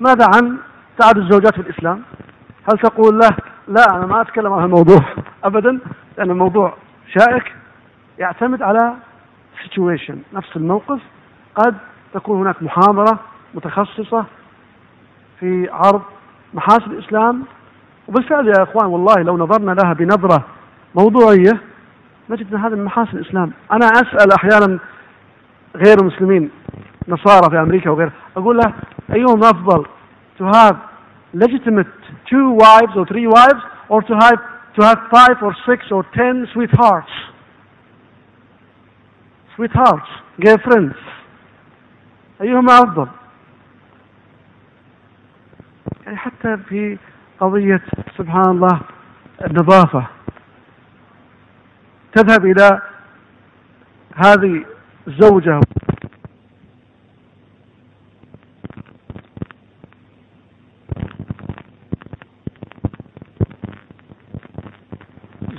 ماذا 0.00 0.26
عن 0.34 0.58
تعدد 0.98 1.18
الزوجات 1.18 1.54
في 1.54 1.60
الإسلام؟ 1.60 2.02
هل 2.72 2.78
تقول 2.78 3.18
له 3.18 3.28
لا 3.68 3.96
أنا 3.96 4.06
ما 4.06 4.20
أتكلم 4.20 4.52
عن 4.52 4.64
الموضوع 4.64 5.00
أبدا 5.44 5.78
لأن 6.18 6.30
الموضوع 6.30 6.74
شائك. 7.18 7.52
يعتمد 8.18 8.62
على 8.62 8.94
situation 9.64 10.14
نفس 10.34 10.56
الموقف. 10.56 11.00
قد 11.54 11.74
تكون 12.14 12.40
هناك 12.40 12.62
محاضرة 12.62 13.18
متخصصة 13.54 14.24
في 15.40 15.68
عرض 15.72 16.02
محاسن 16.54 16.90
الإسلام. 16.90 17.42
وبالفعل 18.08 18.48
يا 18.48 18.62
إخوان 18.62 18.86
والله 18.86 19.14
لو 19.22 19.38
نظرنا 19.38 19.72
لها 19.72 19.92
بنظرة 19.92 20.44
موضوعية 20.94 21.60
نجد 22.30 22.54
أن 22.54 22.60
هذا 22.60 22.76
من 22.76 22.84
محاسن 22.84 23.16
الإسلام. 23.18 23.52
أنا 23.72 23.86
أسأل 23.86 24.32
أحيانا 24.32 24.78
غير 25.76 25.98
المسلمين 26.00 26.50
نصارى 27.08 27.50
في 27.50 27.60
أمريكا 27.60 27.90
وغيره 27.90 28.12
أقول 28.36 28.56
له 28.56 28.72
أيهم 29.12 29.44
أفضل 29.44 29.86
to 30.38 30.44
have 30.44 30.76
legitimate 31.34 31.86
two 32.30 32.50
wives 32.50 32.92
or 32.96 33.06
three 33.06 33.26
wives 33.26 33.62
or 33.88 34.02
to 34.02 34.14
have 34.14 34.38
to 34.78 34.84
have 34.86 34.98
five 35.10 35.36
or 35.42 35.54
six 35.66 35.80
or 35.90 36.04
ten 36.14 36.46
sweethearts 36.52 37.12
sweethearts 39.56 40.08
girlfriends. 40.40 40.96
أيهما 42.40 42.78
أفضل؟ 42.78 43.08
يعني 46.06 46.16
حتى 46.16 46.56
في 46.68 46.98
قضية 47.40 47.80
سبحان 48.18 48.50
الله 48.50 48.80
النظافة 49.44 50.06
تذهب 52.14 52.46
إلى 52.46 52.82
هذه 54.14 54.64
الزوجة. 55.08 55.60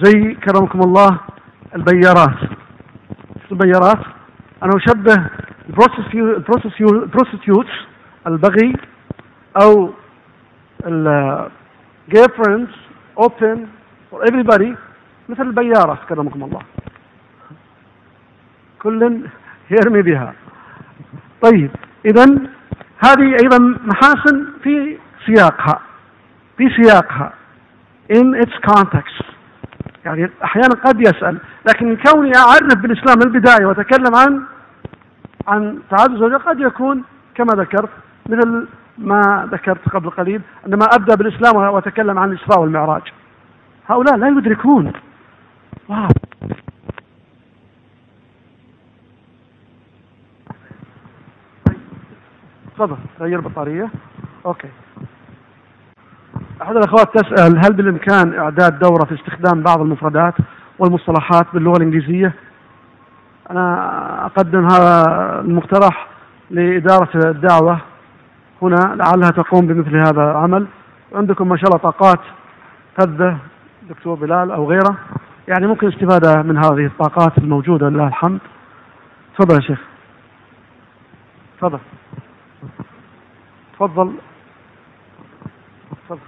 زي 0.04 0.34
كرمكم 0.34 0.80
الله 0.80 1.20
البيارات. 1.76 2.38
البيارات؟ 3.52 4.00
أنا 4.64 4.72
أشبه 4.76 5.30
البروستيوتس 5.70 7.72
البغي 8.28 8.74
أو 9.64 9.90
ال 10.86 11.50
girlfriends 12.10 12.74
open 13.18 13.58
for 14.12 14.24
everybody. 14.30 14.76
مثل 15.30 15.42
البيارة 15.42 16.00
كرمكم 16.10 16.44
الله. 16.44 16.62
كل 18.80 19.22
يرمي 19.72 20.02
بها. 20.02 20.34
طيب 21.42 21.72
إذا 22.06 22.26
هذه 23.06 23.38
أيضا 23.44 23.78
محاسن 23.82 24.48
في 24.64 24.98
سياقها. 25.26 25.80
في 26.58 26.70
سياقها. 26.70 27.34
In 28.14 28.36
its 28.44 28.72
context. 28.72 29.24
يعني 30.06 30.30
أحيانا 30.44 30.76
قد 30.86 31.02
يسأل. 31.02 31.38
لكن 31.70 31.98
كوني 31.98 32.32
أعرف 32.38 32.78
بالإسلام 32.82 33.18
من 33.18 33.24
البداية 33.24 33.66
وأتكلم 33.66 34.16
عن 34.16 34.44
عن 35.48 35.80
تعدد 35.90 36.12
الزوجات 36.12 36.42
قد 36.42 36.60
يكون 36.60 37.04
كما 37.36 37.54
ذكرت 37.56 37.90
مثل 38.30 38.68
ما 38.98 39.50
ذكرت 39.52 39.90
قبل 39.90 40.10
قليل 40.10 40.42
عندما 40.66 40.86
أبدأ 40.86 41.16
بالإسلام 41.16 41.56
وأتكلم 41.56 42.20
عن 42.20 42.32
الإسراء 42.32 42.60
والمعراج. 42.60 43.02
هؤلاء 43.88 44.18
لا 44.18 44.28
يدركون. 44.28 44.92
واو. 45.90 46.08
تفضل 52.76 52.98
غير 53.20 53.40
بطارية 53.42 53.90
أوكي. 54.46 54.68
أحد 56.62 56.76
الأخوات 56.76 57.18
تسأل 57.18 57.58
هل 57.66 57.74
بالإمكان 57.74 58.40
إعداد 58.40 58.80
دورة 58.80 59.06
في 59.06 59.16
استخدام 59.16 59.64
بعض 59.64 59.82
المفردات 59.82 60.34
والمصطلحات 60.80 61.46
باللغة 61.54 61.78
الإنجليزية؟ 61.78 62.34
أنا 63.52 64.26
أقدم 64.26 64.66
هذا 64.66 65.04
المقترح 65.42 66.08
لإدارة 66.52 67.10
الدعوة 67.16 67.82
هنا 68.62 68.96
لعلها 68.96 69.30
تقوم 69.30 69.68
بمثل 69.68 69.96
هذا 69.96 70.32
العمل. 70.32 70.68
عندكم 71.16 71.50
ما 71.50 71.58
شاء 71.58 71.66
الله 71.66 71.78
طاقات 71.78 72.20
فذة 72.98 73.38
دكتور 73.90 74.16
بلال 74.16 74.52
أو 74.52 74.70
غيره. 74.70 74.98
يعني 75.48 75.68
ممكن 75.68 75.88
استفادة 75.88 76.42
من 76.42 76.58
هذه 76.58 76.86
الطاقات 76.86 77.38
الموجودة 77.38 77.90
لله 77.90 78.08
الحمد. 78.08 78.40
تفضل 79.38 79.56
يا 79.56 79.62
شيخ. 79.62 79.80
تفضل. 81.58 81.80
تفضل. 83.74 84.14
تفضل. 86.08 86.20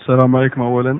السلام 0.00 0.36
عليكم 0.36 0.62
اولا. 0.62 0.98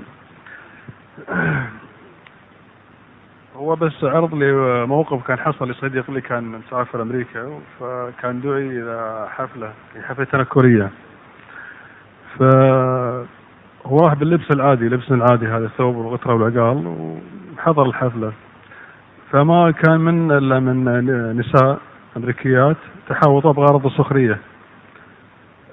هو 3.59 3.77
بس 3.77 4.05
عرض 4.05 4.35
لي 4.35 4.53
موقف 4.87 5.27
كان 5.27 5.39
حصل 5.39 5.71
لصديق 5.71 6.11
لي 6.11 6.21
كان 6.21 6.45
مسافر 6.45 7.03
أمريكا 7.03 7.61
فكان 7.81 8.41
دعي 8.41 8.67
إلى 8.67 9.27
حفلة 9.31 9.73
في 9.93 10.03
حفلة 10.03 10.25
تنكريه 10.25 10.91
ف 12.39 12.43
هو 13.87 13.99
راح 13.99 14.15
باللبس 14.15 14.51
العادي 14.51 14.89
لبسنا 14.89 15.17
العادي 15.17 15.47
هذا 15.47 15.65
الثوب 15.65 15.97
والغتره 15.97 16.35
والعقال 16.35 16.87
وحضر 17.57 17.87
الحفلة. 17.87 18.33
فما 19.31 19.71
كان 19.71 20.01
من 20.01 20.33
إلا 20.33 20.61
من 20.61 20.85
نساء 21.37 21.79
أمريكيات 22.17 22.77
تحاوطوا 23.09 23.53
بغرض 23.53 23.87
السخرية. 23.87 24.39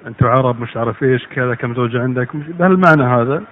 أنتم 0.08 0.28
عرب 0.28 0.62
مش 0.62 0.78
عارف 0.78 1.04
إيش 1.04 1.28
كذا 1.28 1.56
كم 1.56 1.74
زوجة 1.74 2.02
عندك؟ 2.02 2.36
بهالمعنى 2.36 3.04
هذا. 3.04 3.44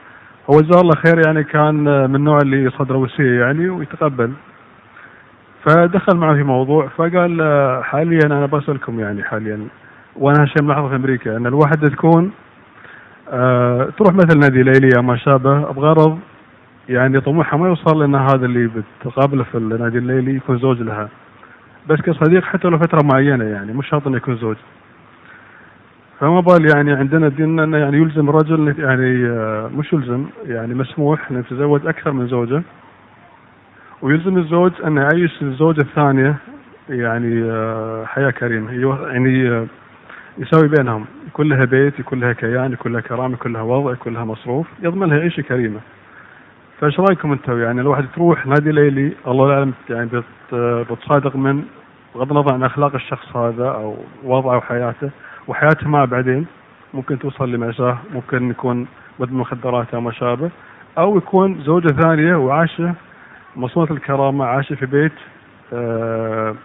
هو 0.49 0.61
جزاه 0.61 0.81
الله 0.81 0.95
خير 1.05 1.21
يعني 1.27 1.43
كان 1.43 1.73
من 2.09 2.15
النوع 2.15 2.37
اللي 2.43 2.69
صدره 2.69 2.97
وسيع 2.97 3.45
يعني 3.45 3.69
ويتقبل. 3.69 4.31
فدخل 5.65 6.17
معه 6.17 6.35
في 6.35 6.43
موضوع 6.43 6.87
فقال 6.87 7.41
حاليا 7.83 8.25
أنا 8.25 8.45
بسألكم 8.45 8.99
يعني 8.99 9.23
حاليا 9.23 9.67
وأنا 10.15 10.41
هالشيء 10.41 10.63
ملاحظه 10.63 10.89
في 10.89 10.95
أمريكا 10.95 11.37
أن 11.37 11.47
الواحدة 11.47 11.89
تكون 11.89 12.31
آه 13.29 13.89
تروح 13.97 14.13
مثل 14.13 14.39
نادي 14.39 14.63
ليلي 14.63 14.89
أو 14.97 15.01
ما 15.01 15.17
شابه 15.17 15.71
بغرض 15.71 16.19
يعني 16.89 17.21
طموحها 17.21 17.59
ما 17.59 17.67
يوصل 17.67 17.99
لأن 17.99 18.15
هذا 18.15 18.45
اللي 18.45 18.69
بتقابله 19.03 19.43
في 19.43 19.57
النادي 19.57 19.97
الليلي 19.97 20.35
يكون 20.35 20.57
زوج 20.59 20.81
لها. 20.81 21.09
بس 21.89 22.01
كصديق 22.01 22.43
حتى 22.43 22.67
لو 22.67 22.77
فترة 22.77 22.99
معينة 23.13 23.45
يعني 23.45 23.73
مش 23.73 23.87
شرط 23.89 24.07
إنه 24.07 24.17
يكون 24.17 24.35
زوج. 24.35 24.55
فما 26.23 26.39
بال 26.39 26.71
يعني 26.75 26.91
عندنا 26.93 27.27
الدين 27.27 27.59
إنه 27.59 27.77
يعني 27.77 27.97
يلزم 27.97 28.29
الرجل 28.29 28.75
يعني 28.79 29.25
آه، 29.29 29.67
مش 29.77 29.93
يلزم 29.93 30.25
يعني 30.45 30.73
مسموح 30.73 31.31
إنه 31.31 31.39
يتزوج 31.39 31.87
أكثر 31.87 32.11
من 32.11 32.27
زوجة. 32.27 32.61
ويلزم 34.01 34.37
الزوج 34.37 34.71
إنه 34.85 35.01
يعيش 35.01 35.41
الزوجه 35.41 35.81
الثانية 35.81 36.35
يعني 36.89 37.43
آه، 37.51 38.05
حياة 38.05 38.29
كريمة. 38.29 38.71
يعني 39.11 39.49
آه، 39.49 39.65
يساوي 40.37 40.67
بينهم. 40.67 41.05
يكون 41.27 41.49
لها 41.49 41.65
بيت 41.65 41.99
يكون 41.99 42.19
لها 42.19 42.33
كيان 42.33 42.71
يكون 42.71 42.91
لها 42.93 43.01
كرامة 43.01 43.33
يكون 43.33 43.53
لها 43.53 43.61
وضع 43.61 43.91
يكون 43.91 44.13
لها 44.13 44.25
مصروف. 44.25 44.67
يضمن 44.83 45.07
لها 45.09 45.19
عيشة 45.19 45.41
كريمة. 45.41 45.79
فإيش 46.79 46.99
رأيكم 46.99 47.31
أنتم 47.31 47.59
يعني 47.61 47.81
الواحد 47.81 48.05
تروح 48.15 48.45
نادي 48.47 48.71
ليلي 48.71 49.11
الله 49.27 49.53
اعلم 49.53 49.73
يعني 49.89 50.09
بت- 50.13 50.55
بتصادق 50.91 51.35
من 51.35 51.63
بغض 52.15 52.31
النظر 52.31 52.53
عن 52.53 52.63
أخلاق 52.63 52.95
الشخص 52.95 53.35
هذا 53.37 53.67
أو 53.67 53.95
وضعه 54.23 54.57
وحياته 54.57 55.09
وحياته 55.47 55.87
معه 55.89 56.05
بعدين 56.05 56.45
ممكن 56.93 57.19
توصل 57.19 57.51
لمأساة 57.51 57.97
ممكن 58.13 58.49
يكون 58.49 58.87
مدمن 59.19 59.37
مخدرات 59.37 59.93
أو 59.93 60.01
ما 60.01 60.11
شابه 60.11 60.49
أو 60.97 61.17
يكون 61.17 61.63
زوجة 61.63 61.87
ثانية 61.87 62.35
وعايشة 62.35 62.93
مصونة 63.55 63.91
الكرامة 63.91 64.45
عايشة 64.45 64.75
في 64.75 64.85
بيت 64.85 65.11
آه 65.73 66.55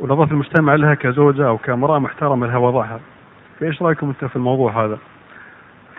ونظرة 0.00 0.32
المجتمع 0.32 0.74
لها 0.74 0.94
كزوجة 0.94 1.48
أو 1.48 1.58
كامرأة 1.58 1.98
محترمة 1.98 2.46
لها 2.46 2.58
وضعها 2.58 3.00
فإيش 3.60 3.82
رأيكم 3.82 4.08
أنت 4.08 4.24
في 4.24 4.36
الموضوع 4.36 4.84
هذا؟ 4.84 4.98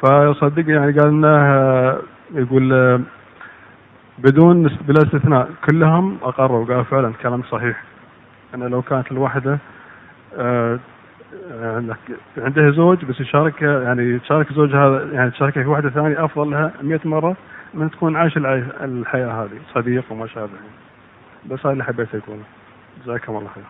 فصدق 0.01 0.69
يعني 0.69 0.99
قال 0.99 1.13
لنا 1.13 1.53
آه، 1.53 2.01
يقول 2.33 2.73
آه، 2.73 3.01
بدون 4.17 4.67
بلا 4.67 5.03
استثناء 5.03 5.49
كلهم 5.69 6.17
أقروا 6.23 6.65
قالوا 6.65 6.83
فعلا 6.83 7.13
كلام 7.21 7.43
صحيح 7.43 7.83
أنا 8.53 8.65
لو 8.65 8.81
كانت 8.81 9.11
الواحدة 9.11 9.59
آه، 10.37 10.79
عندها 12.37 12.71
زوج 12.71 13.05
بس 13.05 13.19
يشارك 13.21 13.61
يعني 13.61 14.19
تشارك 14.19 14.53
زوجها 14.53 15.01
يعني 15.13 15.31
تشاركها 15.31 15.63
في 15.63 15.69
واحدة 15.69 15.89
ثانية 15.89 16.25
أفضل 16.25 16.51
لها 16.51 16.71
100 16.81 16.99
مرة 17.05 17.35
من 17.73 17.91
تكون 17.91 18.15
العي- 18.15 18.63
الحياة 18.81 19.43
هذه 19.43 19.59
صديق 19.73 20.03
وما 20.09 20.27
شابه. 20.27 20.49
بس 21.45 21.59
هذا 21.59 21.71
اللي 21.71 21.83
حبيت 21.83 22.15
اقوله 22.15 22.43
جزاكم 23.05 23.35
الله 23.37 23.49
خير. 23.55 23.63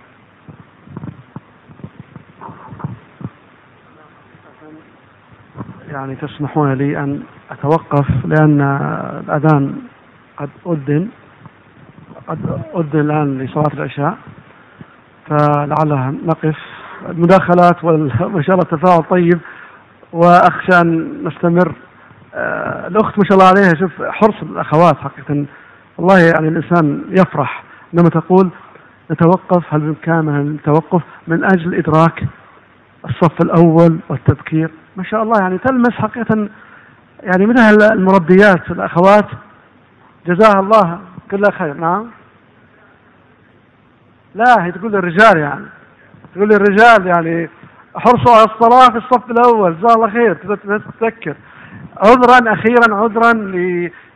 يعني 5.92 6.16
تسمحون 6.16 6.74
لي 6.74 7.00
أن 7.00 7.24
أتوقف 7.52 8.08
لأن 8.26 8.62
الأذان 9.28 9.76
قد 10.38 10.50
أذن 10.68 11.08
قد 12.28 12.40
أذن 12.76 13.00
الآن 13.00 13.38
لصلاة 13.42 13.74
العشاء 13.74 14.18
فلعلها 15.28 16.12
نقف. 16.12 16.81
المداخلات 17.10 17.84
وما 17.84 18.42
شاء 18.42 18.56
الله 18.56 18.68
التفاعل 18.72 19.04
طيب 19.10 19.40
وأخشى 20.14 20.82
أن 20.82 21.24
نستمر. 21.24 21.76
آه، 22.36 22.88
الأخت 22.88 23.18
ما 23.18 23.24
شاء 23.30 23.38
الله 23.38 23.48
عليها 23.48 23.80
شوف 23.80 24.02
حرص 24.02 24.42
الأخوات 24.42 24.98
حقيقة. 24.98 25.46
والله 25.98 26.20
يعني 26.20 26.48
الإنسان 26.48 27.02
يفرح 27.10 27.64
عندما 27.94 28.10
تقول 28.10 28.50
نتوقف 29.12 29.74
هل 29.74 29.80
بإمكاننا 29.80 30.42
التوقف 30.42 31.02
من 31.28 31.44
أجل 31.44 31.76
إدراك 31.76 32.24
الصف 33.06 33.42
الأول 33.44 34.00
والتذكير. 34.10 34.72
ما 34.96 35.04
شاء 35.04 35.24
الله 35.24 35.42
يعني 35.42 35.58
تلمس 35.58 35.92
حقيقة 35.92 36.50
يعني 37.24 37.46
من 37.46 37.60
أهل 37.60 37.84
المربيات 37.92 38.72
الأخوات. 38.72 39.28
جزاها 40.28 40.60
الله. 40.60 41.00
كل 41.32 41.52
خير. 41.52 41.74
نعم. 41.74 42.06
لا 44.36 44.66
هي 44.66 44.72
تقول 44.72 44.92
للرجال 44.92 45.38
يعني. 45.38 45.66
تقول 46.36 46.50
للرجال 46.50 47.08
يعني 47.08 47.50
حرصوا 47.96 48.36
على 48.36 48.46
الصلاة 48.46 48.88
في 48.90 48.98
الصف 48.98 49.32
الأول 49.32 49.78
جزاه 49.78 49.96
الله 49.96 50.10
خير 50.10 50.34
تذكر. 51.00 51.36
عذرا 51.98 52.54
أخيرا 52.54 52.96
عذرا 52.96 53.34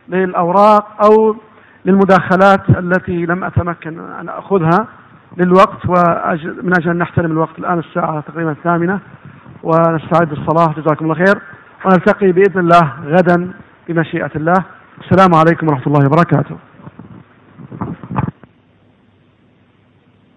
للأوراق 0.08 1.04
أو 1.04 1.36
للمداخلات 1.84 2.70
التي 2.70 3.26
لم 3.26 3.44
أتمكن 3.44 4.00
أن 4.20 4.28
أخذها 4.28 4.86
للوقت 5.36 5.86
وأجل 5.88 6.56
من 6.62 6.72
أجل 6.78 6.90
أن 6.90 6.98
نحترم 6.98 7.30
الوقت 7.30 7.58
الآن 7.58 7.78
الساعة 7.78 8.20
تقريبا 8.20 8.50
الثامنة 8.50 8.98
ونستعد 9.62 10.32
للصلاة. 10.32 10.74
جزاكم 10.76 11.04
الله 11.04 11.14
خير. 11.14 11.42
ونلتقي 11.84 12.32
بإذن 12.32 12.60
الله 12.60 12.92
غدا 13.04 13.50
بمشيئة 13.88 14.30
الله. 14.36 14.64
السلام 15.00 15.34
عليكم 15.34 15.68
ورحمة 15.68 15.86
الله 15.86 16.06
وبركاته. 16.06 16.56